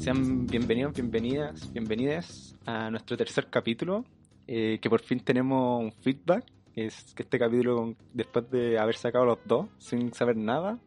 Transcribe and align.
Sean 0.00 0.46
bienvenidos, 0.46 0.94
bienvenidas, 0.94 1.70
bienvenidas 1.74 2.56
a 2.64 2.90
nuestro 2.90 3.18
tercer 3.18 3.48
capítulo, 3.50 4.06
eh, 4.46 4.78
que 4.80 4.88
por 4.88 5.02
fin 5.02 5.20
tenemos 5.20 5.78
un 5.78 5.92
feedback, 5.92 6.42
es 6.74 7.12
que 7.14 7.22
este 7.22 7.38
capítulo, 7.38 7.94
después 8.14 8.50
de 8.50 8.78
haber 8.78 8.96
sacado 8.96 9.26
los 9.26 9.40
dos, 9.44 9.68
sin 9.76 10.14
saber 10.14 10.38
nada, 10.38 10.78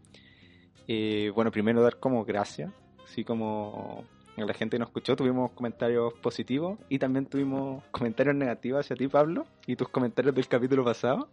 eh, 0.88 1.32
bueno, 1.36 1.52
primero 1.52 1.84
dar 1.84 2.00
como 2.00 2.26
gracias, 2.26 2.72
así 3.06 3.24
como 3.24 4.04
la 4.36 4.54
gente 4.56 4.80
nos 4.80 4.88
escuchó, 4.88 5.16
tuvimos 5.16 5.52
comentarios 5.52 6.12
positivos 6.16 6.80
y 6.90 6.98
también 6.98 7.28
tuvimos 7.28 7.84
comentarios 7.92 8.36
negativos 8.36 8.80
hacia 8.80 8.96
ti, 8.96 9.08
Pablo, 9.08 9.46
y 9.68 9.76
tus 9.76 9.90
comentarios 9.90 10.34
del 10.34 10.48
capítulo 10.48 10.84
pasado. 10.84 11.30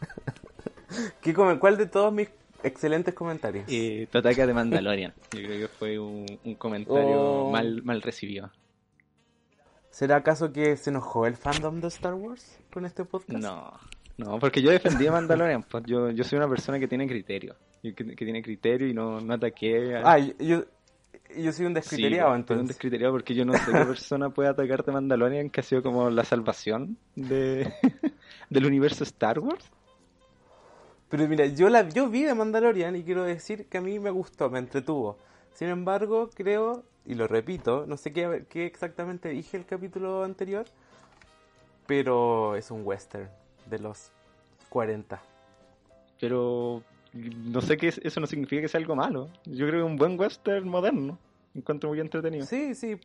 ¿Qué 1.20 1.34
¿Cuál 1.34 1.76
de 1.76 1.86
todos 1.86 2.10
mis 2.10 2.30
excelentes 2.62 3.14
comentarios? 3.14 3.64
Eh, 3.68 4.08
tu 4.10 4.18
ataque 4.18 4.46
de 4.46 4.54
Mandalorian, 4.54 5.12
yo 5.32 5.40
creo 5.42 5.60
que 5.60 5.68
fue 5.68 5.98
un, 5.98 6.26
un 6.44 6.54
comentario 6.56 7.20
Oh. 7.20 7.50
mal, 7.50 7.82
mal 7.82 8.02
recibido. 8.02 8.50
¿Será 9.90 10.16
acaso 10.16 10.52
que 10.52 10.76
se 10.76 10.90
enojó 10.90 11.26
el 11.26 11.36
fandom 11.36 11.80
de 11.80 11.88
Star 11.88 12.14
Wars 12.14 12.58
con 12.72 12.84
este 12.84 13.04
podcast? 13.04 13.42
No, 13.42 13.72
no, 14.16 14.38
porque 14.38 14.62
yo 14.62 14.70
defendí 14.70 15.06
a 15.06 15.12
Mandalorian, 15.12 15.62
pues 15.64 15.84
yo, 15.86 16.10
yo 16.10 16.24
soy 16.24 16.38
una 16.38 16.48
persona 16.48 16.78
que 16.78 16.86
tiene 16.86 17.06
criterio, 17.08 17.56
que, 17.82 17.94
que 17.94 18.04
tiene 18.24 18.42
criterio 18.42 18.86
y 18.86 18.94
no, 18.94 19.20
no 19.20 19.34
ataqué 19.34 19.96
a... 19.96 20.12
Ah, 20.12 20.18
yo, 20.18 20.64
yo, 21.36 21.52
soy 21.52 21.66
un 21.66 21.72
Sí, 21.72 21.74
descriteriado, 21.74 22.28
pues, 22.28 22.30
soy 22.30 22.34
un 22.34 22.36
entonces. 22.40 22.68
descriteriado 22.68 23.12
porque 23.12 23.34
yo 23.34 23.44
no 23.44 23.54
sé 23.54 23.72
qué 23.72 23.84
persona 23.86 24.30
puede 24.30 24.50
atacarte 24.50 24.92
Mandalorian 24.92 25.50
que 25.50 25.60
ha 25.60 25.64
sido 25.64 25.82
como 25.82 26.10
la 26.10 26.24
salvación 26.24 26.96
de 27.16 27.72
del 28.50 28.66
universo 28.66 29.02
Star 29.04 29.40
Wars. 29.40 29.68
Pero 31.08 31.26
mira, 31.26 31.46
yo 31.46 31.68
la 31.68 31.88
yo 31.88 32.08
vi 32.08 32.24
de 32.24 32.34
Mandalorian 32.34 32.96
y 32.96 33.02
quiero 33.02 33.24
decir 33.24 33.66
que 33.66 33.78
a 33.78 33.80
mí 33.80 33.98
me 33.98 34.10
gustó, 34.10 34.50
me 34.50 34.58
entretuvo. 34.58 35.18
Sin 35.54 35.68
embargo, 35.68 36.30
creo, 36.34 36.84
y 37.06 37.14
lo 37.14 37.26
repito, 37.26 37.86
no 37.86 37.96
sé 37.96 38.12
qué, 38.12 38.44
qué 38.48 38.66
exactamente 38.66 39.30
dije 39.30 39.56
el 39.56 39.64
capítulo 39.64 40.22
anterior, 40.22 40.66
pero 41.86 42.56
es 42.56 42.70
un 42.70 42.86
western 42.86 43.28
de 43.66 43.78
los 43.78 44.12
40. 44.68 45.20
Pero 46.20 46.82
no 47.12 47.60
sé 47.62 47.76
que 47.76 47.88
eso 47.88 48.20
no 48.20 48.26
significa 48.26 48.62
que 48.62 48.68
sea 48.68 48.78
algo 48.78 48.94
malo. 48.94 49.30
Yo 49.46 49.66
creo 49.66 49.80
que 49.80 49.86
es 49.86 49.90
un 49.90 49.96
buen 49.96 50.18
western 50.18 50.68
moderno. 50.68 51.18
Encuentro 51.54 51.88
muy 51.88 52.00
entretenido. 52.00 52.44
Sí, 52.44 52.74
sí, 52.74 53.00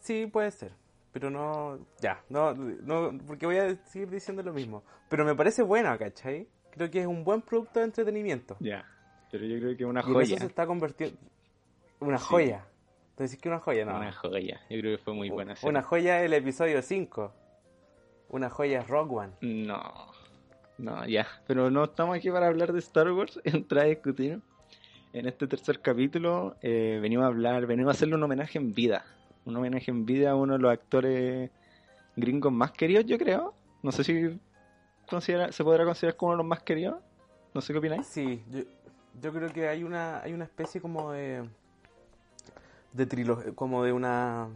sí 0.00 0.26
puede 0.26 0.50
ser. 0.50 0.72
Pero 1.12 1.30
no, 1.30 1.78
ya, 2.00 2.22
no, 2.30 2.54
no, 2.54 3.12
porque 3.26 3.44
voy 3.44 3.58
a 3.58 3.76
seguir 3.86 4.08
diciendo 4.08 4.42
lo 4.42 4.54
mismo. 4.54 4.82
Pero 5.10 5.26
me 5.26 5.34
parece 5.34 5.62
buena, 5.62 5.96
¿cachai? 5.98 6.48
Creo 6.72 6.90
que 6.90 7.00
es 7.00 7.06
un 7.06 7.22
buen 7.24 7.42
producto 7.42 7.78
de 7.80 7.86
entretenimiento. 7.86 8.56
Ya. 8.60 8.84
Pero 9.30 9.44
yo 9.46 9.58
creo 9.58 9.76
que 9.76 9.84
una 9.84 10.00
Y 10.00 10.04
en 10.04 10.10
eso 10.10 10.14
joya. 10.20 10.38
se 10.38 10.46
está 10.46 10.66
convirtiendo... 10.66 11.16
Una 12.00 12.18
Sí. 12.18 12.24
joya. 12.28 12.64
¿Tú 13.16 13.22
decís 13.24 13.38
que 13.38 13.48
una 13.48 13.58
joya? 13.60 13.84
No. 13.84 13.96
Una 13.96 14.12
joya. 14.12 14.60
Yo 14.70 14.80
creo 14.80 14.96
que 14.96 15.02
fue 15.02 15.14
muy 15.14 15.30
buena. 15.30 15.54
serie. 15.54 15.70
Una 15.70 15.82
joya 15.82 16.20
es 16.20 16.26
el 16.26 16.32
episodio 16.32 16.82
5. 16.82 17.32
Una 18.30 18.48
joya 18.50 18.80
es 18.80 18.88
Rock 18.88 19.12
One. 19.12 19.32
No, 19.42 19.82
no, 20.78 21.06
ya. 21.06 21.26
Pero 21.46 21.70
no 21.70 21.84
estamos 21.84 22.16
aquí 22.16 22.30
para 22.30 22.46
hablar 22.48 22.72
de 22.72 22.78
Star 22.80 23.10
Wars, 23.12 23.38
entrar 23.44 23.84
a 23.84 23.88
discutir. 23.88 24.40
En 25.12 25.26
este 25.26 25.46
tercer 25.46 25.80
capítulo 25.80 26.56
eh, 26.62 26.98
venimos 27.02 27.24
a 27.24 27.28
hablar, 27.28 27.66
venimos 27.66 27.90
a 27.90 27.92
hacerle 27.96 28.14
un 28.14 28.22
homenaje 28.22 28.58
en 28.58 28.72
vida. 28.72 29.04
Un 29.44 29.56
homenaje 29.56 29.90
en 29.90 30.06
vida 30.06 30.30
a 30.30 30.34
uno 30.36 30.54
de 30.54 30.58
los 30.60 30.72
actores 30.72 31.50
gringos 32.16 32.50
más 32.52 32.72
queridos, 32.72 33.04
yo 33.04 33.18
creo. 33.18 33.54
No 33.82 33.92
sé 33.92 34.04
si 34.04 34.40
considera, 35.12 35.52
se 35.52 35.62
podrá 35.62 35.84
considerar 35.84 36.16
como 36.16 36.30
uno 36.30 36.38
de 36.38 36.42
los 36.42 36.48
más 36.48 36.62
queridos. 36.62 37.00
No 37.54 37.60
sé 37.60 37.72
qué 37.72 37.78
opináis. 37.78 38.06
Sí, 38.06 38.42
yo, 38.50 38.60
yo 39.20 39.32
creo 39.32 39.52
que 39.52 39.68
hay 39.68 39.84
una, 39.84 40.20
hay 40.20 40.32
una 40.32 40.44
especie 40.44 40.80
como 40.80 41.12
de... 41.12 41.48
De 42.92 43.06
trilogía, 43.06 43.52
como 43.54 43.82
de 43.84 43.92
una, 43.92 44.48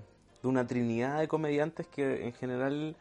de 0.42 0.48
una 0.48 0.66
trinidad 0.66 1.20
de 1.20 1.28
comediantes 1.28 1.86
que 1.86 2.26
en 2.26 2.34
general 2.34 2.94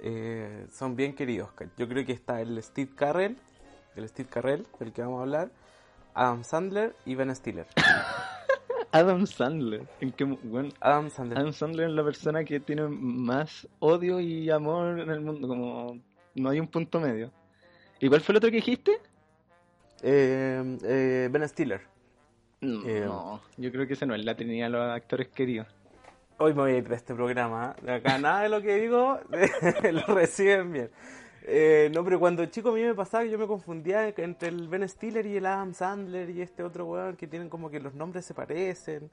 eh, 0.00 0.66
son 0.72 0.96
bien 0.96 1.14
queridos. 1.14 1.50
Yo 1.76 1.88
creo 1.88 2.04
que 2.04 2.12
está 2.12 2.40
el 2.40 2.60
Steve 2.62 2.90
Carrell, 2.94 3.36
el 3.94 4.08
Steve 4.08 4.28
Carrell, 4.28 4.66
del 4.80 4.92
que 4.92 5.02
vamos 5.02 5.20
a 5.20 5.22
hablar, 5.22 5.50
Adam 6.14 6.42
Sandler 6.42 6.96
y 7.04 7.14
Ben 7.14 7.34
Stiller. 7.34 7.66
Adam 8.92 9.26
Sandler. 9.26 9.86
¿En 10.00 10.12
qué, 10.12 10.24
bueno, 10.24 10.70
Adam 10.80 11.10
Sandler. 11.10 11.38
Adam 11.38 11.52
Sandler 11.52 11.88
es 11.88 11.94
la 11.94 12.04
persona 12.04 12.44
que 12.44 12.58
tiene 12.60 12.88
más 12.88 13.68
odio 13.80 14.18
y 14.18 14.50
amor 14.50 14.98
en 15.00 15.10
el 15.10 15.20
mundo. 15.20 15.46
Como 15.46 15.98
no 16.40 16.50
hay 16.50 16.60
un 16.60 16.68
punto 16.68 17.00
medio. 17.00 17.30
¿Y 18.00 18.08
cuál 18.08 18.20
fue 18.20 18.32
el 18.32 18.36
otro 18.38 18.50
que 18.50 18.56
dijiste? 18.56 19.00
Eh, 20.02 20.78
eh, 20.84 21.28
ben 21.30 21.48
Stiller. 21.48 21.80
No, 22.60 22.82
Eh, 22.86 23.08
yo 23.56 23.72
creo 23.72 23.86
que 23.86 23.92
ese 23.94 24.06
no 24.06 24.14
es 24.14 24.24
la 24.24 24.34
trinidad 24.34 24.66
de 24.66 24.70
los 24.70 24.90
actores 24.90 25.28
queridos. 25.28 25.66
Hoy 26.38 26.54
me 26.54 26.62
voy 26.62 26.72
a 26.72 26.76
ir 26.78 26.88
de 26.88 26.94
este 26.94 27.14
programa. 27.14 27.74
De 27.82 27.94
acá 27.94 28.18
nada 28.18 28.42
de 28.42 28.48
lo 28.48 28.62
que 28.62 28.76
digo 28.76 29.18
lo 29.92 30.14
reciben 30.14 30.72
bien. 30.72 30.90
Eh, 31.42 31.90
no, 31.94 32.04
pero 32.04 32.20
cuando 32.20 32.44
chico 32.46 32.70
a 32.70 32.72
mí 32.74 32.82
me 32.82 32.94
pasaba 32.94 33.24
que 33.24 33.30
yo 33.30 33.38
me 33.38 33.46
confundía 33.46 34.08
entre 34.08 34.48
el 34.48 34.68
Ben 34.68 34.88
Stiller 34.88 35.24
y 35.26 35.36
el 35.36 35.46
Adam 35.46 35.72
Sandler 35.72 36.28
y 36.30 36.42
este 36.42 36.62
otro 36.62 36.84
weón 36.86 37.16
que 37.16 37.26
tienen 37.26 37.48
como 37.48 37.70
que 37.70 37.80
los 37.80 37.94
nombres 37.94 38.24
se 38.26 38.34
parecen, 38.34 39.10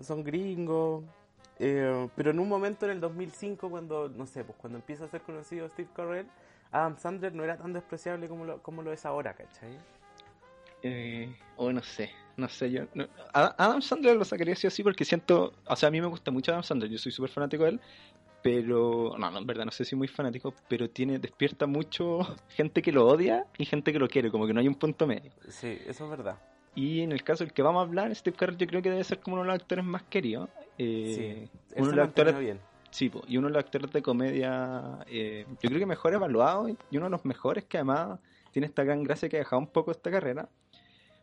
son 0.00 0.24
gringos. 0.24 1.04
Eh, 1.62 2.08
pero 2.16 2.30
en 2.30 2.40
un 2.40 2.48
momento 2.48 2.86
en 2.86 2.92
el 2.92 3.00
2005, 3.00 3.68
cuando, 3.68 4.08
no 4.08 4.26
sé, 4.26 4.42
pues 4.44 4.56
cuando 4.58 4.78
empieza 4.78 5.04
a 5.04 5.08
ser 5.08 5.20
conocido 5.20 5.68
Steve 5.68 5.90
Carell, 5.94 6.26
Adam 6.72 6.96
Sandler 6.96 7.34
no 7.34 7.44
era 7.44 7.58
tan 7.58 7.72
despreciable 7.74 8.28
como 8.28 8.46
lo, 8.46 8.62
como 8.62 8.82
lo 8.82 8.92
es 8.92 9.04
ahora, 9.04 9.34
¿cachai? 9.34 9.76
Eh, 10.82 11.36
o 11.56 11.70
no 11.70 11.82
sé, 11.82 12.10
no 12.38 12.48
sé 12.48 12.70
yo. 12.70 12.84
no- 12.94 13.06
Adam 13.34 13.82
Sandler 13.82 14.16
lo 14.16 14.24
sacaría 14.24 14.56
sí 14.56 14.66
o 14.66 14.70
sí 14.70 14.82
porque 14.82 15.04
siento. 15.04 15.52
O 15.66 15.76
sea, 15.76 15.88
a 15.88 15.92
mí 15.92 16.00
me 16.00 16.06
gusta 16.06 16.30
mucho 16.30 16.50
Adam 16.52 16.62
Sandler, 16.64 16.90
yo 16.90 16.96
soy 16.98 17.12
súper 17.12 17.30
fanático 17.30 17.64
de 17.64 17.70
él. 17.70 17.80
Pero, 18.42 19.14
no, 19.18 19.30
no, 19.30 19.36
en 19.38 19.46
verdad, 19.46 19.66
no 19.66 19.70
sé 19.70 19.84
si 19.84 19.94
muy 19.94 20.08
fanático, 20.08 20.54
pero 20.66 20.88
tiene, 20.88 21.18
despierta 21.18 21.66
mucho 21.66 22.20
gente 22.48 22.80
que 22.80 22.90
lo 22.90 23.06
odia 23.06 23.44
y 23.58 23.66
gente 23.66 23.92
que 23.92 23.98
lo 23.98 24.08
quiere, 24.08 24.30
como 24.30 24.46
que 24.46 24.54
no 24.54 24.60
hay 24.60 24.68
un 24.68 24.76
punto 24.76 25.06
medio. 25.06 25.30
Sí, 25.46 25.78
eso 25.86 26.04
es 26.04 26.10
verdad. 26.10 26.38
Y 26.74 27.00
en 27.02 27.12
el 27.12 27.22
caso 27.22 27.44
del 27.44 27.52
que 27.52 27.60
vamos 27.60 27.80
a 27.80 27.82
hablar, 27.82 28.14
Steve 28.14 28.34
Carell 28.34 28.56
yo 28.56 28.66
creo 28.66 28.80
que 28.80 28.88
debe 28.90 29.04
ser 29.04 29.18
como 29.20 29.34
uno 29.34 29.42
de 29.42 29.48
los 29.48 29.60
actores 29.60 29.84
más 29.84 30.04
queridos. 30.04 30.48
Eh, 30.82 31.12
sí, 31.14 31.74
él 31.74 31.82
uno 31.82 31.90
de 31.90 31.96
los 31.96 32.08
actores 32.08 32.38
bien. 32.38 32.58
Sí, 32.90 33.12
y 33.28 33.36
uno 33.36 33.48
de 33.48 33.52
los 33.52 33.64
actores 33.64 33.92
de 33.92 34.00
comedia, 34.00 34.98
eh, 35.06 35.44
yo 35.62 35.68
creo 35.68 35.78
que 35.78 35.86
mejor 35.86 36.14
evaluado 36.14 36.68
y 36.68 36.96
uno 36.96 37.06
de 37.06 37.10
los 37.10 37.24
mejores 37.26 37.64
que 37.64 37.76
además 37.76 38.18
tiene 38.50 38.66
esta 38.66 38.82
gran 38.82 39.02
gracia 39.02 39.28
que 39.28 39.36
ha 39.36 39.40
dejado 39.40 39.60
un 39.60 39.68
poco 39.68 39.90
esta 39.90 40.10
carrera. 40.10 40.48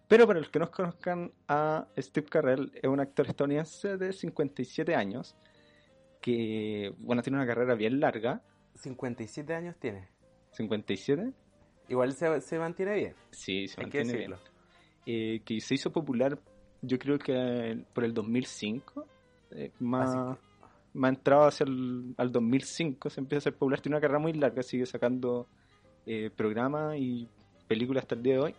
Pero 0.07 0.27
para 0.27 0.39
los 0.39 0.49
que 0.49 0.59
no 0.59 0.69
conozcan 0.69 1.31
a 1.47 1.87
Steve 1.97 2.27
Carell, 2.27 2.71
es 2.75 2.85
un 2.85 2.99
actor 2.99 3.27
estadounidense 3.27 3.97
de 3.97 4.13
57 4.13 4.95
años 4.95 5.35
que, 6.21 6.93
bueno, 6.99 7.23
tiene 7.23 7.37
una 7.37 7.47
carrera 7.47 7.73
bien 7.73 7.99
larga. 7.99 8.41
57 8.75 9.53
años 9.55 9.75
tiene. 9.77 10.07
¿57? 10.55 11.33
Igual 11.89 12.13
se, 12.13 12.41
se 12.41 12.59
mantiene 12.59 12.95
bien, 12.95 13.15
Sí, 13.31 13.67
se 13.67 13.81
hay 13.81 13.89
que 13.89 13.97
mantiene 14.03 14.27
bien. 14.27 14.35
Eh, 15.05 15.41
que 15.43 15.59
se 15.61 15.75
hizo 15.75 15.91
popular, 15.91 16.37
yo 16.81 16.99
creo 16.99 17.17
que 17.17 17.83
por 17.93 18.03
el 18.03 18.13
2005, 18.13 19.07
eh, 19.51 19.71
más, 19.79 20.37
más 20.93 21.09
entrado 21.09 21.45
hacia 21.45 21.65
el 21.65 22.13
al 22.17 22.31
2005, 22.31 23.09
se 23.09 23.19
empieza 23.19 23.39
a 23.39 23.43
ser 23.43 23.53
popular. 23.53 23.81
Tiene 23.81 23.95
una 23.95 24.01
carrera 24.01 24.19
muy 24.19 24.33
larga, 24.33 24.63
sigue 24.63 24.85
sacando 24.85 25.47
eh, 26.05 26.29
programas 26.35 26.97
y 26.97 27.27
películas 27.67 28.03
hasta 28.03 28.15
el 28.15 28.23
día 28.23 28.33
de 28.33 28.39
hoy. 28.39 28.55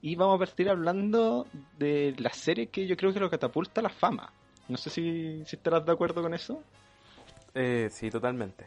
Y 0.00 0.14
vamos 0.14 0.36
a 0.36 0.38
partir 0.38 0.68
hablando 0.68 1.46
de 1.78 2.14
la 2.18 2.30
serie 2.30 2.68
que 2.68 2.86
yo 2.86 2.96
creo 2.96 3.12
que 3.12 3.20
lo 3.20 3.30
catapulta 3.30 3.80
a 3.80 3.84
la 3.84 3.88
fama. 3.88 4.32
No 4.68 4.76
sé 4.76 4.90
si, 4.90 5.42
si 5.44 5.56
estarás 5.56 5.84
de 5.84 5.92
acuerdo 5.92 6.22
con 6.22 6.34
eso. 6.34 6.62
Eh, 7.54 7.88
sí, 7.90 8.10
totalmente. 8.10 8.66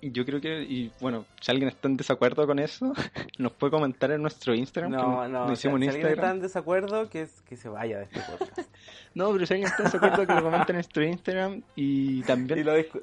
Yo 0.00 0.24
creo 0.24 0.40
que, 0.40 0.62
y 0.62 0.92
bueno, 1.00 1.24
si 1.40 1.50
alguien 1.50 1.68
está 1.68 1.88
en 1.88 1.96
desacuerdo 1.96 2.46
con 2.46 2.58
eso, 2.60 2.92
nos 3.38 3.52
puede 3.52 3.72
comentar 3.72 4.10
en 4.12 4.22
nuestro 4.22 4.54
Instagram. 4.54 4.92
que 4.92 4.96
No, 4.96 5.28
no, 5.28 5.46
si, 5.48 5.52
hicimos 5.54 5.80
si 5.80 5.84
en 5.86 5.90
alguien 5.90 6.08
está 6.12 6.30
en 6.30 6.40
desacuerdo, 6.40 7.10
que, 7.10 7.22
es- 7.22 7.40
que 7.42 7.56
se 7.56 7.68
vaya 7.68 7.98
de 7.98 8.04
este 8.04 8.20
podcast. 8.20 8.58
No, 9.14 9.32
pero 9.32 9.46
si 9.46 9.54
alguien 9.54 9.68
está 9.68 9.82
en 9.82 9.84
desacuerdo, 9.86 10.26
que 10.26 10.34
lo 10.34 10.42
comente 10.42 10.70
en 10.72 10.76
nuestro 10.76 11.02
Instagram 11.02 11.62
y 11.74 12.22
también 12.22 12.60
y, 12.60 12.62
lo 12.62 12.78
discu- 12.78 13.02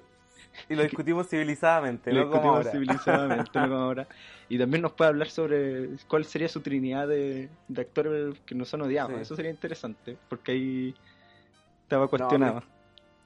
y 0.69 0.75
lo 0.75 0.83
discutimos 0.87 1.27
civilizadamente, 1.27 2.13
lo 2.13 2.25
no 2.25 2.31
como 2.31 2.59
discutimos 2.59 2.65
ahora. 2.65 2.71
civilizadamente, 2.71 3.51
no 3.59 3.67
como 3.69 3.75
ahora. 3.81 4.07
Y 4.47 4.57
también 4.57 4.81
nos 4.83 4.93
puede 4.93 5.09
hablar 5.09 5.29
sobre 5.29 5.89
cuál 6.07 6.23
sería 6.23 6.47
su 6.47 6.61
trinidad 6.61 7.07
de, 7.09 7.49
de 7.67 7.81
actores 7.81 8.39
que 8.45 8.55
no 8.55 8.63
son 8.63 8.83
odiados. 8.83 9.11
Sí. 9.15 9.21
Eso 9.23 9.35
sería 9.35 9.51
interesante, 9.51 10.17
porque 10.29 10.51
ahí 10.53 10.95
estaba 11.83 12.07
cuestionado. 12.07 12.63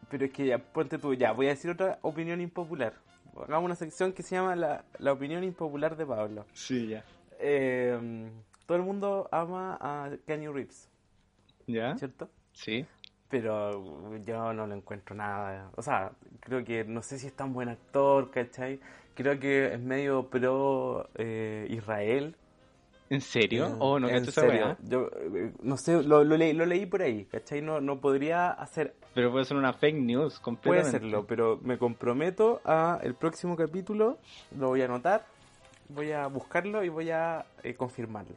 Pero 0.09 0.25
es 0.25 0.31
que 0.31 0.47
ya, 0.47 0.57
ponte 0.57 0.97
tú, 0.97 1.13
ya, 1.13 1.33
voy 1.33 1.45
a 1.47 1.49
decir 1.49 1.69
otra 1.69 1.99
opinión 2.01 2.41
impopular. 2.41 2.93
Hagamos 3.43 3.65
una 3.65 3.75
sección 3.75 4.13
que 4.13 4.23
se 4.23 4.35
llama 4.35 4.55
la, 4.55 4.83
la 4.97 5.13
opinión 5.13 5.43
impopular 5.43 5.95
de 5.95 6.05
Pablo. 6.05 6.45
Sí, 6.53 6.87
ya. 6.87 7.03
Eh, 7.39 8.29
todo 8.65 8.77
el 8.77 8.83
mundo 8.83 9.27
ama 9.31 9.77
a 9.79 10.11
Kenny 10.27 10.47
Reeves, 10.47 10.89
¿Ya? 11.65 11.97
¿cierto? 11.97 12.29
Sí. 12.53 12.85
Pero 13.29 14.17
yo 14.19 14.53
no 14.53 14.67
lo 14.67 14.75
encuentro 14.75 15.15
nada. 15.15 15.71
O 15.75 15.81
sea, 15.81 16.11
creo 16.39 16.63
que 16.63 16.83
no 16.83 17.01
sé 17.01 17.19
si 17.19 17.27
es 17.27 17.33
tan 17.35 17.53
buen 17.53 17.69
actor, 17.69 18.31
¿cachai? 18.31 18.79
Creo 19.15 19.39
que 19.39 19.73
es 19.73 19.79
medio 19.79 20.29
pro 20.29 21.09
eh, 21.15 21.67
Israel. 21.69 22.35
¿En 23.09 23.21
serio? 23.21 23.67
Eh, 23.67 23.75
oh, 23.79 23.99
no 23.99 24.07
en 24.07 24.15
esa 24.15 24.41
serio. 24.41 24.77
Yo 24.83 25.09
eh, 25.35 25.51
no 25.63 25.77
sé, 25.77 26.03
lo, 26.03 26.23
lo 26.23 26.37
leí, 26.37 26.53
lo 26.53 26.65
leí 26.65 26.85
por 26.85 27.01
ahí, 27.01 27.25
¿cachai? 27.25 27.61
No, 27.61 27.81
no 27.81 27.99
podría 27.99 28.51
hacer, 28.51 28.93
Pero 29.15 29.31
puede 29.31 29.45
ser 29.45 29.57
una 29.57 29.73
fake 29.73 29.95
news 29.97 30.33
puede 30.33 30.43
completamente. 30.43 30.91
serlo, 30.91 31.25
pero 31.25 31.59
me 31.63 31.77
comprometo 31.77 32.61
a 32.65 32.99
el 33.01 33.15
próximo 33.15 33.55
capítulo, 33.55 34.19
lo 34.57 34.67
voy 34.67 34.81
a 34.83 34.85
anotar, 34.85 35.25
voy 35.89 36.11
a 36.11 36.27
buscarlo 36.27 36.83
y 36.83 36.89
voy 36.89 37.09
a 37.09 37.45
eh, 37.63 37.73
confirmarlo. 37.73 38.35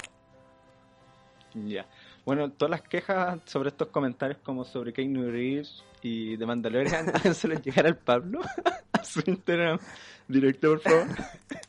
Ya. 1.55 1.85
Bueno, 2.25 2.53
todas 2.53 2.71
las 2.71 2.83
quejas 2.83 3.41
sobre 3.47 3.71
estos 3.71 3.89
comentarios 3.89 4.39
como 4.43 4.65
sobre 4.65 4.93
Keanu 4.93 5.31
Reeves 5.31 5.85
y 6.03 6.37
de 6.37 6.47
Mandalorian, 6.47 7.09
háganselo 7.15 7.55
llegar 7.61 7.87
al 7.87 7.97
Pablo 7.97 8.41
a 8.93 9.05
su 9.05 9.23
Instagram 9.27 9.79
directo, 10.29 10.71
por 10.71 10.81
favor. 10.81 11.07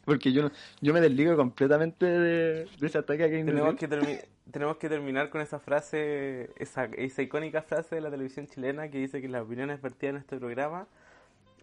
Porque 0.05 0.31
yo 0.31 0.43
no, 0.43 0.51
yo 0.81 0.93
me 0.93 1.01
desligo 1.01 1.35
completamente 1.35 2.05
de, 2.05 2.65
de 2.65 2.87
ese 2.87 2.99
ataque 2.99 3.23
a 3.23 3.29
Keanu 3.29 3.45
Tenemos 3.47 3.79
Reeves. 3.79 4.21
que, 4.21 4.27
tenemos 4.51 4.77
que 4.77 4.89
terminar 4.89 5.29
con 5.29 5.41
esa 5.41 5.59
frase, 5.59 6.51
esa, 6.57 6.85
esa 6.85 7.21
icónica 7.23 7.63
frase 7.63 7.95
de 7.95 8.01
la 8.01 8.11
televisión 8.11 8.47
chilena 8.47 8.89
que 8.89 8.99
dice 8.99 9.21
que 9.21 9.29
las 9.29 9.41
opiniones 9.41 9.81
vertidas 9.81 10.15
en 10.15 10.21
este 10.21 10.37
programa 10.37 10.87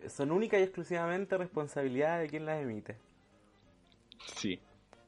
son 0.08 0.32
única 0.32 0.58
y 0.58 0.62
exclusivamente 0.62 1.36
responsabilidad 1.36 2.20
de 2.20 2.28
quien 2.28 2.46
las 2.46 2.60
emite. 2.62 2.96
Sí, 4.34 4.58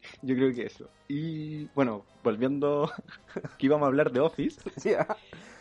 yo 0.23 0.35
creo 0.35 0.53
que 0.55 0.67
eso. 0.67 0.89
Y 1.09 1.67
bueno, 1.75 2.05
volviendo 2.23 2.91
que 3.59 3.67
íbamos 3.67 3.85
a 3.87 3.89
hablar 3.89 4.13
de 4.13 4.21
Office, 4.21 4.61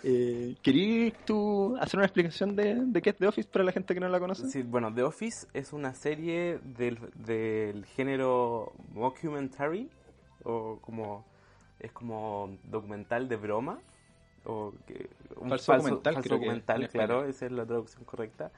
eh, 0.04 0.56
¿querías 0.62 1.14
tú 1.26 1.78
hacer 1.80 1.98
una 1.98 2.06
explicación 2.06 2.56
de, 2.56 2.76
de 2.76 3.02
qué 3.02 3.12
es 3.12 3.18
The 3.18 3.28
Office 3.28 3.50
para 3.50 3.66
la 3.66 3.72
gente 3.72 3.94
que 3.94 4.00
no 4.00 4.10
la 4.10 4.20
conoce? 4.20 4.48
Sí, 4.50 4.64
bueno, 4.64 4.94
The 4.94 5.04
Office 5.04 5.48
es 5.54 5.74
una 5.74 5.94
serie 5.94 6.60
del, 6.64 7.00
del 7.16 7.86
género 7.86 8.74
mockumentary, 8.94 9.90
o 10.44 10.80
como 10.82 11.26
es 11.80 11.92
como 11.92 12.58
documental 12.64 13.28
de 13.28 13.36
broma, 13.38 13.80
o 14.46 14.74
que, 14.88 15.10
un 15.38 15.50
Falso 15.50 15.74
documental, 15.74 16.14
falso 16.16 16.28
creo 16.28 16.40
que 16.40 16.46
documental, 16.46 16.78
en 16.78 16.84
español. 16.86 17.08
claro, 17.08 17.26
esa 17.26 17.46
es 17.46 17.52
la 17.52 17.66
traducción 17.66 18.04
correcta. 18.06 18.52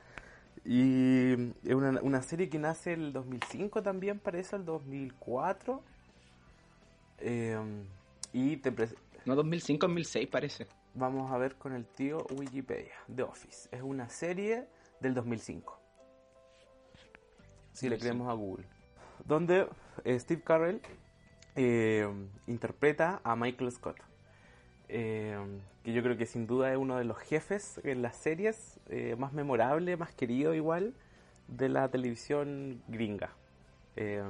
Y 0.66 1.34
es 1.66 1.74
una, 1.76 2.00
una 2.02 2.22
serie 2.22 2.50
que 2.50 2.58
nace 2.60 2.94
el 2.94 3.12
2005 3.12 3.84
también, 3.84 4.20
parece, 4.20 4.56
el 4.56 4.66
2004. 4.66 5.84
Eh, 7.20 7.58
y 8.32 8.58
te 8.58 8.72
No, 9.26 9.36
2005, 9.36 9.88
2006 9.88 10.28
parece. 10.30 10.68
vamos 10.94 11.32
a 11.32 11.38
ver 11.38 11.56
con 11.56 11.74
el 11.74 11.86
tío 11.86 12.26
Wikipedia. 12.32 12.94
The 13.14 13.24
Office 13.24 13.68
es 13.72 13.82
una 13.82 14.10
serie 14.10 14.68
del 15.00 15.14
2005. 15.14 15.80
Si 17.74 17.90
le 17.90 17.98
2005. 17.98 18.00
creemos 18.00 18.30
a 18.30 18.34
Google. 18.34 18.68
Donde 19.26 19.68
eh, 20.04 20.20
Steve 20.20 20.42
Carell 20.44 20.82
eh, 21.56 22.08
interpreta 22.48 23.22
a 23.24 23.36
Michael 23.36 23.72
Scott. 23.72 23.98
Eh, 24.90 25.38
que 25.84 25.94
yo 25.94 26.04
creo 26.04 26.18
que 26.18 26.26
sin 26.26 26.48
duda 26.48 26.72
es 26.72 26.78
uno 26.78 26.98
de 26.98 27.04
los 27.06 27.18
jefes 27.20 27.80
en 27.84 28.02
las 28.02 28.16
series 28.16 28.80
eh, 28.90 29.16
más 29.18 29.34
memorable, 29.34 29.98
más 29.98 30.14
querido 30.14 30.54
igual, 30.54 30.94
de 31.48 31.70
la 31.70 31.90
televisión 31.90 32.82
gringa. 32.88 33.32
Eh, 33.96 34.24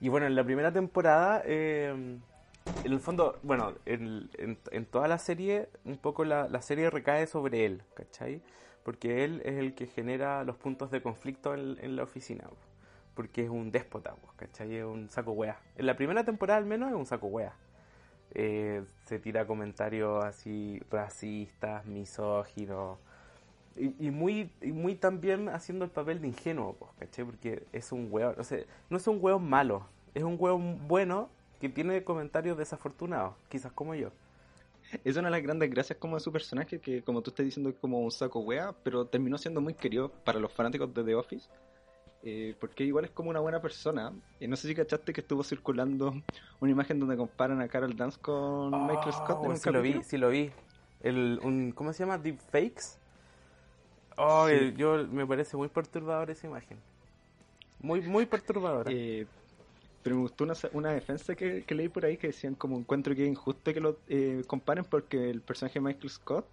y 0.00 0.08
bueno, 0.08 0.26
en 0.26 0.34
la 0.34 0.44
primera 0.44 0.72
temporada, 0.72 1.42
eh, 1.44 1.90
en 2.84 2.92
el 2.92 3.00
fondo, 3.00 3.38
bueno, 3.42 3.74
en, 3.86 4.30
en- 4.38 4.58
en 4.72 4.86
toda 4.86 5.08
la 5.08 5.18
serie, 5.18 5.68
un 5.84 5.98
poco 5.98 6.24
la, 6.24 6.48
la 6.48 6.62
serie 6.62 6.90
recae 6.90 7.26
sobre 7.26 7.64
él, 7.66 7.82
¿cachai? 7.94 8.42
Porque 8.84 9.24
él 9.24 9.42
es 9.44 9.54
el 9.58 9.74
que 9.74 9.86
genera 9.86 10.42
los 10.44 10.56
puntos 10.56 10.90
de 10.90 11.02
conflicto 11.02 11.54
en, 11.54 11.78
en 11.80 11.96
la 11.96 12.02
oficina, 12.04 12.44
po. 12.48 12.56
porque 13.14 13.44
es 13.44 13.50
un 13.50 13.70
déspota, 13.70 14.14
po, 14.16 14.32
¿cachai? 14.36 14.76
Es 14.76 14.84
un 14.84 15.08
saco 15.10 15.32
wea. 15.32 15.60
En 15.76 15.86
la 15.86 15.96
primera 15.96 16.24
temporada 16.24 16.58
al 16.58 16.66
menos 16.66 16.90
es 16.90 16.96
un 16.96 17.06
saco 17.06 17.28
wea. 17.28 17.54
Eh, 18.34 18.82
se 19.06 19.18
tira 19.18 19.46
comentarios 19.46 20.24
así 20.24 20.80
racistas, 20.90 21.84
misóginos. 21.86 22.98
Y, 23.74 24.10
muy 24.10 24.50
y 24.60 24.70
muy 24.70 24.94
también 24.96 25.48
haciendo 25.48 25.86
el 25.86 25.90
papel 25.90 26.20
de 26.20 26.28
ingenuo, 26.28 26.74
pues. 26.74 27.10
Porque 27.24 27.62
es 27.72 27.90
un 27.90 28.08
hueón, 28.10 28.34
o 28.38 28.44
sea, 28.44 28.58
no 28.90 28.98
es 28.98 29.06
un 29.06 29.18
hueón 29.20 29.48
malo, 29.48 29.86
es 30.14 30.22
un 30.22 30.36
hueón 30.38 30.86
bueno 30.88 31.30
que 31.58 31.68
tiene 31.68 32.04
comentarios 32.04 32.58
desafortunados, 32.58 33.34
quizás 33.48 33.72
como 33.72 33.94
yo. 33.94 34.10
Es 35.04 35.16
una 35.16 35.28
de 35.28 35.32
las 35.32 35.42
grandes 35.42 35.70
gracias 35.70 35.98
como 35.98 36.16
de 36.16 36.20
su 36.20 36.32
personaje, 36.32 36.80
que 36.80 37.02
como 37.02 37.22
tú 37.22 37.30
estás 37.30 37.46
diciendo 37.46 37.70
es 37.70 37.76
como 37.76 38.00
un 38.00 38.10
saco 38.10 38.40
wea, 38.40 38.74
pero 38.82 39.06
terminó 39.06 39.38
siendo 39.38 39.60
muy 39.60 39.72
querido 39.72 40.10
para 40.24 40.38
los 40.38 40.52
fanáticos 40.52 40.92
de 40.92 41.02
The 41.02 41.14
Office, 41.14 41.48
eh, 42.24 42.54
porque 42.60 42.84
igual 42.84 43.04
es 43.04 43.10
como 43.10 43.30
una 43.30 43.40
buena 43.40 43.60
persona. 43.60 44.12
Y 44.40 44.46
no 44.48 44.56
sé 44.56 44.68
si 44.68 44.74
cachaste 44.74 45.12
que 45.12 45.20
estuvo 45.22 45.42
circulando 45.42 46.14
una 46.60 46.70
imagen 46.70 46.98
donde 47.00 47.16
comparan 47.16 47.60
a 47.60 47.68
Carol 47.68 47.96
Dance 47.96 48.18
con 48.20 48.70
Michael 48.86 49.12
Scott 49.12 49.44
en 49.44 49.50
un 49.50 49.52
Oh, 49.52 49.56
sí 49.56 49.70
lo 49.70 49.82
vi, 49.82 49.88
capítulo. 49.90 50.04
sí 50.10 50.16
lo 50.18 50.28
vi. 50.30 50.50
El, 51.00 51.40
un, 51.42 51.72
¿Cómo 51.72 51.92
se 51.92 52.00
llama? 52.04 52.18
Deepfakes. 52.18 52.98
Oh, 54.16 54.46
Sí. 54.48 54.54
eh, 54.54 54.74
yo 54.76 55.06
me 55.08 55.26
parece 55.26 55.56
muy 55.56 55.68
perturbadora 55.68 56.32
esa 56.32 56.46
imagen. 56.46 56.78
Muy, 57.80 58.00
muy 58.02 58.26
perturbadora. 58.26 58.90
Eh, 58.92 59.26
pero 60.02 60.16
me 60.16 60.22
gustó 60.22 60.44
una, 60.44 60.54
una 60.72 60.90
defensa 60.92 61.34
que, 61.34 61.64
que 61.64 61.74
leí 61.74 61.88
por 61.88 62.04
ahí 62.04 62.16
que 62.16 62.28
decían 62.28 62.54
como 62.54 62.76
encuentro 62.78 63.14
que 63.14 63.22
es 63.22 63.28
injusto 63.28 63.72
que 63.72 63.80
lo 63.80 63.98
eh, 64.08 64.42
comparen 64.46 64.84
porque 64.84 65.30
el 65.30 65.40
personaje 65.42 65.74
de 65.78 65.84
Michael 65.86 66.10
Scott 66.10 66.46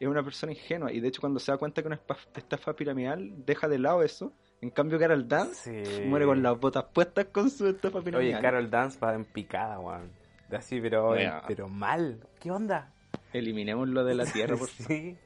es 0.00 0.08
una 0.08 0.22
persona 0.22 0.52
ingenua 0.52 0.92
y 0.92 1.00
de 1.00 1.08
hecho 1.08 1.20
cuando 1.20 1.38
se 1.40 1.52
da 1.52 1.58
cuenta 1.58 1.82
que 1.82 1.88
una 1.88 2.00
estafa 2.34 2.74
piramidal 2.74 3.44
deja 3.44 3.68
de 3.68 3.78
lado 3.78 4.02
eso. 4.02 4.32
En 4.62 4.70
cambio 4.70 4.98
Carol 4.98 5.28
Dance 5.28 5.84
Sí. 5.84 6.02
muere 6.06 6.24
con 6.24 6.42
las 6.42 6.58
botas 6.58 6.84
puestas 6.84 7.26
con 7.26 7.50
su 7.50 7.66
estafa 7.66 8.00
piramidal. 8.00 8.34
Oye, 8.36 8.42
Carol 8.42 8.70
Dance 8.70 8.98
va 8.98 9.12
en 9.14 9.24
picada, 9.24 9.78
weón. 9.78 10.10
Así, 10.50 10.80
pero, 10.80 11.10
Wea. 11.10 11.42
pero 11.46 11.68
mal. 11.68 12.18
¿Qué 12.40 12.50
onda? 12.50 12.90
Eliminémoslo 13.32 14.04
de 14.04 14.14
la 14.14 14.24
tierra, 14.32 14.56
por 14.56 14.68
favor. 14.68 14.86
sí, 14.88 15.16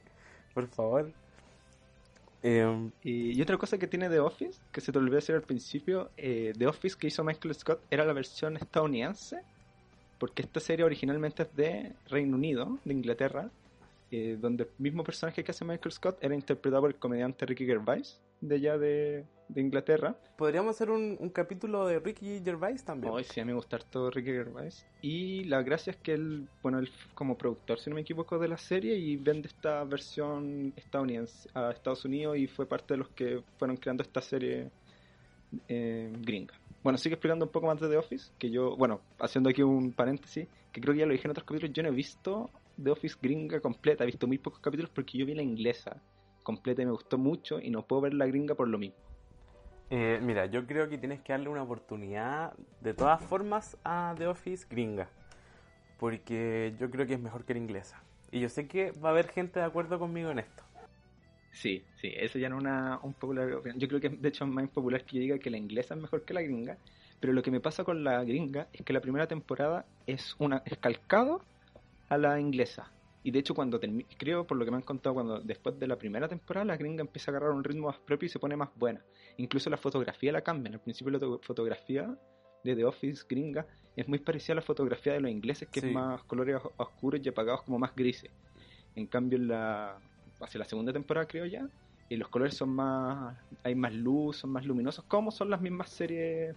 por 0.53 0.67
favor. 0.67 1.11
Eh, 2.43 2.89
Y, 3.03 3.37
y 3.37 3.41
otra 3.41 3.57
cosa 3.57 3.77
que 3.77 3.87
tiene 3.87 4.09
The 4.09 4.19
Office, 4.19 4.59
que 4.71 4.81
se 4.81 4.91
te 4.91 4.97
olvidó 4.97 5.15
decir 5.15 5.35
al 5.35 5.41
principio, 5.41 6.09
eh, 6.17 6.53
The 6.57 6.67
Office 6.67 6.95
que 6.97 7.07
hizo 7.07 7.23
Michael 7.23 7.53
Scott 7.55 7.81
era 7.91 8.05
la 8.05 8.13
versión 8.13 8.57
estadounidense, 8.57 9.41
porque 10.19 10.41
esta 10.43 10.59
serie 10.59 10.85
originalmente 10.85 11.43
es 11.43 11.55
de 11.55 11.93
Reino 12.09 12.35
Unido, 12.35 12.79
de 12.85 12.93
Inglaterra, 12.93 13.49
eh, 14.11 14.37
donde 14.39 14.63
el 14.63 14.69
mismo 14.77 15.03
personaje 15.03 15.43
que 15.43 15.51
hace 15.51 15.65
Michael 15.65 15.91
Scott 15.91 16.17
era 16.21 16.33
interpretado 16.33 16.81
por 16.81 16.91
el 16.91 16.95
comediante 16.97 17.45
Ricky 17.45 17.65
Gervais, 17.65 18.19
de 18.41 18.55
allá 18.55 18.77
de, 18.77 19.25
de 19.49 19.61
Inglaterra. 19.61 20.15
Podríamos 20.37 20.75
hacer 20.75 20.89
un, 20.89 21.17
un 21.19 21.29
capítulo 21.29 21.87
de 21.87 21.99
Ricky 21.99 22.41
Gervais 22.43 22.83
también. 22.83 23.13
Hoy 23.13 23.23
sí, 23.23 23.39
a 23.39 23.45
mí 23.45 23.51
me 23.51 23.55
gusta 23.55 23.79
todo 23.79 24.11
Ricky 24.11 24.31
Gervais. 24.31 24.85
Y 25.01 25.45
la 25.45 25.61
gracia 25.63 25.91
es 25.91 25.97
que 25.97 26.13
él, 26.13 26.47
bueno, 26.61 26.79
él 26.79 26.89
como 27.13 27.37
productor, 27.37 27.79
si 27.79 27.89
no 27.89 27.95
me 27.95 28.01
equivoco, 28.01 28.37
de 28.37 28.47
la 28.47 28.57
serie 28.57 28.95
y 28.95 29.15
vende 29.17 29.47
esta 29.47 29.83
versión 29.83 30.73
estadounidense 30.75 31.49
a 31.53 31.71
Estados 31.71 32.05
Unidos 32.05 32.37
y 32.37 32.47
fue 32.47 32.65
parte 32.65 32.93
de 32.93 32.97
los 32.99 33.09
que 33.09 33.41
fueron 33.57 33.77
creando 33.77 34.03
esta 34.03 34.21
serie 34.21 34.69
eh, 35.67 36.11
gringa. 36.21 36.53
Bueno, 36.83 36.97
sigue 36.97 37.15
explicando 37.15 37.45
un 37.45 37.51
poco 37.51 37.67
más 37.67 37.79
de 37.79 37.89
The 37.89 37.97
Office, 37.97 38.31
que 38.37 38.49
yo, 38.49 38.77
bueno, 38.77 39.01
haciendo 39.19 39.49
aquí 39.49 39.63
un 39.63 39.91
paréntesis, 39.91 40.47
que 40.71 40.79
creo 40.79 40.93
que 40.93 41.01
ya 41.01 41.05
lo 41.05 41.11
dije 41.11 41.25
en 41.25 41.31
otros 41.31 41.45
capítulos, 41.45 41.73
yo 41.73 41.83
no 41.83 41.89
he 41.89 41.91
visto 41.91 42.49
The 42.81 42.91
Office 42.91 43.17
gringa 43.21 43.59
completa, 43.59 44.03
he 44.03 44.07
visto 44.07 44.27
muy 44.27 44.37
pocos 44.37 44.59
capítulos 44.59 44.91
porque 44.93 45.17
yo 45.17 45.25
vi 45.25 45.33
la 45.33 45.41
inglesa 45.41 46.01
completa 46.47 46.81
y 46.81 46.85
me 46.85 46.93
gustó 46.93 47.17
mucho 47.17 47.59
y 47.59 47.69
no 47.69 47.81
puedo 47.81 48.03
ver 48.03 48.13
la 48.13 48.25
gringa 48.25 48.55
por 48.55 48.69
lo 48.69 48.77
mismo. 48.77 48.95
Eh, 49.89 50.17
mira, 50.23 50.45
yo 50.45 50.65
creo 50.65 50.87
que 50.87 50.97
tienes 50.97 51.19
que 51.19 51.33
darle 51.33 51.49
una 51.49 51.63
oportunidad 51.63 52.53
de 52.79 52.93
todas 52.93 53.21
formas 53.21 53.75
a 53.83 54.15
The 54.17 54.27
Office 54.27 54.65
gringa. 54.69 55.09
Porque 55.99 56.73
yo 56.79 56.89
creo 56.89 57.05
que 57.05 57.15
es 57.15 57.19
mejor 57.19 57.43
que 57.43 57.53
la 57.53 57.59
inglesa. 57.59 58.01
Y 58.31 58.39
yo 58.39 58.47
sé 58.47 58.65
que 58.65 58.91
va 58.91 59.09
a 59.09 59.11
haber 59.11 59.27
gente 59.27 59.59
de 59.59 59.65
acuerdo 59.65 59.99
conmigo 59.99 60.31
en 60.31 60.39
esto. 60.39 60.63
Sí, 61.51 61.83
sí, 61.99 62.13
eso 62.15 62.39
ya 62.39 62.47
no 62.47 62.57
es 62.57 62.61
una 62.61 62.99
un 63.03 63.13
popular 63.13 63.51
opinión. 63.51 63.77
Yo 63.77 63.89
creo 63.89 63.99
que 63.99 64.07
de 64.07 64.29
hecho 64.29 64.45
es 64.45 64.49
más 64.49 64.63
impopular 64.63 65.03
que 65.03 65.17
yo 65.17 65.21
diga 65.21 65.39
que 65.39 65.49
la 65.49 65.57
inglesa 65.57 65.95
es 65.95 66.01
mejor 66.01 66.23
que 66.23 66.33
la 66.33 66.43
gringa. 66.43 66.77
Pero 67.19 67.33
lo 67.33 67.43
que 67.43 67.51
me 67.51 67.59
pasa 67.59 67.83
con 67.83 68.05
la 68.05 68.23
gringa 68.23 68.67
es 68.71 68.85
que 68.85 68.93
la 68.93 69.01
primera 69.01 69.27
temporada 69.27 69.85
es 70.05 70.35
una 70.39 70.61
es 70.65 70.77
calcado 70.77 71.41
a 72.07 72.17
la 72.17 72.39
inglesa. 72.39 72.89
Y 73.23 73.31
de 73.31 73.39
hecho 73.39 73.53
cuando 73.53 73.79
creo 74.17 74.47
por 74.47 74.57
lo 74.57 74.63
que 74.63 74.71
me 74.71 74.77
han 74.77 74.83
contado 74.83 75.15
cuando 75.15 75.39
después 75.41 75.77
de 75.79 75.87
la 75.87 75.97
primera 75.97 76.27
temporada 76.27 76.65
la 76.65 76.77
gringa 76.77 77.01
empieza 77.01 77.29
a 77.29 77.35
agarrar 77.35 77.51
un 77.51 77.63
ritmo 77.63 77.87
más 77.87 77.97
propio 77.99 78.27
y 78.27 78.29
se 78.29 78.39
pone 78.39 78.55
más 78.55 78.69
buena. 78.75 79.03
Incluso 79.37 79.69
la 79.69 79.77
fotografía 79.77 80.31
la 80.31 80.41
cambian. 80.41 80.75
Al 80.75 80.81
principio 80.81 81.11
la 81.11 81.19
to- 81.19 81.39
fotografía 81.43 82.17
de 82.63 82.75
The 82.75 82.85
Office 82.85 83.25
gringa 83.27 83.65
es 83.95 84.07
muy 84.07 84.19
parecida 84.19 84.53
a 84.53 84.55
la 84.57 84.61
fotografía 84.61 85.13
de 85.13 85.19
los 85.19 85.31
ingleses 85.31 85.67
que 85.69 85.81
Sí. 85.81 85.87
es 85.87 85.93
más 85.93 86.23
colores 86.23 86.55
os- 86.63 86.71
oscuros 86.77 87.19
y 87.23 87.29
apagados 87.29 87.63
como 87.63 87.79
más 87.79 87.93
grises. 87.95 88.31
En 88.95 89.07
cambio 89.07 89.37
en 89.37 89.47
la 89.49 89.99
hacia 90.39 90.59
la 90.59 90.65
segunda 90.65 90.93
temporada 90.93 91.27
creo 91.27 91.45
ya 91.45 91.67
y 92.09 92.15
los 92.15 92.29
colores 92.29 92.55
son 92.55 92.69
más 92.69 93.35
hay 93.63 93.73
más 93.75 93.91
luz 93.93 94.37
son 94.37 94.51
más 94.51 94.65
luminosos 94.65 95.03
como 95.05 95.31
son 95.31 95.49
las 95.49 95.59
mismas 95.59 95.89
series 95.89 96.55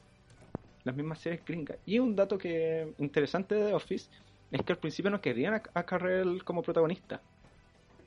las 0.85 0.95
mismas 0.95 1.19
series 1.19 1.43
gringas 1.45 1.79
y 1.87 1.99
un 1.99 2.14
dato 2.14 2.37
que 2.38 2.95
interesante 2.99 3.55
de 3.55 3.67
The 3.69 3.75
Office 3.75 4.11
es 4.50 4.62
que 4.62 4.73
al 4.73 4.78
principio 4.78 5.11
no 5.11 5.21
querían 5.21 5.54
a, 5.54 5.62
a 5.75 5.85
Carrell 5.85 6.42
como 6.45 6.62
protagonista 6.62 7.23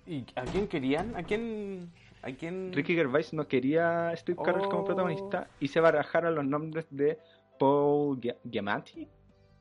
¿Y 0.06 0.26
a 0.36 0.44
quién 0.44 0.68
querían? 0.68 1.16
¿A 1.16 1.24
quién? 1.24 1.90
¿A 2.22 2.32
quién? 2.32 2.74
Ricky 2.74 2.94
Gervais 2.94 3.32
no 3.34 3.48
quería 3.48 4.10
a 4.10 4.18
Steve 4.18 4.38
Carell 4.44 4.68
como 4.68 4.82
Oh. 4.82 4.86
protagonista 4.86 5.50
y 5.60 5.70
se 5.70 5.80
barajaron 5.80 6.36
los 6.36 6.46
nombres 6.46 6.86
de 6.90 7.18
Paul 7.58 8.20
Gia- 8.20 8.36
Giamatti 8.44 9.08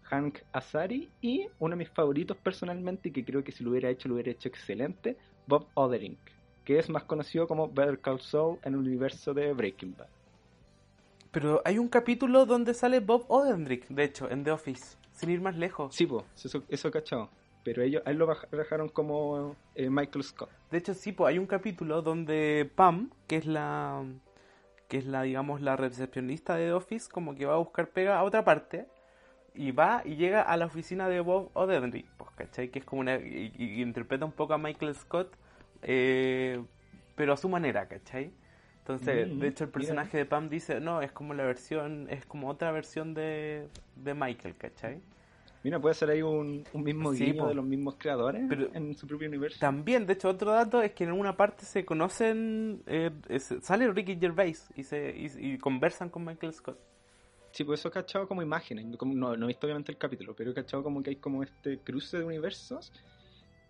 Hank 0.02 0.40
Azari 0.52 1.12
y 1.20 1.46
uno 1.60 1.76
de 1.76 1.78
mis 1.78 1.90
favoritos 1.90 2.36
personalmente, 2.38 3.08
y 3.10 3.12
que 3.12 3.24
creo 3.24 3.44
que 3.44 3.52
si 3.52 3.62
lo 3.62 3.70
hubiera 3.70 3.88
hecho, 3.88 4.08
lo 4.08 4.14
hubiera 4.14 4.32
hecho 4.32 4.48
excelente, 4.48 5.16
Bob 5.46 5.68
Odenkirk, 5.74 6.32
que 6.64 6.78
es 6.78 6.88
más 6.90 7.04
conocido 7.04 7.46
como 7.46 7.72
Better 7.72 8.00
Call 8.00 8.20
Saul 8.20 8.58
en 8.64 8.74
el 8.74 8.80
universo 8.80 9.32
de 9.32 9.52
Breaking 9.52 9.94
Bad. 9.96 10.08
Pero 11.30 11.62
hay 11.64 11.78
un 11.78 11.88
capítulo 11.88 12.46
donde 12.46 12.74
sale 12.74 13.00
Bob 13.00 13.24
Odenkirk, 13.28 13.86
de 13.88 14.04
hecho, 14.04 14.28
en 14.30 14.44
The 14.44 14.50
Office, 14.50 14.96
sin 15.12 15.31
ir 15.31 15.40
más 15.40 15.57
lejos. 15.57 15.95
Sí, 15.95 16.07
pues, 16.07 16.25
eso, 16.45 16.62
eso 16.69 16.90
cachado. 16.90 17.31
Pero 17.64 17.83
ellos, 17.83 18.02
a 18.04 18.11
él 18.11 18.19
lo 18.19 18.26
dejaron 18.50 18.88
como 18.88 19.54
eh, 19.75 19.88
Michael 19.88 20.25
Scott. 20.25 20.50
De 20.71 20.78
hecho, 20.78 20.95
sí, 20.95 21.12
pues 21.12 21.28
hay 21.28 21.38
un 21.38 21.47
capítulo 21.47 22.02
donde 22.02 22.69
Pam, 22.75 23.11
que 23.28 23.37
es 23.37 23.47
la 23.47 24.04
que 24.88 24.99
es 24.99 25.07
la, 25.07 25.23
digamos, 25.23 25.62
la 25.62 25.75
recepcionista 25.75 26.54
de 26.57 26.66
The 26.66 26.73
Office, 26.75 27.09
como 27.11 27.35
que 27.35 27.47
va 27.47 27.54
a 27.54 27.57
buscar 27.57 27.88
pega 27.88 28.19
a 28.19 28.25
otra 28.25 28.45
parte 28.45 28.87
y 29.54 29.71
va 29.71 30.02
y 30.04 30.16
llega 30.16 30.42
a 30.42 30.54
la 30.59 30.66
oficina 30.66 31.09
de 31.09 31.21
Bob 31.21 31.50
Odenkirk, 31.54 32.07
pues, 32.19 32.31
¿cachai? 32.33 32.69
Que 32.69 32.81
es 32.81 32.85
como 32.85 33.00
una... 33.00 33.16
Y, 33.16 33.81
interpreta 33.81 34.26
un 34.26 34.33
poco 34.33 34.52
a 34.52 34.59
Michael 34.59 34.95
Scott, 34.95 35.35
eh, 35.81 36.62
pero 37.14 37.33
a 37.33 37.38
su 37.38 37.49
manera, 37.49 37.88
¿cachai? 37.88 38.33
Entonces, 38.82 39.28
Mm, 39.32 39.38
de 39.38 39.48
hecho, 39.48 39.64
el 39.64 39.68
mira. 39.68 39.72
personaje 39.78 40.16
de 40.18 40.26
Pam 40.26 40.48
dice, 40.48 40.80
no, 40.80 41.02
es 41.02 41.12
como 41.12 41.34
la 41.34 41.44
versión, 41.44 42.08
es 42.10 42.26
como 42.26 42.48
otra 42.48 42.72
versión 42.72 43.14
de, 43.14 43.68
de 43.96 44.14
Michael, 44.14 44.56
¿cachai? 44.56 45.00
Mira, 45.62 45.78
puede 45.78 45.94
ser 45.94 46.10
ahí 46.10 46.20
un, 46.22 46.64
un 46.72 46.82
mismo 46.82 47.12
Sí, 47.14 47.26
guiño 47.26 47.46
de 47.46 47.54
los 47.54 47.64
mismos 47.64 47.94
creadores 47.96 48.42
Pero- 48.48 48.74
en 48.74 48.94
su 48.96 49.06
propio 49.06 49.28
universo. 49.28 49.58
También, 49.60 50.04
de 50.06 50.14
hecho, 50.14 50.28
otro 50.28 50.50
dato 50.50 50.82
es 50.82 50.90
que 50.92 51.04
en 51.04 51.12
una 51.12 51.36
parte 51.36 51.64
se 51.64 51.84
conocen, 51.84 52.82
eh, 52.86 53.12
es- 53.28 53.54
sale 53.62 53.88
Ricky 53.92 54.16
Gervais 54.16 54.68
y, 54.74 54.82
se, 54.82 55.14
y, 55.16 55.52
y 55.54 55.58
conversan 55.58 56.08
con 56.10 56.24
Michael 56.24 56.52
Scott. 56.52 56.80
Sí, 57.52 57.62
pues 57.62 57.78
eso 57.78 57.88
he 57.90 57.92
cachado 57.92 58.26
como 58.26 58.42
imágenes. 58.42 58.84
Como- 58.96 59.14
no, 59.14 59.36
no 59.36 59.44
he 59.44 59.48
visto 59.48 59.66
obviamente 59.68 59.92
el 59.92 59.98
capítulo, 59.98 60.34
pero 60.34 60.50
he 60.50 60.54
cachado 60.54 60.82
como 60.82 61.00
que 61.04 61.10
hay 61.10 61.16
como 61.16 61.44
este 61.44 61.78
cruce 61.78 62.18
de 62.18 62.24
universos. 62.24 62.92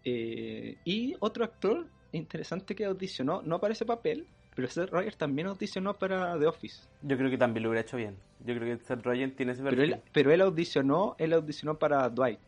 Eh, 0.04 0.78
y 0.85 1.14
otro 1.21 1.45
actor 1.45 1.87
interesante 2.12 2.75
que 2.75 2.87
audicionó, 2.87 3.42
no 3.42 3.61
para 3.61 3.73
ese 3.73 3.85
papel, 3.85 4.26
pero 4.54 4.68
Seth 4.68 4.90
Rogen 4.90 5.12
también 5.16 5.49
audicionó 5.49 5.94
para 5.94 6.38
The 6.38 6.47
Office. 6.47 6.87
Yo 7.02 7.16
creo 7.16 7.30
que 7.30 7.38
también 7.38 7.62
lo 7.62 7.71
hubiera 7.71 7.82
hecho 7.82 7.97
bien. 7.97 8.16
Yo 8.40 8.54
creo 8.54 8.76
que 8.78 8.85
Seth 8.85 9.02
Rogen 9.04 9.35
tiene 9.35 9.52
ese 9.52 9.62
Pero 9.62 9.76
perfil. 9.76 9.94
él, 9.94 10.02
pero 10.12 10.30
él 10.32 10.40
audicionó, 10.40 11.14
él 11.18 11.32
audicionó 11.32 11.78
para 11.78 12.09
Dwight. 12.09 12.40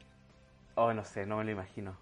Oh, 0.76 0.92
no 0.92 1.04
sé, 1.04 1.24
no 1.26 1.36
me 1.38 1.44
lo 1.44 1.50
imagino. 1.52 1.96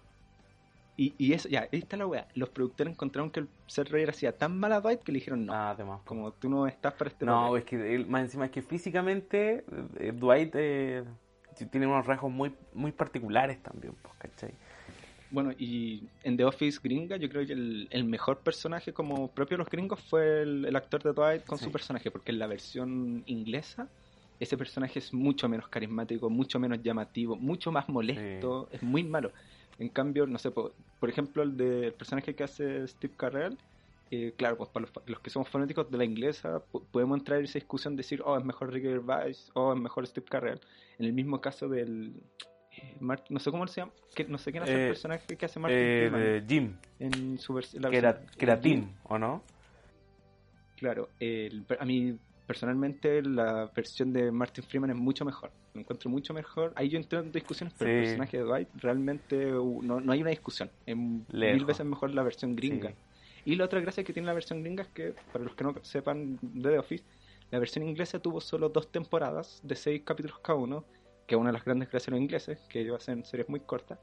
Y, 0.95 1.15
y 1.17 1.33
eso, 1.33 1.49
ya, 1.49 1.61
ahí 1.61 1.79
está 1.79 1.97
la 1.97 2.05
wea. 2.05 2.27
Los 2.35 2.49
productores 2.49 2.93
encontraron 2.93 3.31
que 3.31 3.39
el 3.41 3.49
Seth 3.67 3.89
Rogen 3.89 4.09
hacía 4.09 4.37
tan 4.37 4.59
mal 4.59 4.73
a 4.73 4.81
Dwight 4.81 5.01
que 5.01 5.11
le 5.11 5.17
dijeron 5.19 5.45
no. 5.45 5.53
Ah, 5.53 5.71
además. 5.71 6.01
Como 6.05 6.31
tú 6.33 6.49
no 6.49 6.67
estás 6.67 6.93
para 6.93 7.09
este 7.09 7.25
No, 7.25 7.45
papel". 7.47 7.57
es 7.59 7.65
que 7.65 7.95
él- 7.95 8.05
más 8.07 8.21
encima 8.23 8.45
es 8.45 8.51
que 8.51 8.61
físicamente 8.61 9.63
eh, 9.99 10.11
Dwight 10.13 10.51
eh, 10.55 11.03
tiene 11.71 11.87
unos 11.87 12.05
rasgos 12.05 12.31
muy 12.31 12.55
muy 12.73 12.91
particulares 12.91 13.61
también, 13.63 13.93
pues, 14.01 14.13
¿cachai? 14.17 14.53
Bueno, 15.33 15.51
y 15.57 16.07
en 16.21 16.37
The 16.37 16.45
Office 16.45 16.79
gringa, 16.83 17.17
yo 17.17 17.27
creo 17.27 17.43
que 17.43 17.53
el, 17.53 17.87
el 17.89 18.03
mejor 18.03 18.41
personaje 18.41 18.93
como 18.93 19.33
propio 19.33 19.55
de 19.57 19.63
los 19.63 19.69
gringos 19.69 19.99
fue 19.99 20.43
el, 20.43 20.63
el 20.65 20.75
actor 20.75 21.01
de 21.01 21.11
Dwight 21.11 21.43
con 21.43 21.57
Sí. 21.57 21.65
su 21.65 21.71
personaje, 21.71 22.11
porque 22.11 22.31
en 22.31 22.37
la 22.37 22.45
versión 22.45 23.23
inglesa 23.25 23.89
ese 24.39 24.55
personaje 24.57 24.99
es 24.99 25.11
mucho 25.11 25.49
menos 25.49 25.67
carismático, 25.69 26.29
mucho 26.29 26.59
menos 26.59 26.83
llamativo, 26.83 27.35
mucho 27.35 27.71
más 27.71 27.89
molesto, 27.89 28.69
es 28.71 28.83
muy 28.83 29.03
malo. 29.03 29.31
En 29.79 29.89
cambio, 29.89 30.27
no 30.27 30.37
sé, 30.37 30.51
por, 30.51 30.75
por 30.99 31.09
ejemplo, 31.09 31.41
el 31.41 31.57
del 31.57 31.93
personaje 31.93 32.35
que 32.35 32.43
hace 32.43 32.87
Steve 32.87 33.15
Carell, 33.17 33.57
eh, 34.11 34.35
claro, 34.37 34.55
pues 34.57 34.69
para 34.69 34.85
los, 34.85 34.91
los 35.07 35.19
que 35.19 35.31
somos 35.31 35.49
fanáticos 35.49 35.89
de 35.89 35.97
la 35.97 36.03
inglesa, 36.05 36.63
po- 36.71 36.83
podemos 36.91 37.17
entrar 37.17 37.39
en 37.39 37.45
esa 37.45 37.57
discusión 37.57 37.95
de 37.95 38.01
decir, 38.01 38.21
oh, 38.23 38.37
es 38.37 38.45
mejor 38.45 38.71
Ricky 38.71 38.87
Gervais, 38.87 39.49
o 39.55 39.73
es 39.73 39.79
mejor 39.79 40.05
Steve 40.05 40.27
Carell. 40.29 40.59
En 40.99 41.05
el 41.07 41.13
mismo 41.13 41.41
caso 41.41 41.67
del... 41.67 42.13
eh, 42.83 43.17
no 43.29 43.39
sé 43.39 43.51
cómo 43.51 43.65
se 43.67 43.81
llama, 43.81 43.91
que, 44.15 44.25
no 44.25 44.37
sé 44.37 44.51
quién 44.51 44.63
hace 44.63 44.73
Eh, 44.73 44.83
el 44.83 44.89
personaje 44.89 45.37
que 45.37 45.45
hace 45.45 45.59
Martin 45.59 45.77
Eh, 45.79 46.43
Jim, 46.47 46.75
en 46.99 47.37
su 47.37 47.59
la. 47.73 48.59
Tim, 48.61 48.89
¿o 49.03 49.17
no? 49.17 49.41
Claro, 50.77 51.09
el- 51.19 51.65
a 51.79 51.85
mí 51.85 52.17
personalmente 52.45 53.21
la 53.21 53.71
versión 53.73 54.11
de 54.11 54.31
Martin 54.31 54.63
Freeman 54.65 54.89
es 54.89 54.97
mucho 54.97 55.23
mejor. 55.23 55.49
Lo 55.73 55.81
encuentro 55.81 56.09
mucho 56.09 56.33
mejor. 56.33 56.73
Ahí 56.75 56.89
yo 56.89 56.97
entré 56.97 57.19
en 57.19 57.31
discusiones, 57.31 57.73
pero 57.77 57.89
el 57.89 58.03
personaje 58.03 58.37
de 58.37 58.43
Dwight 58.43 58.67
realmente 58.75 59.55
uh, 59.55 59.81
no, 59.81 60.01
no 60.01 60.11
hay 60.11 60.21
una 60.21 60.29
discusión. 60.29 60.69
Es 60.85 60.95
mil 60.95 61.65
veces 61.65 61.85
mejor 61.85 62.13
la 62.13 62.21
versión 62.21 62.55
gringa. 62.55 62.89
Sí. 62.89 62.95
Y 63.45 63.55
la 63.55 63.65
otra 63.65 63.79
gracia 63.79 64.03
que 64.03 64.13
tiene 64.13 64.27
la 64.27 64.33
versión 64.33 64.61
gringa 64.61 64.83
es 64.83 64.89
que, 64.89 65.13
para 65.31 65.45
los 65.45 65.55
que 65.55 65.63
no 65.63 65.73
sepan 65.81 66.37
de 66.41 66.69
The 66.69 66.79
Office, 66.79 67.03
la 67.51 67.59
versión 67.59 67.87
inglesa 67.87 68.19
tuvo 68.19 68.41
solo 68.41 68.69
dos 68.69 68.91
temporadas 68.91 69.59
de 69.63 69.75
seis 69.75 70.01
capítulos 70.03 70.39
cada 70.39 70.59
uno, 70.59 70.85
que 71.27 71.35
es 71.35 71.39
una 71.39 71.49
de 71.49 71.53
las 71.53 71.65
grandes 71.65 71.89
los 71.93 72.19
ingleses, 72.19 72.59
que 72.69 72.81
ellos 72.81 72.97
hacen 73.01 73.23
series 73.25 73.49
muy 73.49 73.59
cortas. 73.59 73.99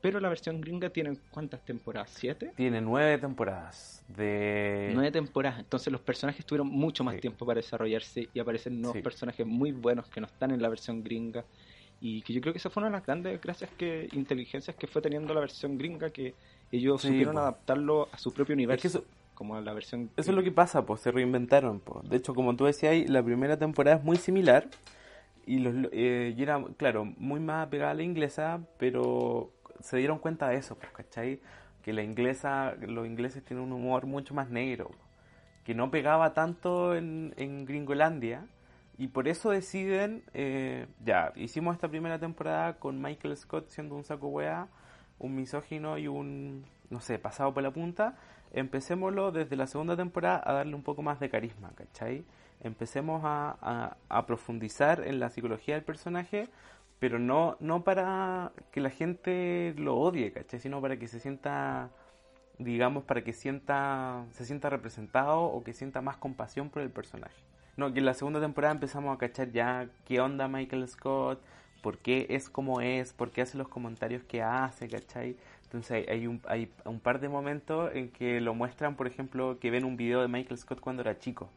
Pero 0.00 0.18
la 0.18 0.28
versión 0.28 0.60
gringa 0.60 0.90
tiene 0.90 1.16
¿cuántas 1.30 1.64
temporadas? 1.64 2.10
¿Siete? 2.10 2.52
Tiene 2.56 2.80
nueve 2.80 3.18
temporadas 3.18 4.04
de... 4.08 4.90
Nueve 4.94 5.12
temporadas, 5.12 5.60
entonces 5.60 5.92
los 5.92 6.00
personajes 6.00 6.44
tuvieron 6.44 6.66
mucho 6.66 7.04
más 7.04 7.14
Sí. 7.14 7.20
tiempo 7.20 7.46
para 7.46 7.58
desarrollarse 7.58 8.28
y 8.34 8.40
aparecen 8.40 8.80
nuevos 8.80 8.96
Sí. 8.96 9.02
personajes 9.02 9.46
muy 9.46 9.70
buenos 9.70 10.08
que 10.08 10.20
no 10.20 10.26
están 10.26 10.50
en 10.50 10.60
la 10.60 10.68
versión 10.68 11.04
gringa 11.04 11.44
y 12.00 12.22
que 12.22 12.32
yo 12.32 12.40
creo 12.40 12.52
que 12.52 12.58
esa 12.58 12.68
fue 12.68 12.80
una 12.80 12.90
de 12.90 12.96
las 12.96 13.06
grandes 13.06 13.40
gracias 13.40 13.70
que 13.78 14.08
inteligencias 14.12 14.74
que 14.74 14.88
fue 14.88 15.00
teniendo 15.00 15.32
la 15.34 15.40
versión 15.40 15.78
gringa 15.78 16.10
que 16.10 16.34
ellos 16.72 17.00
Sí, 17.00 17.08
supieron 17.08 17.38
adaptarlo 17.38 18.08
a 18.10 18.18
su 18.18 18.34
propio 18.34 18.54
universo 18.54 18.88
Es 18.88 18.92
que 18.94 18.98
eso, 18.98 19.06
como 19.34 19.60
la 19.60 19.72
versión 19.72 20.10
eso 20.16 20.30
es 20.32 20.36
lo 20.36 20.42
que 20.42 20.50
pasa, 20.50 20.84
pues 20.84 21.00
se 21.00 21.12
reinventaron. 21.12 21.78
Pues. 21.78 22.08
De 22.10 22.16
hecho, 22.16 22.34
como 22.34 22.56
tú 22.56 22.64
decías, 22.64 23.08
la 23.08 23.22
primera 23.22 23.56
temporada 23.56 23.98
es 23.98 24.02
muy 24.02 24.16
similar 24.16 24.68
y, 25.46 25.58
los, 25.58 25.74
eh, 25.92 26.34
era, 26.38 26.62
claro, 26.76 27.04
muy 27.04 27.40
más 27.40 27.68
pegada 27.68 27.92
a 27.92 27.94
la 27.94 28.02
inglesa, 28.02 28.60
pero 28.78 29.52
se 29.80 29.96
dieron 29.98 30.18
cuenta 30.18 30.48
de 30.48 30.56
eso, 30.56 30.76
pues, 30.76 30.90
¿cachai? 30.92 31.40
Que 31.82 31.92
la 31.92 32.02
inglesa, 32.02 32.74
los 32.80 33.06
ingleses 33.06 33.44
tienen 33.44 33.64
un 33.64 33.72
humor 33.72 34.06
mucho 34.06 34.34
más 34.34 34.50
negro, 34.50 34.90
que 35.64 35.74
no 35.74 35.90
pegaba 35.90 36.34
tanto 36.34 36.94
en, 36.94 37.34
en 37.36 37.64
Gringolandia. 37.64 38.46
Y 38.98 39.08
por 39.08 39.26
eso 39.26 39.50
deciden, 39.50 40.22
eh, 40.34 40.86
ya, 41.04 41.32
hicimos 41.34 41.74
esta 41.74 41.88
primera 41.88 42.18
temporada 42.18 42.74
con 42.74 43.00
Michael 43.00 43.36
Scott 43.36 43.68
siendo 43.68 43.96
un 43.96 44.04
saco 44.04 44.28
wea, 44.28 44.68
un 45.18 45.34
misógino 45.34 45.98
y 45.98 46.08
un, 46.08 46.66
no 46.90 47.00
sé, 47.00 47.18
pasado 47.18 47.52
por 47.54 47.62
la 47.62 47.70
punta. 47.70 48.16
Empecémoslo 48.52 49.32
desde 49.32 49.56
la 49.56 49.66
segunda 49.66 49.96
temporada 49.96 50.42
a 50.44 50.52
darle 50.52 50.74
un 50.74 50.82
poco 50.82 51.02
más 51.02 51.18
de 51.20 51.30
carisma, 51.30 51.72
¿cachai? 51.74 52.24
Empecemos 52.62 53.22
a, 53.24 53.56
a- 53.60 53.96
a 54.08 54.26
profundizar 54.26 55.06
en 55.06 55.20
la 55.20 55.30
psicología 55.30 55.74
del 55.74 55.84
personaje, 55.84 56.48
pero 56.98 57.18
no, 57.18 57.56
no 57.60 57.82
para 57.84 58.52
que 58.70 58.80
la 58.80 58.90
gente 58.90 59.74
lo 59.76 59.96
odie, 59.96 60.32
¿cachai? 60.32 60.60
Sino 60.60 60.80
para 60.80 60.96
que 60.98 61.08
se 61.08 61.20
sienta, 61.20 61.90
digamos, 62.58 63.04
para 63.04 63.22
que 63.24 63.32
sienta, 63.32 64.24
se 64.32 64.44
sienta 64.44 64.70
representado 64.70 65.42
o 65.44 65.64
que 65.64 65.72
sienta 65.74 66.00
más 66.00 66.16
compasión 66.18 66.70
por 66.70 66.82
el 66.82 66.90
personaje. 66.90 67.36
No, 67.76 67.92
que 67.92 68.00
en 68.00 68.06
la 68.06 68.14
segunda 68.14 68.40
temporada 68.40 68.74
empezamos 68.74 69.14
a 69.14 69.18
cachar 69.18 69.50
ya 69.52 69.88
qué 70.04 70.20
onda 70.20 70.46
Michael 70.48 70.86
Scott, 70.88 71.42
por 71.80 71.98
qué 71.98 72.26
es 72.30 72.48
como 72.50 72.80
es, 72.80 73.12
por 73.12 73.30
qué 73.32 73.42
hace 73.42 73.58
los 73.58 73.68
comentarios 73.68 74.22
que 74.24 74.42
hace, 74.42 74.88
¿cachai? 74.88 75.36
Entonces 75.64 76.06
hay, 76.08 76.26
un, 76.26 76.40
hay 76.46 76.70
un 76.84 77.00
par 77.00 77.18
de 77.20 77.28
momentos 77.28 77.90
en 77.94 78.10
que 78.12 78.40
lo 78.40 78.54
muestran, 78.54 78.94
por 78.96 79.06
ejemplo, 79.06 79.58
que 79.58 79.70
ven 79.70 79.84
un 79.84 79.96
video 79.96 80.20
de 80.22 80.28
Michael 80.28 80.58
Scott 80.58 80.80
cuando 80.80 81.02
era 81.02 81.18
chico. 81.18 81.50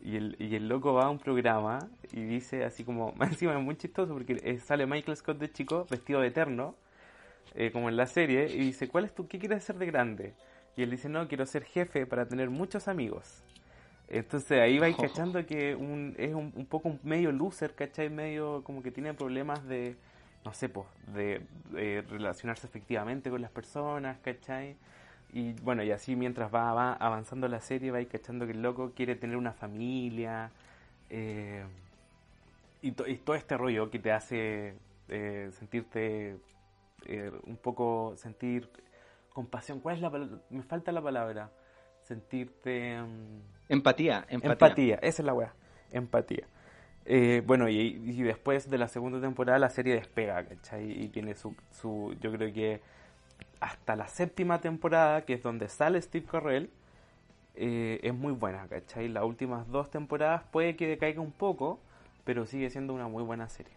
Y 0.00 0.16
el, 0.16 0.36
y 0.38 0.54
el 0.54 0.68
loco 0.68 0.94
va 0.94 1.06
a 1.06 1.10
un 1.10 1.18
programa 1.18 1.90
y 2.12 2.22
dice 2.22 2.64
así 2.64 2.84
como, 2.84 3.14
encima 3.20 3.56
es 3.56 3.62
muy 3.64 3.76
chistoso 3.76 4.12
porque 4.14 4.40
eh, 4.44 4.58
sale 4.60 4.86
Michael 4.86 5.16
Scott 5.16 5.38
de 5.38 5.50
chico 5.50 5.86
vestido 5.90 6.20
de 6.20 6.28
eterno, 6.28 6.76
eh, 7.54 7.70
como 7.72 7.88
en 7.88 7.96
la 7.96 8.06
serie, 8.06 8.52
y 8.54 8.58
dice, 8.60 8.88
¿cuál 8.88 9.04
es 9.04 9.14
tu, 9.14 9.26
qué 9.28 9.38
quieres 9.38 9.64
ser 9.64 9.76
de 9.78 9.86
grande? 9.86 10.34
Y 10.76 10.82
él 10.82 10.90
dice, 10.90 11.08
no, 11.08 11.26
quiero 11.28 11.46
ser 11.46 11.64
jefe 11.64 12.06
para 12.06 12.26
tener 12.28 12.50
muchos 12.50 12.88
amigos. 12.88 13.42
Entonces 14.08 14.60
ahí 14.60 14.78
vais 14.78 14.96
Oh. 14.96 15.02
cachando 15.02 15.44
que 15.46 15.74
un, 15.74 16.14
es 16.18 16.34
un, 16.34 16.52
un 16.56 16.66
poco 16.66 16.88
un 16.88 17.00
medio 17.02 17.32
loser, 17.32 17.74
¿cachai? 17.74 18.08
Medio 18.10 18.62
como 18.64 18.82
que 18.82 18.90
tiene 18.90 19.12
problemas 19.14 19.66
de, 19.66 19.96
no 20.44 20.52
sé, 20.54 20.68
pues, 20.68 20.86
de, 21.14 21.42
de 21.70 22.02
relacionarse 22.08 22.66
efectivamente 22.66 23.30
con 23.30 23.42
las 23.42 23.50
personas, 23.50 24.18
¿cachai? 24.20 24.76
Y 25.32 25.52
bueno, 25.62 25.82
y 25.82 25.90
así 25.90 26.16
mientras 26.16 26.52
va, 26.54 26.72
va 26.72 26.92
avanzando 26.94 27.48
la 27.48 27.60
serie, 27.60 27.90
vais 27.90 28.08
cachando 28.08 28.46
que 28.46 28.52
el 28.52 28.62
loco 28.62 28.92
quiere 28.94 29.14
tener 29.16 29.36
una 29.36 29.52
familia. 29.52 30.50
eh, 31.10 31.64
y, 32.82 32.92
to- 32.92 33.06
y 33.08 33.16
todo 33.16 33.34
este 33.36 33.56
rollo 33.56 33.90
que 33.90 33.98
te 33.98 34.12
hace 34.12 34.74
eh, 35.08 35.50
sentirte 35.52 36.36
eh, 37.06 37.32
un 37.44 37.56
poco, 37.56 38.14
sentir 38.16 38.68
compasión. 39.32 39.80
¿Cuál 39.80 39.96
es 39.96 40.00
la 40.02 40.10
palabra? 40.10 40.38
Me 40.50 40.62
falta 40.62 40.92
la 40.92 41.02
palabra. 41.02 41.50
Sentirte... 42.02 43.00
mm, 43.00 43.72
empatía, 43.72 44.24
empatía. 44.28 44.52
Empatía, 44.52 44.94
esa 45.02 45.22
es 45.22 45.26
la 45.26 45.34
weá. 45.34 45.52
Empatía. 45.92 46.46
Eh, 47.04 47.42
bueno, 47.46 47.68
y, 47.68 47.76
y 47.78 48.22
después 48.22 48.68
de 48.70 48.78
la 48.78 48.88
segunda 48.88 49.20
temporada 49.20 49.58
la 49.58 49.70
serie 49.70 49.94
despega, 49.94 50.44
¿cachai? 50.44 51.04
Y 51.04 51.08
tiene 51.08 51.34
su, 51.34 51.54
su. 51.70 52.14
Yo 52.20 52.30
creo 52.32 52.52
que 52.52 52.80
hasta 53.60 53.96
la 53.96 54.08
séptima 54.08 54.60
temporada, 54.60 55.24
que 55.24 55.34
es 55.34 55.42
donde 55.42 55.68
sale 55.68 56.00
Steve 56.00 56.26
Carell, 56.30 56.70
eh, 57.54 58.00
es 58.02 58.14
muy 58.14 58.32
buena, 58.32 58.68
¿cachai? 58.68 59.08
Las 59.08 59.24
últimas 59.24 59.68
dos 59.68 59.90
temporadas 59.90 60.44
puede 60.52 60.76
que 60.76 60.86
decaiga 60.86 61.20
un 61.20 61.32
poco, 61.32 61.80
pero 62.24 62.46
sigue 62.46 62.70
siendo 62.70 62.94
una 62.94 63.08
muy 63.08 63.22
buena 63.24 63.48
serie. 63.48 63.72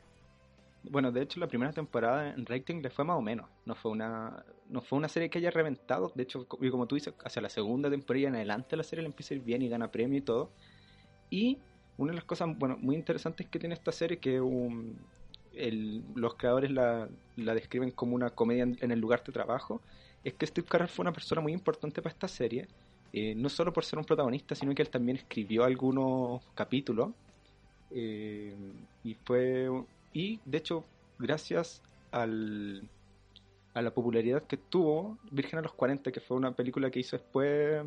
Bueno, 0.84 1.12
de 1.12 1.22
hecho 1.22 1.40
la 1.40 1.48
primera 1.48 1.72
temporada 1.74 2.30
en 2.30 2.46
rating 2.46 2.82
le 2.82 2.90
fue 2.90 3.06
más 3.06 3.18
o 3.18 3.22
menos. 3.22 3.48
No 3.66 3.76
fue 3.76 3.92
una 3.92 4.44
no 4.70 4.82
fue 4.82 4.98
una 4.98 5.10
serie 5.10 5.30
que 5.30 5.40
haya 5.40 5.52
reventado. 5.52 6.12
De 6.16 6.24
hecho, 6.24 6.48
y 6.62 6.70
como 6.70 6.88
tú 6.88 6.96
dices, 6.96 7.14
hacia 7.24 7.42
la 7.42 7.50
segunda 7.50 7.90
temporada 7.90 8.28
en 8.28 8.36
adelante 8.36 8.78
la 8.78 8.84
serie 8.84 9.04
le 9.04 9.08
empieza 9.08 9.34
a 9.34 9.38
ir 9.38 9.44
bien 9.44 9.62
y 9.62 9.70
gana 9.70 9.92
premio 9.92 10.18
y 10.18 10.22
todo. 10.22 10.52
Y 11.30 11.60
una 11.98 12.12
de 12.12 12.16
las 12.16 12.26
cosas 12.26 12.50
bueno, 12.58 12.78
muy 12.80 12.96
interesantes 12.96 13.48
que 13.48 13.60
tiene 13.60 13.76
esta 13.76 13.92
serie 13.92 14.20
que 14.20 14.42
un, 14.42 14.98
el, 15.56 16.04
los 16.16 16.36
creadores 16.36 16.72
la, 16.72 17.08
la, 17.36 17.54
describen 17.54 17.92
como 17.92 18.16
una 18.16 18.30
comedia 18.30 18.64
en, 18.64 18.92
el 18.92 19.00
lugar 19.00 19.24
de 19.24 19.32
trabajo 19.32 19.82
es 20.24 20.34
que 20.34 20.46
Steve 20.48 20.68
Carell 20.68 20.88
fue 20.88 21.04
una 21.04 21.14
persona 21.14 21.42
muy 21.42 21.54
importante 21.54 22.02
para 22.02 22.14
esta 22.14 22.28
serie. 22.28 22.68
Eh, 23.14 23.36
no 23.36 23.50
solo 23.50 23.74
por 23.74 23.84
ser 23.84 24.00
un 24.00 24.06
protagonista, 24.06 24.56
sino 24.56 24.74
que 24.74 24.82
él 24.82 24.90
también 24.90 25.18
escribió 25.18 25.64
algunos 25.64 26.42
capítulos. 26.56 27.10
Eh, 27.92 28.56
y 29.04 29.16
fue 29.16 29.70
y 30.14 30.40
de 30.46 30.58
hecho, 30.58 30.84
gracias 31.20 31.82
al, 32.12 32.84
a 33.74 33.82
la 33.82 33.92
popularidad 33.92 34.44
que 34.44 34.58
tuvo 34.58 35.18
Virgen 35.32 35.60
a 35.60 35.62
los 35.62 35.74
40, 35.74 36.12
que 36.12 36.20
fue 36.20 36.38
una 36.38 36.52
película 36.52 36.92
que 36.92 37.00
hizo 37.00 37.18
después, 37.18 37.84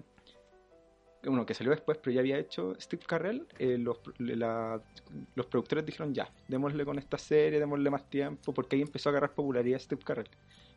bueno, 1.26 1.46
que 1.46 1.54
salió 1.54 1.70
después, 1.70 1.98
pero 1.98 2.14
ya 2.14 2.20
había 2.20 2.38
hecho 2.38 2.74
Steve 2.80 3.02
Carell, 3.06 3.46
eh, 3.58 3.78
los, 3.78 3.98
los 4.18 5.46
productores 5.46 5.84
dijeron 5.86 6.14
ya, 6.14 6.30
démosle 6.48 6.84
con 6.84 6.98
esta 6.98 7.18
serie, 7.18 7.58
démosle 7.58 7.90
más 7.90 8.08
tiempo, 8.08 8.52
porque 8.52 8.76
ahí 8.76 8.82
empezó 8.82 9.08
a 9.08 9.12
agarrar 9.12 9.32
popularidad 9.32 9.78
Steve 9.78 10.02
Carell. 10.04 10.28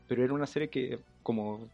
Pero 0.07 0.23
era 0.23 0.33
una 0.33 0.47
serie 0.47 0.69
que, 0.69 0.99
como 1.23 1.67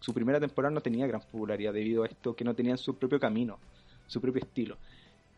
su 0.00 0.12
primera 0.14 0.38
temporada 0.40 0.74
no 0.74 0.80
tenía 0.80 1.06
gran 1.06 1.20
popularidad 1.20 1.72
debido 1.72 2.02
a 2.02 2.06
esto, 2.06 2.34
que 2.34 2.44
no 2.44 2.54
tenían 2.54 2.78
su 2.78 2.96
propio 2.96 3.18
camino, 3.18 3.58
su 4.06 4.20
propio 4.20 4.42
estilo. 4.42 4.76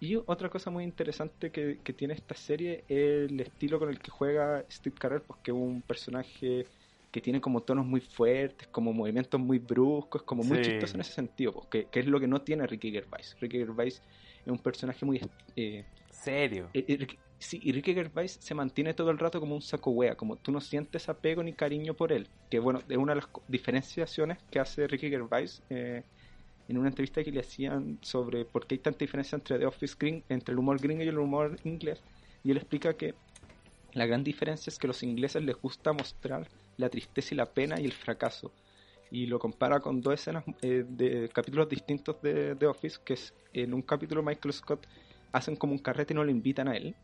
Y 0.00 0.16
otra 0.16 0.49
cosa 0.49 0.70
muy 0.70 0.85
interesante 0.85 1.50
que, 1.50 1.78
que, 1.85 1.92
tiene 1.92 2.14
esta 2.14 2.35
serie 2.35 2.85
es 2.88 3.30
el 3.30 3.40
estilo 3.40 3.78
con 3.78 3.90
el 3.90 3.99
que 3.99 4.11
juega 4.11 4.64
Steve 4.70 4.97
Carell, 4.99 5.20
porque 5.20 5.50
es 5.50 5.56
un 5.56 5.82
personaje 5.82 6.66
que 7.11 7.21
tiene 7.21 7.40
como 7.40 7.62
tonos 7.62 7.87
muy 7.87 8.00
fuertes, 8.00 8.69
como 8.69 8.93
movimientos 8.93 9.40
muy 9.40 9.59
bruscos, 9.59 10.23
como 10.23 10.43
muy 10.43 10.59
sí. 10.59 10.71
chistoso 10.71 10.95
en 10.95 11.00
ese 11.00 11.12
sentido, 11.12 11.52
porque 11.52 11.87
que 11.90 12.00
es 12.00 12.07
lo 12.07 12.21
que 12.21 12.29
no 12.29 12.43
tiene 12.43 12.67
Ricky 12.67 12.93
Gervais. 12.93 13.37
Ricky 13.40 13.59
Gervais 13.59 14.02
es 14.45 14.52
un 14.52 14.59
personaje 14.59 15.05
muy... 15.05 15.21
Eh, 15.57 15.85
¿Serio? 16.11 16.69
Eh, 16.75 16.85
eh, 16.87 17.07
sí, 17.38 17.61
y 17.62 17.73
Ricky 17.73 17.95
Gervais 17.95 18.38
se 18.40 18.55
mantiene 18.55 18.95
todo 18.95 19.11
el 19.11 19.19
rato 19.19 19.40
como 19.40 19.55
un 19.55 19.62
saco 19.62 19.90
wea, 19.90 20.14
como 20.14 20.37
tú 20.37 20.52
no 20.52 20.61
sientes 20.61 21.09
apego 21.09 21.43
ni 21.43 21.52
cariño 21.52 21.95
por 21.95 22.12
él, 22.12 22.29
que 22.49 22.59
bueno, 22.59 22.81
es 22.88 22.97
una 22.97 23.14
de 23.14 23.21
las 23.23 23.31
diferenciaciones 23.49 24.38
que 24.50 24.61
hace 24.61 24.87
Ricky 24.87 25.11
Gervais 25.11 25.62
eh, 25.71 26.05
en 26.69 26.79
una 26.79 26.88
entrevista 26.88 27.25
que 27.25 27.33
le 27.33 27.40
hacían 27.40 27.99
sobre 28.02 28.45
por 28.45 28.67
qué 28.67 28.76
hay 28.76 28.79
tanta 28.79 29.00
diferencia 29.00 29.35
entre 29.35 29.59
The 29.59 29.67
Office 29.67 29.97
Green, 29.99 30.23
entre 30.29 30.52
el 30.52 30.59
humor 30.61 30.81
gringo 30.81 31.02
y 31.02 31.09
el 31.09 31.19
humor 31.19 31.59
inglés. 31.64 32.00
Y 32.45 32.52
él 32.52 32.59
explica 32.59 32.95
que 32.95 33.14
la 33.93 34.07
gran 34.07 34.23
diferencia 34.23 34.71
es 34.71 34.79
que 34.79 34.87
a 34.87 34.88
los 34.88 35.02
ingleses 35.02 35.43
les 35.43 35.57
gusta 35.57 35.93
mostrar 35.93 36.47
la 36.81 36.89
tristeza 36.89 37.35
y 37.35 37.37
la 37.37 37.47
pena 37.47 37.81
y 37.81 37.85
el 37.85 37.93
fracaso. 37.93 38.53
Y 39.11 39.27
lo 39.27 39.39
compara 39.39 39.81
con 39.81 40.01
dos 40.01 40.15
escenas 40.15 40.45
eh, 40.63 40.85
de 40.89 41.29
capítulos 41.33 41.69
distintos 41.69 42.21
de 42.23 42.55
The 42.57 42.67
Office, 42.67 42.99
que 43.05 43.15
es 43.15 43.35
en 43.53 43.75
un 43.75 43.83
capítulo 43.83 44.23
Michael 44.23 44.53
Scott 44.53 44.87
hacen 45.33 45.57
como 45.57 45.73
un 45.73 45.79
carrete 45.79 46.13
y 46.13 46.17
no 46.17 46.25
lo 46.25 46.31
invitan 46.31 46.69
a 46.69 46.77
él. 46.77 46.95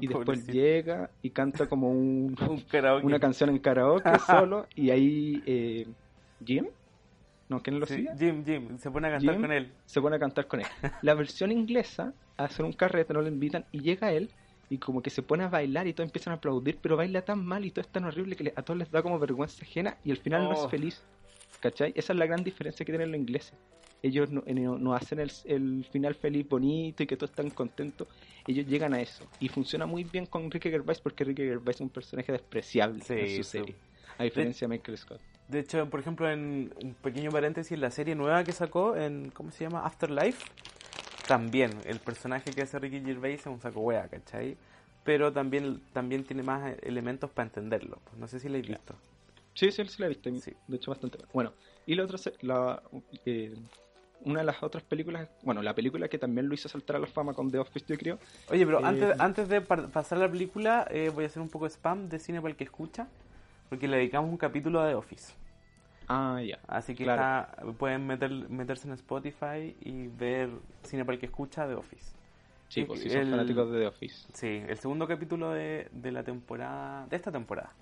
y 0.00 0.06
después 0.06 0.26
pobrecito. 0.26 0.52
llega 0.52 1.10
y 1.22 1.30
canta 1.30 1.68
como 1.68 1.90
un, 1.90 2.36
un 2.48 3.04
una 3.04 3.18
canción 3.18 3.50
en 3.50 3.58
karaoke 3.58 4.10
solo. 4.26 4.66
Y 4.74 4.90
ahí 4.90 5.42
eh, 5.46 5.86
Jim 6.44 6.66
¿No? 7.50 7.60
¿Quién 7.60 7.80
lo 7.80 7.86
sí, 7.86 7.96
sigue? 7.96 8.10
Jim, 8.16 8.44
Jim, 8.44 8.78
se 8.78 8.92
pone 8.92 9.08
a 9.08 9.10
cantar 9.10 9.34
Jim 9.34 9.42
con 9.42 9.52
él. 9.52 9.72
Se 9.84 10.00
pone 10.00 10.16
a 10.16 10.18
cantar 10.20 10.46
con 10.46 10.60
él. 10.60 10.66
La 11.02 11.14
versión 11.14 11.50
inglesa, 11.50 12.14
hacen 12.36 12.64
un 12.64 12.72
carrete, 12.72 13.12
no 13.12 13.22
lo 13.22 13.26
invitan, 13.28 13.66
y 13.72 13.80
llega 13.80 14.12
él, 14.12 14.30
y 14.70 14.78
como 14.78 15.02
que 15.02 15.10
se 15.10 15.22
pone 15.22 15.44
a 15.44 15.48
bailar 15.48 15.88
y 15.88 15.92
todos 15.92 16.08
empiezan 16.08 16.32
a 16.32 16.36
aplaudir, 16.36 16.78
pero 16.80 16.96
baila 16.96 17.22
tan 17.22 17.44
mal 17.44 17.64
y 17.64 17.72
todo 17.72 17.82
es 17.82 17.88
tan 17.88 18.04
horrible 18.04 18.36
que 18.36 18.52
a 18.54 18.62
todos 18.62 18.78
les 18.78 18.90
da 18.90 19.02
como 19.02 19.18
vergüenza 19.18 19.62
ajena 19.62 19.98
y 20.04 20.12
al 20.12 20.16
final 20.16 20.46
oh. 20.46 20.52
no 20.52 20.64
es 20.64 20.70
feliz. 20.70 21.02
¿Cachai? 21.58 21.92
Esa 21.94 22.12
es 22.14 22.18
la 22.18 22.24
gran 22.24 22.42
diferencia 22.42 22.86
que 22.86 22.92
tienen 22.92 23.10
los 23.10 23.20
ingleses. 23.20 23.52
Ellos 24.02 24.30
no, 24.30 24.42
no, 24.46 24.78
no 24.78 24.94
hacen 24.94 25.18
el, 25.20 25.30
el, 25.44 25.84
final 25.90 26.14
feliz, 26.14 26.48
bonito 26.48 27.02
y 27.02 27.06
que 27.06 27.16
todos 27.16 27.30
están 27.30 27.50
contentos. 27.50 28.08
Ellos 28.46 28.66
llegan 28.66 28.94
a 28.94 29.00
eso. 29.00 29.26
Y 29.40 29.48
funciona 29.48 29.84
muy 29.84 30.04
bien 30.04 30.24
con 30.24 30.50
Ricky 30.50 30.70
Gervais 30.70 31.00
porque 31.00 31.24
Ricky 31.24 31.42
Gervais 31.42 31.76
es 31.76 31.80
un 31.82 31.90
personaje 31.90 32.32
despreciable 32.32 33.02
sí, 33.02 33.12
en 33.12 33.36
su 33.36 33.44
serie. 33.44 33.74
A 34.16 34.24
diferencia 34.24 34.66
de 34.66 34.74
Michael 34.74 34.96
Scott. 34.96 35.20
De 35.48 35.58
hecho, 35.58 35.90
por 35.90 36.00
ejemplo, 36.00 36.30
en 36.30 36.72
un 36.82 36.94
pequeño 36.94 37.30
paréntesis, 37.30 37.76
la 37.76 37.90
serie 37.90 38.14
nueva 38.14 38.44
que 38.44 38.52
sacó, 38.52 38.96
en 38.96 39.30
¿cómo 39.30 39.50
se 39.50 39.64
llama? 39.64 39.84
Afterlife, 39.84 40.46
también 41.30 41.70
el 41.84 42.00
personaje 42.00 42.50
que 42.50 42.62
hace 42.62 42.76
Ricky 42.80 43.00
Gervais 43.02 43.38
es 43.38 43.46
un 43.46 43.60
saco 43.60 43.78
wea, 43.78 44.08
¿cachai? 44.08 44.56
Pero 45.04 45.32
también, 45.32 45.80
también 45.92 46.24
tiene 46.24 46.42
más 46.42 46.74
elementos 46.82 47.30
para 47.30 47.46
entenderlo. 47.46 48.00
No 48.18 48.26
sé 48.26 48.40
si 48.40 48.48
lo 48.48 48.54
habéis 48.54 48.66
visto. 48.66 48.96
Sí, 49.54 49.70
sí, 49.70 49.84
sí 49.84 49.94
la 49.98 50.06
he 50.06 50.08
visto. 50.08 50.28
Sí. 50.40 50.52
De 50.66 50.76
hecho, 50.76 50.90
bastante 50.90 51.18
bueno. 51.32 51.52
Y 51.86 51.94
la 51.94 52.02
otra, 52.02 52.18
la, 52.40 52.82
eh, 53.24 53.54
una 54.24 54.40
de 54.40 54.44
las 54.44 54.60
otras 54.60 54.82
películas, 54.82 55.28
bueno, 55.44 55.62
la 55.62 55.72
película 55.72 56.08
que 56.08 56.18
también 56.18 56.48
lo 56.48 56.54
hizo 56.54 56.68
saltar 56.68 56.96
a 56.96 56.98
la 56.98 57.06
fama 57.06 57.32
con 57.32 57.48
The 57.48 57.60
Office, 57.60 57.86
yo 57.88 57.96
creo. 57.96 58.18
Oye, 58.48 58.66
pero 58.66 58.80
eh, 58.80 58.84
antes, 58.84 59.20
antes 59.20 59.48
de 59.48 59.60
pasar 59.60 60.18
a 60.18 60.22
la 60.22 60.30
película, 60.32 60.88
eh, 60.90 61.12
voy 61.14 61.22
a 61.22 61.26
hacer 61.28 61.40
un 61.40 61.48
poco 61.48 61.66
de 61.66 61.70
spam 61.70 62.08
de 62.08 62.18
cine 62.18 62.40
para 62.40 62.50
el 62.50 62.56
que 62.56 62.64
escucha. 62.64 63.06
Porque 63.68 63.86
le 63.86 63.98
dedicamos 63.98 64.28
un 64.28 64.36
capítulo 64.36 64.80
a 64.80 64.88
The 64.88 64.96
Office. 64.96 65.32
Ah, 66.12 66.42
ya. 66.42 66.58
Así 66.66 66.96
que 66.96 67.04
claro. 67.04 67.48
está, 67.52 67.72
pueden 67.78 68.04
meter, 68.04 68.30
meterse 68.48 68.88
en 68.88 68.94
Spotify 68.94 69.76
y 69.80 70.08
ver 70.08 70.50
cine 70.82 71.04
para 71.04 71.14
el 71.14 71.20
que 71.20 71.26
escucha 71.26 71.68
The 71.68 71.74
Office. 71.74 72.16
Sí, 72.68 72.82
pues 72.82 73.00
sí, 73.00 73.10
son 73.10 73.20
el, 73.20 73.30
fanáticos 73.30 73.70
de 73.70 73.78
The 73.78 73.86
Office. 73.86 74.28
Sí, 74.32 74.62
el 74.66 74.76
segundo 74.76 75.06
capítulo 75.06 75.50
de, 75.52 75.88
de 75.92 76.10
la 76.10 76.24
temporada, 76.24 77.06
de 77.06 77.14
esta 77.14 77.30
temporada. 77.30 77.72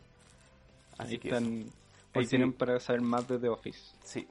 Así 0.98 1.14
ahí 1.14 1.18
que 1.18 1.28
están, 1.28 1.64
ahí 2.12 2.24
sí. 2.24 2.30
tienen 2.30 2.52
para 2.52 2.78
saber 2.80 3.00
más 3.00 3.26
de 3.26 3.38
The 3.38 3.48
Office. 3.48 3.96
Sí, 4.04 4.28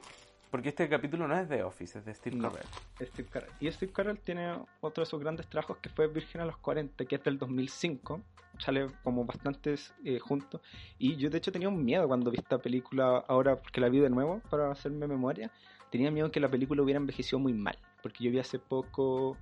porque 0.48 0.68
este 0.68 0.88
capítulo 0.88 1.26
no 1.26 1.36
es 1.36 1.48
de 1.48 1.64
Office, 1.64 1.98
es 1.98 2.04
de 2.04 2.14
Steve 2.14 2.36
no, 2.36 2.52
Carell. 2.52 2.68
Steve 3.02 3.28
Carell. 3.28 3.50
Y 3.58 3.70
Steve 3.72 3.92
Carell 3.92 4.20
tiene 4.20 4.54
otro 4.80 5.02
de 5.02 5.10
sus 5.10 5.18
grandes 5.18 5.48
trabajos 5.48 5.78
que 5.78 5.88
fue 5.88 6.06
Virgen 6.06 6.40
a 6.40 6.44
los 6.44 6.56
40, 6.58 7.04
que 7.04 7.16
es 7.16 7.24
del 7.24 7.36
2005. 7.36 8.20
Sale 8.58 8.88
como 9.02 9.24
bastantes 9.24 9.94
eh, 10.04 10.18
juntos. 10.18 10.60
Y 10.98 11.16
yo 11.16 11.30
de 11.30 11.38
hecho 11.38 11.52
tenía 11.52 11.68
un 11.68 11.84
miedo 11.84 12.06
cuando 12.08 12.30
vi 12.30 12.38
esta 12.38 12.58
película 12.58 13.24
ahora, 13.28 13.56
porque 13.56 13.80
la 13.80 13.88
vi 13.88 14.00
de 14.00 14.10
nuevo 14.10 14.40
para 14.50 14.70
hacerme 14.70 15.06
memoria. 15.06 15.50
Tenía 15.90 16.10
miedo 16.10 16.30
que 16.30 16.40
la 16.40 16.48
película 16.48 16.82
hubiera 16.82 16.98
envejecido 16.98 17.38
muy 17.38 17.52
mal. 17.52 17.78
Porque 18.02 18.24
yo 18.24 18.30
vi 18.30 18.38
hace 18.38 18.58
poco 18.58 19.36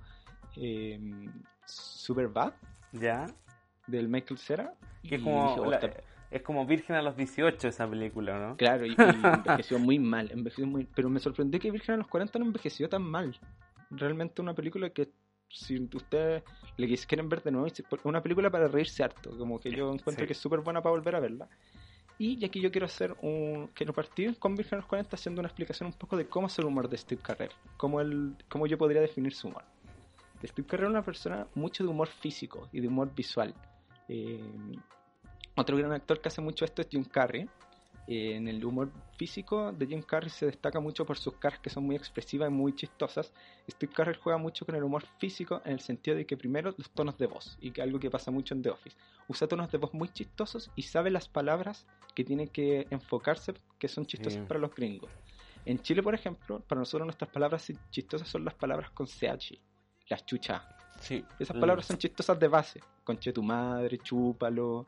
eh, 0.55 0.99
Superbad. 1.65 2.53
¿Ya? 2.93 3.27
Del 3.87 4.07
Michael 4.07 4.37
Cera. 4.37 4.73
Que 5.03 5.15
es 5.15 5.21
como... 5.21 5.49
Dije, 5.49 5.59
oh, 5.59 5.69
la, 5.69 5.79
es 6.29 6.41
como 6.41 6.65
Virgen 6.65 6.95
a 6.95 7.01
los 7.01 7.15
18 7.15 7.67
esa 7.67 7.89
película, 7.89 8.37
¿no? 8.37 8.57
Claro, 8.57 8.85
y, 8.85 8.91
y 8.91 8.95
envejeció 8.97 9.79
muy 9.79 9.97
mal, 9.97 10.29
envejeció 10.31 10.67
muy, 10.67 10.85
pero 10.93 11.09
me 11.09 11.19
sorprendió 11.19 11.59
que 11.59 11.71
Virgen 11.71 11.95
a 11.95 11.97
los 11.99 12.07
40 12.07 12.39
no 12.39 12.45
envejeció 12.45 12.89
tan 12.89 13.03
mal. 13.03 13.39
Realmente 13.89 14.41
una 14.41 14.53
película 14.53 14.89
que 14.89 15.09
si 15.49 15.81
ustedes 15.93 16.43
le 16.77 16.97
quieren 16.97 17.29
ver 17.29 17.41
de 17.43 17.51
nuevo, 17.51 17.67
es 17.67 17.83
una 18.03 18.21
película 18.21 18.49
para 18.49 18.67
reírse 18.67 19.03
harto, 19.03 19.37
como 19.37 19.59
que 19.59 19.71
yo 19.71 19.91
encuentro 19.93 20.23
sí. 20.23 20.27
que 20.27 20.33
es 20.33 20.39
súper 20.39 20.59
buena 20.61 20.81
para 20.81 20.91
volver 20.91 21.15
a 21.15 21.19
verla. 21.19 21.47
Y 22.19 22.43
aquí 22.43 22.59
yo 22.59 22.71
quiero 22.71 22.85
hacer 22.85 23.15
un. 23.21 23.67
Quiero 23.73 23.93
partir 23.93 24.39
con 24.39 24.55
Virgen 24.55 24.77
a 24.77 24.81
los 24.81 24.87
40 24.87 25.15
haciendo 25.15 25.39
una 25.39 25.49
explicación 25.49 25.87
un 25.87 25.93
poco 25.93 26.17
de 26.17 26.27
cómo 26.27 26.47
es 26.47 26.57
el 26.57 26.65
humor 26.65 26.89
de 26.89 26.97
Steve 26.97 27.21
Carell, 27.21 27.51
cómo, 27.77 28.01
el, 28.01 28.35
cómo 28.49 28.65
yo 28.65 28.77
podría 28.77 29.01
definir 29.01 29.33
su 29.33 29.49
humor. 29.49 29.63
Steve 30.43 30.67
Carell 30.67 30.87
es 30.87 30.91
una 30.91 31.03
persona 31.03 31.47
mucho 31.53 31.83
de 31.83 31.89
humor 31.89 32.07
físico 32.07 32.69
y 32.71 32.79
de 32.81 32.87
humor 32.87 33.13
visual. 33.15 33.53
Eh, 34.07 34.41
otro 35.55 35.77
gran 35.77 35.91
actor 35.91 36.19
que 36.19 36.27
hace 36.27 36.41
mucho 36.41 36.65
esto 36.65 36.81
es 36.81 36.87
Jim 36.89 37.03
Carrey. 37.03 37.47
Eh, 38.07 38.35
en 38.35 38.47
el 38.47 38.63
humor 38.63 38.89
físico 39.17 39.73
de 39.73 39.85
Jim 39.85 40.01
Carrey 40.01 40.29
se 40.29 40.45
destaca 40.45 40.79
mucho 40.79 41.05
por 41.05 41.17
sus 41.17 41.33
caras 41.33 41.59
que 41.59 41.69
son 41.69 41.85
muy 41.85 41.95
expresivas 41.95 42.49
y 42.49 42.53
muy 42.53 42.73
chistosas. 42.73 43.33
Steve 43.69 43.91
Carrey 43.93 44.15
juega 44.21 44.37
mucho 44.37 44.65
con 44.65 44.75
el 44.75 44.83
humor 44.83 45.03
físico 45.17 45.61
en 45.65 45.73
el 45.73 45.81
sentido 45.81 46.15
de 46.15 46.25
que 46.25 46.37
primero 46.37 46.73
los 46.77 46.89
tonos 46.91 47.17
de 47.17 47.27
voz, 47.27 47.57
y 47.59 47.71
que 47.71 47.81
algo 47.81 47.99
que 47.99 48.09
pasa 48.09 48.31
mucho 48.31 48.53
en 48.53 48.61
The 48.61 48.69
Office. 48.69 48.95
Usa 49.27 49.47
tonos 49.47 49.69
de 49.71 49.77
voz 49.77 49.93
muy 49.93 50.07
chistosos 50.09 50.71
y 50.75 50.83
sabe 50.83 51.11
las 51.11 51.27
palabras 51.27 51.85
que 52.15 52.23
tiene 52.23 52.47
que 52.47 52.87
enfocarse 52.91 53.53
que 53.77 53.89
son 53.89 54.05
chistosas 54.05 54.45
para 54.47 54.59
los 54.59 54.73
gringos. 54.73 55.11
En 55.65 55.81
Chile, 55.81 56.01
por 56.01 56.15
ejemplo, 56.15 56.61
para 56.61 56.79
nosotros 56.79 57.05
nuestras 57.05 57.29
palabras 57.29 57.69
chistosas 57.91 58.29
son 58.29 58.45
las 58.45 58.53
palabras 58.53 58.89
con 58.91 59.05
CH, 59.05 59.59
las 60.07 60.25
chuchas. 60.25 60.61
Sí. 61.01 61.25
Esas 61.37 61.57
palabras 61.57 61.85
son 61.85 61.97
chistosas 61.97 62.39
de 62.39 62.47
base. 62.47 62.79
Conche 63.03 63.33
tu 63.33 63.43
madre, 63.43 63.97
chúpalo, 63.97 64.85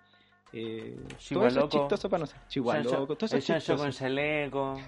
eh, 0.52 0.98
todo 1.30 1.48
eso 1.48 1.64
es 1.66 1.70
chistoso 1.70 2.10
para 2.10 2.22
nosotros. 2.22 2.48
Chihualoco, 2.48 3.16
todo 3.16 3.26
eso 3.26 3.38
es 3.38 3.46
chistoso. 3.46 3.78
con 3.78 3.92
chaleco. 3.92 4.80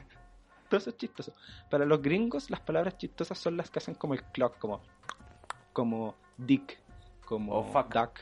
Todo 0.70 0.78
eso 0.78 0.90
es 0.90 0.98
chistoso. 0.98 1.34
Para 1.70 1.86
los 1.86 2.02
gringos, 2.02 2.50
las 2.50 2.62
palabras 2.62 2.98
chistosas 2.98 3.38
son 3.38 3.58
las 3.58 3.70
que 3.70 3.80
hacen 3.80 3.96
como 3.96 4.14
el 4.14 4.24
clock, 4.24 4.58
como, 4.58 4.82
como 5.74 6.16
dick, 6.38 6.80
como 7.26 7.54
oh, 7.54 7.64
fuck. 7.64 7.94
duck, 7.94 8.20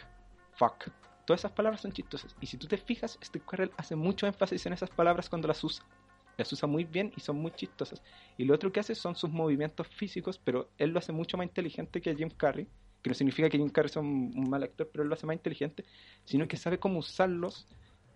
fuck. 0.54 0.88
Todas 1.25 1.41
esas 1.41 1.52
palabras 1.52 1.82
son 1.82 1.91
chistosas. 1.91 2.36
Y 2.41 2.47
si 2.47 2.58
tú 2.58 2.67
te 2.67 2.78
fijas, 2.78 3.19
Steve 3.23 3.45
Carell 3.47 3.71
hace 3.78 3.95
mucho 3.95 4.25
énfasis 4.25 4.65
en 4.65 4.73
esas 4.73 4.89
palabras 4.89 5.30
cuando 5.30 5.47
las 5.47 5.63
usa. 5.63 5.86
Las 6.38 6.52
usa 6.52 6.67
muy 6.67 6.86
bien 6.86 7.13
y 7.15 7.19
son 7.19 7.36
muy 7.38 7.52
chistosas. 7.52 8.02
Y 8.38 8.45
lo 8.45 8.56
otro 8.56 8.71
que 8.71 8.80
hace 8.80 8.95
son 8.95 9.15
sus 9.15 9.30
movimientos 9.30 9.88
físicos, 9.88 10.39
pero 10.43 10.69
él 10.78 10.89
lo 10.89 10.99
hace 10.99 11.12
mucho 11.12 11.38
más 11.38 11.45
inteligente 11.45 12.02
que 12.02 12.15
Jim 12.15 12.30
Carrey 12.30 12.67
que 13.01 13.09
no 13.09 13.13
significa 13.13 13.49
que 13.49 13.57
Jim 13.57 13.69
Carrey 13.69 13.89
sea 13.89 14.01
un, 14.01 14.33
un 14.35 14.49
mal 14.49 14.63
actor, 14.63 14.89
pero 14.91 15.03
él 15.03 15.09
lo 15.09 15.15
hace 15.15 15.25
más 15.25 15.35
inteligente, 15.35 15.85
sino 16.25 16.47
que 16.47 16.57
sabe 16.57 16.77
cómo 16.79 16.99
usarlos 16.99 17.67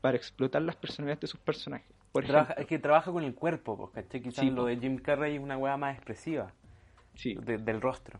para 0.01 0.17
explotar 0.17 0.61
las 0.61 0.75
personalidades 0.75 1.21
de 1.21 1.27
sus 1.27 1.39
personajes. 1.39 1.87
Por 2.11 2.25
Trabaja- 2.25 2.53
ejemplo, 2.53 2.61
es 2.63 2.67
que 2.67 2.79
trabaja 2.79 3.11
con 3.11 3.23
el 3.23 3.33
cuerpo, 3.33 3.77
pues, 3.77 3.91
¿cachai? 4.05 4.21
Quizás 4.21 4.43
Sí, 4.45 4.51
lo 4.51 4.65
de 4.65 4.77
Jim 4.77 4.97
Carrey 4.97 5.35
es 5.35 5.41
una 5.41 5.57
weá 5.57 5.77
más 5.77 5.95
expresiva 5.95 6.51
sí, 7.15 7.35
de- 7.35 7.57
del 7.57 7.79
rostro. 7.81 8.19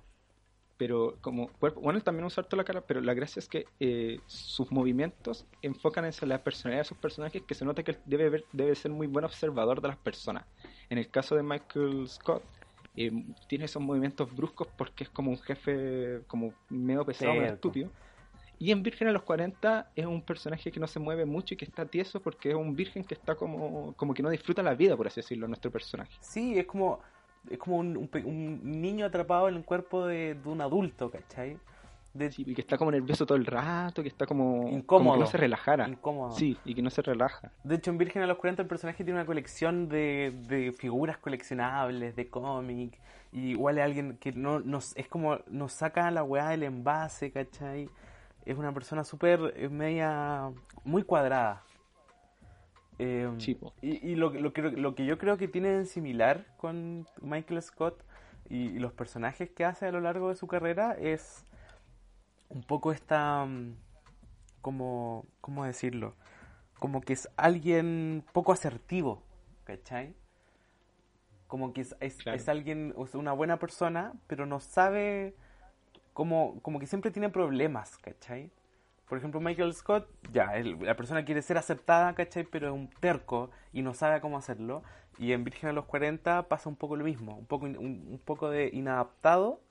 pero 0.77 1.17
como 1.21 1.47
cuerpo, 1.47 1.79
bueno, 1.81 1.97
él 1.97 2.03
también 2.03 2.25
usa 2.25 2.41
harto 2.41 2.55
la 2.55 2.63
cara, 2.63 2.81
pero 2.81 2.99
la 2.99 3.13
gracia 3.13 3.39
es 3.39 3.47
que 3.47 3.65
eh, 3.79 4.19
sus 4.25 4.71
movimientos 4.71 5.45
enfocan 5.61 6.03
en 6.05 6.11
la 6.29 6.43
personalidad 6.43 6.81
de 6.81 6.87
sus 6.87 6.97
personajes, 6.97 7.41
que 7.43 7.53
se 7.53 7.63
nota 7.63 7.83
que 7.83 7.91
él 7.91 7.99
debe, 8.05 8.29
ver, 8.29 8.45
debe 8.51 8.75
ser 8.75 8.91
muy 8.91 9.07
buen 9.07 9.23
observador 9.23 9.81
de 9.81 9.89
las 9.89 9.97
personas. 9.97 10.45
En 10.89 10.97
el 10.97 11.09
caso 11.09 11.35
de 11.35 11.43
Michael 11.43 12.07
Scott, 12.09 12.43
eh, 12.95 13.11
tiene 13.47 13.65
esos 13.65 13.81
movimientos 13.81 14.33
bruscos 14.35 14.67
porque 14.77 15.05
es 15.05 15.09
como 15.09 15.31
un 15.31 15.39
jefe 15.39 16.21
como 16.27 16.53
medio 16.69 17.05
pesado, 17.05 17.33
medio 17.33 17.53
estúpido. 17.53 17.89
Y 18.59 18.71
en 18.71 18.83
Virgen 18.83 19.07
a 19.07 19.11
los 19.11 19.23
40 19.23 19.91
es 19.95 20.05
un 20.05 20.21
personaje 20.21 20.71
que 20.71 20.79
no 20.79 20.87
se 20.87 20.99
mueve 20.99 21.25
mucho 21.25 21.53
y 21.53 21.57
que 21.57 21.65
está 21.65 21.85
tieso 21.85 22.21
porque 22.21 22.51
es 22.51 22.55
un 22.55 22.75
virgen 22.75 23.03
que 23.03 23.13
está 23.13 23.35
como, 23.35 23.93
como 23.97 24.13
que 24.13 24.23
no 24.23 24.29
disfruta 24.29 24.63
la 24.63 24.73
vida, 24.75 24.95
por 24.95 25.07
así 25.07 25.21
decirlo, 25.21 25.47
nuestro 25.47 25.71
personaje. 25.71 26.11
Sí, 26.21 26.57
es 26.57 26.65
como, 26.65 26.99
es 27.49 27.57
como 27.57 27.77
un, 27.77 27.97
un 27.97 28.09
un 28.23 28.81
niño 28.81 29.05
atrapado 29.05 29.49
en 29.49 29.55
el 29.55 29.65
cuerpo 29.65 30.05
de, 30.05 30.35
de 30.35 30.49
un 30.49 30.61
adulto, 30.61 31.11
¿cachai? 31.11 31.57
De, 32.13 32.31
Sí, 32.31 32.43
y 32.45 32.53
que 32.53 32.61
está 32.61 32.77
como 32.77 32.91
nervioso 32.91 33.25
todo 33.25 33.37
el 33.37 33.45
rato, 33.45 34.03
que 34.03 34.07
está 34.09 34.25
como, 34.27 34.63
como 34.63 34.77
Incómodo. 34.77 35.13
que 35.15 35.19
no 35.21 35.25
se 35.25 35.37
relajara. 35.37 35.87
incómodo. 35.87 36.31
Sí, 36.31 36.57
y 36.63 36.75
que 36.75 36.81
no 36.83 36.89
se 36.91 37.01
relaja. 37.01 37.51
De 37.63 37.75
hecho, 37.75 37.89
en 37.89 37.97
Virgen 37.97 38.21
a 38.21 38.27
los 38.27 38.37
40 38.37 38.61
el 38.61 38.67
personaje 38.67 39.03
tiene 39.03 39.19
una 39.19 39.25
colección 39.25 39.89
de, 39.89 40.31
de 40.47 40.71
figuras 40.73 41.17
coleccionables, 41.17 42.15
de 42.15 42.29
cómics. 42.29 42.99
Y 43.31 43.49
igual 43.51 43.79
es 43.79 43.83
alguien 43.83 44.17
que 44.19 44.31
no 44.31 44.59
nos, 44.59 44.95
es 44.95 45.07
como 45.07 45.39
nos 45.47 45.73
saca 45.73 46.11
la 46.11 46.23
weá 46.23 46.49
del 46.49 46.61
envase, 46.63 47.31
¿cachai? 47.31 47.89
Es 48.45 48.57
una 48.57 48.71
persona 48.73 49.03
súper 49.03 49.53
eh, 49.55 49.69
media, 49.69 50.51
muy 50.83 51.01
cuadrada. 51.03 51.63
Eh, 52.99 53.27
y 53.81 54.11
y 54.11 54.15
lo, 54.15 54.29
lo, 54.29 54.53
que, 54.53 54.61
lo 54.61 54.93
que 54.93 55.05
yo 55.05 55.17
creo 55.17 55.37
que 55.37 55.47
tiene 55.47 55.73
en 55.77 55.85
similar 55.87 56.45
con 56.57 57.07
Michael 57.21 57.59
Scott 57.63 58.03
y, 58.49 58.67
y 58.67 58.79
los 58.79 58.93
personajes 58.93 59.49
que 59.49 59.65
hace 59.65 59.87
a 59.87 59.91
lo 59.91 59.99
largo 59.99 60.29
de 60.29 60.35
su 60.35 60.45
carrera 60.45 60.95
es 60.99 61.43
un 62.53 62.63
poco 62.63 62.91
esta, 62.91 63.45
mm, 63.45 63.75
como, 64.61 65.25
¿cómo 65.41 65.65
decirlo? 65.65 66.13
Como 66.79 67.01
que 67.01 67.13
es 67.13 67.29
alguien 67.37 68.23
poco 68.33 68.51
asertivo, 68.51 69.23
¿cachai? 69.63 70.13
Como 71.47 71.73
que 71.73 71.81
es, 71.81 71.95
es, 71.99 72.17
Claro. 72.17 72.37
es 72.37 72.49
alguien, 72.49 72.93
o 72.95 73.05
sea, 73.07 73.19
una 73.19 73.33
buena 73.33 73.57
persona, 73.57 74.13
pero 74.27 74.45
no 74.45 74.59
sabe, 74.59 75.35
como, 76.13 76.59
como 76.61 76.79
que 76.79 76.87
siempre 76.87 77.11
tiene 77.11 77.29
problemas, 77.29 77.97
¿cachai? 77.97 78.51
Por 79.07 79.17
ejemplo, 79.17 79.39
Michael 79.41 79.73
Scott, 79.73 80.07
ya, 80.31 80.55
él- 80.55 80.77
la 80.81 80.95
persona 80.95 81.25
quiere 81.25 81.41
ser 81.41 81.57
aceptada, 81.57 82.13
¿cachai? 82.15 82.43
Pero 82.45 82.67
es 82.67 82.73
un 82.73 82.89
terco 82.89 83.51
y 83.71 83.81
no 83.81 83.93
sabe 83.93 84.21
cómo 84.21 84.37
hacerlo. 84.37 84.83
Y 85.19 85.33
en 85.33 85.43
Virgen 85.43 85.69
a 85.69 85.73
los 85.73 85.85
40 85.85 86.47
pasa 86.47 86.69
un 86.69 86.75
poco 86.75 86.95
lo 86.95 87.03
mismo, 87.03 87.35
un 87.35 87.45
poco, 87.45 87.65
un 87.65 88.19
poco 88.25 88.49
de 88.49 88.69
inadaptado, 88.73 89.61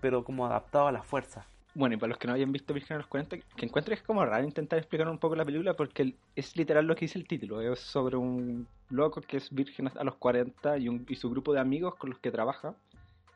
pero 0.00 0.24
como 0.24 0.46
adaptado 0.46 0.88
a 0.88 0.92
la 0.92 1.02
fuerza. 1.02 1.46
Bueno, 1.74 1.94
y 1.94 1.98
para 1.98 2.08
los 2.10 2.18
que 2.18 2.26
no 2.26 2.34
hayan 2.34 2.50
visto 2.52 2.74
Virgen 2.74 2.96
a 2.96 2.98
los 2.98 3.06
40, 3.06 3.36
que 3.38 3.64
encuentro 3.66 3.90
que 3.94 4.00
es 4.00 4.02
como 4.06 4.24
raro 4.24 4.44
intentar 4.44 4.78
explicar 4.78 5.08
un 5.08 5.18
poco 5.18 5.36
la 5.36 5.44
película 5.44 5.74
porque 5.74 6.16
es 6.34 6.56
literal 6.56 6.86
lo 6.86 6.94
que 6.96 7.04
dice 7.04 7.18
el 7.18 7.28
título. 7.28 7.60
Es 7.60 7.78
sobre 7.78 8.16
un 8.16 8.66
loco 8.90 9.20
que 9.20 9.36
es 9.36 9.54
virgen 9.54 9.88
a 9.96 10.02
los 10.04 10.16
40 10.16 10.78
y, 10.78 10.88
un- 10.88 11.06
y 11.08 11.14
su 11.14 11.30
grupo 11.30 11.52
de 11.52 11.60
amigos 11.60 11.94
con 11.94 12.10
los 12.10 12.18
que 12.18 12.32
trabaja 12.32 12.74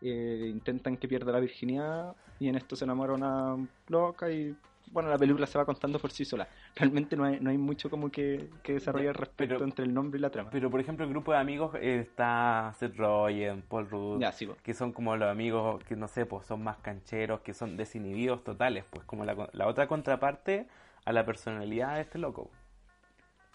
eh, 0.02 0.50
intentan 0.52 0.96
que 0.96 1.06
pierda 1.08 1.30
la 1.32 1.40
virginidad 1.40 2.14
y 2.40 2.48
en 2.48 2.56
esto 2.56 2.74
se 2.76 2.84
enamora 2.84 3.12
una 3.14 3.56
loca 3.88 4.30
y 4.30 4.54
bueno, 4.86 5.08
la 5.10 5.18
película 5.18 5.46
se 5.46 5.58
va 5.58 5.64
contando 5.64 5.98
por 5.98 6.10
sí 6.12 6.24
sola. 6.24 6.46
Realmente 6.76 7.16
no 7.16 7.24
hay, 7.24 7.40
no 7.40 7.50
hay 7.50 7.58
mucho 7.58 7.90
como 7.90 8.10
que, 8.10 8.48
que 8.62 8.74
desarrollar 8.74 9.16
respecto 9.18 9.54
Pero- 9.56 9.64
entre 9.64 9.84
el 9.84 9.92
nombre 9.94 10.18
y 10.18 10.20
la 10.22 10.30
trama. 10.30 10.50
Pero, 10.50 10.70
por 10.70 10.80
ejemplo, 10.80 11.04
el 11.04 11.10
grupo 11.10 11.32
de 11.32 11.38
amigos 11.38 11.74
eh, 11.76 12.00
está 12.00 12.72
Seth 12.78 12.96
Rogen, 12.96 13.62
Paul 13.62 13.88
Rudd, 13.90 14.20
ya, 14.20 14.32
sí, 14.32 14.46
po. 14.46 14.56
que 14.62 14.74
son 14.74 14.92
como 14.92 15.16
los 15.16 15.28
amigos 15.28 15.82
que, 15.84 15.96
no 15.96 16.06
sé, 16.08 16.26
pues 16.26 16.46
son 16.46 16.62
más 16.62 16.76
cancheros, 16.78 17.40
que 17.40 17.54
son 17.54 17.76
desinhibidos 17.76 18.44
totales, 18.44 18.84
pues 18.90 19.04
como 19.04 19.24
la, 19.24 19.48
la 19.52 19.66
otra 19.66 19.86
contraparte 19.88 20.66
a 21.04 21.12
la 21.12 21.24
personalidad 21.26 21.96
de 21.96 22.02
este 22.02 22.18
loco. 22.18 22.50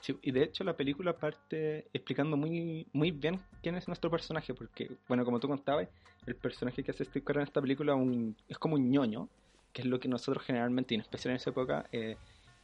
Sí, 0.02 0.18
y 0.22 0.32
de 0.32 0.44
hecho 0.44 0.64
la 0.64 0.78
película 0.78 1.12
parte 1.14 1.88
explicando 1.92 2.38
muy, 2.38 2.88
muy 2.94 3.12
bien 3.12 3.38
quién 3.62 3.76
es 3.76 3.88
nuestro 3.88 4.10
personaje, 4.10 4.54
porque, 4.54 4.90
bueno, 5.10 5.26
como 5.26 5.40
tú 5.42 5.48
contabas, 5.50 5.88
el 6.26 6.36
personaje 6.36 6.84
que 6.84 6.92
hace 6.92 7.04
Steve 7.04 7.24
Carell 7.26 7.42
en 7.42 7.48
esta 7.48 7.60
película 7.62 7.96
un- 7.96 8.36
es 8.48 8.58
como 8.58 8.76
un 8.76 8.90
ñoño, 8.90 9.28
que 9.74 9.82
es 9.82 9.88
lo 9.88 10.00
que 10.00 10.08
nosotros 10.08 10.44
generalmente, 10.44 10.94
y 10.94 10.96
en 10.96 11.02
especial 11.02 11.32
en 11.32 11.38
esa 11.38 11.52
época, 11.52 11.86
eh, 11.92 12.18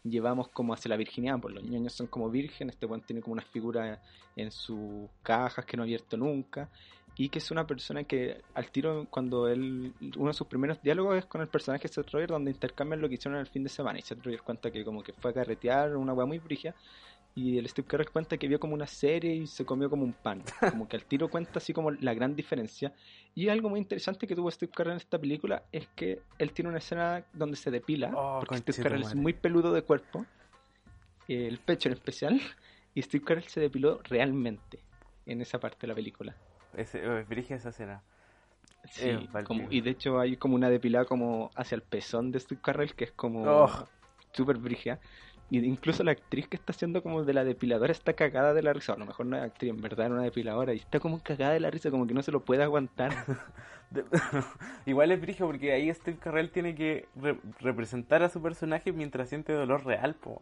llevamos 0.04 0.50
como 0.50 0.74
hacia 0.74 0.90
la 0.90 0.98
virginidad, 0.98 1.40
pues 1.40 1.56
los 1.56 1.64
ñoños 1.64 1.94
son 1.94 2.08
como 2.08 2.30
virgen, 2.30 2.70
este 2.70 2.86
buen 2.86 3.02
tiene 3.02 3.22
como 3.22 3.34
una 3.34 3.42
figura 3.42 4.02
en 4.36 4.52
sus 4.52 5.10
cajas 5.24 5.66
que 5.66 5.78
no 5.78 5.84
ha 5.84 5.86
abierto 5.86 6.18
nunca, 6.18 6.70
y 7.18 7.30
que 7.30 7.40
es 7.40 7.50
una 7.50 7.66
persona 7.66 8.04
que 8.04 8.42
al 8.54 8.70
tiro, 8.72 9.08
cuando 9.10 9.48
él, 9.48 9.94
uno 10.18 10.28
de 10.28 10.34
sus 10.34 10.48
primeros 10.48 10.82
diálogos 10.82 11.18
es 11.18 11.26
con 11.26 11.42
el 11.42 11.48
personaje 11.48 11.88
Seth 11.88 12.10
Rogen, 12.12 12.28
donde 12.28 12.52
intercambian 12.52 13.02
lo 13.02 13.08
que 13.08 13.16
hicieron 13.16 13.40
el 13.40 13.48
fin 13.48 13.64
de 13.64 13.70
semana, 13.70 13.98
y 14.00 14.02
Seth 14.02 14.24
Rogen 14.24 14.42
cuenta 14.44 14.70
que 14.72 14.84
como 14.84 15.02
que 15.02 15.14
fue 15.14 15.32
a 15.32 15.34
carretear, 15.34 15.96
una 15.96 16.14
weá 16.14 16.26
muy 16.26 16.40
brigia, 16.40 16.76
y 17.36 17.58
el 17.58 17.68
Steve 17.68 17.86
Carell 17.88 18.10
cuenta 18.10 18.38
que 18.38 18.48
vio 18.48 18.60
como 18.60 18.74
una 18.74 18.88
serie 18.88 19.36
y 19.36 19.46
se 19.48 19.66
comió 19.66 19.90
como 19.90 20.04
un 20.04 20.14
pan. 20.14 20.42
Como 20.80 20.88
que 20.88 20.96
al 20.96 21.04
tiro 21.04 21.30
cuenta 21.30 21.60
así 21.60 21.74
como 21.74 21.92
la 21.92 22.14
gran 22.14 22.34
diferencia. 22.36 22.94
Y 23.36 23.50
algo 23.50 23.70
muy 23.70 23.80
interesante 23.80 24.26
que 24.26 24.36
tuvo 24.36 24.50
Steve 24.50 24.72
Carell 24.74 24.94
en 24.94 24.98
esta 24.98 25.20
película 25.20 25.64
es 25.72 25.88
que 25.96 26.22
él 26.40 26.54
tiene 26.54 26.70
una 26.70 26.78
escena 26.78 27.24
donde 27.34 27.58
se 27.58 27.70
depila. 27.72 28.12
Oh, 28.16 28.40
porque 28.40 28.58
Steve. 28.72 28.84
Carell 28.84 29.02
es 29.02 29.16
muy 29.16 29.34
peludo 29.34 29.74
de 29.74 29.82
cuerpo. 29.84 30.26
eh, 31.28 31.48
el 31.48 31.58
pecho 31.60 31.90
en 31.90 31.94
especial. 31.94 32.40
Y 32.94 33.02
Steve 33.02 33.26
Carell 33.26 33.44
se 33.50 33.60
depiló 33.60 34.00
realmente 34.04 34.80
en 35.26 35.42
esa 35.42 35.60
parte 35.60 35.80
de 35.82 35.88
la 35.88 35.96
película. 35.96 36.36
Ese, 36.78 37.04
eh, 37.04 37.24
brígida 37.28 37.58
esa 37.58 37.70
escena. 37.70 38.02
Sí, 38.92 39.10
Eh, 39.10 39.28
como- 39.44 39.68
y 39.72 39.82
de 39.82 39.90
hecho 39.90 40.20
hay 40.20 40.38
como 40.38 40.56
una 40.56 40.70
depilada 40.70 41.04
como 41.06 41.50
hacia 41.56 41.76
el 41.76 41.82
pezón 41.82 42.32
de 42.32 42.40
Steve 42.40 42.62
Carell 42.64 42.94
que 42.96 43.06
es 43.06 43.12
como 43.12 43.44
Oh. 43.44 43.88
súper 44.32 44.58
brígida. 44.60 45.00
Y 45.50 45.60
incluso 45.60 46.04
la 46.04 46.12
actriz 46.12 46.48
que 46.48 46.56
está 46.58 46.72
haciendo 46.74 47.04
como 47.04 47.24
de 47.24 47.34
la 47.34 47.44
depiladora 47.44 47.92
está 47.92 48.14
cagada 48.14 48.54
de 48.54 48.64
la 48.64 48.74
risa. 48.74 48.94
A 48.94 48.98
lo 48.98 49.06
mejor 49.06 49.28
no 49.28 49.38
es 49.38 49.44
actriz, 49.44 49.70
en 49.70 49.82
verdad 49.82 50.08
era 50.08 50.16
una 50.16 50.24
depiladora. 50.24 50.74
Y 50.74 50.78
está 50.78 51.00
como 51.00 51.22
cagada 51.22 51.54
de 51.54 51.60
la 51.60 51.70
risa, 51.70 51.92
como 51.92 52.08
que 52.08 52.14
no 52.16 52.24
se 52.24 52.32
lo 52.32 52.40
puede 52.44 52.64
aguantar. 52.64 53.12
Igual 54.86 55.12
es 55.12 55.22
brígido 55.22 55.48
porque 55.48 55.72
ahí 55.72 55.94
Steve 55.94 56.18
Carell 56.18 56.50
tiene 56.52 56.74
que 56.76 57.08
re- 57.16 57.40
representar 57.60 58.24
a 58.24 58.30
su 58.30 58.42
personaje 58.42 58.92
mientras 58.92 59.30
siente 59.30 59.54
dolor 59.54 59.86
real, 59.86 60.16
po. 60.16 60.42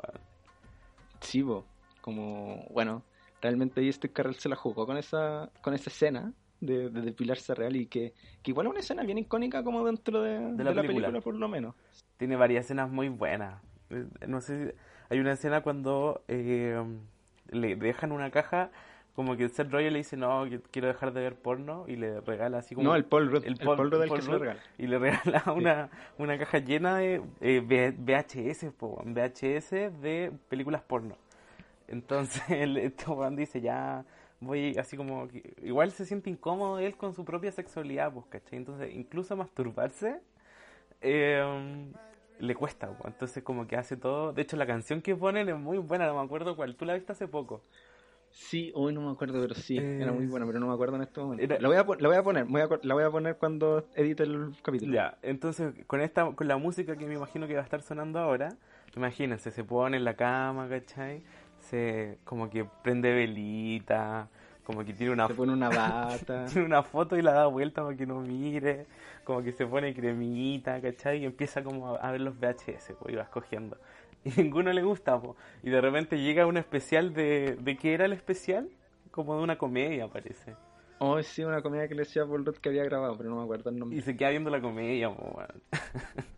Sí, 1.19 1.43
po. 1.43 1.65
como, 2.01 2.65
bueno, 2.71 3.03
realmente 3.41 3.81
ahí 3.81 3.91
Steve 3.91 4.13
Carell 4.13 4.35
se 4.35 4.49
la 4.49 4.55
jugó 4.55 4.85
con 4.85 4.97
esa, 4.97 5.49
con 5.61 5.73
esa 5.73 5.89
escena 5.89 6.33
de, 6.61 6.89
de 6.89 7.01
depilarse 7.01 7.53
real 7.53 7.75
y 7.75 7.87
que, 7.87 8.13
que 8.41 8.51
igual 8.51 8.67
es 8.67 8.71
una 8.71 8.79
escena 8.79 9.03
bien 9.03 9.17
icónica 9.17 9.63
como 9.63 9.85
dentro 9.85 10.21
de, 10.21 10.39
de 10.53 10.63
la 10.63 10.71
la, 10.73 10.81
película. 10.81 11.07
película. 11.07 11.21
por 11.21 11.35
lo 11.35 11.47
menos. 11.47 11.75
Tiene 12.17 12.35
varias 12.35 12.65
escenas 12.65 12.89
muy 12.89 13.09
buenas. 13.09 13.61
Eh, 13.89 14.05
No 14.27 14.39
sé 14.41 14.67
si... 14.71 14.73
Hay 15.13 15.19
una 15.19 15.34
escena 15.34 15.62
cuando 15.62 16.23
eh, 16.28 16.84
le 17.52 17.76
dejan 17.76 18.12
una 18.12 18.32
caja, 18.32 18.71
como 19.15 19.38
que 19.38 19.47
Seth 19.47 19.69
Rogen 19.71 19.93
le 19.93 19.99
dice, 19.99 20.17
no, 20.17 20.43
quiero 20.71 20.88
dejar 20.88 21.13
de 21.13 21.21
ver 21.21 21.36
porno, 21.36 21.86
y 21.88 21.97
le 21.97 22.19
regala 22.21 22.58
así 22.58 22.73
como... 22.73 22.89
No, 22.89 22.95
el 22.95 23.06
Paul 23.06 23.30
Rudd, 23.30 23.43
el 23.45 23.52
el 23.52 23.58
Paul- 23.60 23.78
Paul, 23.78 23.91
Rudd 23.91 24.02
el 24.02 24.08
Paul 24.10 24.19
que 24.19 24.26
se 24.26 24.32
lo 24.32 24.39
regala. 24.39 24.60
y 24.80 24.88
le 24.88 24.97
regala 25.38 25.43
una, 25.56 25.89
una 26.17 26.36
caja 26.39 26.58
llena 26.58 26.97
de 26.97 27.21
eh, 27.41 27.60
VHS, 27.95 28.71
po, 28.76 29.04
VHS 29.06 29.69
de 30.02 30.32
películas 30.49 30.82
porno. 30.82 31.15
Entonces 31.88 32.41
el, 32.49 32.78
este 32.78 33.06
dice, 33.34 33.62
ya 33.62 34.04
voy 34.39 34.76
así 34.80 34.97
como... 34.97 35.28
que- 35.28 35.54
igual 35.62 35.91
se 35.91 36.08
siente 36.08 36.32
incómodo 36.32 36.80
él 36.80 36.97
con 36.97 37.13
su 37.13 37.23
propia 37.23 37.52
sexualidad, 37.52 38.12
pues, 38.12 38.26
¿cachai? 38.32 38.58
Entonces 38.58 38.91
incluso 38.95 39.36
masturbarse 39.38 40.21
eh, 41.02 41.86
le 42.43 42.56
cuesta, 42.56 42.88
po. 42.89 43.08
entonces 43.08 43.43
como 43.43 43.65
que 43.67 43.75
hace 43.77 43.97
todo... 43.97 44.34
De 44.34 44.41
hecho 44.41 44.58
la 44.58 44.65
canción 44.65 45.01
que 45.01 45.15
ponen 45.15 45.49
es 45.49 45.58
muy 45.58 45.77
buena, 45.77 46.06
no 46.08 46.15
me 46.15 46.21
acuerdo 46.21 46.56
cuál, 46.56 46.75
tú 46.75 46.86
la 46.86 46.93
viste 46.93 47.12
hace 47.12 47.27
poco. 47.27 47.62
Sí, 48.32 48.71
hoy 48.75 48.93
no 48.93 49.01
me 49.01 49.12
acuerdo, 49.12 49.39
pero 49.41 49.53
sí, 49.53 49.77
era 49.77 50.12
muy 50.12 50.25
Es- 50.25 50.32
buena, 50.32 50.45
pero 50.47 50.60
no 50.60 50.67
me 50.67 50.73
acuerdo 50.73 50.95
en 50.95 51.03
este 51.03 51.21
momento. 51.21 51.43
Era- 51.43 51.60
La, 51.60 51.67
voy 51.67 51.77
a, 51.77 51.84
la 52.01 52.08
voy 52.08 52.17
a 52.17 52.23
poner, 52.23 52.45
voy 52.45 52.62
a 52.62 52.67
co- 52.67 52.79
la 52.82 52.93
voy 52.95 53.03
a 53.03 53.12
poner 53.12 53.38
cuando 53.38 53.86
edite 53.95 54.23
el 54.23 54.51
capítulo. 54.63 54.91
Ya, 54.91 55.17
entonces 55.21 55.73
con 55.86 56.01
esta, 56.01 56.32
con 56.32 56.47
la 56.47 56.58
música 56.58 56.95
que 56.95 57.06
me 57.06 57.13
imagino 57.13 57.47
que 57.47 57.53
va 57.53 57.62
a 57.62 57.63
estar 57.63 57.82
sonando 57.84 58.19
ahora, 58.19 58.49
imagínense, 58.95 59.51
se 59.51 59.63
pone 59.63 59.97
en 59.97 60.03
la 60.03 60.15
cama, 60.15 60.67
¿cachai? 60.67 61.21
Se 61.60 62.17
como 62.25 62.49
que 62.49 62.65
prende 62.84 63.13
velita, 63.13 64.27
como 64.63 64.84
que 64.84 64.93
tiene 64.93 65.13
una 65.13 65.27
Se 65.27 65.34
pone 65.36 65.53
una 65.53 65.69
bata. 65.69 66.45
tiene 66.47 66.65
una 66.65 66.82
foto 66.82 67.15
y 67.17 67.21
la 67.21 67.34
da 67.34 67.45
vuelta 67.45 67.84
para 67.84 67.95
que 67.95 68.06
no 68.08 68.19
mire, 68.21 68.88
como 69.23 69.43
que 69.43 69.51
se 69.51 69.65
pone 69.65 69.93
cremita, 69.93 70.81
¿cachai? 70.81 71.19
Y 71.21 71.25
empieza 71.25 71.63
como 71.63 71.95
a, 71.95 72.12
ver 72.12 72.21
los 72.21 72.38
VHS, 72.39 72.93
pues, 72.99 73.13
y 73.13 73.15
va 73.15 73.23
escogiendo. 73.23 73.77
Y 74.25 74.29
ninguno 74.41 74.71
le 74.71 74.81
gusta, 74.83 75.19
po. 75.19 75.36
Y 75.63 75.69
de 75.69 75.81
repente 75.81 76.17
llega 76.17 76.45
un 76.45 76.55
especial 76.55 77.13
de... 77.13 77.57
¿De 77.59 77.75
qué 77.75 77.93
era 77.93 78.05
el 78.05 78.13
especial? 78.13 78.69
Como 79.12 79.36
de 79.36 79.43
una 79.43 79.57
comedia, 79.57 80.07
parece. 80.07 80.55
Oh, 80.99 81.21
sí, 81.21 81.43
una 81.43 81.62
comedia 81.62 81.89
que 81.89 81.95
le 81.95 82.03
decía 82.03 82.25
Paul 82.25 82.45
Rudd 82.45 82.55
que 82.55 82.69
había 82.69 82.86
grabado, 82.86 83.17
pero 83.17 83.29
no 83.29 83.36
me 83.36 83.43
acuerdo 83.43 83.69
el 83.69 83.77
nombre. 83.77 83.97
Y 83.97 84.01
se 84.01 84.15
queda 84.15 84.29
viendo 84.29 84.49
la 84.49 84.62
comedia, 84.62 85.13
po, 85.13 85.23
weón. 85.36 85.62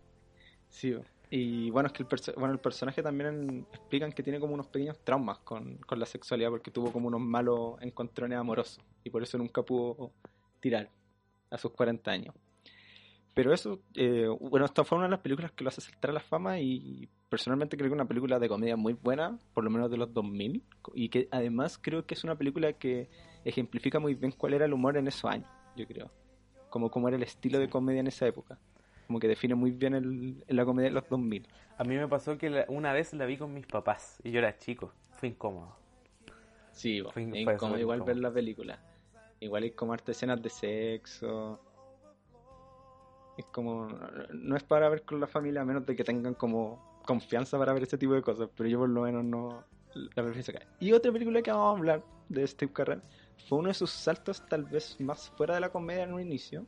Sí, 0.70 0.94
bo. 0.94 1.04
y 1.30 1.70
bueno, 1.70 1.88
es 1.88 1.94
que 1.94 2.04
el, 2.04 2.10
perso- 2.10 2.34
bueno, 2.36 2.54
el 2.54 2.60
personaje 2.60 3.04
también 3.04 3.66
explican 3.72 4.12
que 4.12 4.24
tiene 4.24 4.40
como 4.40 4.56
unos 4.56 4.68
pequeños 4.68 4.98
traumas 5.04 5.38
con, 5.40 5.78
con 5.78 6.00
la 6.00 6.06
sexualidad 6.06 6.50
porque 6.50 6.72
tuvo 6.72 6.92
como 6.92 7.08
unos 7.08 7.22
malos 7.22 7.76
encontrones 7.82 8.38
amorosos 8.38 8.84
y 9.04 9.10
por 9.10 9.22
eso 9.24 9.38
nunca 9.38 9.62
pudo 9.62 10.12
tirar 10.60 10.90
a 11.52 11.58
sus 11.58 11.72
40 11.72 12.12
años. 12.12 12.36
Pero 13.36 13.54
eso, 13.54 13.80
eh, 13.96 14.28
bueno, 14.40 14.66
esta 14.66 14.84
fue 14.84 14.98
una 14.98 15.06
de 15.08 15.12
las 15.12 15.20
películas 15.20 15.52
que 15.52 15.64
lo 15.64 15.68
hace 15.68 15.82
saltar 15.82 16.10
a 16.10 16.14
la 16.14 16.20
fama 16.22 16.60
y 16.60 17.08
personalmente 17.30 17.76
creo 17.76 17.90
que 17.90 17.94
es 17.94 18.00
una 18.00 18.08
película 18.08 18.40
de 18.40 18.48
comedia 18.48 18.78
muy 18.78 18.94
buena, 18.94 19.38
por 19.54 19.64
lo 19.66 19.70
menos 19.70 19.92
de 19.92 19.98
los 19.98 20.14
2000, 20.14 20.64
y 20.94 21.10
que 21.10 21.28
además 21.32 21.78
creo 21.78 22.06
que 22.06 22.14
es 22.14 22.24
una 22.24 22.36
película 22.36 22.72
que 22.74 23.10
ejemplifica 23.44 24.00
muy 24.00 24.16
bien 24.16 24.32
cuál 24.32 24.54
era 24.54 24.64
el 24.66 24.74
humor 24.74 24.96
en 24.96 25.08
esos 25.10 25.26
años, 25.30 25.50
yo 25.76 25.86
creo. 25.86 26.10
Como 26.70 26.90
cómo 26.90 27.10
era 27.10 27.18
el 27.18 27.24
estilo 27.24 27.60
de 27.60 27.70
comedia 27.70 28.00
en 28.00 28.08
esa 28.08 28.26
época. 28.26 28.58
Como 29.08 29.20
que 29.20 29.28
define 29.28 29.54
muy 29.54 29.72
bien 29.72 29.94
el, 29.96 30.44
la 30.48 30.64
comedia 30.66 30.90
de 30.90 30.96
los 30.96 31.08
2000. 31.10 31.46
A 31.78 31.84
mí 31.84 31.96
me 31.96 32.08
pasó 32.08 32.38
que 32.38 32.50
la- 32.50 32.66
una 32.70 32.94
vez 32.94 33.14
la 33.14 33.26
vi 33.26 33.38
con 33.38 33.54
mis 33.54 33.68
papás 33.68 34.18
y 34.24 34.32
yo 34.32 34.40
era 34.40 34.58
chico. 34.58 34.94
Fue 35.18 35.28
incómodo. 35.30 35.76
Sí, 36.72 37.04
Fue 37.12 37.22
incómodo 37.22 37.78
igual 37.78 37.98
incómodo. 38.00 38.06
ver 38.06 38.18
la 38.18 38.32
película. 38.32 38.80
Igual 39.42 39.64
hay 39.64 39.72
como 39.72 39.94
escenas 39.94 40.42
de 40.42 40.50
sexo. 40.50 41.60
Es 43.38 43.46
como. 43.46 43.88
No 44.34 44.56
es 44.56 44.64
para 44.64 44.90
ver 44.90 45.04
con 45.04 45.20
la 45.20 45.28
familia, 45.28 45.62
a 45.62 45.66
menos 45.66 45.86
de 45.86 45.96
que 45.96 46.04
tengan 46.04 46.34
como 46.34 47.02
confianza 47.06 47.58
para 47.58 47.74
ver 47.74 47.84
ese 47.84 47.98
tipo 47.98 48.14
de 48.14 48.22
cosas. 48.22 48.50
Pero 48.56 48.70
yo 48.70 48.80
por 48.80 48.90
lo 48.90 49.02
menos 49.02 49.24
no 49.24 49.64
la 49.94 50.24
prefiero 50.24 50.44
sacar. 50.44 50.68
Y 50.80 50.92
otra 50.92 51.12
película 51.12 51.42
que 51.42 51.52
vamos 51.52 51.76
a 51.76 51.78
hablar 51.78 52.04
de 52.30 52.48
Steve 52.48 52.72
Carell 52.74 53.02
fue 53.48 53.60
uno 53.60 53.70
de 53.70 53.74
sus 53.74 53.92
saltos 53.92 54.46
tal 54.48 54.64
vez 54.64 55.00
más 55.00 55.30
fuera 55.32 55.56
de 55.56 55.62
la 55.62 55.70
comedia 55.70 56.04
en 56.04 56.14
un 56.14 56.22
inicio. 56.22 56.66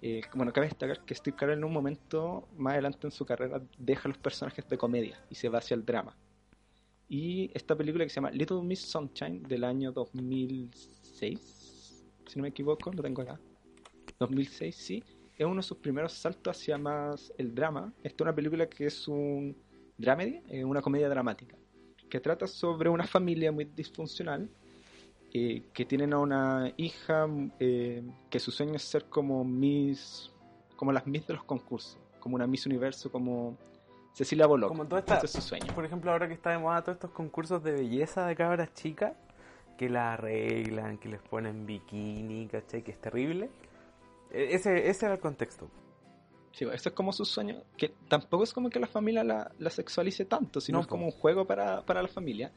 Eh, 0.00 0.20
bueno, 0.34 0.52
cabe 0.52 0.66
destacar 0.66 1.04
que 1.04 1.14
Steve 1.14 1.36
Carell 1.36 1.58
en 1.58 1.64
un 1.64 1.72
momento 1.72 2.48
más 2.56 2.72
adelante 2.72 3.06
en 3.06 3.12
su 3.12 3.24
carrera 3.24 3.62
deja 3.78 4.08
los 4.08 4.18
personajes 4.18 4.68
de 4.68 4.76
comedia 4.76 5.24
y 5.30 5.36
se 5.36 5.48
va 5.48 5.58
hacia 5.58 5.74
el 5.74 5.84
drama. 5.84 6.16
Y 7.08 7.50
esta 7.54 7.76
película 7.76 8.04
que 8.04 8.10
se 8.10 8.16
llama 8.16 8.30
Little 8.30 8.62
Miss 8.62 8.80
Sunshine 8.80 9.42
del 9.42 9.64
año 9.64 9.92
2006, 9.92 12.04
si 12.26 12.38
no 12.38 12.42
me 12.42 12.48
equivoco, 12.48 12.90
lo 12.92 13.02
tengo 13.02 13.22
acá. 13.22 13.38
2006, 14.18 14.74
sí. 14.74 15.04
Es 15.42 15.46
uno 15.46 15.56
de 15.56 15.62
sus 15.62 15.78
primeros 15.78 16.12
saltos 16.12 16.56
hacia 16.56 16.78
más 16.78 17.32
el 17.36 17.54
drama. 17.54 17.92
Esta 18.02 18.16
es 18.16 18.20
una 18.22 18.34
película 18.34 18.68
que 18.68 18.86
es 18.86 19.08
un 19.08 19.56
dramedy, 19.98 20.40
eh, 20.48 20.64
una 20.64 20.80
comedia 20.80 21.08
dramática, 21.08 21.56
que 22.08 22.20
trata 22.20 22.46
sobre 22.46 22.88
una 22.88 23.04
familia 23.06 23.50
muy 23.50 23.64
disfuncional 23.64 24.48
eh, 25.34 25.64
que 25.72 25.84
tienen 25.84 26.12
a 26.12 26.18
una 26.18 26.72
hija 26.76 27.26
eh, 27.58 28.02
que 28.30 28.38
su 28.38 28.50
sueño 28.50 28.74
es 28.76 28.82
ser 28.82 29.06
como 29.06 29.44
Miss, 29.44 30.30
como 30.76 30.92
las 30.92 31.06
Miss 31.06 31.26
de 31.26 31.34
los 31.34 31.44
concursos, 31.44 31.98
como 32.20 32.36
una 32.36 32.46
Miss 32.46 32.66
Universo, 32.66 33.10
como 33.10 33.56
Cecilia 34.12 34.46
Bollock. 34.46 34.68
Como 34.68 34.86
toda 34.86 35.00
esta- 35.00 35.16
Ese 35.16 35.26
es 35.26 35.32
su 35.32 35.40
sueño. 35.40 35.74
Por 35.74 35.84
ejemplo, 35.84 36.12
ahora 36.12 36.28
que 36.28 36.34
está 36.34 36.50
de 36.50 36.58
moda 36.58 36.82
todos 36.82 36.96
estos 36.96 37.10
concursos 37.12 37.64
de 37.64 37.72
belleza 37.72 38.26
de 38.26 38.36
cabras 38.36 38.72
chicas, 38.74 39.14
que 39.78 39.88
la 39.88 40.12
arreglan, 40.12 40.98
que 40.98 41.08
les 41.08 41.22
ponen 41.22 41.64
bikini, 41.66 42.46
¿cachai? 42.46 42.82
Que 42.84 42.90
es 42.92 43.00
terrible. 43.00 43.48
E- 44.32 44.54
Ese, 44.54 44.88
ese 44.88 45.06
era 45.06 45.14
el 45.14 45.20
contexto. 45.20 45.70
Sí, 46.52 46.66
eso 46.70 46.88
es 46.90 46.94
como 46.94 47.12
su 47.12 47.24
sueño, 47.24 47.62
que 47.78 47.94
tampoco 48.08 48.44
es 48.44 48.52
como 48.52 48.68
que 48.68 48.78
la 48.78 48.86
familia 48.86 49.24
la, 49.24 49.50
la 49.58 49.70
sexualice 49.70 50.26
tanto, 50.26 50.60
sino 50.60 50.78
No, 50.78 50.82
es 50.82 50.86
como 50.86 51.06
un 51.06 51.12
juego 51.12 51.46
para, 51.46 51.84
para 51.84 52.02
la 52.02 52.08
familia. 52.08 52.52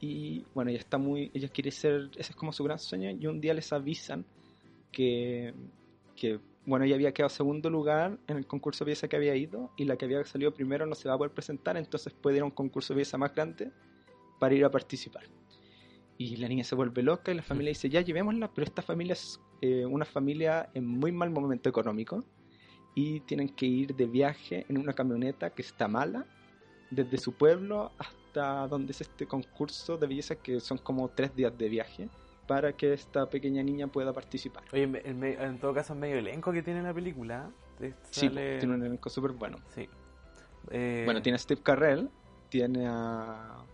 Y 0.00 0.44
bueno, 0.54 0.70
ella 0.70 0.78
está 0.78 0.96
muy, 0.98 1.30
ella 1.34 1.48
quiere 1.48 1.70
ser, 1.70 2.10
ese 2.16 2.32
es 2.32 2.36
como 2.36 2.52
su 2.52 2.62
gran 2.64 2.78
sueño, 2.78 3.10
y 3.10 3.26
un 3.26 3.40
día 3.40 3.52
les 3.54 3.72
avisan 3.72 4.24
que, 4.92 5.54
que 6.14 6.38
bueno, 6.66 6.84
ella 6.84 6.94
había 6.94 7.12
quedado 7.12 7.30
segundo 7.30 7.68
lugar 7.68 8.18
en 8.28 8.36
el 8.36 8.46
concurso 8.46 8.84
de 8.84 8.90
belleza 8.90 9.08
que 9.08 9.16
había 9.16 9.34
ido, 9.34 9.70
y 9.76 9.84
la 9.84 9.96
que 9.96 10.04
había 10.04 10.24
salido 10.24 10.52
primero 10.54 10.86
no 10.86 10.94
se 10.94 11.08
va 11.08 11.14
a 11.14 11.18
poder 11.18 11.32
presentar, 11.32 11.76
entonces 11.76 12.12
puede 12.12 12.36
ir 12.36 12.42
a 12.42 12.46
un 12.46 12.50
concurso 12.52 12.92
de 12.94 12.98
belleza 12.98 13.18
más 13.18 13.34
grande 13.34 13.72
para 14.38 14.54
ir 14.54 14.64
a 14.64 14.70
participar. 14.70 15.24
Y 16.16 16.36
la 16.36 16.46
niña 16.46 16.62
se 16.62 16.76
vuelve 16.76 17.02
loca 17.02 17.32
y 17.32 17.34
la 17.34 17.42
familia 17.42 17.70
dice, 17.70 17.88
ya 17.88 18.00
llevémosla, 18.02 18.52
pero 18.52 18.64
esta 18.64 18.82
familia 18.82 19.14
es 19.14 19.40
eh, 19.62 19.86
una 19.86 20.04
familia 20.04 20.68
en 20.74 20.86
muy 20.86 21.10
mal 21.12 21.30
momento 21.30 21.68
económico 21.70 22.22
y 22.94 23.20
tienen 23.20 23.48
que 23.48 23.64
ir 23.64 23.94
de 23.96 24.04
viaje 24.06 24.66
en 24.68 24.76
una 24.76 24.92
camioneta 24.92 25.48
que 25.50 25.62
está 25.62 25.88
mala 25.88 26.26
desde 26.90 27.16
su 27.16 27.32
pueblo 27.32 27.90
hasta 27.96 28.66
donde 28.68 28.92
es 28.92 29.00
este 29.00 29.26
concurso 29.26 29.96
de 29.96 30.06
belleza 30.06 30.34
que 30.36 30.60
son 30.60 30.76
como 30.76 31.08
tres 31.08 31.34
días 31.34 31.56
de 31.56 31.68
viaje 31.70 32.08
para 32.46 32.72
que 32.76 32.92
esta 32.92 33.30
pequeña 33.30 33.62
niña 33.62 33.86
pueda 33.86 34.12
participar. 34.12 34.64
Oye, 34.72 34.82
en, 34.82 34.96
en 35.04 35.18
me- 35.18 35.34
en 35.34 35.58
todo 35.58 35.72
caso, 35.72 35.94
es 35.94 35.98
medio 35.98 36.18
elenco 36.18 36.52
que 36.52 36.62
tiene 36.62 36.82
la 36.82 36.92
película. 36.92 37.50
Sí, 38.10 38.28
tiene 38.28 38.66
un 38.74 38.82
elenco 38.84 39.08
súper 39.08 39.30
bueno. 39.32 39.56
Sí. 39.74 39.88
Eh, 40.70 41.02
Bueno, 41.06 41.22
tiene 41.22 41.36
a 41.36 41.38
Steve 41.38 41.62
Carrell, 41.62 42.10
tiene 42.50 42.86
a... 42.86 43.64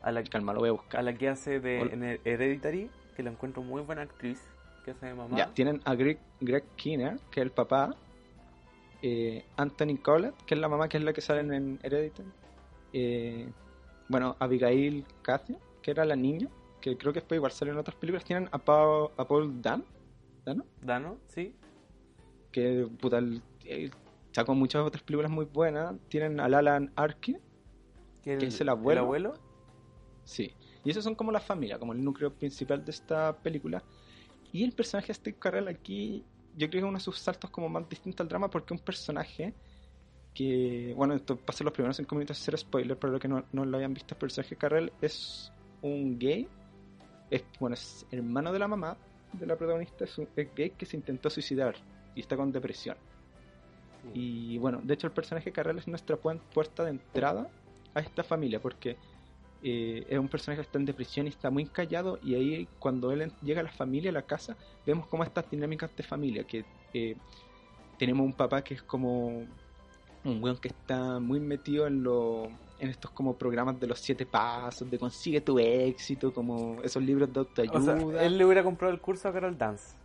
a 0.00 0.12
la, 0.12 0.22
Calma, 0.24 0.52
lo 0.54 0.60
voy 0.60 0.68
a 0.68 0.70
a 0.70 0.74
buscar. 0.74 1.04
la 1.04 1.12
que 1.14 1.28
hace 1.28 1.60
de 1.60 1.80
en 1.80 2.02
Hereditary, 2.24 2.90
que 3.16 3.22
la 3.22 3.30
encuentro 3.30 3.62
muy 3.62 3.82
buena 3.82 4.02
actriz, 4.02 4.40
que 4.84 4.92
hace 4.92 5.06
de 5.06 5.14
mamá. 5.14 5.36
Ya, 5.36 5.52
tienen 5.54 5.80
a 5.84 5.94
Greg, 5.94 6.18
Greg 6.40 6.64
Kinnear, 6.76 7.18
que 7.30 7.40
es 7.40 7.44
el 7.44 7.50
papá, 7.52 7.94
eh, 9.02 9.44
Anthony 9.56 9.96
Collett, 10.02 10.34
que 10.44 10.54
es 10.54 10.60
la 10.60 10.68
mamá, 10.68 10.88
que 10.88 10.96
es 10.96 11.04
la 11.04 11.12
que 11.12 11.20
sale 11.20 11.40
en 11.40 11.78
Hereditary, 11.82 12.28
eh, 12.92 13.50
bueno, 14.08 14.36
Abigail 14.38 15.04
Cathia, 15.22 15.58
que 15.82 15.90
era 15.90 16.04
la 16.04 16.16
niña, 16.16 16.48
que 16.80 16.96
creo 16.96 17.12
que 17.12 17.20
después 17.20 17.36
igual 17.38 17.52
salió 17.52 17.72
en 17.74 17.78
otras 17.80 17.96
películas, 17.96 18.24
tienen 18.24 18.48
a 18.52 18.58
Paul, 18.58 19.10
a 19.16 19.26
Paul 19.26 19.60
Dan, 19.62 19.84
¿Dano? 20.44 20.64
Dano, 20.82 21.18
sí. 21.28 21.54
que 22.50 22.88
puta, 23.00 23.18
el- 23.18 23.42
él 23.66 23.92
sacó 24.32 24.54
muchas 24.54 24.82
otras 24.82 25.02
películas 25.02 25.30
muy 25.30 25.44
buenas, 25.44 25.94
tienen 26.08 26.40
a 26.40 26.46
Alan 26.46 26.90
Arkin, 26.96 27.38
Que 28.22 28.36
¿Que 28.36 28.46
es 28.46 28.60
el 28.60 28.68
abuelo? 28.68 29.00
El 29.00 29.04
abuelo. 29.04 29.34
Sí. 30.24 30.52
Y 30.84 30.90
esos 30.90 31.04
son 31.04 31.14
como 31.14 31.30
la 31.32 31.40
familia, 31.40 31.78
como 31.78 31.92
el 31.92 32.02
núcleo 32.04 32.32
principal 32.34 32.84
de 32.84 32.90
esta 32.90 33.36
película. 33.38 33.82
Y 34.52 34.64
el 34.64 34.72
personaje 34.72 35.08
de 35.08 35.14
Steve 35.14 35.36
Carell 35.38 35.68
aquí, 35.68 36.24
yo 36.56 36.68
creo 36.68 36.70
que 36.70 36.78
es 36.78 36.84
uno 36.84 36.98
de 36.98 37.04
sus 37.04 37.18
saltos 37.18 37.50
como 37.50 37.68
más 37.68 37.88
distinto 37.88 38.22
al 38.22 38.28
drama 38.28 38.50
porque 38.50 38.74
un 38.74 38.80
personaje 38.80 39.54
que, 40.34 40.94
bueno, 40.96 41.14
esto 41.14 41.36
pasa 41.36 41.62
en 41.62 41.66
los 41.66 41.74
primeros 41.74 41.96
cinco 41.96 42.14
minutos 42.14 42.38
de 42.38 42.44
ser 42.44 42.58
spoiler, 42.58 42.96
para 42.96 43.12
los 43.12 43.20
que 43.20 43.28
no, 43.28 43.44
no 43.52 43.64
lo 43.64 43.76
hayan 43.76 43.92
visto, 43.92 44.14
el 44.14 44.18
personaje 44.18 44.54
de 44.54 44.56
Carell 44.56 44.92
es 45.02 45.52
un 45.82 46.18
gay, 46.18 46.48
es, 47.30 47.44
bueno, 47.58 47.74
es 47.74 48.06
hermano 48.10 48.52
de 48.52 48.58
la 48.58 48.68
mamá 48.68 48.96
de 49.32 49.46
la 49.46 49.56
protagonista, 49.56 50.04
es, 50.04 50.16
un, 50.16 50.28
es 50.36 50.54
gay 50.54 50.70
que 50.70 50.86
se 50.86 50.96
intentó 50.96 51.28
suicidar 51.28 51.74
y 52.14 52.20
está 52.20 52.36
con 52.36 52.52
depresión. 52.52 52.96
Y 54.14 54.58
bueno, 54.58 54.80
de 54.82 54.94
hecho 54.94 55.06
el 55.06 55.12
personaje 55.12 55.46
de 55.46 55.52
Carrell 55.52 55.78
es 55.78 55.88
nuestra 55.88 56.16
puerta 56.16 56.84
de 56.84 56.90
entrada 56.90 57.50
a 57.94 58.00
esta 58.00 58.22
familia, 58.22 58.60
porque 58.60 58.96
eh, 59.62 60.06
es 60.08 60.18
un 60.18 60.28
personaje 60.28 60.60
que 60.60 60.66
está 60.66 60.78
en 60.78 60.84
depresión 60.84 61.26
y 61.26 61.30
está 61.30 61.50
muy 61.50 61.66
callado, 61.66 62.18
y 62.22 62.34
ahí 62.34 62.68
cuando 62.78 63.10
él 63.12 63.32
llega 63.42 63.60
a 63.60 63.64
la 63.64 63.72
familia, 63.72 64.10
a 64.10 64.14
la 64.14 64.22
casa, 64.22 64.56
vemos 64.86 65.06
como 65.06 65.24
estas 65.24 65.50
dinámicas 65.50 65.90
de 65.96 66.02
familia, 66.02 66.44
que 66.44 66.64
eh, 66.94 67.16
tenemos 67.98 68.24
un 68.24 68.32
papá 68.32 68.62
que 68.62 68.74
es 68.74 68.82
como 68.82 69.46
un 70.24 70.42
weón 70.42 70.58
que 70.58 70.68
está 70.68 71.18
muy 71.18 71.40
metido 71.40 71.86
en 71.86 72.02
lo 72.02 72.48
en 72.80 72.90
estos 72.90 73.10
como 73.10 73.36
programas 73.36 73.80
de 73.80 73.86
los 73.88 73.98
siete 73.98 74.24
pasos, 74.24 74.88
de 74.88 74.98
consigue 74.98 75.40
tu 75.40 75.58
éxito, 75.58 76.32
como 76.32 76.80
esos 76.82 77.02
libros 77.02 77.32
de 77.32 77.40
O 77.40 77.42
autoayuda. 77.42 77.80
sea, 77.80 78.24
él 78.24 78.38
le 78.38 78.44
hubiera 78.44 78.62
comprado 78.62 78.92
el 78.92 79.00
curso 79.00 79.28
a 79.28 79.32
Carol 79.32 79.58
Dance. 79.58 79.96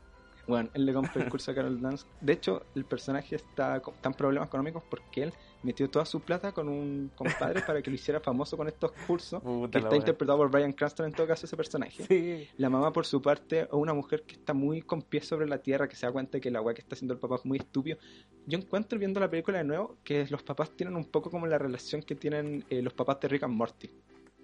Bueno, 0.48 0.70
él 0.74 0.86
le 0.86 0.94
compró 0.94 1.22
el 1.22 1.30
curso 1.30 1.52
a 1.52 1.56
Carol 1.56 1.80
Dance. 1.80 2.06
De 2.20 2.34
hecho, 2.34 2.64
el 2.76 2.84
personaje 2.86 3.36
está 3.36 3.80
con 3.80 3.94
tan 4.02 4.14
problemas 4.14 4.48
económicos 4.48 4.84
porque 4.90 5.24
él 5.24 5.34
metió 5.64 5.90
toda 5.90 6.06
su 6.06 6.20
plata 6.20 6.52
con 6.52 6.70
un 6.70 7.12
compadre 7.16 7.62
para 7.62 7.82
que 7.82 7.90
lo 7.90 7.96
hiciera 7.96 8.20
famoso 8.20 8.56
con 8.58 8.68
estos 8.68 8.92
cursos. 9.08 9.42
Puta 9.44 9.80
que 9.80 9.84
está 9.86 9.96
interpretado 9.96 10.38
por 10.38 10.52
Brian 10.52 10.74
Cranston 10.74 11.08
en 11.08 11.14
todo 11.14 11.28
caso 11.28 11.46
ese 11.46 11.58
personaje. 11.58 12.04
Sí. 12.06 12.48
La 12.58 12.70
mamá, 12.70 12.92
por 12.94 13.06
su 13.06 13.22
parte, 13.22 13.62
es 13.62 13.68
una 13.72 13.94
mujer 13.94 14.24
que 14.24 14.34
está 14.36 14.54
muy 14.54 14.82
con 14.82 15.02
pies 15.02 15.28
sobre 15.28 15.48
la 15.48 15.58
tierra, 15.58 15.88
que 15.88 15.96
se 15.96 16.06
da 16.06 16.12
cuenta 16.12 16.40
que 16.40 16.52
la 16.52 16.62
weá 16.62 16.74
que 16.74 16.82
está 16.82 16.96
haciendo 16.96 17.14
el 17.14 17.20
papá 17.20 17.36
es 17.36 17.46
muy 17.46 17.58
estúpido. 17.58 17.98
Yo 18.46 18.58
encuentro 18.58 19.00
viendo 19.00 19.20
la 19.20 19.30
película 19.30 19.58
de 19.58 19.64
nuevo 19.64 19.98
que 20.04 20.28
los 20.30 20.44
papás 20.44 20.72
tienen 20.72 20.96
un 20.96 21.06
poco 21.06 21.30
como 21.32 21.48
la 21.48 21.58
relación 21.58 22.04
que 22.04 22.16
tienen 22.16 22.66
eh, 22.70 22.82
los 22.82 22.94
papás 22.94 23.20
de 23.22 23.28
Rick 23.30 23.44
and 23.44 23.56
Morty. 23.56 23.90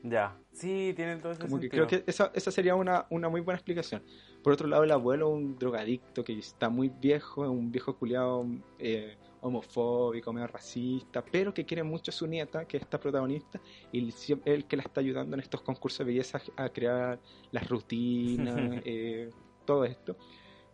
Ya. 0.03 0.37
Sí, 0.51 0.93
tiene 0.95 1.17
todo 1.17 1.31
ese 1.33 1.41
Como 1.41 1.59
que 1.59 1.69
creo 1.69 1.87
que 1.87 2.03
esa, 2.07 2.31
esa 2.33 2.51
sería 2.51 2.75
una, 2.75 3.05
una 3.09 3.29
muy 3.29 3.41
buena 3.41 3.57
explicación. 3.57 4.03
Por 4.43 4.53
otro 4.53 4.67
lado, 4.67 4.83
el 4.83 4.91
abuelo 4.91 5.29
un 5.29 5.57
drogadicto 5.57 6.23
que 6.23 6.37
está 6.37 6.69
muy 6.69 6.89
viejo, 6.89 7.43
es 7.43 7.49
un 7.49 7.71
viejo 7.71 7.95
culiado 7.95 8.45
eh, 8.77 9.17
homofóbico, 9.41 10.31
medio 10.33 10.47
racista, 10.47 11.23
pero 11.23 11.53
que 11.53 11.65
quiere 11.65 11.83
mucho 11.83 12.11
a 12.11 12.13
su 12.13 12.27
nieta, 12.27 12.65
que 12.65 12.77
es 12.77 12.83
esta 12.83 12.99
protagonista, 12.99 13.59
y 13.91 14.13
el 14.45 14.65
que 14.65 14.77
la 14.77 14.83
está 14.83 15.01
ayudando 15.01 15.35
en 15.35 15.41
estos 15.41 15.61
concursos 15.61 15.99
de 15.99 16.05
belleza 16.05 16.41
a 16.55 16.69
crear 16.69 17.19
las 17.51 17.67
rutinas, 17.67 18.55
eh, 18.85 19.29
todo 19.65 19.85
esto. 19.85 20.15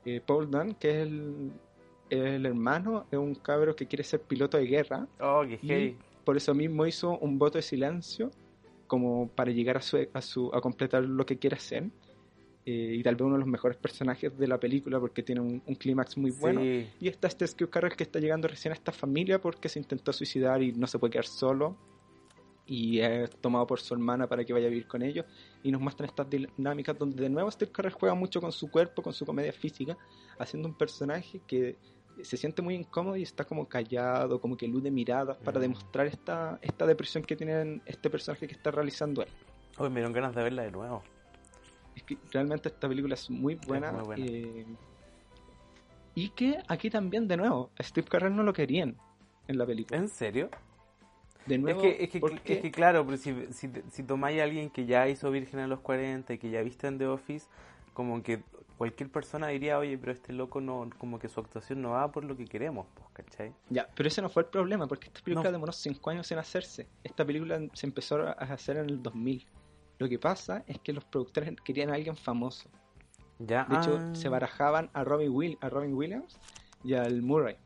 Eh, 0.06 0.22
Paul 0.26 0.50
Dunn, 0.50 0.76
que 0.76 0.90
es 0.90 1.08
el, 1.08 1.52
el 2.10 2.46
hermano, 2.46 3.06
es 3.12 3.18
un 3.18 3.36
cabro 3.36 3.76
que 3.76 3.88
quiere 3.88 4.04
ser 4.04 4.22
piloto 4.22 4.58
de 4.58 4.66
guerra, 4.66 5.08
Oh, 5.20 5.44
y 5.44 5.98
por 6.24 6.38
eso 6.38 6.54
mismo 6.54 6.86
hizo 6.86 7.18
un 7.20 7.38
voto 7.38 7.58
de 7.58 7.64
silencio 7.64 8.32
como 8.88 9.30
para 9.30 9.52
llegar 9.52 9.78
a 9.78 9.82
su, 9.82 10.08
a 10.14 10.22
su 10.22 10.54
a 10.54 10.62
completar 10.62 11.04
lo 11.04 11.26
que 11.26 11.38
quiere 11.38 11.56
hacer 11.56 11.90
eh, 12.68 12.96
y 12.98 13.04
tal 13.04 13.16
vez 13.16 13.22
uno 13.22 13.36
de 13.36 13.40
los 13.40 13.48
mejores 13.48 13.78
personajes 13.78 14.36
de 14.36 14.48
la 14.48 14.60
película 14.60 15.00
porque 15.00 15.22
tiene 15.22 15.40
un, 15.40 15.62
un 15.66 15.76
clímax 15.76 16.18
muy 16.18 16.32
bueno. 16.32 16.62
Sí. 16.62 16.88
Y 17.00 17.08
está 17.08 17.28
este 17.28 17.46
Steve 17.46 17.70
Carell 17.70 17.96
que 17.96 18.04
está 18.04 18.20
llegando 18.20 18.48
recién 18.48 18.72
a 18.72 18.76
esta 18.76 18.92
familia 18.92 19.40
porque 19.40 19.70
se 19.70 19.78
intentó 19.78 20.12
suicidar 20.12 20.64
y 20.64 20.72
no 20.72 20.88
se 20.88 20.98
puede 20.98 21.12
quedar 21.12 21.28
solo. 21.28 21.78
Y 22.66 23.00
es 23.00 23.30
tomado 23.40 23.68
por 23.68 23.80
su 23.80 23.94
hermana 23.94 24.28
para 24.28 24.44
que 24.44 24.52
vaya 24.52 24.66
a 24.66 24.70
vivir 24.70 24.88
con 24.88 25.04
ellos. 25.04 25.28
Y 25.62 25.72
nos 25.72 25.80
muestran 25.80 26.10
estas 26.10 26.28
dinámicas 26.28 26.98
donde 26.98 27.22
de 27.22 27.30
nuevo 27.30 27.52
Steve 27.52 27.72
Carell 27.72 27.94
juega 27.94 28.16
mucho 28.16 28.42
con 28.42 28.52
su 28.52 28.72
cuerpo, 28.72 29.04
con 29.04 29.14
su 29.14 29.28
comedia 29.28 29.54
física, 29.54 29.96
haciendo 30.40 30.68
un 30.68 30.76
personaje 30.76 31.42
que 31.46 31.76
se 32.24 32.38
siente 32.38 32.62
muy 32.62 32.76
incómodo 32.76 33.16
y 33.18 33.24
está 33.24 33.44
como 33.46 33.68
callado, 33.68 34.40
como 34.40 34.56
que 34.58 34.66
elude 34.66 34.92
miradas 34.92 35.38
para 35.38 35.60
Mm. 35.60 35.62
demostrar 35.62 36.08
esta, 36.08 36.58
esta 36.62 36.86
depresión 36.86 37.24
que 37.24 37.36
tiene 37.36 37.82
este 37.86 38.10
personaje 38.10 38.48
que 38.48 38.54
está 38.54 38.72
realizando 38.72 39.22
él. 39.24 39.30
Hoy 39.78 39.90
me 39.90 39.96
dieron 39.96 40.14
ganas 40.14 40.34
de 40.36 40.44
verla 40.44 40.64
de 40.64 40.72
nuevo. 40.72 41.04
Es 41.96 42.04
que 42.04 42.18
realmente 42.32 42.70
esta 42.70 42.88
película 42.88 43.14
es 43.16 43.30
muy 43.30 43.56
buena. 43.56 43.92
muy 43.92 44.04
buena. 44.04 44.26
eh, 44.26 44.66
y 46.14 46.30
que 46.30 46.58
aquí 46.68 46.90
también, 46.90 47.28
de 47.28 47.36
nuevo, 47.38 47.72
a 47.78 47.84
Steve 47.84 48.08
Carell 48.08 48.34
no 48.36 48.44
lo 48.44 48.54
querían 48.54 48.96
en 49.48 49.58
la 49.58 49.66
película. 49.66 49.98
¿En 50.00 50.08
serio? 50.08 50.50
De 51.46 51.56
Es 51.56 51.62
nuevo, 51.62 51.82
que, 51.82 51.98
es, 52.04 52.10
que, 52.10 52.20
porque- 52.20 52.54
es 52.54 52.60
que 52.62 52.72
claro, 52.72 53.06
pero 53.06 53.18
si, 53.18 53.34
si, 53.54 53.70
si 53.92 54.04
tomáis 54.04 54.40
a 54.40 54.46
alguien 54.46 54.70
que 54.70 54.86
ya 54.86 55.08
hizo 55.10 55.30
Virgen 55.30 55.60
a 55.60 55.68
los 55.68 55.82
40 55.82 56.34
y 56.34 56.38
que 56.38 56.50
ya 56.50 56.62
viste 56.62 56.88
en 56.88 56.98
The 56.98 57.08
Office, 57.08 57.48
como 57.94 58.24
que 58.24 58.42
cualquier 58.78 59.10
persona 59.10 59.48
diría, 59.48 59.78
oye, 59.78 59.98
pero 59.98 60.12
este 60.12 60.34
loco 60.34 60.60
no, 60.62 60.90
como 60.98 61.20
que 61.20 61.28
su 61.30 61.40
actuación 61.40 61.82
no 61.82 61.92
va 61.92 62.12
por 62.12 62.24
lo 62.26 62.36
que 62.36 62.46
queremos, 62.46 62.88
pues, 62.94 63.08
¿cachai? 63.14 63.54
Ya, 63.70 63.88
pero 63.96 64.08
ese 64.08 64.22
no 64.22 64.30
fue 64.30 64.44
el 64.44 64.50
problema, 64.50 64.88
porque 64.88 65.08
esta 65.08 65.22
película 65.22 65.50
No. 65.50 65.54
demoró 65.54 65.72
5 65.72 66.10
años 66.10 66.32
en 66.32 66.40
hacerse. 66.40 66.88
Esta 67.04 67.26
película 67.26 67.60
se 67.74 67.88
empezó 67.88 68.22
a 68.22 68.32
hacer 68.32 68.78
en 68.78 68.90
el 68.90 69.02
2000. 69.02 69.46
Lo 69.98 70.10
que 70.10 70.20
pasa 70.20 70.64
es 70.68 70.80
que 70.80 70.92
los 70.94 71.06
productores 71.06 71.54
querían 71.64 71.90
a 71.90 71.94
alguien 71.94 72.16
famoso. 72.18 72.70
Ya, 73.40 73.66
De 73.66 73.76
hecho, 73.76 74.00
ah, 74.02 74.10
se 74.16 74.30
barajaban 74.30 74.90
a 74.94 75.04
Robin, 75.04 75.30
Will, 75.32 75.58
a 75.62 75.70
Robin 75.70 75.94
Williams 75.94 76.40
y 76.84 76.94
al 76.94 77.22
Murray. 77.22 77.58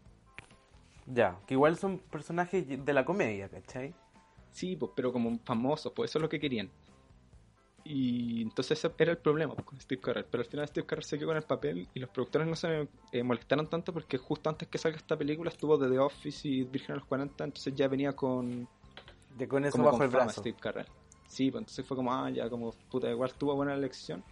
Ya, 1.07 1.39
que 1.47 1.55
igual 1.55 1.75
son 1.75 1.97
personajes 1.99 2.65
de 2.85 2.93
la 2.93 3.03
comedia, 3.03 3.49
¿cachai? 3.49 3.93
Sí, 4.51 4.75
pues, 4.75 4.91
pero 4.95 5.11
como 5.11 5.37
famosos, 5.39 5.91
pues 5.95 6.11
eso 6.11 6.19
es 6.19 6.21
lo 6.23 6.29
que 6.29 6.39
querían. 6.39 6.69
Y 7.83 8.43
entonces 8.43 8.77
ese 8.77 8.93
era 8.97 9.11
el 9.11 9.17
problema 9.17 9.53
pues, 9.53 9.65
con 9.65 9.79
Steve 9.79 10.01
Carell. 10.01 10.25
Pero 10.29 10.43
al 10.43 10.49
final 10.49 10.67
Steve 10.67 10.85
Carell 10.85 11.03
se 11.03 11.17
quedó 11.17 11.27
con 11.27 11.37
el 11.37 11.43
papel 11.43 11.87
y 11.93 11.99
los 11.99 12.09
productores 12.09 12.47
no 12.47 12.55
se 12.55 12.87
eh, 13.11 13.23
molestaron 13.23 13.67
tanto 13.67 13.93
porque 13.93 14.17
justo 14.17 14.49
antes 14.49 14.67
que 14.67 14.77
salga 14.77 14.97
esta 14.97 15.17
película 15.17 15.49
estuvo 15.49 15.77
de 15.77 15.89
The 15.89 15.99
Office 15.99 16.47
y 16.47 16.63
Virgen 16.63 16.93
a 16.93 16.95
los 16.95 17.05
40, 17.05 17.43
entonces 17.43 17.73
ya 17.75 17.87
venía 17.87 18.13
con, 18.13 18.67
De 19.37 19.47
con 19.47 19.65
eso 19.65 19.73
como 19.73 19.85
bajo 19.85 19.97
con 19.97 20.05
el 20.05 20.11
brazo. 20.11 20.41
Steve 20.41 20.57
Carell. 20.59 20.87
Sí, 21.27 21.51
pues 21.51 21.61
entonces 21.61 21.85
fue 21.85 21.95
como, 21.95 22.13
ah, 22.13 22.29
ya, 22.29 22.49
como, 22.49 22.71
puta, 22.89 23.09
igual 23.09 23.33
tuvo 23.33 23.55
buena 23.55 23.73
elección. 23.73 24.23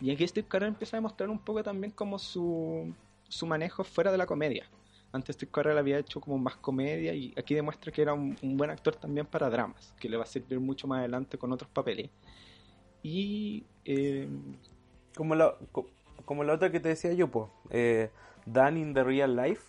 Y 0.00 0.10
aquí 0.10 0.26
Steve 0.26 0.46
Carell 0.48 0.68
empieza 0.68 0.96
a 0.96 0.98
demostrar 0.98 1.28
un 1.28 1.38
poco 1.38 1.62
también 1.62 1.92
como 1.92 2.18
su, 2.18 2.92
su 3.28 3.46
manejo 3.46 3.84
fuera 3.84 4.12
de 4.12 4.18
la 4.18 4.26
comedia. 4.26 4.68
Antes 5.12 5.36
Steve 5.36 5.50
Carell 5.52 5.78
había 5.78 5.98
hecho 5.98 6.20
como 6.20 6.38
más 6.38 6.56
comedia 6.56 7.14
y 7.14 7.32
aquí 7.36 7.54
demuestra 7.54 7.92
que 7.92 8.02
era 8.02 8.14
un, 8.14 8.36
un 8.42 8.56
buen 8.56 8.70
actor 8.70 8.96
también 8.96 9.26
para 9.26 9.48
dramas, 9.48 9.94
que 9.98 10.08
le 10.08 10.16
va 10.16 10.24
a 10.24 10.26
servir 10.26 10.58
mucho 10.58 10.88
más 10.88 11.00
adelante 11.00 11.38
con 11.38 11.52
otros 11.52 11.70
papeles. 11.70 12.10
Y 13.04 13.66
eh, 13.84 14.28
Como 15.16 15.36
la, 15.36 15.56
co- 15.72 15.86
como 16.24 16.44
la 16.44 16.54
otra 16.54 16.72
que 16.72 16.80
te 16.80 16.90
decía 16.90 17.12
yo, 17.14 17.28
pues, 17.30 17.48
eh, 17.70 18.10
Dan 18.46 18.78
in 18.78 18.94
the 18.94 19.04
Real 19.04 19.36
Life, 19.36 19.62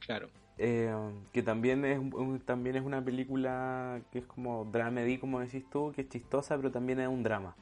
claro, 0.00 0.30
eh, 0.58 0.94
que 1.32 1.42
también 1.42 1.84
es, 1.84 2.00
también 2.44 2.76
es 2.76 2.82
una 2.84 3.02
película 3.04 4.02
que 4.12 4.20
es 4.20 4.26
como 4.26 4.64
dramedy, 4.66 5.18
como 5.18 5.40
decís 5.40 5.64
tú, 5.70 5.92
que 5.94 6.02
es 6.02 6.08
chistosa, 6.08 6.56
pero 6.56 6.70
también 6.70 7.00
es 7.00 7.08
un 7.08 7.22
drama. 7.22 7.56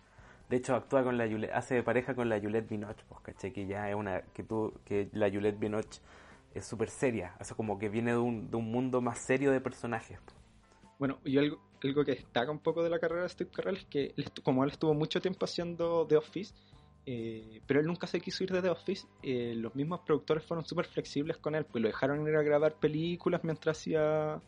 De 0.51 0.57
hecho, 0.57 0.77
actúa 0.77 1.05
con 1.05 1.19
la 1.19 1.27
Juliette, 1.29 1.53
hace 1.55 1.77
de 1.77 1.83
pareja 1.85 2.15
con 2.15 2.29
la 2.29 2.41
Juliette 2.41 2.69
Binoche, 2.69 3.05
pues, 3.09 3.21
¿cachai? 3.23 3.53
Que 3.53 3.67
ya 3.67 3.89
es 3.91 3.97
una, 3.97 4.23
que 4.35 4.43
tú, 4.45 4.75
que 4.85 5.09
la 5.13 5.31
Juliette 5.31 5.59
Binoche 5.61 6.01
es 6.55 6.67
súper 6.67 6.91
seria, 6.91 7.35
o 7.41 7.45
sea, 7.45 7.57
como 7.57 7.79
que 7.79 7.89
viene 7.91 8.13
de 8.13 8.19
un, 8.19 8.51
de 8.51 8.57
un 8.59 8.71
mundo 8.73 9.01
más 9.03 9.19
serio 9.21 9.53
de 9.53 9.61
personajes. 9.61 10.21
Bueno, 10.99 11.19
y 11.25 11.39
algo, 11.39 11.61
algo 11.85 12.05
que 12.05 12.13
destaca 12.17 12.51
un 12.51 12.59
poco 12.59 12.83
de 12.83 12.91
la 12.91 12.99
carrera 12.99 13.23
de 13.23 13.29
Steve 13.29 13.51
Carell 13.55 13.77
es 13.77 13.85
que 13.85 14.13
él 14.17 14.25
como 14.43 14.65
él 14.65 14.71
estuvo 14.71 14.95
mucho 14.95 15.21
tiempo 15.21 15.45
haciendo 15.45 16.07
The 16.09 16.17
Office, 16.17 16.55
eh, 17.07 17.61
pero 17.67 17.81
él 17.81 17.87
nunca 17.87 18.07
se 18.07 18.21
quiso 18.21 18.45
ir 18.45 18.53
de 18.53 18.61
The 18.63 18.71
Office, 18.71 19.07
eh, 19.23 19.55
los 19.57 19.75
mismos 19.75 20.01
productores 20.01 20.45
fueron 20.45 20.65
súper 20.65 20.87
flexibles 20.87 21.37
con 21.39 21.55
él, 21.55 21.65
pues 21.65 21.81
lo 21.83 21.89
dejaron 21.89 22.27
ir 22.29 22.37
a 22.37 22.43
grabar 22.43 22.75
películas 22.75 23.43
mientras 23.45 23.79
hacía 23.79 24.41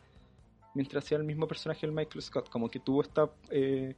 mientras 0.75 1.05
hacía 1.05 1.19
el 1.19 1.25
mismo 1.25 1.49
personaje 1.49 1.85
el 1.87 1.93
Michael 1.93 2.23
Scott, 2.23 2.49
como 2.49 2.71
que 2.71 2.79
tuvo 2.79 3.03
esta 3.03 3.29
eh, 3.51 3.95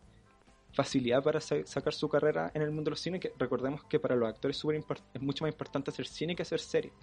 facilidad 0.73 1.23
para 1.23 1.41
sa- 1.41 1.67
sacar 1.67 1.93
su 1.93 2.09
carrera 2.09 2.51
en 2.55 2.63
el 2.63 2.71
mundo 2.71 2.85
de 2.85 2.91
los 2.93 3.01
cines, 3.01 3.21
que 3.21 3.33
recordemos 3.39 3.85
que 3.85 3.99
para 4.01 4.17
los 4.17 4.29
actores 4.29 4.63
import- 4.65 5.03
es 5.13 5.21
mucho 5.21 5.45
más 5.45 5.53
importante 5.53 5.91
hacer 5.91 6.07
cine 6.07 6.35
que 6.35 6.43
hacer 6.43 6.61
series. 6.61 6.95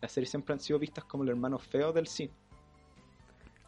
Las 0.00 0.12
series 0.12 0.30
siempre 0.30 0.52
han 0.52 0.60
sido 0.60 0.78
vistas 0.78 1.04
como 1.04 1.24
el 1.24 1.30
hermano 1.30 1.58
feo 1.58 1.92
del 1.92 2.06
cine. 2.06 2.32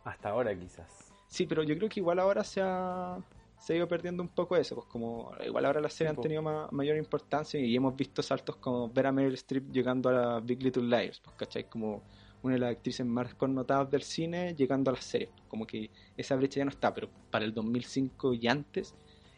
Hasta 0.04 0.28
ahora 0.28 0.56
quizás. 0.56 1.07
Sí, 1.28 1.46
pero 1.46 1.62
yo 1.62 1.76
creo 1.76 1.88
que 1.88 2.00
igual 2.00 2.18
ahora 2.18 2.42
se 2.42 2.60
ha, 2.62 3.18
se 3.60 3.72
ha 3.72 3.76
ido 3.76 3.86
perdiendo 3.88 4.22
un 4.22 4.28
poco 4.30 4.56
eso, 4.56 4.74
pues 4.74 4.86
como 4.88 5.30
igual 5.44 5.64
ahora 5.66 5.80
las 5.80 5.92
series 5.92 6.12
Sí, 6.14 6.16
han 6.16 6.22
tenido 6.22 6.42
ma- 6.42 6.68
mayor 6.72 6.96
importancia 6.96 7.60
y 7.60 7.74
hemos 7.76 7.94
visto 7.96 8.22
saltos 8.22 8.56
como 8.56 8.88
ver 8.90 9.06
a 9.06 9.12
Meryl 9.12 9.34
Streep 9.34 9.70
llegando 9.70 10.08
a 10.08 10.12
la 10.12 10.40
Big 10.40 10.62
Little 10.62 10.84
Liars, 10.84 11.20
pues, 11.20 11.36
¿cachai? 11.36 11.68
Como 11.68 12.02
una 12.42 12.54
de 12.54 12.60
las 12.60 12.70
actrices 12.72 13.04
más 13.04 13.34
connotadas 13.34 13.90
del 13.90 14.02
cine 14.02 14.54
llegando 14.54 14.90
a 14.90 14.94
las 14.94 15.04
series, 15.04 15.30
como 15.48 15.66
que 15.66 15.90
esa 16.16 16.36
brecha 16.36 16.58
ya 16.60 16.64
no 16.64 16.70
está, 16.70 16.94
pero 16.94 17.10
para 17.30 17.44
el 17.44 17.52
2005 17.52 18.32
y 18.32 18.46
antes 18.48 18.94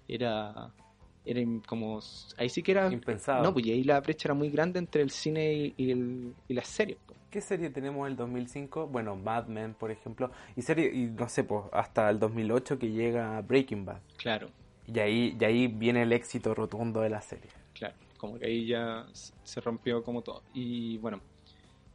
era, 0.07 0.73
era 1.25 1.41
como, 1.67 2.01
ahí 2.37 2.49
sí 2.49 2.63
que 2.63 2.73
era, 2.73 2.89
Impensado. 2.93 3.43
no, 3.45 3.53
pues 3.53 3.67
y 3.67 3.73
ahí 3.73 3.85
la 3.85 4.01
brecha 4.01 4.29
era 4.29 4.35
muy 4.35 4.51
grande 4.51 4.79
entre 4.79 5.03
el 5.03 5.11
cine 5.11 5.53
y, 5.55 5.75
y 5.77 5.91
el- 5.91 6.35
y 6.49 6.55
las 6.55 6.69
series, 6.69 6.99
pues. 7.07 7.19
¿Qué 7.31 7.41
serie 7.41 7.71
tenemos 7.71 8.09
el 8.09 8.17
2005? 8.17 8.89
Bueno, 8.89 9.15
Mad 9.15 9.47
Men, 9.47 9.75
por 9.75 9.93
ejemplo. 9.93 10.33
Y 10.57 10.63
serie, 10.63 10.91
y 10.93 11.07
no 11.07 11.29
sé, 11.29 11.45
pues, 11.45 11.63
hasta 11.73 12.11
el 12.11 12.19
2008 12.19 12.77
que 12.77 12.91
llega 12.91 13.41
Breaking 13.43 13.85
Bad. 13.85 14.01
Claro, 14.17 14.49
Y 14.93 14.99
ahí, 14.99 15.37
y 15.39 15.45
ahí 15.45 15.69
viene 15.69 16.03
el 16.03 16.13
éxito 16.13 16.55
rotundo 16.55 17.01
de 17.03 17.11
la 17.11 17.21
serie. 17.21 17.49
Claro, 17.73 17.95
como 18.19 18.37
que 18.37 18.47
ahí 18.47 18.67
ya 18.67 19.07
se 19.13 19.61
rompió 19.61 20.03
como 20.03 20.23
todo. 20.23 20.43
Y 20.53 20.99
bueno, 20.99 21.21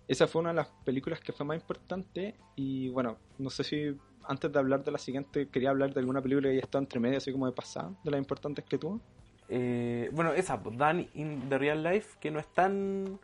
esa 0.07 0.25
fue 0.27 0.39
una 0.39 0.51
de 0.51 0.55
las 0.55 0.69
películas 0.85 1.19
que 1.19 1.33
fue 1.33 1.45
más 1.45 1.57
importante. 1.57 2.35
Y 2.55 2.87
bueno, 2.89 3.17
no 3.37 3.49
sé 3.49 3.65
si 3.65 3.97
antes 4.23 4.49
de 4.49 4.57
hablar 4.57 4.85
de 4.85 4.91
la 4.91 4.97
siguiente, 4.97 5.49
quería 5.49 5.71
hablar 5.71 5.93
de 5.93 5.99
alguna 5.99 6.21
película 6.21 6.47
que 6.47 6.53
haya 6.53 6.63
estado 6.63 6.81
entre 6.81 7.01
medio, 7.01 7.17
así 7.17 7.33
como 7.33 7.45
de 7.45 7.51
pasada, 7.51 7.91
de 8.05 8.11
las 8.11 8.19
importantes 8.19 8.63
que 8.63 8.77
tuvo. 8.77 9.01
Eh, 9.49 10.09
bueno, 10.13 10.31
esa, 10.31 10.63
pues, 10.63 10.77
Dan 10.77 11.09
in 11.13 11.49
the 11.49 11.57
Real 11.57 11.83
Life, 11.83 12.17
que 12.21 12.31
no 12.31 12.39
es 12.39 12.47
tan 12.53 13.19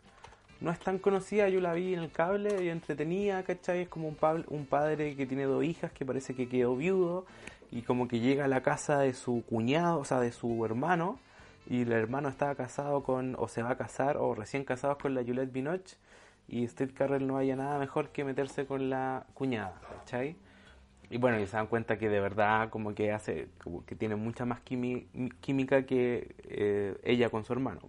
no 0.62 0.70
es 0.70 0.78
tan 0.78 0.98
conocida, 0.98 1.48
yo 1.48 1.60
la 1.60 1.74
vi 1.74 1.94
en 1.94 2.00
el 2.00 2.12
cable 2.12 2.64
y 2.64 2.68
entretenida, 2.68 3.42
¿cachai? 3.42 3.82
Es 3.82 3.88
como 3.88 4.08
un, 4.08 4.16
un 4.48 4.66
padre 4.66 5.16
que 5.16 5.26
tiene 5.26 5.44
dos 5.44 5.64
hijas 5.64 5.90
que 5.92 6.06
parece 6.06 6.34
que 6.34 6.48
quedó 6.48 6.76
viudo 6.76 7.26
y 7.72 7.82
como 7.82 8.06
que 8.06 8.20
llega 8.20 8.44
a 8.44 8.48
la 8.48 8.62
casa 8.62 9.00
de 9.00 9.12
su 9.12 9.42
cuñado, 9.48 9.98
o 9.98 10.04
sea, 10.04 10.20
de 10.20 10.30
su 10.30 10.64
hermano, 10.64 11.18
y 11.66 11.82
el 11.82 11.92
hermano 11.92 12.28
estaba 12.28 12.54
casado 12.54 13.02
con, 13.02 13.34
o 13.38 13.48
se 13.48 13.62
va 13.62 13.70
a 13.70 13.76
casar, 13.76 14.18
o 14.18 14.34
recién 14.34 14.64
casados 14.64 14.98
con 14.98 15.14
la 15.14 15.24
Juliette 15.24 15.52
Binoche, 15.52 15.96
y 16.48 16.66
Steve 16.68 16.92
Carell 16.92 17.26
no 17.26 17.38
haya 17.38 17.56
nada 17.56 17.78
mejor 17.78 18.10
que 18.10 18.24
meterse 18.24 18.66
con 18.66 18.90
la 18.90 19.26
cuñada, 19.34 19.80
¿cachai? 19.98 20.36
Y 21.10 21.18
bueno, 21.18 21.40
y 21.40 21.46
se 21.46 21.56
dan 21.56 21.66
cuenta 21.66 21.98
que 21.98 22.08
de 22.08 22.20
verdad 22.20 22.68
como 22.70 22.94
que 22.94 23.10
hace, 23.12 23.48
que 23.86 23.96
tiene 23.96 24.16
mucha 24.16 24.44
más 24.44 24.60
química 24.60 25.84
que 25.86 26.34
eh, 26.44 26.96
ella 27.04 27.30
con 27.30 27.44
su 27.44 27.52
hermano. 27.52 27.80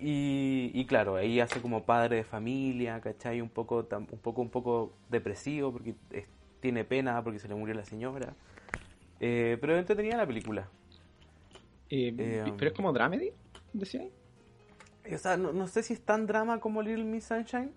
Y, 0.00 0.70
y 0.72 0.86
claro, 0.86 1.16
ahí 1.16 1.40
hace 1.40 1.60
como 1.60 1.84
padre 1.84 2.16
de 2.16 2.24
familia, 2.24 3.00
¿cachai? 3.00 3.40
Un 3.40 3.50
poco, 3.50 3.86
un 3.90 4.06
poco, 4.22 4.40
un 4.42 4.48
poco 4.50 4.92
depresivo 5.10 5.72
porque 5.72 5.94
es- 6.10 6.26
tiene 6.60 6.84
pena 6.84 7.22
porque 7.22 7.38
se 7.38 7.48
le 7.48 7.54
murió 7.54 7.74
la 7.74 7.84
señora. 7.84 8.34
Eh, 9.20 9.58
pero 9.60 9.76
entretenida 9.76 10.16
la 10.16 10.26
película. 10.26 10.68
Eh, 11.90 12.14
Eh, 12.16 12.52
pero 12.56 12.70
es 12.70 12.76
como 12.76 12.92
dramedy, 12.92 13.32
decía. 13.74 14.04
O 15.12 15.18
sea, 15.18 15.36
no, 15.36 15.52
no 15.52 15.66
sé 15.66 15.82
si 15.82 15.92
es 15.94 16.00
tan 16.00 16.26
drama 16.26 16.60
como 16.60 16.82
Little 16.82 17.04
Miss 17.04 17.24
Sunshine, 17.24 17.72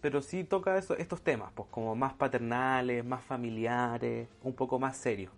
pero 0.00 0.20
sí 0.22 0.44
toca 0.44 0.76
eso- 0.76 0.96
estos 0.96 1.22
temas, 1.22 1.50
pues 1.54 1.68
como 1.70 1.94
más 1.94 2.12
paternales, 2.14 3.04
más 3.04 3.24
familiares, 3.24 4.28
un 4.42 4.52
poco 4.54 4.78
más 4.78 4.96
serios. 4.96 5.32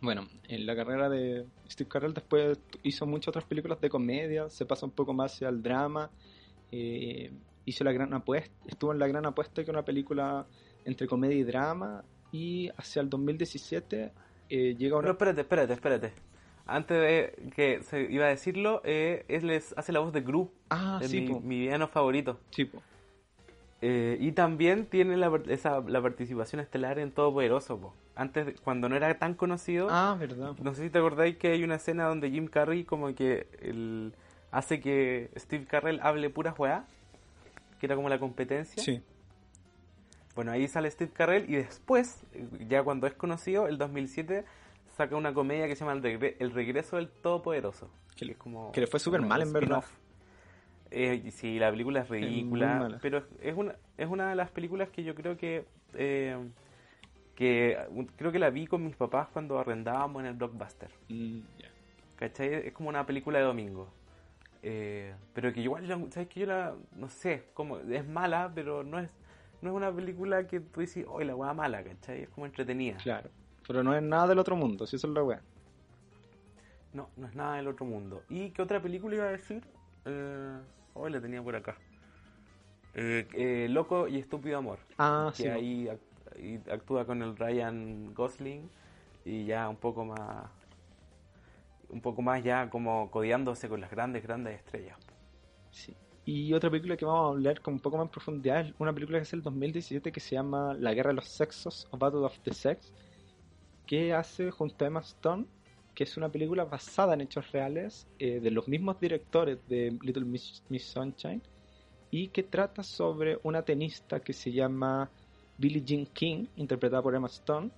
Bueno, 0.00 0.28
en 0.48 0.64
la 0.66 0.76
carrera 0.76 1.08
de 1.08 1.44
Steve 1.68 1.88
Carell 1.88 2.14
después 2.14 2.58
hizo 2.84 3.04
muchas 3.06 3.28
otras 3.28 3.44
películas 3.44 3.80
de 3.80 3.88
comedia, 3.88 4.48
se 4.48 4.64
pasa 4.64 4.86
un 4.86 4.92
poco 4.92 5.12
más 5.12 5.32
hacia 5.34 5.48
el 5.48 5.62
drama, 5.62 6.10
eh, 6.70 7.32
hizo 7.64 7.82
la 7.84 7.92
gran 7.92 8.14
apuesta, 8.14 8.54
estuvo 8.66 8.92
en 8.92 8.98
la 9.00 9.08
gran 9.08 9.26
apuesta 9.26 9.64
que 9.64 9.70
una 9.70 9.84
película 9.84 10.46
entre 10.84 11.06
comedia 11.08 11.36
y 11.36 11.42
drama 11.42 12.04
y 12.30 12.68
hacia 12.76 13.02
el 13.02 13.10
2017 13.10 14.12
eh, 14.50 14.74
llega 14.76 14.96
Pero 14.96 14.98
una... 14.98 15.10
espérate, 15.10 15.40
espérate, 15.40 15.72
espérate. 15.72 16.12
Antes 16.66 17.00
de 17.00 17.50
que 17.56 17.82
se 17.82 18.02
iba 18.12 18.26
a 18.26 18.28
decirlo, 18.28 18.82
eh, 18.84 19.24
él 19.28 19.46
les 19.46 19.76
hace 19.76 19.90
la 19.90 20.00
voz 20.00 20.12
de 20.12 20.20
Gru, 20.20 20.52
Ah, 20.68 20.98
de 21.00 21.08
sí, 21.08 21.22
mi, 21.22 21.28
po, 21.28 21.40
mi 21.40 21.58
villano 21.60 21.88
favorito. 21.88 22.38
sí, 22.50 22.66
po. 22.66 22.82
Eh, 23.80 24.16
y 24.20 24.32
también 24.32 24.86
tiene 24.86 25.16
la, 25.16 25.30
esa, 25.48 25.80
la 25.80 26.02
participación 26.02 26.60
estelar 26.60 26.98
en 26.98 27.12
Todopoderoso, 27.12 27.78
po. 27.80 27.94
Antes, 28.18 28.46
de- 28.46 28.54
cuando 28.54 28.88
no 28.88 28.96
era 28.96 29.16
tan 29.18 29.34
conocido, 29.34 29.88
Ah, 29.90 30.16
verdad. 30.18 30.54
no 30.60 30.74
sé 30.74 30.82
si 30.82 30.90
te 30.90 30.98
acordáis 30.98 31.36
que 31.36 31.48
hay 31.52 31.62
una 31.64 31.76
escena 31.76 32.04
donde 32.04 32.30
Jim 32.30 32.48
Carrey 32.48 32.84
como 32.84 33.14
que 33.14 33.46
el, 33.62 34.12
hace 34.50 34.80
que 34.80 35.30
Steve 35.36 35.64
Carrell 35.66 36.00
hable 36.02 36.28
pura 36.28 36.54
weá, 36.58 36.84
que 37.80 37.86
era 37.86 37.94
como 37.96 38.08
la 38.08 38.18
competencia. 38.18 38.82
Sí. 38.82 39.00
Bueno, 40.34 40.52
ahí 40.52 40.68
sale 40.68 40.90
Steve 40.90 41.10
Carrell 41.12 41.48
y 41.48 41.56
después, 41.56 42.24
ya 42.68 42.82
cuando 42.82 43.06
es 43.06 43.14
conocido, 43.14 43.66
el 43.66 43.78
2007 43.78 44.44
saca 44.96 45.16
una 45.16 45.32
comedia 45.32 45.66
que 45.66 45.74
se 45.76 45.84
llama 45.84 45.92
El, 45.92 46.02
Regre- 46.02 46.36
El 46.38 46.50
Regreso 46.52 46.96
del 46.96 47.08
Todopoderoso. 47.08 47.88
Que 48.16 48.24
le- 48.24 48.32
es 48.32 48.38
como 48.38 48.72
que 48.72 48.80
le 48.80 48.86
fue 48.88 48.98
súper 49.00 49.20
mal, 49.22 49.42
en 49.42 49.52
verdad. 49.52 49.84
Eh, 50.90 51.30
sí, 51.32 51.58
la 51.58 51.70
película 51.70 52.00
es 52.00 52.08
ridícula, 52.08 52.98
pero 53.02 53.22
es 53.42 53.54
una, 53.56 53.74
es 53.96 54.08
una 54.08 54.30
de 54.30 54.34
las 54.36 54.50
películas 54.50 54.88
que 54.90 55.04
yo 55.04 55.14
creo 55.14 55.36
que... 55.36 55.64
eh, 55.94 56.36
que 57.38 57.78
creo 58.16 58.32
que 58.32 58.40
la 58.40 58.50
vi 58.50 58.66
con 58.66 58.84
mis 58.84 58.96
papás 58.96 59.28
cuando 59.32 59.60
arrendábamos 59.60 60.18
en 60.22 60.26
el 60.26 60.34
Blockbuster. 60.34 60.90
Mm. 61.08 61.38
¿Cachai? 62.16 62.66
Es 62.66 62.72
como 62.72 62.88
una 62.88 63.06
película 63.06 63.38
de 63.38 63.44
domingo. 63.44 63.88
Eh, 64.64 65.14
pero 65.34 65.52
que 65.52 65.60
igual, 65.60 65.86
¿sabes 66.10 66.28
que 66.28 66.40
Yo 66.40 66.46
la, 66.46 66.74
no 66.96 67.08
sé, 67.08 67.44
como, 67.54 67.78
es 67.78 68.04
mala, 68.04 68.50
pero 68.52 68.82
no 68.82 68.98
es 68.98 69.08
no 69.62 69.70
es 69.70 69.76
una 69.76 69.92
película 69.92 70.48
que 70.48 70.58
tú 70.58 70.80
dices, 70.80 71.06
oh, 71.08 71.20
la 71.20 71.36
weá 71.36 71.54
mala, 71.54 71.84
¿cachai? 71.84 72.22
Es 72.22 72.28
como 72.30 72.46
entretenida. 72.46 72.96
Claro. 72.96 73.30
Pero 73.68 73.84
no 73.84 73.94
es 73.94 74.02
nada 74.02 74.26
del 74.26 74.40
otro 74.40 74.56
mundo, 74.56 74.84
si 74.84 74.96
eso 74.96 75.06
es 75.06 75.14
la 75.14 75.22
weá. 75.22 75.40
No, 76.92 77.08
no 77.16 77.28
es 77.28 77.36
nada 77.36 77.54
del 77.58 77.68
otro 77.68 77.86
mundo. 77.86 78.24
¿Y 78.28 78.50
qué 78.50 78.62
otra 78.62 78.82
película 78.82 79.14
iba 79.14 79.24
a 79.26 79.30
decir? 79.30 79.62
Eh, 80.06 80.58
hoy 80.94 81.12
la 81.12 81.20
tenía 81.20 81.40
por 81.40 81.54
acá. 81.54 81.76
Eh, 82.94 83.28
eh, 83.34 83.68
Loco 83.70 84.08
y 84.08 84.18
Estúpido 84.18 84.58
Amor. 84.58 84.80
Ah, 84.98 85.32
que 85.36 85.44
sí. 85.44 85.48
ahí, 85.48 85.88
ahí 86.38 86.60
actúa 86.70 87.04
con 87.04 87.22
el 87.22 87.36
Ryan 87.36 88.14
Gosling 88.14 88.68
y 89.24 89.46
ya 89.46 89.68
un 89.68 89.76
poco 89.76 90.04
más 90.04 90.46
un 91.88 92.00
poco 92.00 92.22
más 92.22 92.42
ya 92.44 92.68
como 92.70 93.10
codeándose 93.10 93.68
con 93.68 93.80
las 93.80 93.90
grandes 93.90 94.22
grandes 94.22 94.56
estrellas 94.56 94.98
Sí. 95.70 95.94
Y 96.24 96.52
otra 96.52 96.70
película 96.70 96.96
que 96.96 97.04
vamos 97.04 97.26
a 97.26 97.28
hablar 97.30 97.60
con 97.62 97.74
un 97.74 97.80
poco 97.80 97.96
más 97.96 98.04
en 98.04 98.10
profundidad 98.10 98.60
es 98.60 98.74
una 98.78 98.92
película 98.92 99.18
que 99.18 99.22
es 99.22 99.32
el 99.32 99.42
2017 99.42 100.12
que 100.12 100.20
se 100.20 100.34
llama 100.34 100.74
La 100.74 100.92
Guerra 100.92 101.08
de 101.10 101.16
los 101.16 101.28
Sexos 101.28 101.88
o 101.90 101.96
Battle 101.96 102.20
of 102.20 102.38
the 102.40 102.52
Sex, 102.52 102.92
que 103.86 104.12
hace 104.12 104.50
junto 104.50 104.84
a 104.84 104.88
Emma 104.88 105.00
Stone, 105.00 105.46
que 105.94 106.04
es 106.04 106.16
una 106.16 106.28
película 106.28 106.64
basada 106.64 107.14
en 107.14 107.22
hechos 107.22 107.50
reales 107.50 108.06
eh, 108.18 108.40
de 108.40 108.50
los 108.50 108.68
mismos 108.68 109.00
directores 109.00 109.58
de 109.68 109.98
Little 110.02 110.24
Miss 110.24 110.62
Sunshine 110.92 111.42
y 112.10 112.28
que 112.28 112.42
trata 112.42 112.82
sobre 112.82 113.38
una 113.42 113.62
tenista 113.62 114.20
que 114.20 114.32
se 114.32 114.52
llama 114.52 115.10
Billie 115.58 115.82
Jean 115.84 116.06
King, 116.06 116.46
interpretada 116.56 117.02
por 117.02 117.14
Emma 117.14 117.26
Stone. 117.28 117.70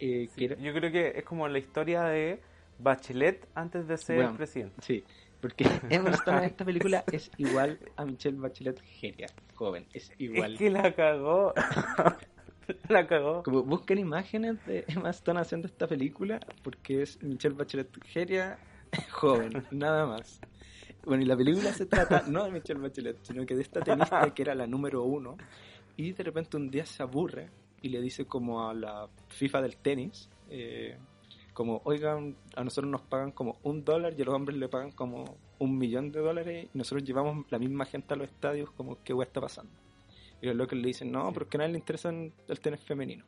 eh, 0.00 0.28
que 0.28 0.34
Sí, 0.34 0.44
era- 0.44 0.56
yo 0.56 0.72
creo 0.72 0.90
que 0.92 1.12
es 1.18 1.24
como 1.24 1.46
la 1.48 1.58
historia 1.58 2.04
de 2.04 2.40
Bachelet 2.78 3.48
antes 3.54 3.86
de 3.88 3.96
ser 3.98 4.16
Bueno. 4.16 4.36
presidente 4.36 4.76
Sí, 4.82 5.04
porque 5.40 5.64
Emma 5.90 6.10
Stone 6.10 6.38
en 6.38 6.44
esta 6.44 6.64
película 6.64 7.04
es 7.12 7.30
igual 7.36 7.78
a 7.96 8.04
Michelle 8.04 8.38
Bachelet 8.38 8.80
genial, 8.80 9.30
joven, 9.54 9.86
es 9.92 10.12
igual. 10.18 10.52
es 10.52 10.58
que 10.58 10.70
la 10.70 10.94
cagó 10.94 11.52
la 12.88 13.06
cagó 13.06 13.42
Como 13.42 13.62
busquen 13.64 13.98
imágenes 13.98 14.64
de 14.66 14.84
Emma 14.88 15.10
Stone 15.10 15.40
haciendo 15.40 15.66
esta 15.66 15.86
película 15.86 16.38
porque 16.62 17.02
es 17.02 17.22
Michelle 17.22 17.54
Bachelet 17.56 17.88
geria 18.04 18.58
joven, 19.10 19.64
nada 19.70 20.06
más. 20.06 20.40
Bueno, 21.04 21.22
y 21.22 21.26
la 21.26 21.36
película 21.36 21.72
se 21.72 21.86
trata 21.86 22.22
no 22.28 22.44
de 22.44 22.50
Michelle 22.52 22.80
Bachelet, 22.80 23.18
sino 23.22 23.44
que 23.46 23.54
de 23.54 23.62
esta 23.62 23.80
tenista 23.80 24.32
que 24.34 24.42
era 24.42 24.54
la 24.54 24.66
número 24.66 25.02
uno 25.02 25.36
y 25.98 26.12
de 26.12 26.22
repente 26.22 26.56
un 26.56 26.70
día 26.70 26.86
se 26.86 27.02
aburre 27.02 27.50
y 27.82 27.88
le 27.88 28.00
dice 28.00 28.24
como 28.24 28.68
a 28.68 28.72
la 28.72 29.08
FIFA 29.26 29.62
del 29.62 29.76
tenis, 29.76 30.30
eh, 30.48 30.96
como, 31.52 31.82
oigan, 31.84 32.36
a 32.54 32.62
nosotros 32.62 32.88
nos 32.88 33.02
pagan 33.02 33.32
como 33.32 33.58
un 33.64 33.84
dólar 33.84 34.14
y 34.16 34.22
a 34.22 34.24
los 34.24 34.34
hombres 34.34 34.56
le 34.56 34.68
pagan 34.68 34.92
como 34.92 35.36
un 35.58 35.76
millón 35.76 36.12
de 36.12 36.20
dólares 36.20 36.68
y 36.72 36.78
nosotros 36.78 37.02
llevamos 37.02 37.46
la 37.50 37.58
misma 37.58 37.84
gente 37.84 38.14
a 38.14 38.16
los 38.16 38.28
estadios, 38.28 38.70
como, 38.70 39.02
¿qué 39.02 39.12
hueá 39.12 39.26
está 39.26 39.40
pasando? 39.40 39.72
Y 40.40 40.46
los 40.46 40.54
locos 40.54 40.78
le 40.78 40.86
dicen, 40.86 41.10
no, 41.10 41.32
porque 41.32 41.56
a 41.56 41.58
nadie 41.58 41.72
le 41.72 41.78
interesa 41.78 42.10
el 42.10 42.60
tenis 42.60 42.80
femenino. 42.80 43.24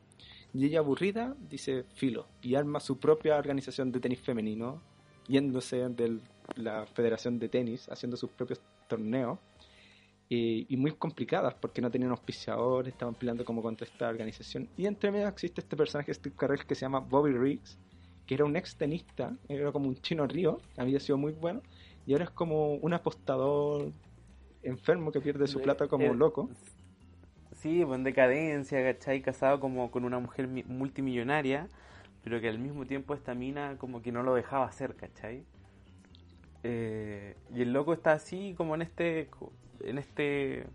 Y 0.54 0.66
ella 0.66 0.78
aburrida 0.78 1.34
dice, 1.48 1.84
filo, 1.96 2.28
y 2.40 2.54
arma 2.54 2.78
su 2.78 3.00
propia 3.00 3.36
organización 3.36 3.90
de 3.90 3.98
tenis 3.98 4.20
femenino, 4.20 4.80
yéndose 5.26 5.88
de 5.88 6.20
la 6.54 6.86
Federación 6.86 7.40
de 7.40 7.48
Tenis, 7.48 7.88
haciendo 7.88 8.16
sus 8.16 8.30
propios 8.30 8.60
torneos, 8.88 9.40
eh, 10.30 10.66
y 10.68 10.76
muy 10.78 10.92
complicadas, 10.96 11.54
porque 11.56 11.82
no 11.82 11.90
tenían 11.90 12.12
auspiciadores, 12.12 12.92
estaban 12.94 13.16
peleando 13.16 13.44
como 13.44 13.62
contra 13.62 13.86
esta 13.86 14.08
organización. 14.08 14.70
Y 14.76 14.86
entre 14.86 15.10
medio 15.12 15.28
existe 15.28 15.60
este 15.60 15.76
personaje, 15.76 16.14
Steve 16.14 16.36
Carell, 16.36 16.64
que 16.66 16.74
se 16.76 16.82
llama 16.82 17.00
Bobby 17.00 17.32
Riggs, 17.32 17.78
que 18.26 18.34
era 18.36 18.44
un 18.46 18.56
ex 18.56 18.76
tenista, 18.76 19.36
era 19.48 19.72
como 19.72 19.88
un 19.88 19.96
chino 19.96 20.26
río, 20.26 20.60
había 20.76 21.00
sido 21.00 21.18
muy 21.18 21.32
bueno, 21.32 21.62
y 22.06 22.12
ahora 22.12 22.24
es 22.26 22.30
como 22.30 22.74
un 22.76 22.94
apostador 22.94 23.92
enfermo 24.62 25.12
que 25.12 25.20
pierde 25.20 25.46
su 25.48 25.60
plata 25.60 25.88
como 25.88 26.04
eh, 26.04 26.16
loco. 26.16 26.48
Sí, 27.52 27.84
pues 27.84 27.96
en 27.98 28.04
decadencia, 28.04 28.82
¿cachai? 28.82 29.22
Casado 29.22 29.60
como 29.60 29.90
con 29.90 30.04
una 30.04 30.18
mujer 30.18 30.48
mi- 30.48 30.64
multimillonaria, 30.64 31.68
pero 32.22 32.40
que 32.40 32.48
al 32.48 32.58
mismo 32.58 32.86
tiempo 32.86 33.14
esta 33.14 33.34
mina 33.34 33.76
como 33.78 34.02
que 34.02 34.12
no 34.12 34.22
lo 34.22 34.34
dejaba 34.34 34.66
hacer, 34.66 34.96
¿cachai? 34.96 35.44
Eh, 36.62 37.36
y 37.54 37.62
el 37.62 37.72
loco 37.72 37.92
está 37.92 38.12
así 38.12 38.54
como 38.56 38.74
en 38.74 38.82
este, 38.82 39.28
en 39.80 39.98
este, 39.98 40.66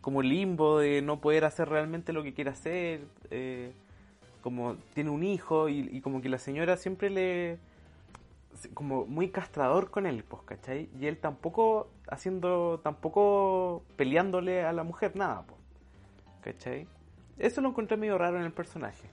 como 0.00 0.22
limbo 0.22 0.78
de 0.78 1.02
no 1.02 1.20
poder 1.20 1.44
hacer 1.44 1.68
realmente 1.68 2.12
lo 2.12 2.22
que 2.22 2.34
quiere 2.34 2.50
hacer, 2.50 3.00
eh, 3.30 3.72
como 4.42 4.76
tiene 4.94 5.10
un 5.10 5.24
hijo 5.24 5.68
y, 5.68 5.88
y 5.92 6.00
como 6.00 6.20
que 6.22 6.28
la 6.28 6.38
señora 6.38 6.76
siempre 6.76 7.10
le, 7.10 7.58
como 8.74 9.06
muy 9.06 9.28
castrador 9.28 9.90
con 9.90 10.06
él, 10.06 10.24
pues, 10.24 10.42
¿cachai? 10.42 10.88
Y 10.98 11.06
él 11.06 11.18
tampoco 11.18 11.88
haciendo, 12.08 12.80
tampoco 12.82 13.82
peleándole 13.96 14.64
a 14.64 14.72
la 14.72 14.82
mujer 14.84 15.16
nada, 15.16 15.44
pues. 15.46 15.58
¿Cachai? 16.40 16.86
Eso 17.38 17.60
lo 17.60 17.68
encontré 17.68 17.96
medio 17.96 18.18
raro 18.18 18.38
en 18.38 18.44
el 18.44 18.52
personaje. 18.52 19.08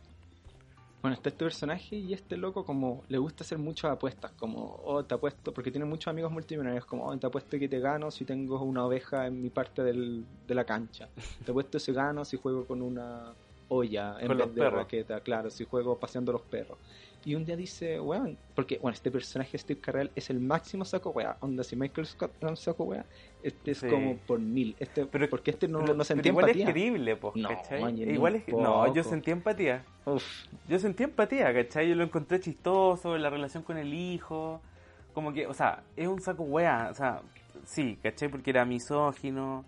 Bueno, 1.06 1.18
está 1.18 1.30
este 1.30 1.45
personaje 1.45 1.97
y 1.97 2.14
este 2.14 2.36
loco 2.36 2.66
como 2.66 3.03
le 3.10 3.20
gusta 3.20 3.43
hacer 3.43 3.60
muchas 3.60 3.91
apuestas, 3.91 4.32
como, 4.32 4.82
oh, 4.84 5.06
te 5.06 5.14
apuesto, 5.14 5.53
porque 5.53 5.70
tiene 5.70 5.86
muchos 5.86 6.08
amigos 6.08 6.32
multimillonarios, 6.32 6.84
como, 6.88 7.06
oh, 7.06 7.16
te 7.16 7.28
apuesto 7.28 7.60
que 7.60 7.70
te 7.70 7.80
gano 7.80 8.10
si 8.10 8.26
tengo 8.26 8.60
una 8.64 8.84
oveja 8.84 9.28
en 9.28 9.39
mi 9.39 9.51
parte 9.51 9.84
del, 9.84 10.26
de 10.47 10.56
la 10.56 10.64
cancha. 10.64 11.08
Te 11.45 11.51
apuesto 11.51 11.78
si 11.78 11.93
gano 11.93 12.26
si 12.26 12.38
juego 12.38 12.66
con 12.66 12.82
una 12.82 13.36
olla 13.70 14.18
en 14.20 14.28
Con 14.28 14.38
vez 14.38 14.47
de 14.53 14.61
perros. 14.61 14.80
raqueta, 14.80 15.20
claro, 15.22 15.49
si 15.49 15.66
juego 15.66 15.97
paseando 15.97 16.32
los 16.32 16.41
perros. 16.41 16.78
Y 17.28 17.34
un 17.34 17.43
día 17.43 17.55
dice, 17.55 17.99
weón, 17.99 18.38
porque, 18.53 18.78
bueno, 18.78 18.93
este 18.93 19.09
personaje 19.09 19.57
Steve 19.57 19.80
Carell 19.82 20.11
es 20.16 20.30
el 20.30 20.39
máximo 20.39 20.86
saco 20.86 21.09
wea, 21.09 21.38
onda, 21.39 21.63
si 21.63 21.76
Michael 21.76 22.05
Scott 22.05 22.32
era 22.39 22.51
un 22.51 22.57
saco 22.57 22.84
wea, 22.84 23.03
este 23.41 23.72
es 23.72 23.80
Sí. 23.80 23.88
como 23.88 24.16
por 24.18 24.39
mil, 24.39 24.76
este, 24.80 25.07
Pero- 25.07 25.28
porque 25.28 25.49
este 25.49 25.68
no, 25.68 25.80
Pero- 25.80 25.95
no 25.95 26.03
sentía 26.03 26.30
igual 26.32 26.45
empatía. 26.45 26.66
es 26.68 26.72
creíble, 26.72 27.16
pues, 27.16 27.36
No, 27.36 27.49
un 27.49 27.97
Igual 27.99 28.36
es, 28.36 28.47
no, 28.49 28.86
yo 28.88 28.93
poco. 29.01 29.09
sentí 29.09 29.32
empatía. 29.32 29.84
Uf, 30.05 30.24
Yo 30.70 30.78
sentí 30.78 31.01
empatía, 31.03 31.51
¿cachai? 31.51 31.89
Yo 31.89 31.95
lo 31.95 32.03
encontré 32.03 32.39
chistoso, 32.39 33.18
la 33.18 33.32
relación 33.32 33.63
con 33.63 33.78
el 33.78 33.91
hijo. 33.91 34.61
Como 35.16 35.34
que, 35.34 35.47
o 35.47 35.53
sea, 35.55 35.82
es 35.95 36.07
un 36.07 36.22
saco 36.22 36.43
wea, 36.43 36.89
o 36.91 36.93
sea, 36.93 37.22
sí, 37.63 37.97
¿cachai? 38.03 38.30
Porque 38.30 38.51
era 38.51 38.66
misógino. 38.66 39.66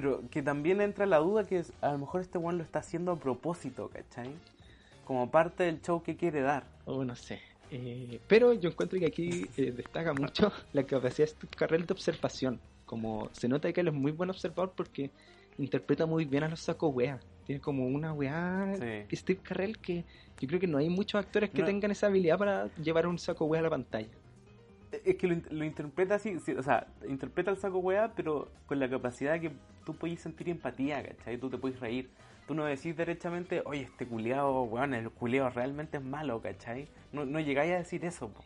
Pero 0.00 0.22
que 0.30 0.42
también 0.42 0.80
entra 0.80 1.06
la 1.06 1.16
duda 1.18 1.42
que 1.44 1.58
es- 1.58 1.72
a 1.80 1.90
lo 1.90 1.98
mejor 1.98 2.20
este 2.20 2.38
weón 2.38 2.56
lo 2.56 2.62
está 2.62 2.78
haciendo 2.78 3.10
a 3.10 3.16
propósito, 3.18 3.88
¿cachai? 3.92 4.30
Como 5.04 5.28
parte 5.28 5.64
del 5.64 5.82
show 5.82 6.04
que 6.04 6.14
quiere 6.16 6.40
dar. 6.40 6.62
Oh, 6.84 7.04
no 7.04 7.16
sé. 7.16 7.40
Eh, 7.72 8.20
pero 8.28 8.52
yo 8.52 8.70
encuentro 8.70 8.96
que 9.00 9.06
aquí 9.06 9.46
eh, 9.56 9.72
destaca 9.72 10.12
mucho 10.14 10.52
la 10.72 10.84
capacidad 10.84 11.26
de 11.26 11.32
Steve 11.34 11.52
Carell 11.56 11.84
de 11.84 11.92
observación. 11.94 12.60
Como 12.86 13.28
se 13.32 13.48
nota 13.48 13.72
que 13.72 13.80
él 13.80 13.88
es 13.88 13.94
muy 13.94 14.12
buen 14.12 14.30
observador 14.30 14.72
porque 14.76 15.10
interpreta 15.58 16.06
muy 16.06 16.24
bien 16.26 16.44
a 16.44 16.48
los 16.48 16.60
sacos 16.60 16.94
weá. 16.94 17.18
Tiene 17.44 17.60
como 17.60 17.84
una 17.84 18.12
weá 18.12 18.72
Sí. 19.10 19.16
Steve 19.16 19.40
Carell 19.42 19.78
que 19.78 20.04
yo 20.38 20.46
creo 20.46 20.60
que 20.60 20.68
no 20.68 20.78
hay 20.78 20.88
muchos 20.88 21.18
actores 21.18 21.50
que 21.50 21.62
No. 21.62 21.66
tengan 21.66 21.90
esa 21.90 22.06
habilidad 22.06 22.38
para 22.38 22.68
llevar 22.76 23.08
un 23.08 23.18
saco 23.18 23.46
weá 23.46 23.58
a 23.58 23.64
la 23.64 23.70
pantalla. 23.70 24.06
Es 25.04 25.16
que 25.16 25.26
lo, 25.26 25.36
lo 25.50 25.64
interpreta 25.64 26.14
así, 26.14 26.38
sí, 26.40 26.52
o 26.52 26.62
sea, 26.62 26.86
interpreta 27.06 27.50
el 27.50 27.58
saco 27.58 27.78
weá, 27.78 28.12
pero 28.14 28.48
con 28.66 28.78
la 28.78 28.88
capacidad 28.88 29.38
que 29.40 29.52
tú 29.84 29.94
puedes 29.94 30.20
sentir 30.20 30.48
empatía, 30.48 31.02
¿cachai? 31.02 31.38
Tú 31.38 31.50
te 31.50 31.58
puedes 31.58 31.78
reír. 31.80 32.08
Tú 32.46 32.54
no 32.54 32.64
decís 32.64 32.96
derechamente, 32.96 33.62
oye, 33.66 33.82
este 33.82 34.06
culeado, 34.06 34.62
weón, 34.62 34.94
el 34.94 35.10
culeado 35.10 35.50
realmente 35.50 35.98
es 35.98 36.02
malo, 36.02 36.40
¿cachai? 36.40 36.88
No, 37.12 37.26
no 37.26 37.40
llegáis 37.40 37.72
a 37.74 37.78
decir 37.78 38.02
eso, 38.06 38.28
po, 38.30 38.42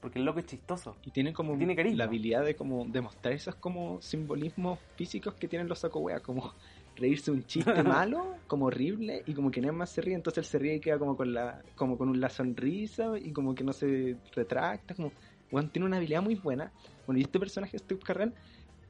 porque 0.00 0.18
el 0.18 0.24
loco 0.24 0.38
es 0.40 0.46
chistoso. 0.46 0.96
Y 1.04 1.10
tiene 1.10 1.34
como 1.34 1.56
Tiene 1.58 1.76
carisma. 1.76 1.98
la 1.98 2.04
habilidad 2.04 2.44
de 2.44 2.54
como 2.56 2.86
demostrar 2.86 3.34
esos 3.34 3.54
como 3.56 4.00
simbolismos 4.00 4.78
físicos 4.96 5.34
que 5.34 5.48
tienen 5.48 5.68
los 5.68 5.80
saco 5.80 5.98
weá, 5.98 6.20
como 6.20 6.54
reírse 6.96 7.30
un 7.30 7.44
chiste 7.44 7.82
malo, 7.82 8.36
como 8.46 8.66
horrible, 8.66 9.22
y 9.26 9.34
como 9.34 9.50
que 9.50 9.60
nadie 9.60 9.72
más 9.72 9.90
se 9.90 10.00
ríe, 10.00 10.14
entonces 10.14 10.38
él 10.38 10.50
se 10.50 10.58
ríe 10.58 10.74
y 10.76 10.80
queda 10.80 10.98
como 10.98 11.16
con 11.16 11.32
la, 11.34 11.62
como 11.74 11.98
con 11.98 12.18
la 12.20 12.28
sonrisa 12.30 13.18
y 13.18 13.32
como 13.32 13.54
que 13.54 13.64
no 13.64 13.72
se 13.72 14.16
retracta, 14.34 14.94
como 14.94 15.12
weón, 15.52 15.70
tiene 15.70 15.86
una 15.86 15.98
habilidad 15.98 16.22
muy 16.22 16.34
buena. 16.34 16.72
Bueno, 17.06 17.18
y 17.20 17.22
este 17.22 17.38
personaje, 17.38 17.78
Steve 17.78 18.00
Carell, 18.00 18.34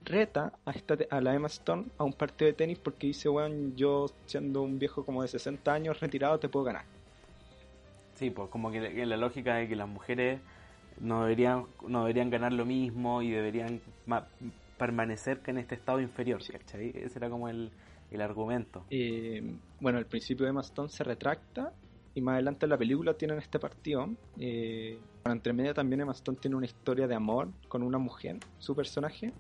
reta 0.01 0.53
a, 0.65 0.71
esta, 0.73 0.97
a 1.11 1.21
la 1.21 1.35
Emma 1.35 1.49
Stone 1.49 1.87
a 1.99 2.05
un 2.05 2.13
partido 2.15 2.47
de 2.47 2.55
tenis 2.55 2.79
porque 2.79 3.09
dice, 3.09 3.29
weón, 3.29 3.77
yo 3.77 4.07
siendo 4.27 4.63
un 4.63 4.79
viejo 4.79 5.05
como 5.05 5.23
de 5.23 5.29
60 5.29 5.75
años 5.75 6.01
retirado 6.01 6.39
te 6.39 6.49
puedo 6.49 6.65
ganar. 6.65 6.85
Sí, 8.15 8.31
pues 8.31 8.49
como 8.51 8.71
que 8.71 8.81
la, 8.81 9.07
la 9.07 9.17
lógica 9.17 9.57
de 9.57 9.69
que 9.69 9.77
las 9.77 9.89
mujeres 9.89 10.41
no 11.01 11.23
deberían, 11.23 11.67
no 11.87 12.01
deberían 12.01 12.31
ganar 12.31 12.53
lo 12.53 12.65
mismo 12.65 13.23
y 13.23 13.31
deberían 13.31 13.81
ma- 14.07 14.27
permanecer 14.79 15.41
en 15.47 15.59
este 15.59 15.75
estado 15.75 16.01
inferior, 16.01 16.41
¿cachai? 16.51 16.93
Ese 16.95 17.19
era 17.19 17.31
como 17.31 17.49
el, 17.49 17.71
el 18.11 18.21
argumento. 18.21 18.85
Eh, 18.91 19.43
bueno, 19.81 19.99
al 19.99 20.07
principio 20.07 20.47
Emma 20.47 20.61
Stone 20.61 20.89
se 20.89 21.05
retracta 21.05 21.73
y 22.15 22.21
más 22.21 22.35
adelante 22.35 22.67
en 22.67 22.71
la 22.71 22.79
película 22.79 23.15
tienen 23.15 23.39
este 23.39 23.59
partido. 23.59 24.09
Eh, 24.39 24.99
bueno, 25.23 25.35
entre 25.35 25.53
medio 25.53 25.75
también 25.75 26.01
Emma 26.03 26.13
Stone 26.13 26.39
tiene 26.41 26.57
una 26.57 26.67
historia 26.67 27.07
de 27.07 27.15
amor 27.15 27.49
con 27.69 27.83
una 27.83 27.99
mujer, 27.99 28.39
su 28.59 28.75
personaje. 28.75 29.33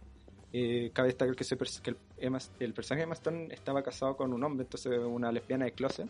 Eh, 0.52 0.90
cabe 0.92 1.08
destacar 1.08 1.34
que, 1.34 1.44
el, 1.44 2.72
personaje 2.72 3.00
de 3.00 3.04
Emma 3.04 3.14
Stone 3.14 3.48
estaba 3.52 3.82
casado 3.82 4.16
con 4.16 4.32
un 4.32 4.42
hombre, 4.44 4.64
entonces 4.64 4.98
una 4.98 5.32
lesbiana 5.32 5.64
de 5.66 5.72
closet. 5.72 6.08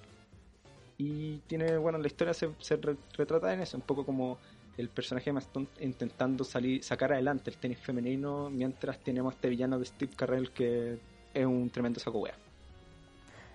Y 0.99 1.39
tiene, 1.47 1.77
bueno, 1.79 1.99
la 1.99 2.07
historia 2.07 2.35
se, 2.35 2.51
se 2.59 2.77
re- 2.77 2.97
retrata 3.17 3.53
en 3.53 3.61
eso, 3.61 3.77
un 3.77 3.83
poco 3.83 4.05
como 4.05 4.39
el 4.77 4.89
personaje 4.89 5.27
de 5.27 5.31
Emma 5.31 5.41
Stone 5.41 5.67
intentando 5.81 6.45
salir, 6.45 6.83
sacar 6.83 7.13
adelante 7.13 7.51
el 7.51 7.57
tenis 7.57 7.79
femenino, 7.79 8.51
mientras 8.51 8.99
tenemos 9.01 9.35
este 9.35 9.49
villano 9.49 9.79
de 9.79 9.85
Steve 9.85 10.13
Carell 10.17 10.51
que 10.51 10.99
es 11.35 11.47
un 11.47 11.71
tremendo 11.71 11.99
saco 11.99 12.21
wea. 12.21 12.35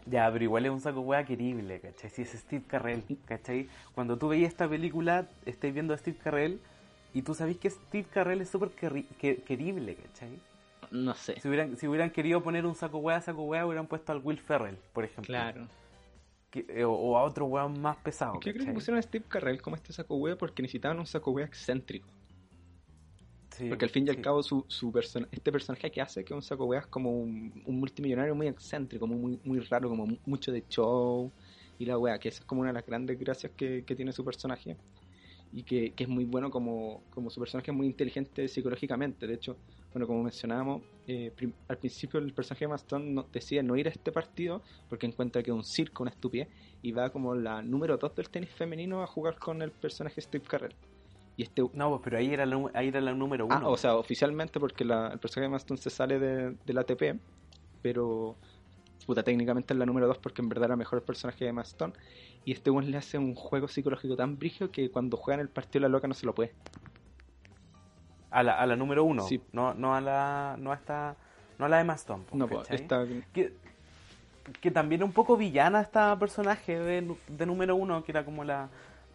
Ya, 0.10 0.32
pero 0.32 0.44
igual 0.44 0.66
es 0.66 0.72
un 0.72 0.80
saco 0.80 1.02
hueá 1.02 1.26
querible, 1.26 1.80
¿cachai? 1.80 2.10
Si 2.10 2.22
es 2.22 2.30
Steve 2.32 2.64
Carell, 2.68 3.04
¿cachai? 3.26 3.68
Cuando 3.94 4.18
tú 4.18 4.30
veías 4.30 4.50
esta 4.50 4.68
película, 4.68 5.28
estáis 5.46 5.74
viendo 5.74 5.94
a 5.94 5.98
Steve 5.98 6.18
Carell 6.24 6.60
y 7.14 7.22
tú 7.24 7.34
sabés 7.34 7.58
que 7.58 7.70
Steve 7.70 8.06
Carell 8.10 8.42
es 8.42 8.50
súper 8.50 8.70
querible, 8.72 9.96
¿cachai? 9.96 10.40
No 10.92 11.14
sé. 11.16 11.40
Si 11.42 11.48
hubieran, 11.50 11.76
si 11.76 11.88
hubieran 11.88 12.12
querido 12.12 12.42
poner 12.42 12.66
un 12.66 12.76
saco 12.76 13.00
hueá, 13.00 13.20
saco 13.22 13.44
hueá, 13.44 13.66
hubieran 13.66 13.88
puesto 13.88 14.12
al 14.14 14.22
Will 14.24 14.40
Ferrell, 14.40 14.78
por 14.94 15.04
ejemplo. 15.04 15.26
Claro. 15.26 15.68
Que- 16.50 16.66
eh, 16.70 16.86
o, 16.86 16.94
o 16.94 17.18
a 17.18 17.24
otro 17.24 17.46
weón 17.46 17.82
más 17.82 17.98
pesado. 17.98 18.36
Yo 18.36 18.54
creo 18.54 18.66
que 18.66 18.72
pusieron 18.72 19.00
a 19.00 19.02
Steve 19.02 19.26
Carell 19.28 19.62
como 19.62 19.76
este 19.76 19.92
saco 19.92 20.16
wea 20.16 20.38
porque 20.38 20.62
necesitaban 20.62 20.98
un 21.00 21.06
saco 21.06 21.32
wea 21.32 21.46
excéntrico. 21.46 22.08
Sí, 23.58 23.70
Porque 23.70 23.86
al 23.86 23.92
fin 23.92 24.06
y 24.08 24.10
al 24.10 24.16
sí. 24.16 24.22
cabo 24.22 24.44
su, 24.44 24.66
su 24.70 24.92
persona, 24.92 25.28
este 25.32 25.52
personaje 25.52 25.92
que 25.92 26.02
hace 26.02 26.24
que 26.24 26.34
un 26.34 26.42
saco 26.42 26.66
wea 26.66 26.82
es 26.82 26.88
como 26.88 27.12
un, 27.12 27.62
un 27.66 27.80
multimillonario 27.80 28.36
muy 28.36 28.48
excéntrico, 28.48 29.08
muy, 29.08 29.40
muy, 29.44 29.60
raro, 29.62 29.90
como 29.90 30.06
mu- 30.06 30.18
mucho 30.26 30.52
de 30.52 30.66
show 30.68 31.34
y 31.78 31.86
la 31.86 31.98
wea, 31.98 32.20
que 32.20 32.30
esa 32.30 32.40
es 32.40 32.46
como 32.46 32.62
una 32.62 32.70
de 32.70 32.76
las 32.76 32.86
grandes 32.86 33.18
gracias 33.20 33.54
que, 33.56 33.84
que 33.86 33.96
tiene 33.96 34.12
su 34.14 34.24
personaje. 34.24 34.78
Y 35.52 35.64
que, 35.64 35.94
que 35.96 36.04
es 36.04 36.10
muy 36.10 36.26
bueno 36.26 36.52
como, 36.52 37.06
como 37.10 37.30
su 37.30 37.40
personaje 37.40 37.72
es 37.72 37.78
muy 37.78 37.88
inteligente 37.88 38.48
psicológicamente. 38.50 39.28
De 39.28 39.36
hecho, 39.36 39.62
bueno, 39.94 40.06
como 40.08 40.24
mencionábamos, 40.24 40.84
eh, 41.08 41.34
al 41.70 41.78
principio 41.80 42.20
el 42.20 42.34
personaje 42.34 42.66
de 42.66 42.70
Maston 42.70 43.14
no, 43.14 43.30
decide 43.32 43.64
no 43.64 43.76
ir 43.78 43.88
a 43.88 43.92
este 43.92 44.12
partido 44.12 44.64
porque 44.90 45.06
encuentra 45.08 45.42
que 45.44 45.52
es 45.52 45.56
un 45.56 45.64
circo, 45.64 46.04
una 46.04 46.12
estupidez, 46.12 46.50
y 46.82 46.92
va 46.92 47.12
como 47.12 47.34
la 47.36 47.62
número 47.62 47.98
2 47.98 48.14
del 48.16 48.30
tenis 48.30 48.52
femenino 48.52 49.02
a 49.02 49.08
jugar 49.08 49.40
con 49.40 49.62
el 49.62 49.72
personaje 49.72 50.20
Steve 50.22 50.44
Carell. 50.48 50.76
Y 51.38 51.44
este, 51.44 51.62
No, 51.74 51.90
pues, 51.90 52.02
pero 52.04 52.18
ahí 52.18 52.34
era, 52.34 52.46
la, 52.46 52.60
ahí 52.74 52.88
era 52.90 53.00
la 53.00 53.14
número 53.14 53.46
uno. 53.46 53.56
Ah, 53.56 53.68
o 53.70 53.78
sea, 53.78 53.96
oficialmente 53.96 54.60
porque 54.60 54.84
la- 54.84 55.10
el 55.14 55.20
personaje 55.20 55.46
de 55.48 55.52
Maston 55.54 55.78
se 55.78 55.90
sale 55.90 56.20
de, 56.20 56.56
del 56.66 56.78
ATP, 56.80 57.20
pero 57.82 58.36
puta, 59.06 59.24
técnicamente 59.24 59.74
es 59.74 59.78
la 59.80 59.86
número 59.86 60.08
2 60.08 60.18
porque 60.18 60.42
en 60.42 60.50
verdad 60.50 60.66
era 60.66 60.76
mejor 60.76 61.00
el 61.00 61.06
personaje 61.06 61.46
de 61.46 61.54
Maston. 61.54 61.94
Y 62.44 62.52
este 62.54 62.70
one 62.72 62.88
le 62.88 62.98
hace 62.98 63.18
un 63.18 63.36
juego 63.36 63.68
psicológico 63.68 64.16
tan 64.18 64.38
brígido 64.38 64.72
que 64.72 64.90
cuando 64.90 65.16
juegan 65.16 65.40
el 65.40 65.48
partido 65.50 65.84
la 65.84 65.90
loca 65.90 66.08
no 66.08 66.14
se 66.14 66.26
lo 66.26 66.34
puede. 66.34 66.54
a, 68.32 68.44
la, 68.44 68.60
a 68.60 68.66
la 68.66 68.76
número 68.76 69.04
uno. 69.04 69.24
Sí. 69.24 69.42
No, 69.54 69.74
no 69.74 69.96
a 69.96 70.02
la. 70.02 70.56
No 70.60 70.72
a 70.72 70.76
esta. 70.76 71.16
No 71.60 71.66
a 71.66 71.70
la 71.70 71.78
de 71.78 71.84
Maston. 71.86 72.26
No, 72.34 72.48
pues, 72.48 72.68
que, 73.34 73.54
que 74.62 74.72
también 74.72 75.04
un 75.04 75.12
poco 75.12 75.36
villana 75.38 75.82
esta 75.82 76.18
personaje 76.20 76.78
de, 76.78 77.16
de 77.28 77.46
número 77.46 77.76
uno, 77.76 78.04
que 78.04 78.12
era 78.12 78.24
como 78.26 78.44
la, 78.44 78.70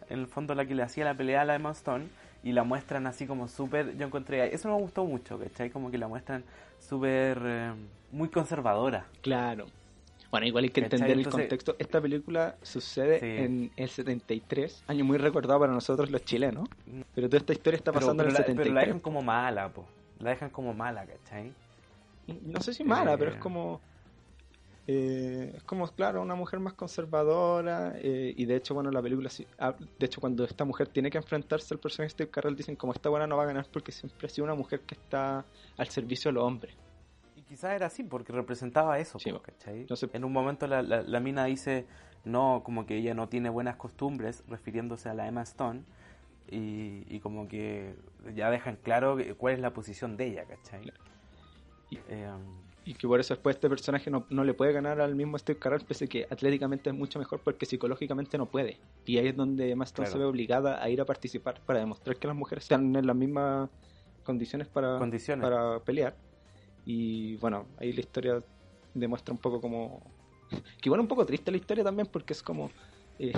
en 0.09 0.19
el 0.19 0.27
fondo 0.27 0.55
la 0.55 0.65
que 0.65 0.75
le 0.75 0.83
hacía 0.83 1.05
la 1.05 1.13
pelea 1.15 1.41
a 1.41 1.45
la 1.45 1.55
Emma 1.55 1.71
Stone, 1.71 2.05
y 2.43 2.51
la 2.51 2.63
muestran 2.63 3.07
así 3.07 3.25
como 3.25 3.47
súper, 3.47 3.95
yo 3.97 4.05
encontré, 4.05 4.53
eso 4.53 4.67
me 4.69 4.75
gustó 4.75 5.05
mucho, 5.05 5.39
¿cachai? 5.39 5.69
Como 5.69 5.89
que 5.91 5.97
la 5.97 6.07
muestran 6.09 6.43
súper, 6.79 7.39
eh, 7.43 7.71
muy 8.11 8.29
conservadora. 8.29 9.05
claro. 9.21 9.65
Bueno, 10.31 10.47
igual 10.47 10.63
hay 10.63 10.71
que 10.71 10.81
¿Cachai? 10.81 10.95
entender 10.97 11.11
el 11.13 11.19
Entonces- 11.25 11.41
contexto. 11.43 11.75
Esta 11.77 12.01
película 12.01 12.55
sucede 12.63 13.19
Sí. 13.19 13.25
en 13.43 13.71
el 13.77 13.87
73, 13.87 14.83
año 14.87 15.05
muy 15.05 15.19
recordado 15.19 15.59
para 15.59 15.71
nosotros 15.71 16.09
los 16.09 16.25
chilenos. 16.25 16.67
Pero 17.13 17.29
toda 17.29 17.37
esta 17.37 17.53
historia 17.53 17.77
está 17.77 17.91
pasando 17.91 18.23
pero 18.23 18.29
en 18.29 18.33
la, 18.33 18.39
el 18.39 18.45
pero 18.45 18.55
la 18.57 18.63
73. 18.81 18.85
dejan 18.87 18.99
como 18.99 19.21
mala, 19.21 19.69
po. 19.69 19.85
La 20.17 20.31
dejan 20.31 20.49
como 20.49 20.73
mala, 20.73 21.05
¿cachai? 21.05 21.53
No 22.47 22.61
sé 22.61 22.73
si 22.73 22.83
mala, 22.83 23.13
Eh, 23.13 23.17
pero 23.19 23.29
es 23.29 23.37
como. 23.37 23.79
Eh, 24.87 25.53
es 25.55 25.63
como, 25.63 25.87
claro, 25.89 26.21
una 26.21 26.35
mujer 26.35 26.59
más 26.59 26.73
conservadora. 26.73 27.93
eh, 27.97 28.33
y 28.35 28.45
de 28.45 28.55
hecho, 28.57 28.73
bueno, 28.73 28.91
la 28.91 29.01
película. 29.01 29.29
ah, 29.59 29.75
de 29.99 30.05
hecho, 30.05 30.19
cuando 30.19 30.43
esta 30.43 30.65
mujer 30.65 30.87
tiene 30.89 31.09
que 31.09 31.17
enfrentarse 31.17 31.73
al 31.73 31.79
personaje 31.79 32.07
de 32.07 32.09
Steve 32.11 32.29
Carell, 32.29 32.55
dicen 32.55 32.75
como 32.75 32.93
esta 32.93 33.09
buena 33.09 33.25
no 33.27 33.37
va 33.37 33.43
a 33.43 33.47
ganar 33.47 33.65
porque 33.71 33.91
siempre 33.91 34.27
ha 34.27 34.29
sido 34.29 34.43
una 34.45 34.55
mujer 34.55 34.81
que 34.81 34.95
está 34.95 35.45
al 35.77 35.87
servicio 35.89 36.29
de 36.29 36.33
los 36.33 36.43
hombres. 36.43 36.75
Y 37.35 37.41
quizás 37.43 37.73
era 37.73 37.85
así, 37.87 38.03
porque 38.03 38.33
representaba 38.33 38.99
eso, 38.99 39.19
Sí. 39.19 39.31
¿cachai? 39.41 39.81
Entonces- 39.81 40.09
en 40.13 40.23
un 40.25 40.31
momento 40.33 40.67
la, 40.67 40.81
la, 40.81 41.01
la 41.01 41.19
mina 41.19 41.45
dice, 41.45 41.85
no, 42.25 42.61
como 42.65 42.85
que 42.85 42.97
ella 42.97 43.13
no 43.13 43.29
tiene 43.29 43.49
buenas 43.49 43.75
costumbres, 43.77 44.43
refiriéndose 44.47 45.09
a 45.09 45.13
la 45.13 45.27
Emma 45.27 45.43
Stone, 45.43 45.83
y, 46.49 47.03
y 47.07 47.19
como 47.21 47.47
que 47.47 47.95
ya 48.35 48.51
dejan 48.51 48.75
claro 48.75 49.17
cuál 49.37 49.53
es 49.53 49.59
la 49.61 49.71
posición 49.73 50.17
de 50.17 50.27
ella, 50.27 50.45
¿cachai? 50.45 50.91
Y- 51.89 51.99
Eh, 52.09 52.29
Y 52.85 52.95
que 52.95 53.07
por 53.07 53.19
eso 53.19 53.33
después 53.33 53.55
este 53.55 53.69
personaje 53.69 54.11
no, 54.11 54.25
no 54.29 54.43
le 54.43 54.53
puede 54.53 54.73
ganar 54.73 54.99
al 54.99 55.15
mismo 55.15 55.37
Steve 55.37 55.57
Carell, 55.57 55.81
pese 55.85 56.09
que 56.09 56.27
atléticamente 56.29 56.89
es 56.89 56.95
mucho 56.95 57.17
mejor 57.17 57.39
porque 57.41 57.65
psicológicamente 57.65 58.37
no 58.37 58.45
puede. 58.45 58.77
Y 59.05 59.17
ahí 59.17 59.27
es 59.27 59.35
donde 59.37 59.73
Claro. 59.93 60.11
se 60.11 60.17
ve 60.17 60.25
obligada 60.25 60.83
a 60.83 60.89
ir 60.89 60.99
a 60.99 61.05
participar 61.05 61.61
para 61.65 61.79
demostrar 61.79 62.17
que 62.17 62.27
las 62.27 62.35
mujeres 62.35 62.65
están 62.65 62.93
en 62.95 63.07
las 63.07 63.15
mismas 63.15 63.69
condiciones 64.25 64.67
para, 64.67 64.97
condiciones. 64.99 65.43
para 65.47 65.79
pelear. 65.79 66.15
Y 66.85 67.37
bueno, 67.37 67.67
ahí 67.77 67.93
la 67.93 68.01
historia 68.01 68.43
demuestra 68.93 69.33
un 69.33 69.39
poco 69.39 69.61
como... 69.61 70.01
Que 70.81 70.89
igual 70.89 70.99
un 70.99 71.07
poco 71.07 71.25
triste 71.25 71.51
la 71.51 71.57
historia 71.57 71.83
también 71.85 72.07
porque 72.11 72.33
es 72.33 72.43
como... 72.43 72.69
eh, 73.19 73.31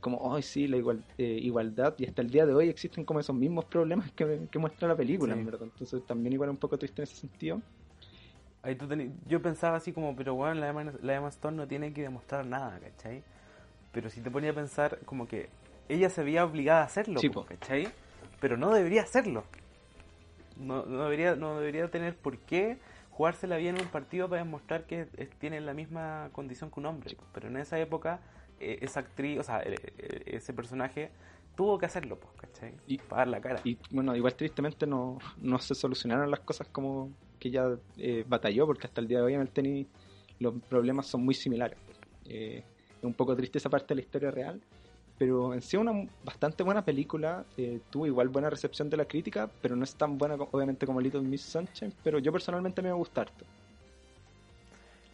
como, 0.00 0.34
ay 0.34 0.42
sí, 0.42 0.66
la 0.66 0.78
igual, 0.78 1.04
eh, 1.18 1.38
igualdad. 1.42 1.94
Y 1.98 2.06
hasta 2.06 2.22
el 2.22 2.30
día 2.30 2.44
de 2.46 2.52
hoy 2.54 2.68
existen 2.68 3.04
como 3.04 3.20
esos 3.20 3.36
mismos 3.36 3.66
problemas 3.66 4.10
que, 4.12 4.48
que 4.50 4.58
muestra 4.58 4.88
la 4.88 4.96
película, 4.96 5.34
Sí. 5.34 5.38
en 5.40 5.46
verdad. 5.46 5.62
Entonces 5.62 6.04
también 6.06 6.32
igual 6.32 6.50
un 6.50 6.56
poco 6.56 6.76
triste 6.78 7.02
en 7.02 7.04
ese 7.04 7.14
sentido. 7.16 7.60
Ahí 8.62 8.76
tú 8.76 8.86
teni- 8.86 9.12
yo 9.26 9.42
pensaba 9.42 9.76
así 9.76 9.92
como, 9.92 10.14
pero 10.14 10.34
bueno, 10.34 10.54
la 10.60 10.68
Emma, 10.68 10.84
la 11.02 11.14
Emma 11.16 11.28
Stone 11.28 11.56
no 11.56 11.66
tiene 11.66 11.92
que 11.92 12.02
demostrar 12.02 12.46
nada, 12.46 12.78
¿cachai? 12.78 13.22
Pero 13.92 14.08
si 14.08 14.20
te 14.20 14.30
ponía 14.30 14.50
a 14.50 14.54
pensar, 14.54 14.98
como 15.04 15.26
que 15.26 15.48
ella 15.88 16.08
se 16.10 16.22
veía 16.22 16.44
obligada 16.44 16.82
a 16.82 16.84
hacerlo, 16.84 17.18
Sí. 17.20 17.28
¿cachai? 17.48 17.88
Pero 18.40 18.56
no 18.56 18.72
debería 18.72 19.02
hacerlo. 19.02 19.44
No, 20.56 20.84
no, 20.84 21.04
debería, 21.04 21.34
no 21.34 21.58
debería 21.58 21.88
tener 21.90 22.16
por 22.16 22.38
qué 22.38 22.78
jugársela 23.10 23.56
bien 23.56 23.76
en 23.76 23.82
un 23.82 23.88
partido 23.88 24.28
para 24.28 24.42
demostrar 24.44 24.84
que 24.84 25.08
es- 25.16 25.30
tiene 25.38 25.60
la 25.60 25.74
misma 25.74 26.28
condición 26.32 26.70
que 26.70 26.80
un 26.80 26.86
hombre. 26.86 27.16
Pero 27.34 27.48
en 27.48 27.56
esa 27.56 27.78
época, 27.78 28.20
eh, 28.60 28.78
esa 28.80 29.00
actriz, 29.00 29.40
o 29.40 29.42
sea, 29.42 29.60
eh, 29.62 29.74
eh, 29.98 30.22
ese 30.26 30.52
personaje 30.52 31.10
tuvo 31.56 31.78
que 31.78 31.86
hacerlo, 31.86 32.18
pues, 32.18 32.32
¿cachai? 32.36 32.74
Y- 32.86 32.98
para 32.98 33.22
dar 33.22 33.28
la 33.28 33.40
cara. 33.40 33.60
Y 33.64 33.76
bueno, 33.90 34.14
igual 34.14 34.34
tristemente 34.34 34.86
no, 34.86 35.18
no 35.38 35.58
se 35.58 35.74
solucionaron 35.74 36.30
las 36.30 36.40
cosas 36.40 36.68
como 36.68 37.10
que 37.42 37.48
ella 37.48 37.76
eh, 37.98 38.24
batalló, 38.28 38.66
porque 38.66 38.86
hasta 38.86 39.00
el 39.00 39.08
día 39.08 39.18
de 39.18 39.24
hoy 39.24 39.34
en 39.34 39.40
el 39.40 39.48
tenis 39.48 39.88
los 40.38 40.54
problemas 40.68 41.06
son 41.06 41.24
muy 41.24 41.34
similares. 41.34 41.76
Eh, 42.26 42.62
es 42.98 43.04
un 43.04 43.14
poco 43.14 43.34
triste 43.34 43.58
esa 43.58 43.68
parte 43.68 43.88
de 43.88 43.96
la 43.96 44.00
historia 44.02 44.30
real, 44.30 44.60
pero 45.18 45.52
en 45.52 45.60
sí 45.60 45.76
una 45.76 46.08
bastante 46.24 46.62
buena 46.62 46.84
película, 46.84 47.44
eh, 47.56 47.80
tuvo 47.90 48.06
igual 48.06 48.28
buena 48.28 48.48
recepción 48.48 48.88
de 48.88 48.96
la 48.96 49.06
crítica, 49.06 49.50
pero 49.60 49.74
no 49.74 49.82
es 49.82 49.94
tan 49.96 50.18
buena 50.18 50.36
obviamente 50.36 50.86
como 50.86 51.00
Little 51.00 51.22
Miss 51.22 51.42
Sunshine, 51.42 51.92
pero 52.04 52.20
yo 52.20 52.30
personalmente 52.30 52.80
a 52.80 52.84
me 52.84 52.92
gusta 52.92 53.22
harto. 53.22 53.44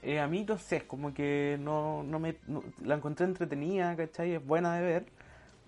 Eh, 0.03 0.20
a 0.20 0.29
mí 0.29 0.45
sé, 0.59 0.87
como 0.87 1.14
que 1.14 1.57
no, 1.61 2.03
no 2.03 2.18
me 2.18 2.37
la 2.85 2.95
encontré 2.95 3.24
entretenida, 3.24 3.97
¿cachai? 3.97 4.35
Es 4.35 4.47
buena 4.47 4.76
de 4.76 4.83
ver, 4.83 5.07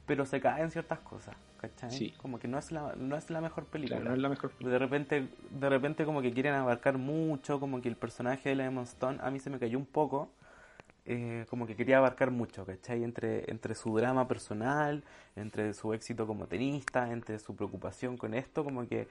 pero 0.07 0.27
se 0.27 0.41
cae 0.41 0.63
en 0.63 0.71
ciertas 0.71 0.99
cosas, 1.01 1.35
¿cachai? 1.61 1.91
Sí. 1.91 2.15
Como 2.17 2.39
que 2.39 2.49
no 2.49 2.59
es 2.59 2.73
la, 2.73 2.95
no 2.97 3.17
es 3.17 3.29
la 3.29 3.41
mejor 3.41 3.67
película. 3.67 3.99
Claro, 3.99 4.11
no 4.11 4.17
es 4.17 4.23
la 4.23 4.29
mejor 4.31 4.57
De 4.59 4.79
repente, 4.79 5.29
de 5.51 5.69
repente 5.69 6.05
como 6.05 6.23
que 6.23 6.33
quieren 6.33 6.55
abarcar 6.55 6.97
mucho, 6.97 7.61
como 7.61 7.83
que 7.83 7.89
el 7.89 7.97
personaje 7.97 8.49
de 8.49 8.55
la 8.55 8.65
Emma 8.65 8.83
Stone 8.83 9.19
a 9.21 9.31
mí 9.31 9.39
se 9.39 9.51
me 9.51 9.59
cayó 9.59 9.77
un 9.77 9.85
poco, 9.85 10.31
eh, 11.05 11.45
como 11.51 11.67
que 11.67 11.77
quería 11.77 11.99
abarcar 11.99 12.31
mucho, 12.31 12.65
¿cachai? 12.65 13.05
Entre, 13.05 13.51
entre 13.51 13.75
su 13.75 13.95
drama 13.95 14.27
personal, 14.27 15.05
entre 15.37 15.75
su 15.75 15.93
éxito 15.93 16.27
como 16.27 16.47
tenista, 16.47 17.13
entre 17.13 17.39
su 17.39 17.55
preocupación 17.55 18.17
con 18.17 18.33
esto, 18.33 18.65
como 18.65 18.89
que 18.89 19.07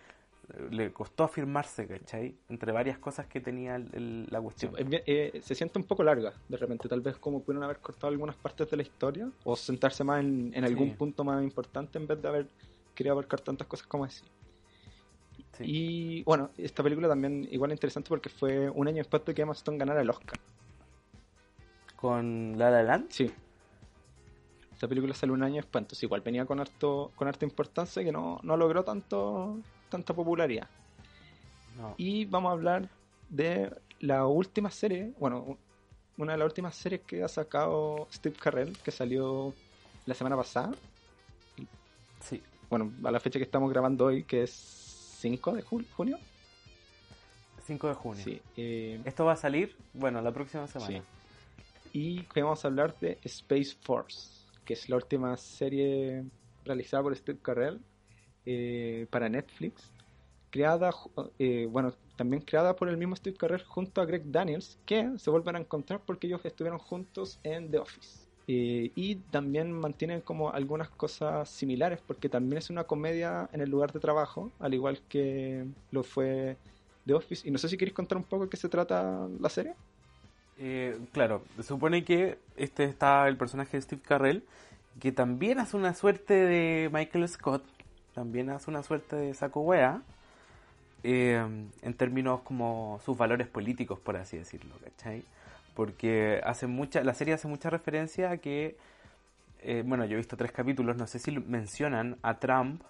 le 0.71 0.91
costó 0.91 1.23
afirmarse, 1.25 1.87
¿cachai? 1.87 2.35
Entre 2.49 2.71
varias 2.71 2.97
cosas 2.97 3.27
que 3.27 3.39
tenía 3.39 3.75
el- 3.75 3.89
el- 3.93 4.27
la 4.29 4.41
cuestión. 4.41 4.73
es 4.77 4.87
bien- 4.89 5.03
eh, 5.05 5.39
se 5.43 5.53
siente 5.55 5.77
un 5.79 5.85
poco 5.85 6.03
larga, 6.03 6.33
de 6.47 6.57
repente, 6.57 6.87
tal 6.89 7.01
vez 7.01 7.17
como 7.17 7.41
pudieron 7.41 7.63
haber 7.63 7.77
cortado 7.79 8.07
algunas 8.07 8.35
partes 8.35 8.69
de 8.69 8.77
la 8.77 8.83
historia 8.83 9.29
o 9.43 9.55
sentarse 9.55 10.03
más 10.03 10.19
en, 10.21 10.51
en 10.53 10.63
algún 10.63 10.89
Sí. 10.89 10.95
punto 10.95 11.23
más 11.23 11.43
importante 11.43 11.97
en 11.97 12.07
vez 12.07 12.21
de 12.21 12.27
haber 12.27 12.47
querido 12.95 13.13
abarcar 13.13 13.41
tantas 13.41 13.67
cosas 13.67 13.87
como 13.87 14.05
así. 14.05 14.23
Sí. 15.53 15.63
Y 15.65 16.23
bueno, 16.23 16.49
esta 16.57 16.81
película 16.83 17.07
también 17.07 17.47
igual 17.51 17.71
interesante 17.71 18.07
porque 18.09 18.29
fue 18.29 18.69
un 18.69 18.87
año 18.87 18.97
después 18.97 19.23
de 19.25 19.33
que 19.33 19.41
Emma 19.41 19.53
Stone 19.53 19.77
ganara 19.77 20.01
el 20.01 20.09
Oscar. 20.09 20.39
con 21.95 22.57
La 22.57 22.69
La 22.71 22.81
Land. 22.83 23.07
Sí. 23.09 23.29
Esta 24.73 24.87
película 24.87 25.13
salió 25.13 25.33
un 25.33 25.43
año 25.43 25.55
después, 25.57 25.81
entonces 25.81 26.03
igual 26.03 26.21
venía 26.21 26.45
con 26.45 26.59
harto, 26.61 27.11
con 27.15 27.27
harta 27.27 27.43
importancia 27.45 28.01
que 28.03 28.11
no, 28.13 28.39
no 28.43 28.55
logró 28.55 28.83
tanto, 28.85 29.59
tanta 29.89 30.13
popularidad. 30.13 30.67
No. 31.77 31.95
Y 31.97 32.25
vamos 32.25 32.49
a 32.49 32.53
hablar 32.53 32.89
de 33.29 33.71
la 33.99 34.25
última 34.25 34.71
serie, 34.71 35.13
bueno, 35.19 35.57
una 36.17 36.33
de 36.33 36.37
las 36.39 36.45
últimas 36.45 36.75
series 36.75 37.01
que 37.01 37.23
ha 37.23 37.27
sacado 37.27 38.07
Steve 38.11 38.35
Carell, 38.39 38.77
que 38.79 38.91
salió 38.91 39.53
la 40.05 40.13
semana 40.13 40.35
pasada, 40.35 40.73
Sí. 42.21 42.41
bueno, 42.69 42.91
a 43.03 43.11
la 43.11 43.19
fecha 43.19 43.39
que 43.39 43.45
estamos 43.45 43.71
grabando 43.71 44.05
hoy, 44.05 44.23
que 44.23 44.43
es 44.43 44.51
5 44.51 45.53
de 45.53 45.61
junio. 45.61 46.19
5 47.65 47.87
de 47.87 47.93
junio. 47.93 48.23
Sí, 48.23 48.41
eh, 48.57 48.99
Esto 49.05 49.25
va 49.25 49.33
a 49.33 49.37
salir, 49.37 49.75
bueno, 49.93 50.21
la 50.21 50.31
próxima 50.31 50.67
semana. 50.67 50.99
Sí. 50.99 51.01
Y 51.93 52.23
a 52.65 52.67
hablar 52.67 52.97
de 52.99 53.17
Space 53.23 53.75
Force, 53.81 54.45
que 54.65 54.73
es 54.73 54.89
la 54.89 54.95
última 54.97 55.35
serie 55.37 56.23
realizada 56.65 57.03
por 57.03 57.15
Steve 57.15 57.39
Carell 57.41 57.79
eh, 58.51 59.05
para 59.11 59.29
Netflix. 59.29 59.91
Creada, 60.49 60.89
eh, 61.37 61.67
bueno, 61.69 61.93
también 62.15 62.41
creada 62.41 62.75
por 62.75 62.89
el 62.89 62.97
mismo 62.97 63.15
Steve 63.15 63.37
Carell 63.37 63.61
junto 63.61 64.01
a 64.01 64.05
Greg 64.05 64.23
Daniels, 64.31 64.79
que 64.87 65.07
se 65.19 65.29
vuelven 65.29 65.55
a 65.55 65.59
encontrar 65.59 66.01
porque 66.03 66.25
ellos 66.25 66.43
estuvieron 66.43 66.79
juntos 66.79 67.39
en 67.43 67.69
The 67.69 67.77
Office. 67.77 68.27
Eh, 68.47 68.91
y 68.95 69.17
también 69.17 69.71
mantienen 69.71 70.21
como 70.21 70.51
algunas 70.51 70.89
cosas 70.89 71.47
similares, 71.47 71.99
porque 72.07 72.27
también 72.27 72.57
es 72.57 72.71
una 72.71 72.85
comedia 72.85 73.47
en 73.53 73.61
el 73.61 73.69
lugar 73.69 73.93
de 73.93 73.99
trabajo, 73.99 74.51
al 74.59 74.73
igual 74.73 74.99
que 75.07 75.67
lo 75.91 76.01
fue 76.01 76.57
The 77.05 77.13
Office. 77.13 77.47
Y 77.47 77.51
no 77.51 77.59
sé 77.59 77.69
si 77.69 77.77
queréis 77.77 77.93
contar 77.93 78.17
un 78.17 78.23
poco 78.23 78.45
de 78.45 78.49
qué 78.49 78.57
se 78.57 78.67
trata 78.67 79.27
la 79.39 79.49
serie. 79.49 79.75
Eh, 80.57 80.97
claro, 81.11 81.43
se 81.57 81.61
supone 81.61 82.03
que 82.03 82.39
este 82.57 82.85
está 82.85 83.27
el 83.27 83.37
personaje 83.37 83.77
de 83.77 83.81
Steve 83.83 84.01
Carell, 84.01 84.43
que 84.99 85.11
también 85.11 85.59
hace 85.59 85.77
una 85.77 85.93
suerte 85.93 86.33
de 86.33 86.89
Michael 86.91 87.29
Scott, 87.29 87.63
también 88.13 88.49
hace 88.49 88.69
una 88.69 88.83
suerte 88.83 89.15
de 89.15 89.33
saco 89.33 89.61
wea, 89.61 90.01
eh, 91.03 91.41
en 91.81 91.93
términos 91.93 92.41
como 92.41 92.99
sus 93.05 93.17
valores 93.17 93.47
políticos, 93.47 93.99
por 93.99 94.17
así 94.17 94.37
decirlo, 94.37 94.75
¿cachai? 94.83 95.23
Porque 95.75 96.41
hace 96.43 96.67
mucha, 96.67 97.03
la 97.03 97.13
serie 97.13 97.33
hace 97.33 97.47
mucha 97.47 97.69
referencia 97.69 98.31
a 98.31 98.37
que, 98.37 98.75
eh, 99.61 99.83
bueno, 99.85 100.05
yo 100.05 100.13
he 100.13 100.17
visto 100.17 100.35
tres 100.35 100.51
capítulos, 100.51 100.97
no 100.97 101.07
sé 101.07 101.19
si 101.19 101.31
mencionan 101.31 102.17
a 102.21 102.39
Trump, 102.39 102.81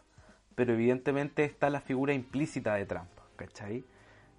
pero 0.55 0.73
evidentemente 0.73 1.43
está 1.45 1.69
la 1.69 1.81
figura 1.81 2.13
implícita 2.13 2.73
de 2.75 2.85
Trump, 2.85 3.09
¿cachai? 3.35 3.83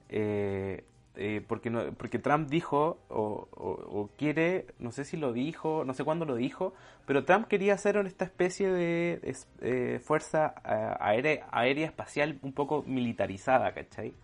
Eh, 0.08 0.84
eh, 1.16 1.44
porque, 1.46 1.70
Trump 2.18 2.48
dijo 2.48 2.98
o, 3.08 4.08
quiere, 4.16 4.66
no 4.78 4.92
sé 4.92 5.04
si 5.04 5.16
lo 5.16 5.32
dijo, 5.32 5.84
no 5.84 5.92
sé 5.92 6.04
cuándo 6.04 6.24
lo 6.24 6.36
dijo, 6.36 6.72
pero 7.06 7.24
Trump 7.24 7.48
quería 7.48 7.74
hacer 7.74 7.96
esta 8.06 8.24
especie 8.24 8.70
de 8.70 9.36
eh, 9.60 10.00
fuerza 10.02 10.54
eh, 10.64 11.38
aérea, 11.50 11.86
espacial 11.86 12.38
un 12.42 12.52
poco 12.52 12.84
militarizada, 12.86 13.72
¿cachai? 13.74 14.14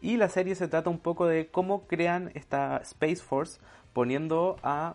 Y 0.00 0.16
la 0.16 0.28
serie 0.28 0.54
se 0.54 0.68
trata 0.68 0.90
un 0.90 0.98
poco 0.98 1.26
de 1.26 1.48
cómo 1.48 1.86
crean 1.86 2.30
esta 2.34 2.78
Space 2.78 3.16
Force 3.22 3.60
poniendo 3.92 4.56
a 4.62 4.94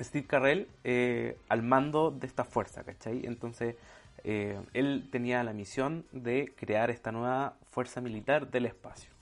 Steve 0.00 0.26
Carell 0.26 0.66
eh, 0.82 1.38
al 1.48 1.62
mando 1.62 2.10
de 2.10 2.26
esta 2.26 2.44
fuerza, 2.44 2.84
¿cachai? 2.84 3.24
Entonces, 3.26 3.76
él 4.24 5.08
tenía 5.12 5.44
la 5.44 5.52
misión 5.52 6.04
de 6.10 6.52
crear 6.56 6.90
esta 6.90 7.12
nueva 7.12 7.54
fuerza 7.70 8.00
militar 8.00 8.50
del 8.50 8.66
espacio. 8.66 9.15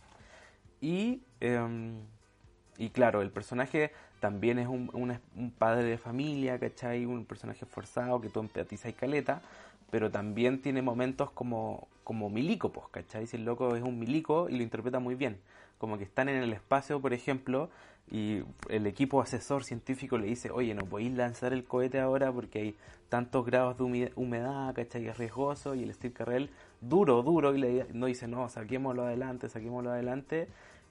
Y, 0.85 1.23
eh, 1.41 1.59
y 2.77 2.91
claro, 2.91 3.23
el 3.23 3.31
personaje 3.31 3.91
también 4.21 4.59
es 4.59 4.69
un, 4.69 4.91
una- 4.93 5.19
un 5.35 5.51
padre 5.51 5.85
de 5.85 5.97
familia, 5.97 6.59
¿cachai? 6.59 7.07
Un 7.07 7.25
personaje 7.25 7.65
forzado 7.65 8.21
que 8.21 8.29
tú 8.29 8.41
empatizas 8.41 8.91
y 8.91 8.93
caleta, 8.93 9.41
pero 9.91 10.11
también 10.11 10.61
tiene 10.61 10.83
momentos 10.83 11.31
como, 11.31 11.89
como 12.05 12.29
milico, 12.29 12.71
pues, 12.71 12.87
¿cachai? 12.91 13.27
Si 13.27 13.39
el 13.39 13.47
loco 13.47 13.75
es 13.77 13.83
un 13.83 13.99
milico 13.99 14.51
y 14.51 14.57
lo 14.59 14.63
interpreta 14.63 14.99
muy 14.99 15.15
bien. 15.15 15.39
Como 15.79 15.97
que 15.97 16.05
están 16.05 16.29
en 16.29 16.43
el 16.43 16.53
espacio, 16.53 17.01
por 17.01 17.15
ejemplo, 17.15 17.71
y 18.11 18.43
el 18.69 18.87
equipo 18.87 19.23
asesor 19.23 19.65
científico 19.65 20.19
le 20.19 20.27
dice, 20.27 20.51
oye, 20.51 20.75
no 20.75 20.85
podéis 20.85 21.13
lanzar 21.15 21.55
el 21.55 21.65
cohete 21.65 21.99
ahora 21.99 22.31
porque 22.31 22.59
hay 22.59 22.75
tantos 23.09 23.47
grados 23.47 23.79
de 23.79 24.13
humedad, 24.17 24.75
¿cachai? 24.75 25.07
Es 25.09 25.17
riesgoso, 25.17 25.75
y 25.75 25.83
el 25.85 25.95
Steve 25.95 26.13
Carell, 26.13 26.51
duro, 26.83 27.23
duro, 27.23 27.55
y 27.55 27.59
le 27.59 27.87
no 27.95 28.05
dice, 28.07 28.29
no, 28.29 28.49
saquémoslo 28.51 29.05
adelante, 29.05 29.49
saquémoslo 29.49 29.91
adelante, 29.91 30.49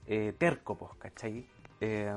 eh, 0.08 0.34
terco, 0.38 0.78
pues, 0.78 0.92
¿cachai? 1.00 1.46
Eh, 1.82 2.14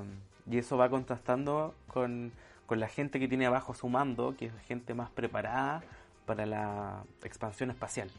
y 0.50 0.58
eso 0.58 0.76
va 0.76 0.88
contrastando 0.88 1.74
con, 1.88 2.32
con 2.66 2.78
la 2.80 2.88
gente 2.88 3.18
que 3.18 3.28
tiene 3.28 3.46
abajo 3.46 3.74
su 3.74 3.88
mando, 3.88 4.34
que 4.36 4.46
es 4.46 4.52
gente 4.66 4.94
más 4.94 5.10
preparada 5.10 5.82
para 6.24 6.46
la 6.46 7.04
expansión 7.24 7.70
espacial. 7.70 8.10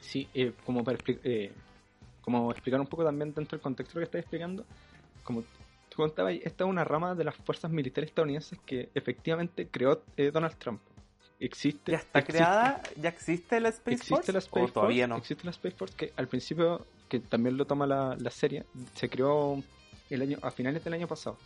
Sí, 0.00 0.28
eh, 0.34 0.52
como 0.66 0.84
para 0.84 0.98
expli- 0.98 1.20
eh, 1.24 1.52
como 2.20 2.50
explicar 2.50 2.80
un 2.80 2.86
poco 2.86 3.04
también 3.04 3.32
dentro 3.34 3.56
del 3.56 3.62
contexto 3.62 3.98
que 3.98 4.04
estás 4.04 4.20
explicando, 4.20 4.64
como 5.22 5.42
tú 5.88 5.96
contabas, 5.96 6.34
esta 6.42 6.64
es 6.64 6.70
una 6.70 6.84
rama 6.84 7.14
de 7.14 7.24
las 7.24 7.34
fuerzas 7.36 7.70
militares 7.70 8.10
estadounidenses 8.10 8.58
que 8.66 8.88
efectivamente 8.94 9.68
creó 9.68 10.02
eh, 10.16 10.30
Donald 10.30 10.56
Trump. 10.56 10.80
Existe, 11.40 11.92
¿Ya 11.92 11.98
está 11.98 12.20
existe- 12.20 12.32
creada? 12.32 12.82
¿Ya 12.96 13.08
existe 13.08 13.60
la 13.60 13.68
Space 13.70 13.94
existe 13.96 14.14
Force? 14.14 14.32
la 14.32 14.38
Space 14.38 14.64
¿O 14.66 14.68
todavía 14.72 15.06
no? 15.06 15.16
existe 15.16 15.44
la 15.44 15.50
Space 15.50 15.76
Force 15.76 15.94
que 15.96 16.12
al 16.16 16.28
principio, 16.28 16.86
que 17.08 17.20
también 17.20 17.56
lo 17.56 17.66
toma 17.66 17.86
la, 17.86 18.16
la 18.18 18.30
serie, 18.30 18.64
se 18.94 19.08
creó 19.08 19.62
el 20.10 20.22
año, 20.22 20.38
a 20.42 20.50
finales 20.50 20.82
del 20.84 20.94
año 20.94 21.06
pasado, 21.08 21.36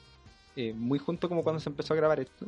eh, 0.57 0.73
muy 0.75 0.99
junto 0.99 1.29
como 1.29 1.43
cuando 1.43 1.61
se 1.61 1.69
empezó 1.69 1.95
a 1.95 1.97
grabar 1.97 2.21
esto, 2.21 2.47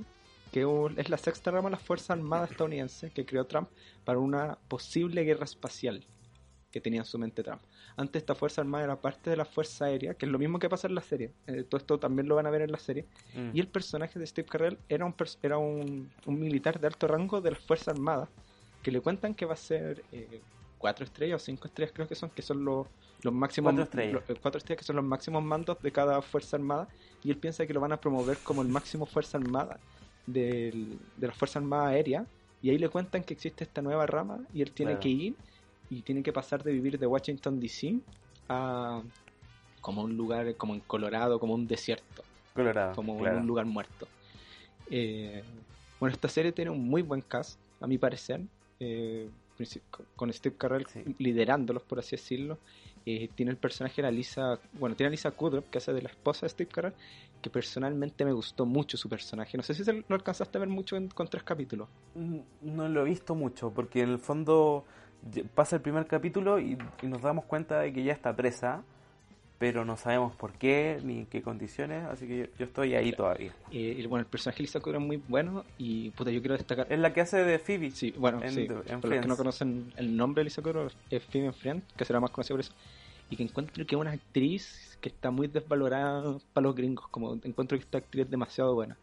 que 0.52 0.66
es 0.96 1.08
la 1.08 1.16
sexta 1.16 1.50
rama 1.52 1.68
de 1.68 1.76
las 1.76 1.82
Fuerzas 1.82 2.10
Armadas 2.10 2.50
estadounidenses 2.50 3.12
que 3.12 3.24
creó 3.24 3.44
Trump 3.46 3.68
para 4.04 4.18
una 4.18 4.58
posible 4.68 5.22
guerra 5.22 5.44
espacial 5.44 6.04
que 6.72 6.80
tenía 6.80 7.00
en 7.00 7.04
su 7.04 7.18
mente 7.18 7.42
Trump. 7.42 7.60
Antes 7.96 8.22
esta 8.22 8.34
Fuerza 8.34 8.60
Armada 8.60 8.84
era 8.84 8.96
parte 9.00 9.30
de 9.30 9.36
la 9.36 9.44
Fuerza 9.44 9.86
Aérea, 9.86 10.14
que 10.14 10.26
es 10.26 10.32
lo 10.32 10.38
mismo 10.38 10.58
que 10.58 10.68
pasa 10.68 10.86
en 10.88 10.94
la 10.94 11.00
serie, 11.02 11.32
eh, 11.46 11.64
todo 11.68 11.78
esto 11.80 11.98
también 11.98 12.28
lo 12.28 12.36
van 12.36 12.46
a 12.46 12.50
ver 12.50 12.62
en 12.62 12.72
la 12.72 12.78
serie, 12.78 13.06
Mm. 13.34 13.50
y 13.54 13.60
el 13.60 13.68
personaje 13.68 14.18
de 14.18 14.26
Steve 14.26 14.48
Carell 14.48 14.78
era 14.88 15.04
un, 15.04 15.14
era 15.42 15.58
un, 15.58 16.10
un 16.26 16.40
militar 16.40 16.80
de 16.80 16.86
alto 16.86 17.06
rango 17.08 17.40
de 17.40 17.50
las 17.52 17.60
Fuerzas 17.60 17.88
Armadas 17.94 18.28
que 18.82 18.90
le 18.90 19.00
cuentan 19.00 19.34
que 19.34 19.44
va 19.46 19.54
a 19.54 19.56
ser 19.56 20.02
eh, 20.12 20.40
cuatro 20.80 21.04
estrellas 21.04 21.42
o 21.42 21.44
cinco 21.44 21.68
estrellas 21.68 21.92
creo 21.94 22.08
que 22.08 22.14
son, 22.14 22.30
que 22.30 22.40
son 22.42 22.64
los, 22.64 22.86
los 23.22 23.32
máximos 23.34 23.70
Cuatro 23.72 23.84
estrellas. 23.84 24.14
los- 24.14 24.30
eh, 24.30 24.40
cuatro 24.40 24.58
estrellas 24.58 24.78
que 24.80 24.84
son 24.86 24.96
los 24.96 25.04
máximos 25.04 25.42
mandos 25.44 25.76
de 25.82 25.92
cada 25.92 26.22
Fuerza 26.22 26.56
Armada 26.56 26.88
y 27.22 27.30
él 27.30 27.36
piensa 27.36 27.66
que 27.66 27.74
lo 27.74 27.80
van 27.80 27.92
a 27.92 27.98
promover 28.00 28.38
como 28.38 28.62
el 28.62 28.68
máximo 28.68 29.04
Fuerza 29.04 29.36
Armada 29.36 29.78
del- 30.26 30.98
de 31.16 31.26
la 31.26 31.32
Fuerza 31.34 31.58
Armada 31.58 31.88
Aérea 31.88 32.24
y 32.62 32.70
ahí 32.70 32.78
le 32.78 32.88
cuentan 32.88 33.22
que 33.22 33.34
existe 33.34 33.62
esta 33.64 33.82
nueva 33.82 34.06
rama 34.06 34.38
y 34.54 34.62
él 34.62 34.72
tiene 34.72 34.98
que 34.98 35.08
ir 35.10 35.34
y 35.90 36.00
tiene 36.02 36.22
que 36.22 36.32
pasar 36.32 36.62
de 36.62 36.72
vivir 36.72 36.98
de 36.98 37.06
Washington 37.06 37.60
DC 37.60 37.98
a 38.48 39.02
como 39.82 40.02
un 40.02 40.16
lugar 40.16 40.54
como 40.56 40.74
en 40.74 40.80
Colorado, 40.80 41.38
como 41.38 41.54
un 41.54 41.66
desierto 41.66 42.22
Colorado. 42.54 42.94
como 42.94 43.18
claro. 43.18 43.36
en 43.36 43.42
un 43.42 43.46
lugar 43.48 43.66
muerto. 43.66 44.08
Eh, 44.90 45.42
bueno, 45.98 46.14
esta 46.14 46.28
serie 46.28 46.52
tiene 46.52 46.70
un 46.70 46.88
muy 46.88 47.02
buen 47.02 47.20
cast, 47.20 47.58
a 47.80 47.86
mi 47.86 47.98
parecer, 47.98 48.40
eh, 48.78 49.28
con- 50.16 50.32
Steve 50.32 50.56
Carell 50.56 50.86
Sí. 50.86 51.02
liderándolos, 51.18 51.82
por 51.82 51.98
así 51.98 52.16
decirlo. 52.16 52.58
Eh, 53.06 53.28
tiene 53.34 53.50
el 53.52 53.56
personaje 53.56 53.96
de 53.96 54.02
la 54.02 54.10
Lisa, 54.10 54.58
bueno, 54.74 54.94
tiene 54.94 55.08
a 55.08 55.10
Lisa 55.10 55.30
Kudrow, 55.30 55.64
que 55.70 55.78
hace 55.78 55.92
de 55.92 56.02
la 56.02 56.10
esposa 56.10 56.46
de 56.46 56.50
Steve 56.50 56.70
Carell, 56.70 56.92
que 57.40 57.48
personalmente 57.48 58.24
me 58.24 58.32
gustó 58.32 58.66
mucho 58.66 58.96
su 58.98 59.08
personaje. 59.08 59.56
No 59.56 59.62
sé 59.62 59.72
si 59.74 59.84
se 59.84 59.92
lo 59.94 60.04
alcanzaste 60.14 60.58
a 60.58 60.60
ver 60.60 60.68
mucho 60.68 60.96
en- 60.96 61.08
con 61.08 61.26
tres 61.28 61.42
capítulos. 61.42 61.88
Mm, 62.14 62.38
No 62.62 62.88
lo 62.88 63.00
he 63.02 63.04
visto 63.04 63.34
mucho, 63.34 63.70
porque 63.70 64.02
en 64.02 64.10
el 64.10 64.18
fondo 64.18 64.84
pasa 65.54 65.76
el 65.76 65.82
primer 65.82 66.06
capítulo 66.06 66.58
y, 66.58 66.76
y 67.02 67.06
nos 67.06 67.22
damos 67.22 67.44
cuenta 67.46 67.80
de 67.80 67.92
que 67.92 68.02
ya 68.04 68.12
está 68.12 68.34
presa, 68.36 68.82
pero 69.60 69.84
no 69.84 69.98
sabemos 69.98 70.34
por 70.36 70.52
qué 70.54 70.98
ni 71.04 71.18
en 71.18 71.26
qué 71.26 71.42
condiciones, 71.42 72.02
así 72.06 72.26
que 72.26 72.38
yo, 72.38 72.44
yo 72.58 72.64
estoy 72.64 72.94
ahí 72.94 73.12
todavía. 73.12 73.52
Eh, 73.70 73.94
y 73.98 74.06
bueno, 74.06 74.22
el 74.22 74.26
personaje 74.26 74.56
de 74.56 74.62
Lisa 74.62 74.80
Kudrow 74.80 75.02
es 75.02 75.06
muy 75.06 75.18
bueno 75.28 75.66
y 75.76 76.08
puta, 76.12 76.30
yo 76.30 76.40
quiero 76.40 76.56
destacar... 76.56 76.86
Es 76.88 76.98
la 76.98 77.12
que 77.12 77.20
hace 77.20 77.44
de 77.44 77.58
Phoebe. 77.58 77.90
Sí, 77.90 78.14
bueno, 78.16 78.42
en 78.42 78.52
sí. 78.52 78.66
En 78.86 79.02
Para 79.02 79.16
los 79.16 79.22
que 79.22 79.28
no 79.28 79.36
conocen 79.36 79.92
el 79.98 80.16
nombre 80.16 80.40
de 80.40 80.44
Lisa 80.44 80.62
Kudrow, 80.62 80.88
es 81.10 81.22
Phoebe 81.24 81.52
Friend, 81.52 81.82
que 81.94 82.06
será 82.06 82.20
más 82.20 82.30
conocida 82.30 82.54
por 82.54 82.60
eso. 82.60 82.72
Y 83.28 83.36
que 83.36 83.42
encuentro 83.42 83.84
que 83.84 83.94
es 83.94 84.00
una 84.00 84.12
actriz 84.12 84.96
que 84.98 85.10
está 85.10 85.30
muy 85.30 85.46
desvalorada 85.46 86.38
para 86.54 86.64
los 86.64 86.74
gringos. 86.74 87.06
Como 87.08 87.34
encuentro 87.44 87.76
que 87.76 87.84
esta 87.84 87.98
actriz 87.98 88.24
es 88.24 88.30
demasiado 88.30 88.74
buena. 88.74 88.96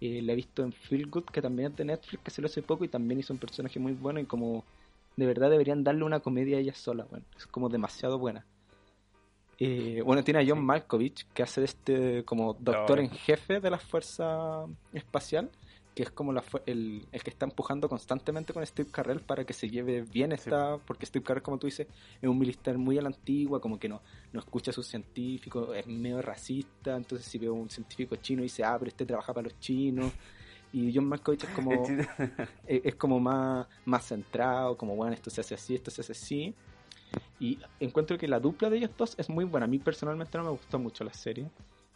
Eh, 0.00 0.22
la 0.22 0.32
he 0.32 0.36
visto 0.36 0.62
en 0.62 0.70
Feel 0.70 1.08
Good, 1.08 1.24
que 1.24 1.42
también 1.42 1.72
es 1.72 1.76
de 1.76 1.84
Netflix, 1.86 2.22
que 2.22 2.30
se 2.30 2.40
lo 2.40 2.46
hace 2.46 2.62
poco 2.62 2.84
y 2.84 2.88
también 2.88 3.18
hizo 3.18 3.32
un 3.32 3.40
personaje 3.40 3.80
muy 3.80 3.94
bueno. 3.94 4.20
Y 4.20 4.26
como 4.26 4.62
de 5.16 5.26
verdad 5.26 5.50
deberían 5.50 5.82
darle 5.82 6.04
una 6.04 6.20
comedia 6.20 6.58
a 6.58 6.60
ella 6.60 6.74
sola. 6.74 7.04
Bueno, 7.10 7.26
es 7.36 7.48
como 7.48 7.68
demasiado 7.68 8.16
buena. 8.20 8.46
Eh, 9.60 10.02
bueno, 10.04 10.22
tiene 10.22 10.40
a 10.40 10.44
John. 10.46 10.64
Malkovich, 10.64 11.26
que 11.34 11.42
hace 11.42 11.64
este 11.64 12.24
como 12.24 12.54
doctor 12.54 13.00
en 13.00 13.10
jefe 13.10 13.60
de 13.60 13.70
la 13.70 13.78
Fuerza 13.78 14.66
Espacial, 14.92 15.50
que 15.96 16.04
es 16.04 16.10
como 16.12 16.32
la 16.32 16.44
el, 16.66 17.04
el 17.10 17.22
que 17.24 17.30
está 17.30 17.44
empujando 17.44 17.88
constantemente 17.88 18.52
con 18.52 18.64
Steve 18.64 18.88
Carell 18.92 19.20
para 19.20 19.44
que 19.44 19.52
se 19.52 19.68
lleve 19.68 20.02
bien 20.02 20.30
esta, 20.30 20.78
porque 20.78 21.06
Steve 21.06 21.24
Carell, 21.24 21.42
como 21.42 21.58
tú 21.58 21.66
dices, 21.66 21.88
es 22.22 22.28
un 22.28 22.38
militar 22.38 22.78
muy 22.78 22.98
a 22.98 23.02
la 23.02 23.08
antigua, 23.08 23.60
como 23.60 23.80
que 23.80 23.88
no, 23.88 24.00
no 24.32 24.38
escucha 24.38 24.70
a 24.70 24.74
sus 24.74 24.86
científicos, 24.86 25.76
es 25.76 25.88
medio 25.88 26.22
racista, 26.22 26.96
entonces 26.96 27.26
si 27.26 27.38
veo 27.38 27.52
un 27.52 27.68
científico 27.68 28.14
chino 28.14 28.42
dice, 28.42 28.62
ah, 28.62 28.76
pero 28.78 28.90
este 28.90 29.04
trabaja 29.06 29.34
para 29.34 29.48
los 29.48 29.58
chinos, 29.58 30.12
Y 30.72 30.94
John 30.94 31.06
Malkovich 31.06 31.42
es 31.42 31.50
como, 31.50 31.72
es, 32.68 32.80
es 32.84 32.94
como 32.94 33.18
más, 33.18 33.66
más 33.86 34.06
centrado, 34.06 34.76
como 34.76 34.94
bueno, 34.94 35.14
esto 35.14 35.30
se 35.30 35.40
hace 35.40 35.54
así, 35.54 35.74
esto 35.74 35.90
se 35.90 36.02
hace 36.02 36.12
así. 36.12 36.54
Y 37.40 37.58
encuentro 37.80 38.18
que 38.18 38.28
la 38.28 38.40
dupla 38.40 38.70
de 38.70 38.78
ellos 38.78 38.90
dos 38.96 39.14
es 39.18 39.28
muy 39.28 39.44
buena. 39.44 39.64
A 39.64 39.68
mí 39.68 39.78
personalmente 39.78 40.36
no 40.38 40.44
me 40.44 40.50
gustó 40.50 40.78
mucho 40.78 41.04
la 41.04 41.12
serie. 41.12 41.46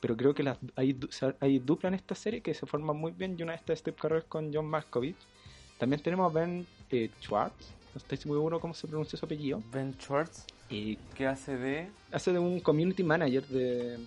Pero 0.00 0.16
creo 0.16 0.34
que 0.34 0.42
las, 0.42 0.58
hay, 0.76 0.98
hay 1.40 1.58
dupla 1.58 1.88
en 1.88 1.94
esta 1.94 2.14
serie 2.14 2.40
que 2.40 2.54
se 2.54 2.66
forman 2.66 2.96
muy 2.96 3.12
bien. 3.12 3.36
Y 3.38 3.42
una 3.42 3.52
de 3.52 3.58
estas 3.58 3.74
es 3.74 3.78
Steve 3.80 3.96
Carell 4.00 4.24
con 4.24 4.52
John 4.52 4.66
Malkovich. 4.66 5.16
También 5.78 6.02
tenemos 6.02 6.30
a 6.30 6.34
Ben 6.34 6.66
eh, 6.90 7.10
Schwartz. 7.20 7.72
No 7.94 7.98
estoy 7.98 8.18
muy 8.24 8.36
seguro 8.36 8.58
cómo 8.60 8.74
se 8.74 8.86
pronuncia 8.86 9.18
su 9.18 9.26
apellido. 9.26 9.62
Ben 9.72 9.94
Schwartz, 10.00 10.46
Y 10.70 10.96
que 11.14 11.26
hace 11.26 11.56
de... 11.56 11.88
hace 12.10 12.32
de 12.32 12.38
un 12.38 12.60
community 12.60 13.02
manager 13.02 13.46
de, 13.48 13.98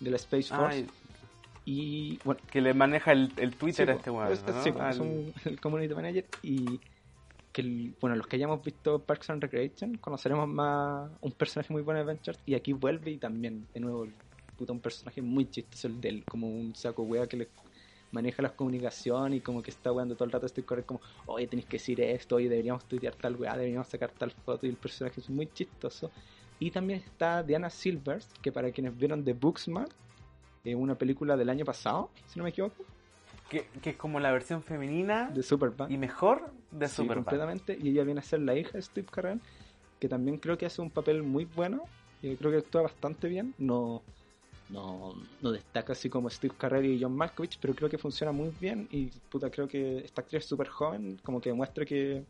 de 0.00 0.10
la 0.10 0.16
Space 0.16 0.54
Force. 0.54 0.76
Ay, 0.76 0.86
y 1.68 2.18
bueno, 2.24 2.40
que 2.48 2.60
le 2.60 2.72
maneja 2.74 3.10
el, 3.10 3.32
el 3.36 3.56
Twitter 3.56 3.86
Sí, 3.86 3.90
a 3.90 3.96
este 3.96 4.10
weón. 4.10 4.28
¿no? 4.30 4.62
sí, 4.62 4.70
es 4.90 4.98
un 4.98 5.34
el 5.44 5.60
community 5.60 5.94
manager 5.94 6.24
y 6.42 6.80
que 7.56 7.94
bueno, 8.02 8.16
los 8.16 8.26
que 8.26 8.36
hayamos 8.36 8.62
visto 8.62 8.98
Parks 8.98 9.30
and 9.30 9.42
Recreation 9.42 9.94
conoceremos 9.96 10.46
más 10.46 11.10
un 11.22 11.32
personaje 11.32 11.72
muy 11.72 11.80
bueno 11.80 12.04
de 12.04 12.16
Schwartz 12.18 12.42
y 12.44 12.54
aquí 12.54 12.74
vuelve 12.74 13.12
y 13.12 13.16
también 13.16 13.66
de 13.72 13.80
nuevo 13.80 14.06
puta 14.58 14.74
un 14.74 14.80
personaje 14.80 15.22
muy 15.22 15.48
chistoso 15.48 15.88
el 15.88 15.98
de 15.98 16.22
como 16.24 16.48
un 16.48 16.74
saco 16.74 17.04
wea 17.04 17.26
que 17.26 17.38
le 17.38 17.48
maneja 18.12 18.42
las 18.42 18.52
comunicaciones 18.52 19.38
y 19.38 19.40
como 19.40 19.62
que 19.62 19.70
está 19.70 19.90
weando 19.90 20.14
todo 20.16 20.26
el 20.26 20.32
rato 20.32 20.44
estoy 20.44 20.64
corriendo 20.64 20.86
como, 20.86 21.00
oye 21.24 21.46
tenéis 21.46 21.66
que 21.66 21.78
decir 21.78 21.98
esto, 22.02 22.36
oye 22.36 22.50
deberíamos 22.50 22.84
tuitear 22.84 23.14
tal 23.14 23.36
weá, 23.36 23.56
deberíamos 23.56 23.88
sacar 23.88 24.10
tal 24.10 24.32
foto 24.32 24.66
y 24.66 24.68
el 24.68 24.76
personaje 24.76 25.20
es 25.20 25.30
muy 25.30 25.46
chistoso. 25.46 26.10
Y 26.58 26.70
también 26.70 27.00
está 27.00 27.42
Diana 27.42 27.70
Silvers, 27.70 28.28
que 28.42 28.52
para 28.52 28.70
quienes 28.70 28.96
vieron 28.98 29.24
The 29.24 29.32
Booksmart, 29.32 29.92
eh, 30.64 30.74
una 30.74 30.94
película 30.94 31.38
del 31.38 31.48
año 31.48 31.64
pasado, 31.64 32.10
si 32.26 32.38
no 32.38 32.44
me 32.44 32.50
equivoco, 32.50 32.84
que, 33.50 33.66
que 33.82 33.90
es 33.90 33.96
como 33.96 34.20
la 34.20 34.30
versión 34.32 34.62
femenina 34.62 35.30
de 35.30 35.42
Superbad. 35.42 35.88
y 35.88 35.96
mejor 35.98 36.52
de 36.70 36.88
Sí, 36.88 36.96
Superbad. 36.96 37.24
completamente. 37.24 37.78
Y 37.80 37.90
ella 37.90 38.04
viene 38.04 38.20
a 38.20 38.22
ser 38.22 38.40
la 38.40 38.54
hija 38.56 38.72
de 38.72 38.82
Steve 38.82 39.06
Carell, 39.10 39.40
que 40.00 40.08
también 40.08 40.38
creo 40.38 40.58
que 40.58 40.66
hace 40.66 40.82
un 40.82 40.90
papel 40.90 41.22
muy 41.22 41.44
bueno. 41.44 41.82
Y 42.22 42.34
creo 42.36 42.50
que 42.50 42.58
actúa 42.58 42.82
bastante 42.82 43.28
bien. 43.28 43.54
No, 43.58 44.02
no, 44.70 45.14
no 45.42 45.52
destaca 45.52 45.92
así 45.92 46.08
como 46.10 46.28
Steve 46.30 46.54
Carell 46.58 46.84
y 46.86 47.00
John 47.00 47.14
Malkovich, 47.14 47.58
pero 47.60 47.74
creo 47.74 47.88
que 47.88 47.98
funciona 47.98 48.32
muy 48.32 48.52
bien. 48.60 48.88
Y 48.90 49.06
puta, 49.30 49.50
creo 49.50 49.68
que 49.68 49.98
esta 49.98 50.22
actriz 50.22 50.42
es 50.42 50.48
súper 50.48 50.68
joven, 50.68 51.20
como 51.22 51.40
que 51.40 51.50
demuestra 51.50 51.84
que 51.84 52.24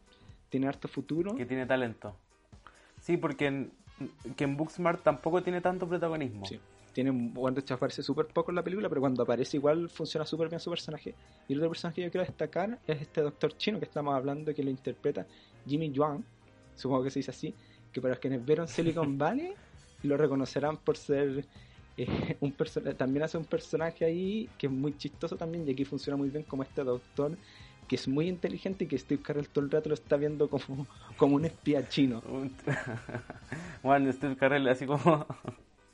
tiene 0.51 0.67
harto 0.69 0.87
futuro. 0.89 1.35
que 1.35 1.47
tiene 1.47 1.65
talento. 1.67 2.15
Sí, 3.01 3.17
porque 3.17 3.47
en, 3.47 3.71
que 4.37 4.45
en 4.45 4.57
Booksmart 4.57 5.03
tampoco 5.03 5.43
tiene 5.43 5.61
tanto 5.61 5.89
protagonismo. 5.89 6.45
Sí. 6.47 6.59
Tiene, 6.97 7.13
de 7.13 7.61
hecho 7.61 7.75
aparece 7.75 8.03
súper 8.03 8.25
poco 8.25 8.51
en 8.51 8.55
la 8.55 8.63
película, 8.63 8.89
pero 8.89 9.03
cuando 9.03 9.23
aparece 9.23 9.59
igual 9.59 9.91
funciona 9.91 10.25
súper 10.25 10.49
bien 10.49 10.59
su 10.61 10.71
personaje. 10.71 11.15
Y 11.47 11.53
el 11.53 11.59
otro 11.59 11.69
personaje 11.69 11.97
que 11.97 12.07
yo 12.07 12.11
quiero 12.11 12.27
destacar 12.27 12.79
es 12.87 13.03
este 13.03 13.21
doctor 13.21 13.55
chino 13.59 13.79
que 13.79 13.85
estamos 13.85 14.15
hablando, 14.15 14.55
que 14.55 14.63
lo 14.63 14.71
interpreta 14.71 15.27
Jimmy 15.67 15.93
Yuan, 15.93 16.25
supongo 16.75 17.05
que 17.05 17.11
se 17.11 17.19
dice 17.19 17.33
así, 17.33 17.55
que 17.93 18.01
para 18.01 18.17
quienes 18.17 18.43
vieron 18.47 18.67
Silicon 18.67 19.19
Valley 19.19 19.53
lo 20.05 20.17
reconocerán 20.17 20.79
por 20.79 20.97
ser 20.97 21.45
eh, 21.99 22.37
un 22.41 22.53
personaje, 22.53 22.95
también 22.95 23.25
hace 23.25 23.37
un 23.37 23.45
personaje 23.45 24.07
ahí 24.07 24.49
que 24.57 24.67
es 24.67 24.73
muy 24.73 24.97
chistoso 24.97 25.37
también 25.37 25.69
y 25.69 25.73
aquí 25.73 25.85
funciona 25.85 26.17
muy 26.17 26.31
bien 26.31 26.45
como 26.45 26.63
este 26.63 26.83
doctor 26.83 27.37
que 27.89 27.97
es 27.97 28.09
muy 28.09 28.27
inteligente 28.27 28.85
y 28.85 28.87
que 28.89 28.97
Steve 28.97 29.21
Carell 29.23 29.51
todo 29.51 29.67
el 29.67 29.71
rato 29.71 29.91
lo 29.91 29.95
está 29.95 30.17
viendo 30.17 30.49
como, 30.49 30.87
como 31.19 31.37
un 31.37 31.45
espía 31.45 31.87
chino. 31.91 32.23
Bueno, 33.83 34.11
Steve 34.15 34.35
Carell 34.35 34.67
así 34.67 34.87
como... 34.87 35.27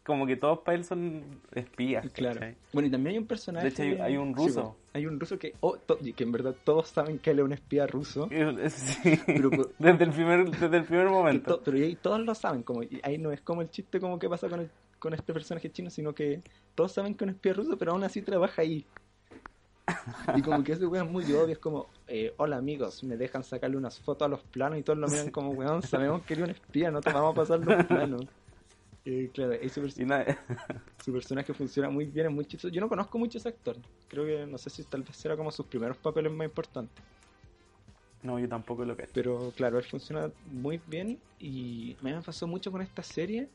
Como 0.04 0.26
que 0.26 0.34
todos 0.36 0.58
para 0.60 0.76
él 0.76 0.84
son 0.84 1.22
espías. 1.54 2.04
Claro. 2.12 2.40
¿cachai? 2.40 2.56
Bueno, 2.72 2.88
y 2.88 2.90
también 2.90 3.12
hay 3.14 3.18
un 3.20 3.26
personaje. 3.26 3.66
De 3.66 3.70
hecho, 3.72 3.82
hay- 3.82 4.00
hay 4.00 4.16
un 4.16 4.34
ruso. 4.34 4.76
hay 4.92 5.06
un 5.06 5.20
ruso 5.20 5.38
que, 5.38 5.54
oh, 5.60 5.76
to- 5.76 5.96
que 5.98 6.24
en 6.24 6.32
verdad 6.32 6.56
todos 6.64 6.88
saben 6.88 7.20
que 7.20 7.30
él 7.30 7.38
es 7.38 7.44
un 7.44 7.52
espía 7.52 7.86
ruso. 7.86 8.28
Sí. 8.68 9.20
Pero, 9.26 9.48
desde, 9.78 10.04
el 10.04 10.10
primer, 10.10 10.50
desde 10.50 10.76
el 10.76 10.84
primer 10.84 11.08
momento. 11.08 11.54
to- 11.56 11.62
pero 11.64 11.76
ahí 11.76 11.94
todos 11.94 12.18
lo 12.20 12.34
saben. 12.34 12.62
Como, 12.64 12.82
y 12.82 13.00
ahí 13.04 13.16
no 13.18 13.30
es 13.30 13.40
como 13.42 13.62
el 13.62 13.70
chiste 13.70 14.00
como 14.00 14.18
que 14.18 14.28
pasa 14.28 14.48
con, 14.48 14.60
el, 14.60 14.70
con 14.98 15.14
este 15.14 15.32
personaje 15.32 15.70
chino, 15.70 15.88
sino 15.88 16.12
que 16.12 16.42
todos 16.74 16.90
saben 16.92 17.14
que 17.14 17.24
es 17.24 17.28
un 17.28 17.34
espía 17.36 17.52
ruso, 17.52 17.76
pero 17.78 17.92
aún 17.92 18.02
así 18.02 18.22
trabaja 18.22 18.62
ahí. 18.62 18.84
Y 20.36 20.42
como 20.42 20.62
que 20.64 20.72
ese 20.72 20.86
weón 20.86 21.06
es 21.06 21.12
muy 21.12 21.24
obvio, 21.32 21.46
es 21.52 21.58
como, 21.58 21.86
eh, 22.08 22.32
hola 22.38 22.56
amigos, 22.56 23.02
me 23.04 23.16
dejan 23.16 23.42
sacarle 23.44 23.76
unas 23.76 23.98
fotos 24.00 24.26
a 24.26 24.28
los 24.28 24.40
planos 24.44 24.78
y 24.78 24.82
todos 24.82 24.98
lo 24.98 25.06
miran 25.08 25.30
como, 25.30 25.50
weón, 25.50 25.82
sabemos 25.82 26.22
que 26.22 26.34
eres 26.34 26.44
un 26.44 26.50
espía, 26.50 26.90
no 26.90 27.00
te 27.00 27.12
vamos 27.12 27.32
a 27.32 27.34
pasar 27.36 27.60
los 27.60 27.84
planos. 27.86 28.22
Eh, 29.04 29.30
claro, 29.34 29.52
ese 29.54 29.82
pers- 29.82 30.36
su 31.04 31.12
personaje 31.12 31.52
funciona 31.52 31.90
muy 31.90 32.04
bien, 32.06 32.26
es 32.26 32.32
muy 32.32 32.44
chistoso. 32.44 32.72
Yo 32.72 32.80
no 32.80 32.88
conozco 32.88 33.18
mucho 33.18 33.38
a 33.38 33.40
ese 33.40 33.48
actor. 33.48 33.76
Creo 34.08 34.24
que 34.24 34.46
no 34.46 34.58
sé 34.58 34.70
si 34.70 34.84
tal 34.84 35.02
vez 35.02 35.24
era 35.24 35.36
como 35.36 35.50
sus 35.50 35.66
primeros 35.66 35.96
papeles 35.96 36.30
más 36.32 36.46
importantes. 36.46 37.02
no, 38.22 38.38
yo 38.38 38.48
tampoco 38.48 38.84
lo 38.84 38.94
creo. 38.94 39.08
Pero 39.12 39.52
claro, 39.56 39.78
él 39.78 39.84
funciona 39.84 40.30
muy 40.52 40.80
bien 40.86 41.18
y 41.40 41.96
me 42.02 42.12
pasó 42.22 42.46
mucho 42.46 42.70
con 42.70 42.80
esta 42.82 43.02
serie. 43.02 43.48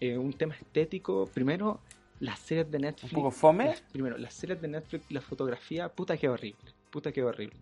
eh, 0.00 0.16
un 0.16 0.32
tema 0.32 0.54
estético. 0.54 1.26
Primero, 1.34 1.80
las 2.20 2.38
series 2.38 2.70
de 2.70 2.78
Netflix. 2.78 3.12
¿Un 3.12 3.16
poco 3.16 3.32
fome? 3.32 3.64
las- 3.66 3.80
primero, 3.80 4.16
las 4.16 4.32
series 4.32 4.60
de 4.62 4.68
Netflix, 4.68 5.10
la 5.10 5.20
fotografía, 5.20 5.88
puta 5.88 6.16
que 6.16 6.28
horrible. 6.28 6.70
Puta 6.90 7.10
que 7.10 7.24
horrible. 7.24 7.56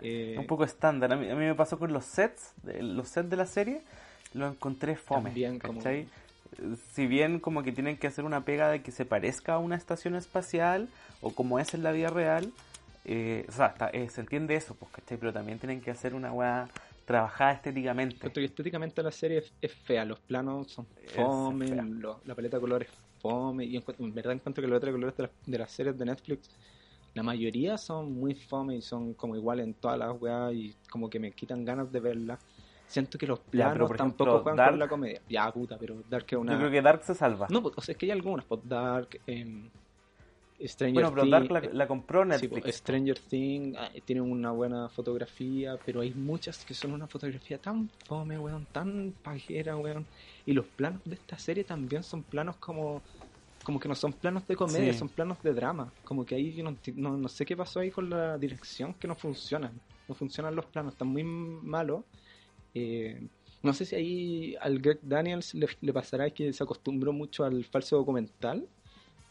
Eh, 0.00 0.34
Un 0.38 0.46
poco 0.48 0.64
estándar. 0.64 1.12
A 1.12 1.16
mí, 1.16 1.30
a 1.30 1.34
mí 1.36 1.44
me 1.44 1.54
pasó 1.54 1.78
con 1.78 1.92
los 1.92 2.04
sets, 2.04 2.52
de- 2.64 2.82
los 2.82 3.06
sets 3.08 3.30
de 3.30 3.36
la 3.36 3.46
serie, 3.46 3.82
lo 4.34 4.46
encontré 4.48 4.96
fome. 4.96 5.30
También 5.30 5.58
como- 5.58 5.78
¿cachai? 5.80 6.08
Si 6.92 7.06
bien 7.06 7.40
como 7.40 7.62
que 7.62 7.72
tienen 7.72 7.96
que 7.96 8.06
hacer 8.06 8.24
una 8.24 8.44
pega 8.44 8.70
de 8.70 8.82
que 8.82 8.92
se 8.92 9.04
parezca 9.04 9.54
a 9.54 9.58
una 9.58 9.76
estación 9.76 10.14
espacial 10.14 10.88
o 11.20 11.32
como 11.34 11.58
es 11.58 11.74
en 11.74 11.82
la 11.82 11.92
vida 11.92 12.08
real, 12.08 12.52
eh, 13.04 13.44
o 13.48 13.52
sea, 13.52 13.66
está- 13.66 13.90
eh, 13.90 14.08
se 14.08 14.20
entiende 14.20 14.54
eso, 14.54 14.74
pues, 14.74 14.90
¿cachai? 14.92 15.18
Pero 15.18 15.32
también 15.32 15.58
tienen 15.58 15.80
que 15.80 15.90
hacer 15.90 16.14
una 16.14 16.32
weá 16.32 16.68
trabajada 17.04 17.52
estéticamente. 17.52 18.26
Estéticamente 18.44 19.02
la 19.02 19.12
serie 19.12 19.38
es, 19.38 19.52
es 19.60 19.72
fea, 19.72 20.04
los 20.04 20.18
planos 20.20 20.72
son 20.72 20.86
fome, 21.14 21.66
lo- 22.00 22.20
la 22.24 22.34
paleta 22.34 22.56
de 22.56 22.60
colores 22.60 22.88
es 22.88 22.94
fome, 23.20 23.64
y 23.64 23.76
encuentro- 23.76 24.04
en 24.04 24.12
verdad 24.14 24.32
encuentro 24.32 24.60
que 24.62 24.66
la 24.68 24.72
paleta 24.74 24.86
de 24.86 24.92
colores 24.92 25.16
de, 25.16 25.22
las- 25.24 25.32
de 25.46 25.58
las 25.58 25.70
series 25.70 25.96
de 25.98 26.04
Netflix, 26.04 26.50
la 27.14 27.22
mayoría 27.22 27.78
son 27.78 28.12
muy 28.12 28.34
fome 28.34 28.76
y 28.76 28.82
son 28.82 29.14
como 29.14 29.36
igual 29.36 29.60
en 29.60 29.74
todas 29.74 29.98
las 29.98 30.20
weas 30.20 30.52
y 30.54 30.74
como 30.90 31.08
que 31.08 31.18
me 31.20 31.32
quitan 31.32 31.64
ganas 31.64 31.90
de 31.92 32.00
verlas. 32.00 32.40
Siento 32.86 33.18
que 33.18 33.26
los 33.26 33.40
Ya, 33.46 33.50
planos 33.50 33.72
pero 33.74 33.86
por 33.88 33.96
tampoco 33.96 34.24
ejemplo, 34.30 34.42
juegan 34.42 34.56
Dark- 34.56 34.70
con 34.70 34.78
la 34.78 34.88
comedia. 34.88 35.20
Ya, 35.28 35.52
puta, 35.52 35.76
pero 35.78 36.02
Dark 36.08 36.26
es 36.28 36.38
una... 36.38 36.52
Yo 36.52 36.58
creo 36.58 36.70
que 36.70 36.82
Dark 36.82 37.02
se 37.04 37.14
salva. 37.14 37.46
No, 37.50 37.62
pues, 37.62 37.74
o 37.76 37.80
sea, 37.80 37.92
es 37.92 37.98
que 37.98 38.06
hay 38.06 38.12
algunas, 38.12 38.44
pues 38.46 38.60
Dark, 38.64 39.20
em, 39.26 39.68
Stranger 40.58 40.94
bueno, 40.94 41.14
pero. 41.14 41.26
Dark 41.28 41.50
la, 41.50 41.58
eh, 41.58 41.70
la 41.72 41.86
compró 41.86 42.22
Sí, 42.22 42.28
Netflix. 42.30 42.62
pues, 42.62 42.76
Stranger 42.76 43.18
Things 43.18 43.76
ah, 43.78 43.90
tiene 44.06 44.22
una 44.22 44.52
buena 44.52 44.88
fotografía, 44.88 45.76
pero 45.84 46.00
hay 46.00 46.14
muchas 46.14 46.64
que 46.64 46.72
son 46.72 46.92
una 46.92 47.06
fotografía 47.06 47.58
tan 47.58 47.90
fome, 48.06 48.38
weón, 48.38 48.66
tan 48.72 49.12
pajera, 49.22 49.76
weón. 49.76 50.06
Y 50.46 50.52
los 50.54 50.64
planos 50.66 51.02
de 51.04 51.16
esta 51.16 51.36
serie 51.38 51.64
también 51.64 52.02
son 52.02 52.22
planos 52.22 52.56
como 52.56 53.02
como 53.64 53.80
que 53.80 53.88
no 53.88 53.96
son 53.96 54.12
planos 54.12 54.46
de 54.46 54.54
comedia, 54.54 54.92
Sí. 54.92 54.98
son 55.00 55.08
planos 55.08 55.42
de 55.42 55.52
drama. 55.52 55.92
Como 56.04 56.24
que 56.24 56.36
ahí 56.36 56.54
yo 56.54 56.62
no, 56.62 56.76
no, 56.94 57.16
no 57.16 57.28
sé 57.28 57.44
qué 57.44 57.56
pasó 57.56 57.80
ahí 57.80 57.90
con 57.90 58.08
la 58.08 58.38
dirección, 58.38 58.94
que 58.94 59.08
no 59.08 59.16
funcionan. 59.16 59.72
No 60.08 60.14
funcionan 60.14 60.54
los 60.54 60.66
planos, 60.66 60.92
están 60.92 61.08
muy 61.08 61.24
malos. 61.24 62.04
Eh, 62.78 63.26
no 63.62 63.72
sé 63.72 63.86
si 63.86 63.96
ahí 63.96 64.56
al 64.60 64.78
Greg 64.80 64.98
Daniels 65.02 65.54
le, 65.54 65.66
le 65.80 65.92
pasará 65.94 66.28
que 66.30 66.52
se 66.52 66.62
acostumbró 66.62 67.12
mucho 67.12 67.44
al 67.44 67.64
falso 67.64 67.96
documental. 67.96 68.68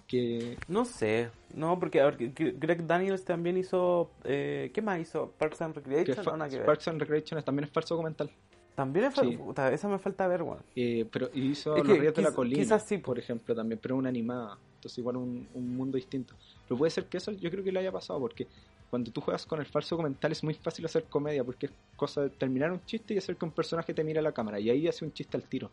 Que 0.08 0.58
No 0.68 0.86
sé, 0.86 1.30
no, 1.56 1.80
porque 1.80 2.00
a 2.00 2.06
ver, 2.06 2.32
Greg 2.34 2.86
Daniels 2.86 3.24
también 3.24 3.58
hizo. 3.58 4.12
Eh, 4.24 4.72
¿Qué 4.74 4.82
más 4.82 5.00
hizo? 5.00 5.32
Parks 5.38 5.62
and 5.62 5.76
Recreation. 5.76 6.38
No. 6.38 6.66
Parks 6.66 6.88
and 6.88 7.00
Recreation 7.00 7.42
también 7.44 7.66
es 7.66 7.72
falso 7.72 7.96
documental. 7.96 8.30
También 8.76 9.06
es. 9.06 9.16
Sí. 9.16 9.38
puta, 9.38 9.72
esa 9.72 9.88
me 9.88 9.98
falta 9.98 10.28
ver, 10.28 10.44
weón. 10.44 10.60
Eh, 10.76 11.08
pero 11.12 11.30
hizo 11.34 11.76
Es 11.76 11.88
Los 11.88 11.98
Ríos 11.98 12.14
de 12.14 12.22
la 12.22 12.34
Colina, 12.34 12.62
quizás 12.62 12.86
sí, 12.86 12.98
por 12.98 13.18
ejemplo, 13.18 13.56
también, 13.56 13.80
pero 13.82 13.96
una 13.96 14.10
animada. 14.10 14.60
Entonces, 14.76 14.98
igual 15.00 15.18
un, 15.18 15.48
un 15.54 15.76
mundo 15.76 15.96
distinto. 15.96 16.36
Pero 16.68 16.78
puede 16.78 16.92
ser 16.92 17.06
que 17.06 17.18
eso 17.18 17.32
yo 17.32 17.50
creo 17.50 17.64
que 17.64 17.72
le 17.72 17.80
haya 17.80 17.92
pasado, 17.92 18.20
porque 18.20 18.48
cuando 18.90 19.12
tú 19.12 19.22
juegas 19.22 19.46
con 19.46 19.60
el 19.60 19.66
falso 19.66 19.96
documental 19.96 20.32
es 20.32 20.44
muy 20.44 20.54
fácil 20.54 20.86
hacer 20.86 21.04
comedia, 21.06 21.44
porque 21.44 21.68
es 21.68 21.72
cosa 21.96 22.22
de 22.22 22.30
terminar 22.30 22.72
un 22.72 22.84
chiste 22.86 23.14
y 23.14 23.18
hacer 23.18 23.36
que 23.36 23.46
un 23.46 23.52
personaje 23.52 23.94
te 23.94 24.04
mire 24.04 24.20
a 24.20 24.22
la 24.22 24.32
cámara, 24.32 24.60
y 24.60 24.70
ahí 24.70 24.88
hace 24.88 25.06
un 25.06 25.14
chiste 25.14 25.38
al 25.38 25.44
tiro. 25.44 25.70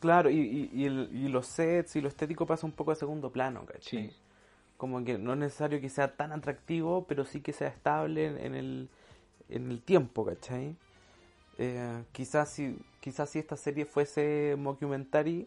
Claro, 0.00 0.30
y, 0.30 0.38
y, 0.38 0.70
y 0.74 0.84
el- 0.86 1.10
y 1.12 1.28
los 1.28 1.46
sets 1.46 1.96
y 1.96 2.00
lo 2.00 2.08
estético 2.08 2.46
pasa 2.46 2.66
un 2.66 2.72
poco 2.72 2.90
a 2.92 2.94
segundo 2.94 3.30
plano, 3.30 3.64
¿cachai? 3.66 4.08
Sí. 4.08 4.12
Como 4.78 5.04
que 5.04 5.18
no 5.18 5.34
es 5.34 5.38
necesario 5.38 5.80
que 5.80 5.90
sea 5.90 6.16
tan 6.16 6.32
atractivo, 6.32 7.04
pero 7.06 7.24
sí 7.26 7.40
que 7.42 7.52
sea 7.52 7.68
estable 7.68 8.26
en, 8.26 8.38
en 8.38 8.54
el, 8.54 8.88
en 9.50 9.70
el 9.70 9.82
tiempo, 9.82 10.24
¿cachai? 10.24 10.74
Eh, 11.58 12.02
quizás 12.12 12.48
si 12.50 12.78
quizás 13.00 13.28
si 13.28 13.38
esta 13.38 13.56
serie 13.56 13.84
fuese 13.84 14.54
mockumentary 14.58 15.46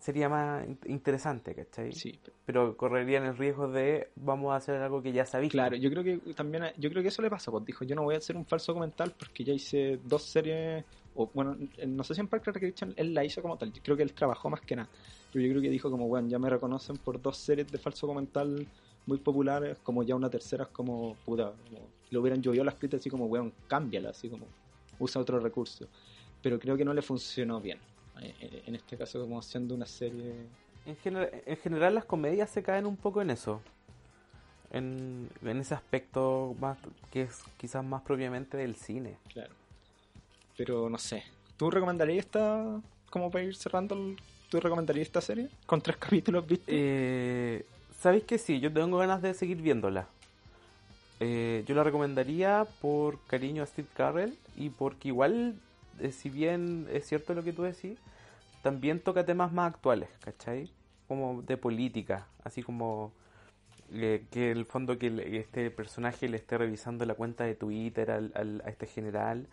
sería 0.00 0.28
más 0.28 0.66
in- 0.66 0.78
interesante, 0.86 1.54
¿cachai? 1.54 1.92
Sí, 1.92 2.18
Pero 2.46 2.76
correrían 2.76 3.24
el 3.24 3.36
riesgo 3.36 3.68
de 3.68 4.08
vamos 4.16 4.52
a 4.52 4.56
hacer 4.56 4.76
algo 4.80 5.02
que 5.02 5.12
ya 5.12 5.22
visto. 5.22 5.48
claro, 5.48 5.76
yo 5.76 5.90
creo 5.90 6.02
que 6.02 6.18
también, 6.34 6.64
yo 6.78 6.90
creo 6.90 7.02
que 7.02 7.08
eso 7.08 7.22
le 7.22 7.30
pasa, 7.30 7.50
pues 7.50 7.64
dijo, 7.64 7.84
yo 7.84 7.94
no 7.94 8.02
voy 8.02 8.14
a 8.14 8.18
hacer 8.18 8.36
un 8.36 8.46
falso 8.46 8.72
documental 8.72 9.12
porque 9.18 9.44
ya 9.44 9.52
hice 9.52 9.98
dos 10.04 10.22
series, 10.22 10.84
o 11.14 11.30
bueno, 11.34 11.56
no 11.86 12.04
sé 12.04 12.14
si 12.14 12.20
en 12.20 12.28
Park 12.28 12.44
Recreation 12.46 12.94
él 12.96 13.14
la 13.14 13.24
hizo 13.24 13.42
como 13.42 13.56
tal, 13.56 13.72
yo 13.72 13.82
creo 13.82 13.96
que 13.96 14.02
él 14.02 14.12
trabajó 14.12 14.50
más 14.50 14.60
que 14.62 14.76
nada, 14.76 14.88
pero 15.32 15.44
yo 15.44 15.50
creo 15.50 15.62
que 15.62 15.70
dijo 15.70 15.90
como, 15.90 16.08
bueno, 16.08 16.28
ya 16.28 16.38
me 16.38 16.50
reconocen 16.50 16.96
por 16.98 17.20
dos 17.20 17.36
series 17.38 17.70
de 17.70 17.78
falso 17.78 18.06
documental 18.06 18.66
muy 19.06 19.18
populares, 19.18 19.78
como 19.82 20.02
ya 20.02 20.14
una 20.14 20.30
tercera 20.30 20.64
es 20.64 20.70
como, 20.70 21.16
puta, 21.24 21.52
como, 21.64 21.88
le 22.10 22.18
hubieran 22.18 22.40
llovido 22.42 22.64
las 22.64 22.74
críticas 22.74 23.00
así 23.00 23.10
como, 23.10 23.26
weón, 23.26 23.52
cámbiala, 23.66 24.10
así 24.10 24.28
como, 24.28 24.46
usa 24.98 25.20
otro 25.20 25.40
recurso. 25.40 25.86
Pero 26.40 26.58
creo 26.58 26.76
que 26.76 26.84
no 26.84 26.94
le 26.94 27.02
funcionó 27.02 27.60
bien. 27.60 27.78
Eh, 28.20 28.62
En 28.66 28.74
este 28.74 28.96
caso, 28.96 29.20
como 29.20 29.38
haciendo 29.38 29.74
una 29.74 29.86
serie. 29.86 30.34
En, 30.86 30.96
gener- 30.98 31.42
en 31.46 31.56
general 31.58 31.94
las 31.94 32.04
comedias 32.04 32.50
se 32.50 32.62
caen 32.62 32.86
un 32.86 32.96
poco 32.96 33.22
en 33.22 33.30
eso. 33.30 33.60
En, 34.72 35.28
en 35.42 35.60
ese 35.60 35.74
aspecto 35.74 36.54
más 36.58 36.78
que 37.10 37.22
es 37.22 37.42
quizás 37.58 37.84
más 37.84 38.02
propiamente 38.02 38.56
del 38.56 38.74
cine. 38.76 39.16
Claro. 39.32 39.52
Pero 40.56 40.88
no 40.88 40.98
sé. 40.98 41.22
¿Tú 41.56 41.70
recomendarías 41.70 42.24
esta, 42.24 42.80
como 43.10 43.30
para 43.30 43.44
ir 43.44 43.54
cerrando, 43.54 43.96
¿tú 44.48 44.60
recomendarías 44.60 45.06
esta 45.06 45.20
serie? 45.20 45.48
Con 45.66 45.80
tres 45.82 45.96
capítulos, 45.98 46.46
¿viste? 46.46 46.64
Eh, 46.68 47.66
¿Sabéis 48.00 48.24
que 48.24 48.38
sí? 48.38 48.60
Yo 48.60 48.72
tengo 48.72 48.96
ganas 48.98 49.20
de 49.22 49.34
seguir 49.34 49.58
viéndola. 49.58 50.06
Eh, 51.20 51.62
yo 51.68 51.74
la 51.74 51.84
recomendaría 51.84 52.66
por 52.80 53.20
cariño 53.26 53.62
a 53.62 53.66
Steve 53.66 53.86
Carell 53.94 54.36
y 54.56 54.70
porque 54.70 55.08
igual, 55.08 55.54
eh, 56.02 56.12
si 56.12 56.30
bien 56.30 56.86
es 56.92 57.06
cierto 57.06 57.34
lo 57.34 57.42
que 57.42 57.52
tú 57.52 57.62
decís, 57.62 57.98
también 58.62 59.00
toca 59.00 59.24
temas 59.24 59.52
más 59.52 59.72
actuales, 59.72 60.08
¿cachai? 60.20 60.70
Como 61.08 61.42
de 61.42 61.56
política, 61.56 62.26
así 62.44 62.62
como 62.62 63.12
eh, 63.92 64.24
que 64.30 64.50
el 64.50 64.64
fondo 64.66 64.98
que 64.98 65.38
este 65.38 65.70
personaje 65.70 66.28
le 66.28 66.36
esté 66.38 66.58
revisando 66.58 67.04
la 67.04 67.14
cuenta 67.14 67.44
de 67.44 67.54
Twitter 67.54 68.10
al- 68.10 68.62
a 68.64 68.70
este 68.70 68.86
general, 68.86 69.46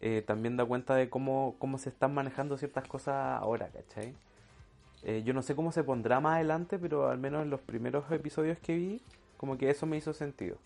eh, 0.00 0.22
también 0.26 0.56
da 0.56 0.64
cuenta 0.64 0.94
de 0.94 1.08
cómo, 1.10 1.56
cómo 1.58 1.78
se 1.78 1.88
están 1.88 2.14
manejando 2.14 2.58
ciertas 2.58 2.86
cosas 2.86 3.40
ahora, 3.40 3.68
¿cachai? 3.68 4.14
Eh, 5.04 5.22
yo 5.24 5.32
no 5.32 5.42
sé 5.42 5.54
cómo 5.54 5.72
se 5.72 5.84
pondrá 5.84 6.20
más 6.20 6.34
adelante, 6.36 6.78
pero 6.78 7.08
al 7.08 7.18
menos 7.18 7.42
en 7.42 7.50
los 7.50 7.60
primeros 7.60 8.10
episodios 8.10 8.58
que 8.58 8.76
vi, 8.76 9.00
como 9.36 9.56
que 9.56 9.70
eso 9.70 9.86
me 9.86 9.96
hizo 9.96 10.12
sentido. 10.12 10.56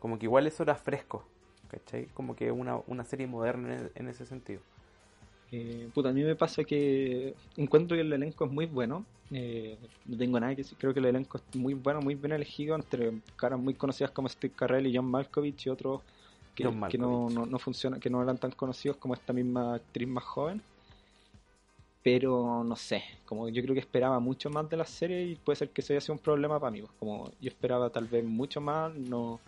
Como 0.00 0.18
que 0.18 0.26
igual 0.26 0.46
eso 0.46 0.62
era 0.62 0.74
fresco, 0.74 1.24
¿cachai? 1.72 2.06
Como 2.14 2.36
que 2.36 2.52
una, 2.52 2.76
una 2.86 3.04
serie 3.04 3.26
moderna 3.26 3.74
en, 3.74 3.90
en 3.96 4.08
ese 4.08 4.26
sentido. 4.26 4.60
Eh, 5.50 5.90
puta, 5.92 6.08
a 6.08 6.12
mí 6.12 6.22
me 6.22 6.34
pasa 6.34 6.64
que 6.64 7.34
encuentro 7.56 7.96
que 7.96 8.00
el 8.00 8.12
elenco 8.12 8.46
es 8.46 8.50
muy 8.50 8.66
bueno. 8.66 9.04
Eh, 9.30 9.76
no 10.06 10.16
tengo 10.16 10.40
nada 10.40 10.54
que 10.54 10.62
decir. 10.62 10.78
Creo 10.78 10.94
que 10.94 11.00
el 11.00 11.06
elenco 11.06 11.38
es 11.38 11.56
muy 11.56 11.74
bueno, 11.74 12.00
muy 12.00 12.14
bien 12.14 12.32
elegido 12.32 12.74
entre 12.74 13.12
caras 13.36 13.58
muy 13.58 13.74
conocidas 13.74 14.10
como 14.12 14.28
Steve 14.28 14.54
Carell 14.56 14.86
y 14.86 14.96
John 14.96 15.06
Malkovich 15.06 15.66
y 15.66 15.70
otros 15.70 16.00
que, 16.54 16.64
no, 16.98 17.28
no, 17.30 17.46
no 17.46 17.58
funcionan, 17.58 18.00
que 18.00 18.10
no 18.10 18.22
eran 18.22 18.38
tan 18.38 18.50
conocidos 18.50 18.96
como 18.96 19.14
esta 19.14 19.32
misma 19.32 19.74
actriz 19.74 20.08
más 20.08 20.24
joven. 20.24 20.62
Pero 22.02 22.64
no 22.64 22.74
sé, 22.74 23.04
como 23.26 23.48
yo 23.48 23.62
creo 23.62 23.74
que 23.74 23.80
esperaba 23.80 24.18
mucho 24.18 24.50
más 24.50 24.68
de 24.68 24.76
la 24.76 24.84
serie 24.86 25.24
y 25.24 25.36
puede 25.36 25.56
ser 25.56 25.70
que 25.70 25.82
eso 25.82 25.92
haya 25.92 26.00
sido 26.00 26.14
un 26.14 26.18
problema 26.18 26.58
para 26.58 26.70
mí. 26.70 26.80
pues, 26.80 26.92
Como 26.98 27.30
yo 27.40 27.48
esperaba 27.48 27.90
tal 27.90 28.06
vez 28.06 28.24
mucho 28.24 28.60
más, 28.60 28.92
no, 28.94 29.38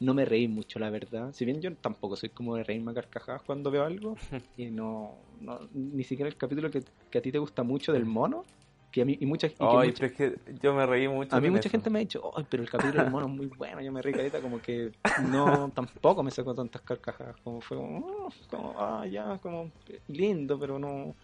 no 0.00 0.14
me 0.14 0.24
reí 0.24 0.48
mucho, 0.48 0.78
la 0.78 0.90
verdad. 0.90 1.32
Si 1.32 1.44
bien 1.44 1.60
yo 1.60 1.74
tampoco 1.76 2.16
soy 2.16 2.30
como 2.30 2.56
de 2.56 2.64
reírme 2.64 2.92
a 2.92 2.94
carcajadas 2.94 3.42
cuando 3.42 3.70
veo 3.70 3.84
algo, 3.84 4.16
y 4.56 4.70
no, 4.70 5.18
no 5.40 5.68
ni 5.72 6.04
siquiera 6.04 6.28
el 6.28 6.36
capítulo 6.36 6.70
que, 6.70 6.82
que 7.10 7.18
a 7.18 7.22
ti 7.22 7.30
te 7.32 7.38
gusta 7.38 7.62
mucho 7.62 7.92
del 7.92 8.06
mono, 8.06 8.44
que 8.90 9.02
a 9.02 9.04
mí, 9.04 9.16
y 9.20 9.26
mucha, 9.26 9.46
y 9.46 9.50
que 9.50 9.66
Ay, 9.66 9.88
mucha- 9.88 9.98
pero 10.00 10.06
es 10.06 10.12
que 10.14 10.58
yo 10.62 10.74
me 10.74 10.84
reí 10.86 11.06
mucho. 11.06 11.36
a 11.36 11.40
mí 11.40 11.48
mucha 11.50 11.68
eso. 11.68 11.70
gente 11.70 11.90
me 11.90 11.98
ha 11.98 12.00
dicho, 12.00 12.30
ay, 12.36 12.44
pero 12.50 12.62
el 12.62 12.70
capítulo 12.70 13.02
del 13.02 13.10
mono 13.12 13.26
es 13.26 13.32
muy 13.32 13.46
bueno, 13.46 13.80
yo 13.82 13.92
me 13.92 14.02
reí 14.02 14.14
careta, 14.14 14.40
como 14.40 14.58
que 14.60 14.90
no, 15.16 15.70
tampoco 15.74 16.22
me 16.22 16.30
sacó 16.30 16.54
tantas 16.54 16.82
carcajadas, 16.82 17.36
como 17.44 17.60
fue 17.60 17.76
como, 17.76 17.98
"Oh", 18.06 18.28
como, 18.50 18.74
ah, 18.80 19.06
ya, 19.06 19.38
como 19.38 19.70
lindo, 20.08 20.58
pero 20.58 20.78
no, 20.78 21.14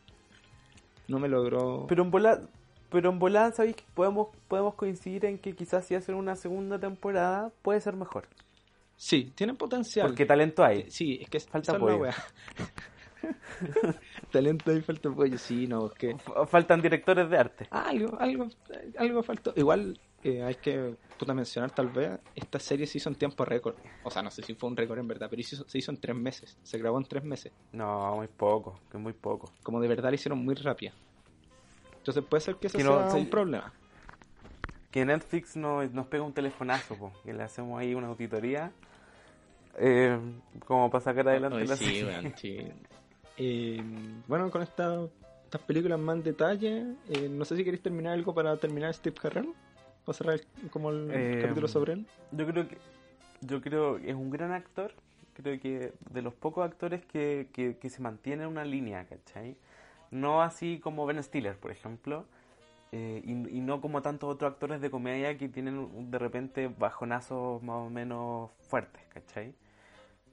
no 1.09 1.18
me 1.18 1.29
logró. 1.29 1.87
Pero 1.89 2.03
en 2.03 2.11
volar, 2.11 2.49
pero 2.91 3.11
en 3.11 3.18
volar, 3.18 3.53
¿sabéis 3.53 3.77
que 3.77 3.85
podemos, 3.95 4.29
podemos 4.49 4.74
coincidir 4.74 5.24
en 5.24 5.39
que 5.39 5.55
quizás 5.55 5.87
si 5.87 5.95
hacen 5.95 6.14
una 6.14 6.37
segunda 6.37 6.79
temporada 6.79 7.53
puede 7.62 7.81
ser 7.81 7.97
mejor? 7.97 8.29
Sí, 8.97 9.32
tienen 9.34 9.57
potencial. 9.57 10.07
Porque 10.09 10.26
talento 10.26 10.64
hay. 10.64 10.90
Sí, 10.90 11.18
es 11.22 11.28
que 11.28 11.40
Falta 11.40 11.72
apoyo. 11.76 12.07
Talento 14.30 14.72
y 14.72 14.82
falta 14.82 15.09
apoyo, 15.09 15.38
sí, 15.38 15.66
no, 15.66 15.86
es 15.86 15.92
que 15.94 16.16
Faltan 16.49 16.80
directores 16.82 17.28
de 17.28 17.38
arte. 17.38 17.66
algo, 17.70 18.18
algo, 18.20 18.49
algo 18.99 19.22
faltó. 19.22 19.53
Igual 19.57 19.99
eh, 20.22 20.42
hay 20.42 20.55
que 20.57 20.94
puta, 21.18 21.34
mencionar 21.34 21.70
tal 21.72 21.88
vez, 21.88 22.18
esta 22.34 22.59
serie 22.59 22.86
se 22.86 22.99
hizo 22.99 23.09
en 23.09 23.14
tiempo 23.16 23.44
récord. 23.44 23.74
O 24.05 24.11
sea, 24.11 24.22
no 24.22 24.30
sé 24.30 24.42
si 24.42 24.55
fue 24.55 24.68
un 24.68 24.76
récord 24.76 24.99
en 24.99 25.09
verdad, 25.09 25.28
pero 25.30 25.40
hizo- 25.40 25.68
se 25.68 25.78
hizo 25.78 25.90
en 25.90 26.01
tres 26.01 26.16
meses. 26.16 26.59
Se 26.62 26.78
grabó 26.78 26.99
en 26.99 27.05
tres 27.07 27.24
meses. 27.24 27.53
No, 27.72 28.16
muy 28.16 28.28
poco, 28.28 28.80
que 28.90 28.99
muy 28.99 29.12
poco. 29.12 29.51
Como 29.62 29.80
de 29.80 29.88
verdad 29.88 30.11
la 30.11 30.14
hicieron 30.14 30.44
muy 30.44 30.55
rápida. 30.55 30.92
Entonces 31.99 32.22
puede 32.24 32.40
ser 32.42 32.57
que 32.57 32.68
eso 32.68 32.78
no, 32.78 32.84
sea 33.01 33.11
sí. 33.11 33.18
un 33.18 33.30
problema. 33.30 33.72
Que 34.97 35.05
Netflix 35.05 35.57
no- 35.57 35.84
nos 35.88 36.07
pega 36.07 36.22
un 36.24 36.32
telefonazo, 36.32 36.97
po, 36.97 37.12
que 37.22 37.34
le 37.34 37.42
hacemos 37.42 37.78
ahí 37.78 37.94
una 37.94 38.07
auditoría. 38.07 38.72
eh, 39.78 40.18
como 40.64 40.88
para 40.90 41.05
sacar 41.05 41.28
adelante 41.28 41.66
la 41.66 41.76
sí, 41.76 41.84
serie. 41.84 42.05
weón, 42.07 42.34
sí. 42.38 42.72
Eh, 43.36 43.82
bueno, 44.26 44.51
con 44.51 44.62
esta- 44.62 45.07
estas 45.44 45.61
películas 45.61 45.99
más 46.01 46.16
en 46.16 46.22
detalle, 46.22 46.94
eh, 47.11 47.28
no 47.30 47.44
sé 47.44 47.57
si 47.59 47.62
queréis 47.64 47.82
terminar 47.82 48.14
algo 48.14 48.32
para 48.34 48.57
terminar 48.57 48.94
Steve 48.94 49.14
Carell. 49.20 49.53
Para 50.07 50.16
cerrar 50.16 50.34
el- 50.62 50.70
como 50.70 50.88
el 50.88 51.40
capítulo 51.42 51.68
sobre 51.68 51.92
él. 51.92 52.07
Yo 52.32 52.47
creo 52.47 52.66
que 52.66 52.78
yo 53.42 53.61
creo 53.61 54.01
que 54.01 54.09
es 54.09 54.16
un 54.16 54.30
gran 54.30 54.53
actor. 54.53 54.94
Creo 55.34 55.61
que 55.61 55.92
de 56.11 56.22
los 56.22 56.32
pocos 56.32 56.64
actores 56.64 57.05
que, 57.05 57.49
que, 57.53 57.76
que 57.76 57.90
se 57.90 58.01
mantiene 58.01 58.44
en 58.44 58.49
una 58.49 58.64
línea, 58.64 59.05
¿cachai? 59.05 59.57
No 60.11 60.40
así 60.40 60.78
como 60.82 61.05
Ben 61.05 61.22
Stiller, 61.22 61.59
por 61.59 61.70
ejemplo. 61.70 62.24
Eh, 62.93 63.20
y, 63.24 63.30
y 63.30 63.61
no 63.61 63.80
como 63.80 64.03
tantos 64.03 64.32
otros 64.32 64.53
actores 64.53 64.80
de 64.80 64.91
comedia 64.91 65.37
que 65.37 65.49
tienen 65.49 66.11
de 66.11 66.18
repente 66.18 66.68
bajonazos 66.68 67.62
más 67.62 67.76
o 67.76 67.91
menos 67.91 68.51
fuertes, 68.68 69.03
¿cachai? 69.09 69.55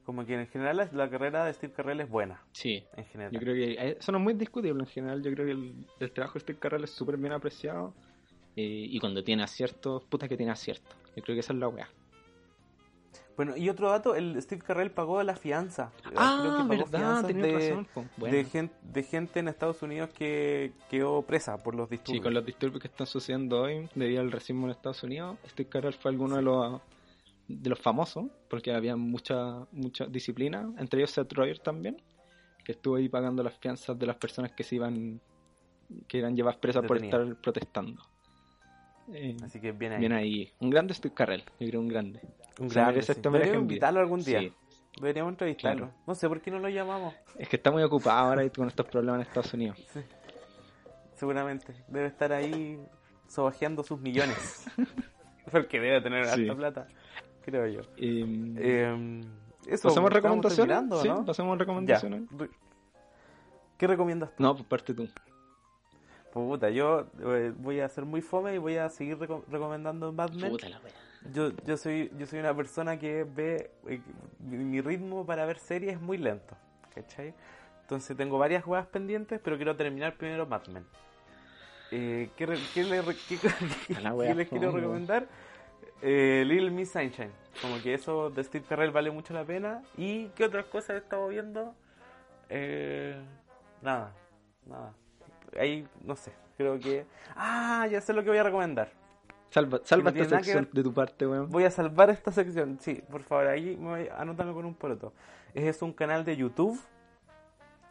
Como 0.05 0.25
que 0.25 0.35
en 0.35 0.47
general 0.47 0.89
la, 0.91 1.09
carrera 1.09 1.45
de 1.45 1.53
Steve 1.53 1.73
Carell 1.73 2.01
es 2.01 2.09
buena, 2.09 2.43
Sí, 2.51 2.83
en 2.97 3.05
general. 3.05 3.31
Yo 3.31 3.39
creo 3.39 3.55
que 3.55 3.71
eh, 3.71 3.97
eso 3.99 4.11
no 4.11 4.17
es 4.17 4.23
muy 4.23 4.33
discutible 4.33 4.81
en 4.81 4.87
general. 4.87 5.23
Yo 5.23 5.31
creo 5.31 5.45
que 5.45 5.53
el, 5.53 5.87
el 5.99 6.11
trabajo 6.11 6.33
de 6.33 6.39
Steve 6.41 6.59
Carell 6.59 6.83
es 6.83 6.89
súper 6.91 7.17
bien 7.17 7.31
apreciado. 7.31 7.93
eh, 8.55 8.87
y 8.89 8.99
cuando 8.99 9.23
tiene 9.23 9.43
aciertos, 9.43 10.03
puta 10.03 10.27
que 10.27 10.35
tiene 10.35 10.51
aciertos. 10.51 10.95
Yo 11.15 11.23
creo 11.23 11.35
que 11.35 11.39
esa 11.39 11.53
es 11.53 11.59
la 11.59 11.69
weá. 11.69 11.87
Bueno, 13.35 13.57
y 13.57 13.67
otro 13.69 13.89
dato, 13.89 14.13
el 14.15 14.39
Steve 14.41 14.61
Carell 14.61 14.91
pagó 14.91 15.21
la 15.23 15.35
fianza. 15.35 15.91
Creo 16.03 16.13
Ah, 16.17 16.53
que 16.55 16.63
pagó 16.63 16.85
verdad, 16.85 17.23
de, 17.23 17.51
razón. 17.69 17.87
po. 17.93 18.05
Bueno, 18.17 18.35
de, 18.35 18.43
gen- 18.45 18.71
de 18.83 19.03
gente 19.03 19.39
en 19.39 19.47
Estados 19.47 19.81
Unidos 19.81 20.09
que 20.11 20.71
quedó 20.89 21.21
presa 21.23 21.57
por 21.57 21.73
los 21.73 21.89
sí, 21.89 21.95
disturbios. 21.95 22.23
con 22.23 22.33
los 22.35 22.45
disturbios 22.45 22.81
que 22.81 22.87
están 22.89 23.07
sucediendo 23.07 23.61
hoy 23.63 23.89
debido 23.95 24.21
al 24.21 24.31
racismo 24.31 24.65
en 24.67 24.71
Estados 24.71 25.01
Unidos, 25.03 25.37
Steve 25.49 25.67
Carell 25.69 25.93
fue 25.93 26.11
alguno 26.11 26.35
de 26.35 26.41
los 26.43 26.81
de 27.47 27.69
los 27.69 27.79
famosos, 27.79 28.25
porque 28.49 28.71
había 28.73 28.95
mucha 28.95 29.65
mucha 29.71 30.05
disciplina, 30.05 30.71
entre 30.77 30.99
ellos 30.99 31.11
Seth 31.11 31.33
Roger 31.33 31.59
también, 31.59 32.01
que 32.63 32.71
estuvo 32.71 32.95
ahí 32.95 33.09
pagando 33.09 33.43
las 33.43 33.53
fianzas 33.57 33.97
de 33.99 34.05
las 34.05 34.15
personas 34.15 34.51
que 34.51 34.63
se 34.63 34.75
iban 34.75 35.19
que 36.07 36.19
eran 36.19 36.35
llevadas 36.35 36.57
presas 36.59 36.85
por 36.85 36.97
Detenidas. 36.97 37.21
estar 37.27 37.41
protestando. 37.41 38.01
Eh, 39.11 39.35
Así 39.43 39.59
que 39.59 39.71
bien 39.71 39.93
ahí. 39.93 39.99
bien 39.99 40.13
ahí. 40.13 40.51
Un 40.59 40.69
grande 40.69 40.93
Steve 40.93 41.13
Carell, 41.13 41.43
yo 41.59 41.67
creo 41.67 41.79
un 41.81 41.87
grande. 41.89 42.21
Un 42.59 42.69
Se 42.69 42.75
grande, 42.79 43.01
sí. 43.01 43.13
Deberíamos 43.21 43.61
invitarlo 43.61 43.99
algún 43.99 44.23
día. 44.23 44.39
Sí. 44.39 44.53
Deberíamos 44.97 45.31
entrevistarlo. 45.33 45.87
Claro. 45.87 46.01
No 46.07 46.15
sé 46.15 46.27
por 46.29 46.39
qué 46.41 46.51
no 46.51 46.59
lo 46.59 46.69
llamamos. 46.69 47.13
Es 47.37 47.49
que 47.49 47.55
está 47.57 47.71
muy 47.71 47.81
ocupado 47.83 48.17
ahora 48.29 48.47
con 48.49 48.67
estos 48.67 48.85
problemas 48.87 49.21
en 49.21 49.27
Estados 49.27 49.53
Unidos. 49.53 49.77
Seguramente. 51.15 51.73
Debe 51.87 52.07
estar 52.07 52.31
ahí 52.33 52.79
sobajeando 53.27 53.83
sus 53.83 53.99
millones. 53.99 54.65
Porque 55.51 55.79
debe 55.79 56.01
tener 56.01 56.25
Sí. 56.27 56.41
alta 56.41 56.55
plata. 56.55 56.87
Creo 57.43 57.67
yo. 57.67 57.81
Eh, 57.97 58.53
Eh, 58.57 59.21
eso, 59.67 59.89
¿Pasamos 59.89 59.91
estamos 59.91 60.13
recomendaciones? 60.13 61.01
Sí, 61.01 61.07
¿no? 61.09 61.25
pasamos 61.25 61.57
recomendaciones. 61.57 62.23
Re- 62.31 62.49
¿Qué 63.77 63.87
recomiendas 63.87 64.35
tú? 64.35 64.43
No, 64.43 64.53
pues 64.55 64.65
parte 64.67 64.93
tú. 64.93 65.07
Puta, 66.33 66.71
yo 66.71 67.05
eh, 67.21 67.53
voy 67.55 67.79
a 67.79 67.87
ser 67.87 68.05
muy 68.05 68.21
fome 68.21 68.55
y 68.55 68.57
voy 68.57 68.77
a 68.77 68.89
seguir 68.89 69.19
reco- 69.19 69.43
recomendando 69.51 70.11
Mad 70.11 70.31
Men. 70.31 70.53
la 70.53 70.79
wea. 70.79 70.93
Yo, 71.31 71.51
yo 71.63 71.77
soy 71.77 72.11
yo 72.17 72.25
soy 72.25 72.39
una 72.39 72.55
persona 72.55 72.97
que 72.97 73.23
ve 73.23 73.69
eh, 73.87 74.01
mi, 74.39 74.81
ritmo 74.81 75.25
para 75.27 75.45
ver 75.45 75.59
series 75.59 75.93
es 75.93 76.01
muy 76.01 76.17
lento, 76.17 76.57
¿cachai? 76.95 77.35
Entonces 77.81 78.17
tengo 78.17 78.39
varias 78.39 78.63
jugadas 78.63 78.87
pendientes, 78.87 79.39
pero 79.43 79.57
quiero 79.57 79.75
terminar 79.75 80.15
primero 80.15 80.47
Mad 80.47 80.65
Men. 80.69 80.85
Eh, 81.91 82.31
¿qué, 82.35 82.47
qué 82.73 82.83
le 82.83 83.01
qué- 83.29 83.37
qué- 83.87 84.33
les 84.33 84.49
quiero 84.49 84.71
recomendar? 84.71 85.27
Eh, 86.01 86.43
Little 86.47 86.71
Miss 86.71 86.91
Sunshine. 86.91 87.31
Como 87.61 87.79
que 87.83 87.93
eso 87.93 88.31
de 88.31 88.43
Steve 88.43 88.65
Carell 88.67 88.89
vale 88.89 89.11
mucho 89.11 89.35
la 89.35 89.45
pena. 89.45 89.83
¿Y 89.95 90.29
qué 90.29 90.45
otras 90.45 90.65
cosas 90.65 90.95
he 90.95 90.97
estado 90.97 91.27
viendo? 91.27 91.75
Eh, 92.49 93.21
nada, 93.83 94.11
nada. 94.65 94.93
Ahí, 95.59 95.87
no 96.03 96.15
sé, 96.15 96.31
creo 96.57 96.79
que... 96.79 97.05
Ah, 97.35 97.87
ya 97.91 98.01
sé 98.01 98.13
lo 98.13 98.23
que 98.23 98.29
voy 98.29 98.37
a 98.39 98.43
recomendar. 98.43 98.89
Salva, 99.49 99.79
salva 99.83 100.09
esta 100.09 100.37
sección 100.37 100.67
de 100.71 100.83
tu 100.83 100.93
parte, 100.93 101.27
weón. 101.27 101.49
Voy 101.49 101.63
a 101.65 101.71
salvar 101.71 102.09
esta 102.09 102.31
sección, 102.31 102.77
sí, 102.79 103.03
por 103.11 103.21
favor, 103.23 103.47
ahí 103.47 103.77
me 103.79 103.89
voy- 103.89 104.09
anótame 104.17 104.51
con 104.53 104.65
un 104.65 104.73
poroto. 104.73 105.13
Es 105.53 105.81
un 105.83 105.93
canal 105.93 106.25
de 106.25 106.35
YouTube, 106.37 106.79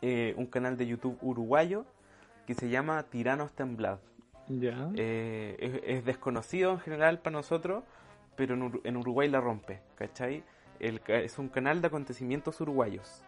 eh, 0.01 0.35
un 0.37 0.47
canal 0.47 0.77
de 0.77 0.87
YouTube 0.87 1.17
uruguayo, 1.23 1.85
que 2.47 2.55
se 2.55 2.69
llama 2.69 3.03
Tiranos 3.05 3.53
Temblados. 3.53 4.01
Ya. 4.49 4.91
Eh, 4.97 5.57
es, 5.85 5.99
es 5.99 6.05
desconocido 6.05 6.73
en 6.73 6.81
general 6.81 7.21
para 7.21 7.35
nosotros, 7.37 7.85
pero 8.35 8.55
en, 8.55 8.73
Ur- 8.73 8.81
en 8.83 8.97
Uruguay 8.97 9.29
la 9.29 9.41
rompe, 9.41 9.81
¿cachai? 9.95 10.43
El 10.81 11.01
es 11.07 11.39
un 11.39 11.49
canal 11.49 11.81
de 11.81 11.87
acontecimientos 11.87 12.61
uruguayos. 12.61 13.23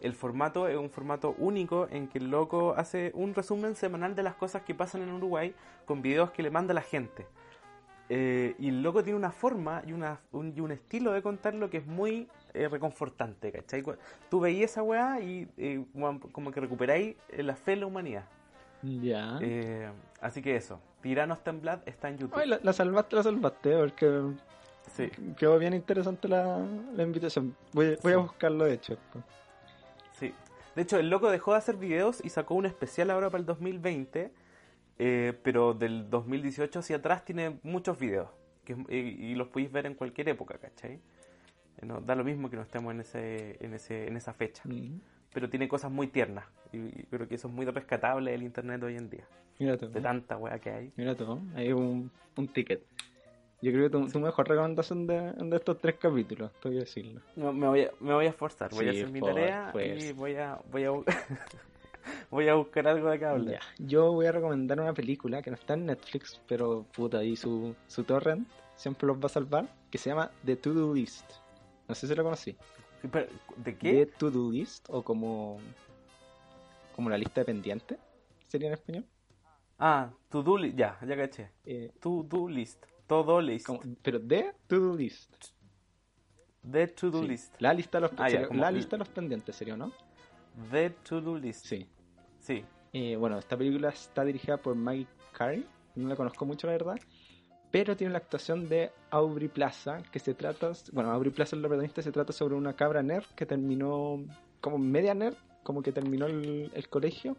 El 0.00 0.14
formato 0.14 0.66
es 0.68 0.76
un 0.76 0.90
formato 0.90 1.34
único 1.38 1.86
en 1.90 2.08
que 2.08 2.18
el 2.18 2.30
loco 2.30 2.74
hace 2.76 3.10
un 3.14 3.34
resumen 3.34 3.74
semanal 3.76 4.14
de 4.14 4.22
las 4.22 4.34
cosas 4.34 4.62
que 4.62 4.74
pasan 4.74 5.02
en 5.02 5.12
Uruguay 5.12 5.54
con 5.84 6.00
videos 6.02 6.30
que 6.30 6.42
le 6.42 6.50
manda 6.50 6.72
la 6.74 6.80
gente. 6.82 7.26
Eh, 8.12 8.56
y 8.58 8.70
el 8.70 8.82
loco 8.82 9.04
tiene 9.04 9.16
una 9.16 9.30
forma 9.30 9.82
y, 9.86 9.92
una, 9.92 10.18
un, 10.32 10.52
y 10.56 10.60
un 10.60 10.72
estilo 10.72 11.12
de 11.12 11.22
contarlo 11.22 11.70
que 11.70 11.76
es 11.76 11.86
muy 11.86 12.28
eh, 12.54 12.66
reconfortante, 12.66 13.52
¿cachai? 13.52 13.84
Tú 14.28 14.40
veías 14.40 14.72
esa 14.72 14.82
weá 14.82 15.20
y 15.20 15.46
eh, 15.56 15.84
como- 16.32 16.50
que 16.50 16.60
recuperáis 16.60 17.14
eh, 17.28 17.42
la 17.44 17.54
fe 17.54 17.74
en 17.74 17.80
la 17.80 17.86
humanidad. 17.86 18.24
Ya. 18.82 19.38
Eh, 19.40 19.88
así 20.20 20.42
que 20.42 20.56
eso, 20.56 20.80
Tiranos 21.02 21.44
Temblad 21.44 21.80
está 21.86 22.08
en 22.08 22.18
YouTube. 22.18 22.36
Ay, 22.40 22.48
la, 22.48 22.58
la 22.62 22.72
salvaste, 22.72 23.14
la 23.16 23.22
salvaste, 23.22 23.76
porque 23.76 24.22
Sí, 24.96 25.08
quedó 25.36 25.56
bien 25.58 25.74
interesante 25.74 26.26
la, 26.26 26.58
la 26.96 27.02
invitación. 27.04 27.54
Voy, 27.72 27.96
voy 28.02 28.12
a 28.14 28.16
buscarlo, 28.16 28.64
de 28.64 28.72
hecho. 28.74 28.96
Sí. 30.20 30.32
De 30.76 30.82
hecho, 30.82 30.98
el 30.98 31.10
loco 31.10 31.30
dejó 31.30 31.52
de 31.52 31.58
hacer 31.58 31.76
videos 31.76 32.24
y 32.24 32.28
sacó 32.30 32.54
un 32.54 32.64
especial 32.66 33.10
ahora 33.10 33.28
para 33.30 33.40
el 33.40 33.46
2020, 33.46 34.30
eh, 34.98 35.32
pero 35.42 35.74
del 35.74 36.08
2018 36.10 36.78
hacia 36.78 36.96
atrás 36.96 37.24
tiene 37.24 37.58
muchos 37.64 37.98
videos 37.98 38.28
que, 38.64 38.76
y, 38.88 38.96
y 39.32 39.34
los 39.34 39.48
podéis 39.48 39.72
ver 39.72 39.86
en 39.86 39.94
cualquier 39.94 40.28
época, 40.28 40.58
¿cachai? 40.58 40.92
Eh, 41.78 41.86
No, 41.86 42.00
da 42.00 42.14
lo 42.14 42.22
mismo 42.22 42.48
que 42.50 42.56
no 42.56 42.62
estemos 42.62 42.92
en, 42.94 43.00
ese, 43.00 43.56
en, 43.64 43.74
ese, 43.74 44.06
en 44.06 44.16
esa 44.16 44.32
fecha, 44.32 44.62
Mm. 44.64 45.00
pero 45.32 45.48
tiene 45.50 45.66
cosas 45.68 45.90
muy 45.90 46.06
tiernas 46.06 46.44
y, 46.72 46.76
y 46.78 47.06
creo 47.10 47.26
que 47.26 47.34
eso 47.34 47.48
es 47.48 47.54
muy 47.54 47.66
rescatable 47.66 48.30
del 48.30 48.42
internet 48.44 48.80
hoy 48.82 48.96
en 48.96 49.10
día, 49.10 49.24
Mira 49.58 49.76
tú. 49.76 49.90
de 49.90 50.00
tanta 50.00 50.36
weá 50.36 50.58
que 50.60 50.70
hay. 50.70 50.92
Mira 50.96 51.14
tú. 51.16 51.40
Hay 51.56 51.72
un, 51.72 52.10
un 52.36 52.48
ticket. 52.48 52.82
Yo 53.62 53.72
creo 53.72 53.84
que 53.84 53.90
tu, 53.90 54.08
tu 54.08 54.20
mejor 54.20 54.48
recomendación 54.48 55.06
de, 55.06 55.32
de 55.32 55.56
estos 55.56 55.78
tres 55.78 55.96
capítulos, 55.96 56.50
te 56.60 56.68
voy 56.68 56.78
a 56.78 56.80
decirlo. 56.80 57.20
No, 57.36 57.52
me, 57.52 57.68
voy 57.68 57.82
a, 57.82 57.90
me 58.00 58.14
voy 58.14 58.26
a 58.26 58.30
esforzar, 58.30 58.70
voy 58.70 58.88
a 58.88 58.90
hacer 58.90 59.10
mi 59.10 59.20
tarea 59.20 59.68
pues. 59.72 60.02
y 60.02 60.12
voy 60.12 60.34
a, 60.36 60.58
voy 60.70 60.84
a, 60.84 60.90
voy 62.30 62.48
a 62.48 62.54
buscar 62.54 62.88
algo 62.88 63.10
de 63.10 63.18
que 63.18 63.24
hablar. 63.26 63.54
Ya. 63.54 63.60
Yo 63.86 64.12
voy 64.12 64.26
a 64.26 64.32
recomendar 64.32 64.80
una 64.80 64.94
película 64.94 65.42
que 65.42 65.50
no 65.50 65.56
está 65.56 65.74
en 65.74 65.86
Netflix, 65.86 66.40
pero 66.48 66.86
puta, 66.94 67.18
ahí 67.18 67.36
su, 67.36 67.74
su 67.86 68.04
torrent 68.04 68.48
siempre 68.76 69.06
los 69.06 69.18
va 69.18 69.26
a 69.26 69.28
salvar, 69.28 69.68
que 69.90 69.98
se 69.98 70.08
llama 70.08 70.30
The 70.44 70.56
To-Do 70.56 70.94
List. 70.94 71.30
No 71.86 71.94
sé 71.94 72.06
si 72.06 72.14
lo 72.14 72.22
conocí. 72.24 72.56
Pero, 73.12 73.26
¿De 73.56 73.72
The 73.72 73.76
qué? 73.76 74.06
To-Do 74.06 74.50
List, 74.50 74.86
o 74.88 75.02
como, 75.02 75.58
como 76.96 77.10
la 77.10 77.18
lista 77.18 77.42
de 77.42 77.44
pendientes, 77.44 77.98
sería 78.46 78.68
en 78.68 78.74
español. 78.74 79.04
Ah, 79.82 80.10
to 80.28 80.42
do 80.42 80.58
list, 80.58 80.76
ya, 80.76 80.98
ya 81.06 81.16
caché. 81.16 81.50
Eh, 81.64 81.90
To 82.00 82.22
do 82.22 82.46
list, 82.48 82.84
todo 83.10 83.40
list. 83.40 83.68
pero 84.02 84.20
The 84.20 84.54
To-Do 84.68 84.96
List. 84.96 85.46
The 86.70 86.86
to 86.88 87.10
do 87.10 87.22
Sí. 87.22 87.28
list. 87.28 87.54
La 87.58 87.72
lista 87.74 87.98
de 87.98 88.02
los, 88.02 88.10
Ah, 88.18 88.28
ya, 88.28 88.46
la 88.52 88.70
lista 88.70 88.96
de 88.96 88.98
los 88.98 89.08
pendientes, 89.08 89.56
sería, 89.56 89.76
¿no? 89.76 89.92
The 90.70 90.90
to 90.90 91.20
do 91.20 91.36
list. 91.38 91.66
Sí. 91.66 91.86
Sí. 92.38 92.64
Eh, 92.92 93.16
bueno, 93.16 93.38
esta 93.38 93.56
película 93.56 93.88
está 93.88 94.24
dirigida 94.24 94.56
por 94.58 94.74
Maggie 94.74 95.06
Carey, 95.32 95.66
no 95.96 96.08
la 96.08 96.16
conozco 96.16 96.44
mucho 96.44 96.66
la 96.66 96.74
verdad, 96.74 96.98
pero 97.70 97.96
tiene 97.96 98.12
la 98.12 98.18
actuación 98.18 98.68
de 98.68 98.90
Aubrey 99.10 99.48
Plaza, 99.48 100.02
que 100.12 100.18
se 100.18 100.34
trata, 100.34 100.72
bueno, 100.92 101.10
Aubrey 101.10 101.32
Plaza 101.32 101.56
es 101.56 101.62
la 101.62 101.68
protagonista, 101.68 102.02
se 102.02 102.12
trata 102.12 102.32
sobre 102.32 102.54
una 102.56 102.74
cabra 102.74 103.02
nerd 103.02 103.24
que 103.34 103.46
terminó 103.46 104.22
como 104.60 104.76
media 104.78 105.14
nerd, 105.14 105.36
como 105.62 105.82
que 105.82 105.92
terminó 105.92 106.26
el, 106.26 106.70
el 106.74 106.88
colegio 106.88 107.36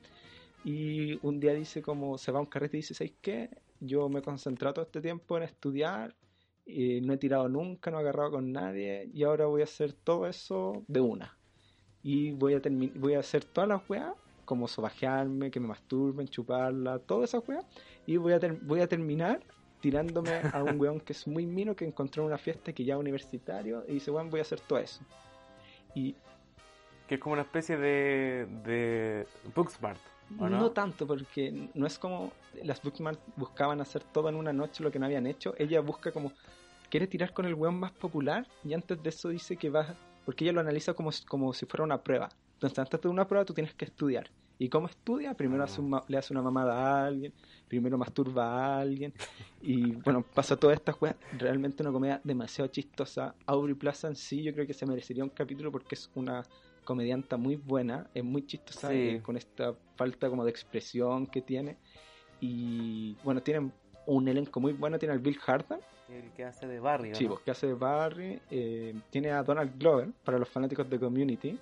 y 0.64 1.20
un 1.26 1.40
día 1.40 1.54
dice 1.54 1.82
como 1.82 2.18
se 2.18 2.32
va 2.32 2.40
a 2.40 2.42
un 2.42 2.48
carrete 2.48 2.78
y 2.78 2.82
dice, 2.82 2.94
¿sabes 2.94 3.14
qué? 3.22 3.50
Yo 3.82 4.08
me 4.08 4.20
he 4.20 4.22
concentrado 4.22 4.76
todo 4.76 4.86
este 4.86 5.02
tiempo 5.02 5.36
en 5.36 5.44
estudiar, 5.44 6.16
y 6.66 7.02
no 7.02 7.14
he 7.14 7.18
tirado 7.18 7.50
nunca, 7.50 7.92
no 7.92 7.98
he 7.98 8.02
agarrado 8.02 8.32
con 8.32 8.52
nadie 8.52 9.10
y 9.14 9.24
ahora 9.24 9.46
voy 9.46 9.62
a 9.62 9.66
hacer 9.66 9.94
todo 9.94 10.28
eso 10.28 10.84
de 10.88 11.02
una. 11.02 11.38
Y 12.04 12.32
voy 12.32 12.56
a, 12.56 12.62
voy 12.96 13.14
a 13.14 13.20
hacer 13.20 13.44
todas 13.46 13.68
las 13.68 13.90
weas 13.90 14.14
como 14.46 14.68
sobajearme, 14.68 15.52
que 15.52 15.60
me 15.60 15.68
masturben, 15.68 16.28
chuparla, 16.28 17.00
todas 17.00 17.30
esas 17.30 17.48
weas. 17.48 17.66
Y 18.06 18.18
voy 18.18 18.34
a, 18.34 18.40
voy 18.64 18.82
a 18.82 18.88
terminar 18.88 19.42
tirándome 19.82 20.42
a 20.52 20.64
un 20.64 20.80
weón 20.80 21.00
que 21.00 21.14
es 21.14 21.28
muy 21.28 21.46
mino 21.46 21.76
que 21.76 21.86
encontró 21.86 22.24
en 22.24 22.28
una 22.28 22.38
fiesta 22.38 22.74
que 22.74 22.84
ya 22.84 22.96
es 22.96 23.00
universitario 23.00 23.84
y 23.88 23.94
dice, 23.94 24.12
weón, 24.12 24.30
voy 24.30 24.40
a 24.40 24.44
hacer 24.44 24.60
todo 24.62 24.80
eso. 24.80 25.02
Y 25.96 26.16
Que 27.08 27.16
es 27.16 27.22
como 27.22 27.34
una 27.34 27.44
especie 27.44 27.78
de, 27.78 28.48
de 28.64 29.28
Booksmart, 29.54 30.00
¿o 30.00 30.21
no? 30.38 30.72
tanto, 30.72 31.06
porque 31.06 31.70
no 31.74 31.88
es 31.88 32.00
como 32.00 32.32
las 32.64 32.82
Bookmark 32.82 33.20
buscaban 33.36 33.82
hacer 33.82 34.04
todo 34.04 34.30
en 34.30 34.36
una 34.36 34.54
noche 34.54 34.84
lo 34.84 34.92
que 34.92 35.00
no 35.00 35.06
habían 35.06 35.28
hecho. 35.28 35.54
Ella 35.58 35.82
busca 35.82 36.12
como, 36.12 36.32
quiere 36.90 37.08
tirar 37.08 37.34
con 37.34 37.46
el 37.46 37.54
weón 37.54 37.80
más 37.80 37.92
popular 37.92 38.48
y 38.64 38.74
antes 38.74 39.02
de 39.02 39.10
eso 39.10 39.30
dice 39.30 39.58
que 39.58 39.70
va, 39.70 39.96
porque 40.26 40.44
ella 40.44 40.54
lo 40.54 40.62
analiza 40.62 40.94
como, 40.94 41.10
como 41.28 41.54
si 41.54 41.66
fuera 41.66 41.84
una 41.84 42.02
prueba. 42.02 42.30
Entonces 42.54 42.80
antes 42.80 43.02
de 43.02 43.10
una 43.10 43.28
prueba 43.28 43.46
tú 43.46 43.54
tienes 43.54 43.74
que 43.74 43.86
estudiar. 43.86 44.30
¿Y 44.60 44.70
cómo 44.70 44.86
estudia? 44.86 45.34
Primero 45.34 45.64
hace 45.64 45.82
un 45.82 46.00
le 46.08 46.18
hace 46.20 46.34
una 46.34 46.44
mamada 46.44 46.76
a 46.76 47.08
alguien, 47.08 47.34
primero 47.68 47.98
masturba 47.98 48.46
a 48.46 48.80
alguien 48.80 49.12
y 49.60 49.94
bueno, 49.94 50.22
pasa 50.22 50.56
todas 50.56 50.78
estas 50.78 51.02
weas. 51.02 51.16
Realmente 51.40 51.82
una 51.82 51.92
comedia 51.92 52.22
demasiado 52.24 52.70
chistosa. 52.70 53.34
Aubrey 53.48 53.74
Plaza 53.74 54.08
en 54.08 54.16
sí 54.16 54.44
yo 54.44 54.54
creo 54.54 54.68
que 54.68 54.76
se 54.76 54.86
merecería 54.86 55.24
un 55.24 55.32
capítulo 55.32 55.72
porque 55.72 55.96
es 55.96 56.12
una 56.14 56.44
comedianta 56.84 57.38
muy 57.38 57.56
buena, 57.56 58.08
es 58.14 58.24
muy 58.24 58.46
chistosa 58.46 58.90
Sí. 58.90 58.96
eh, 58.96 59.22
con 59.22 59.38
esta 59.38 59.74
falta 59.96 60.30
como 60.30 60.44
de 60.44 60.52
expresión 60.52 61.28
que 61.28 61.42
tiene. 61.42 61.78
Y 62.40 63.16
bueno, 63.24 63.42
tiene 63.42 63.72
un 64.08 64.28
elenco 64.28 64.60
muy 64.60 64.74
bueno, 64.74 64.98
tiene 64.98 65.14
al 65.14 65.20
Bill 65.20 65.38
Harden, 65.38 65.80
El 66.10 66.32
que 66.32 66.44
hace 66.44 66.68
de 66.68 66.80
Barry, 66.80 67.12
¿o 67.14 67.16
sí, 67.16 67.24
no? 67.26 67.32
pues, 67.32 67.42
que 67.44 67.52
hace 67.52 67.68
de 67.68 67.74
Barry, 67.74 68.42
eh, 68.50 68.94
tiene 69.10 69.32
a 69.32 69.44
Donald 69.44 69.78
Glover 69.80 70.10
para 70.26 70.38
los 70.40 70.50
fanáticos 70.50 70.90
de 70.90 71.00
Community. 71.00 71.58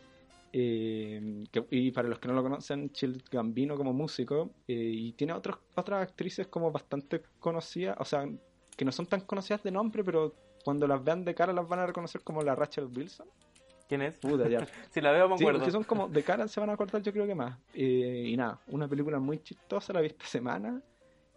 eh, 0.52 1.44
que- 1.52 1.68
y 1.70 1.92
para 1.92 2.08
los 2.10 2.18
que 2.18 2.28
no 2.28 2.34
lo 2.34 2.42
conocen, 2.42 2.90
Child 2.92 3.22
Gambino 3.30 3.78
como 3.78 3.94
músico, 3.94 4.50
y 4.66 5.12
tiene 5.14 5.34
otros, 5.34 5.58
otras 5.76 6.02
actrices 6.02 6.48
como 6.48 6.72
bastante 6.72 7.22
conocidas, 7.40 7.96
o 8.00 8.04
sea, 8.04 8.28
que 8.76 8.84
no 8.84 8.92
son 8.92 9.06
tan 9.06 9.22
conocidas 9.22 9.62
de 9.62 9.70
nombre, 9.70 10.04
pero 10.04 10.34
cuando 10.66 10.88
las 10.88 11.04
vean 11.04 11.24
de 11.24 11.36
cara 11.36 11.54
las 11.54 11.68
van 11.68 11.82
a 11.82 11.86
reconocer 11.86 12.22
como 12.24 12.42
la 12.42 12.56
Rachel 12.56 12.86
Wilson. 12.86 13.28
¿Quién 13.90 14.04
es? 14.04 14.18
Puta, 14.20 14.48
ya. 14.48 14.60
Si 14.92 15.02
la 15.02 15.12
veo 15.12 15.28
me 15.28 15.38
Sí, 15.38 15.44
acuerdo. 15.44 15.60
porque 15.60 15.72
son 15.72 15.84
como 15.84 16.08
de 16.08 16.24
cara 16.24 16.48
se 16.48 16.60
van 16.62 16.70
a 16.70 16.74
acordar 16.74 17.02
yo 17.02 17.12
creo 17.12 17.26
que 17.28 17.36
más. 17.36 17.58
Eh, 17.74 18.26
y 18.28 18.38
nada, 18.38 18.62
una 18.68 18.88
película 18.88 19.20
muy 19.20 19.40
chistosa, 19.40 19.92
la 19.92 20.00
vi 20.02 20.08
esta 20.08 20.26
semana. 20.26 20.82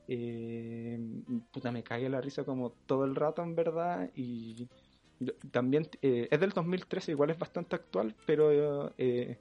Eh, 0.06 0.98
puta, 1.50 1.72
me 1.72 1.82
cagué 1.82 2.08
la 2.10 2.20
risa 2.20 2.44
como 2.44 2.70
todo 2.86 3.04
el 3.06 3.14
rato 3.14 3.42
en 3.42 3.54
verdad. 3.54 4.10
Y 4.14 4.68
también 5.50 5.88
eh, 6.02 6.28
es 6.30 6.38
del 6.40 6.50
2013, 6.50 7.12
igual 7.12 7.30
es 7.30 7.38
bastante 7.38 7.76
actual, 7.76 8.14
pero 8.26 8.92
eh, 8.98 9.38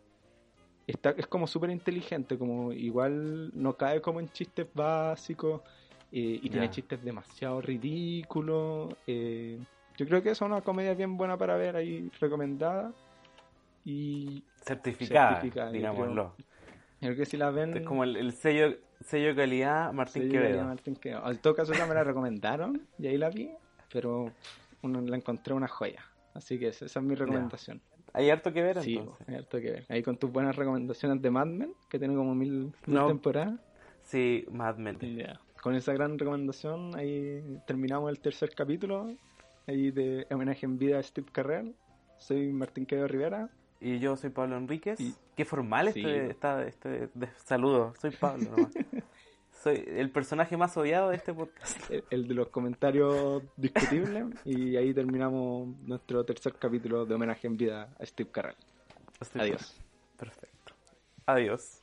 está, 0.87 1.09
es 1.11 1.27
como 1.27 1.47
súper 1.47 1.69
inteligente, 1.71 2.37
como 2.37 2.71
igual 2.71 3.51
no 3.53 3.75
cae 3.75 4.01
como 4.01 4.19
en 4.21 4.29
chistes 4.31 4.67
básicos. 4.73 5.61
y 6.11 6.49
tiene 6.49 6.69
chistes 6.69 7.03
demasiado 7.03 7.59
ridículos. 7.61 8.95
eh, 9.07 9.59
yo 10.01 10.07
creo 10.07 10.23
que 10.23 10.31
es 10.31 10.41
una 10.41 10.61
comedia 10.61 10.95
bien 10.95 11.15
buena 11.15 11.37
para 11.37 11.55
ver 11.57 11.75
ahí, 11.75 12.09
recomendada. 12.19 12.91
Y 13.85 14.43
Certificada, 14.63 15.33
Certificada, 15.35 15.67
yo 15.67 15.73
digámoslo. 15.73 16.33
creo 16.99 17.15
que 17.15 17.25
si 17.27 17.37
la 17.37 17.51
ven. 17.51 17.77
Es 17.77 17.83
como 17.85 18.03
el, 18.03 18.15
el 18.15 18.33
sello, 18.33 18.75
sello 19.01 19.35
calidad 19.35 19.93
Martín 19.93 20.29
Quevedo. 20.29 20.63
Martín 20.65 20.95
Quevedo. 20.95 21.29
En 21.29 21.37
todo 21.37 21.55
caso, 21.55 21.73
esa 21.73 21.85
me 21.85 21.93
la 21.93 22.03
recomendaron 22.03 22.81
y 22.97 23.05
ahí 23.07 23.17
la 23.19 23.29
vi, 23.29 23.51
pero 23.93 24.31
uno, 24.81 25.01
la 25.01 25.15
encontré 25.17 25.53
una 25.53 25.67
joya. 25.67 26.03
Así 26.33 26.57
que 26.57 26.69
esa, 26.69 26.85
esa 26.85 26.99
es 26.99 27.05
mi 27.05 27.13
recomendación. 27.13 27.79
Hay 28.13 28.29
harto 28.31 28.51
que 28.51 28.61
ver 28.63 28.81
Sí, 28.81 28.97
entonces. 28.97 29.29
hay 29.29 29.35
harto 29.35 29.59
que 29.61 29.71
ver. 29.71 29.85
Ahí 29.87 30.01
con 30.01 30.17
tus 30.17 30.31
buenas 30.31 30.55
recomendaciones 30.55 31.21
de 31.21 31.29
Mad 31.29 31.45
Men, 31.45 31.73
que 31.89 31.99
tiene 31.99 32.15
como 32.15 32.33
mil, 32.33 32.51
mil 32.63 32.73
No. 32.87 33.07
temporadas. 33.07 33.59
Sí, 34.03 34.45
Mad 34.51 34.77
Men. 34.77 34.97
Ya. 35.15 35.39
Con 35.61 35.75
esa 35.75 35.93
gran 35.93 36.17
recomendación, 36.17 36.95
ahí 36.95 37.59
terminamos 37.67 38.09
el 38.09 38.19
tercer 38.19 38.49
capítulo. 38.55 39.11
Ahí 39.67 39.91
de 39.91 40.27
homenaje 40.31 40.65
en 40.65 40.77
vida 40.77 40.99
a 40.99 41.03
Steve 41.03 41.27
Carrell. 41.31 41.75
Soy 42.17 42.51
Martín 42.51 42.85
Quevedo 42.85 43.07
Rivera. 43.07 43.49
Y 43.79 43.99
yo 43.99 44.15
soy 44.15 44.29
Pablo 44.29 44.57
Enríquez. 44.57 44.99
Y- 44.99 45.15
Qué 45.35 45.45
formal 45.45 45.91
Sí. 45.93 46.01
este, 46.01 46.29
está 46.29 46.63
este 46.67 47.09
de- 47.13 47.29
saludo. 47.45 47.93
Soy 47.99 48.11
Pablo 48.11 48.51
nomás. 48.51 48.73
soy 49.63 49.83
el 49.87 50.11
personaje 50.11 50.55
más 50.57 50.75
odiado 50.77 51.09
de 51.09 51.15
este 51.15 51.33
podcast. 51.33 51.77
el, 51.91 52.03
el 52.11 52.27
de 52.27 52.33
los 52.35 52.49
comentarios 52.49 53.43
discutibles. 53.57 54.25
y 54.45 54.75
ahí 54.75 54.93
terminamos 54.93 55.67
nuestro 55.83 56.23
tercer 56.25 56.53
capítulo 56.55 57.05
de 57.05 57.15
homenaje 57.15 57.47
en 57.47 57.57
vida 57.57 57.89
a 57.99 58.05
Steve 58.05 58.29
Carrell. 58.31 58.55
Adiós. 59.35 59.79
Perfecto. 60.17 60.73
Adiós. 61.25 61.80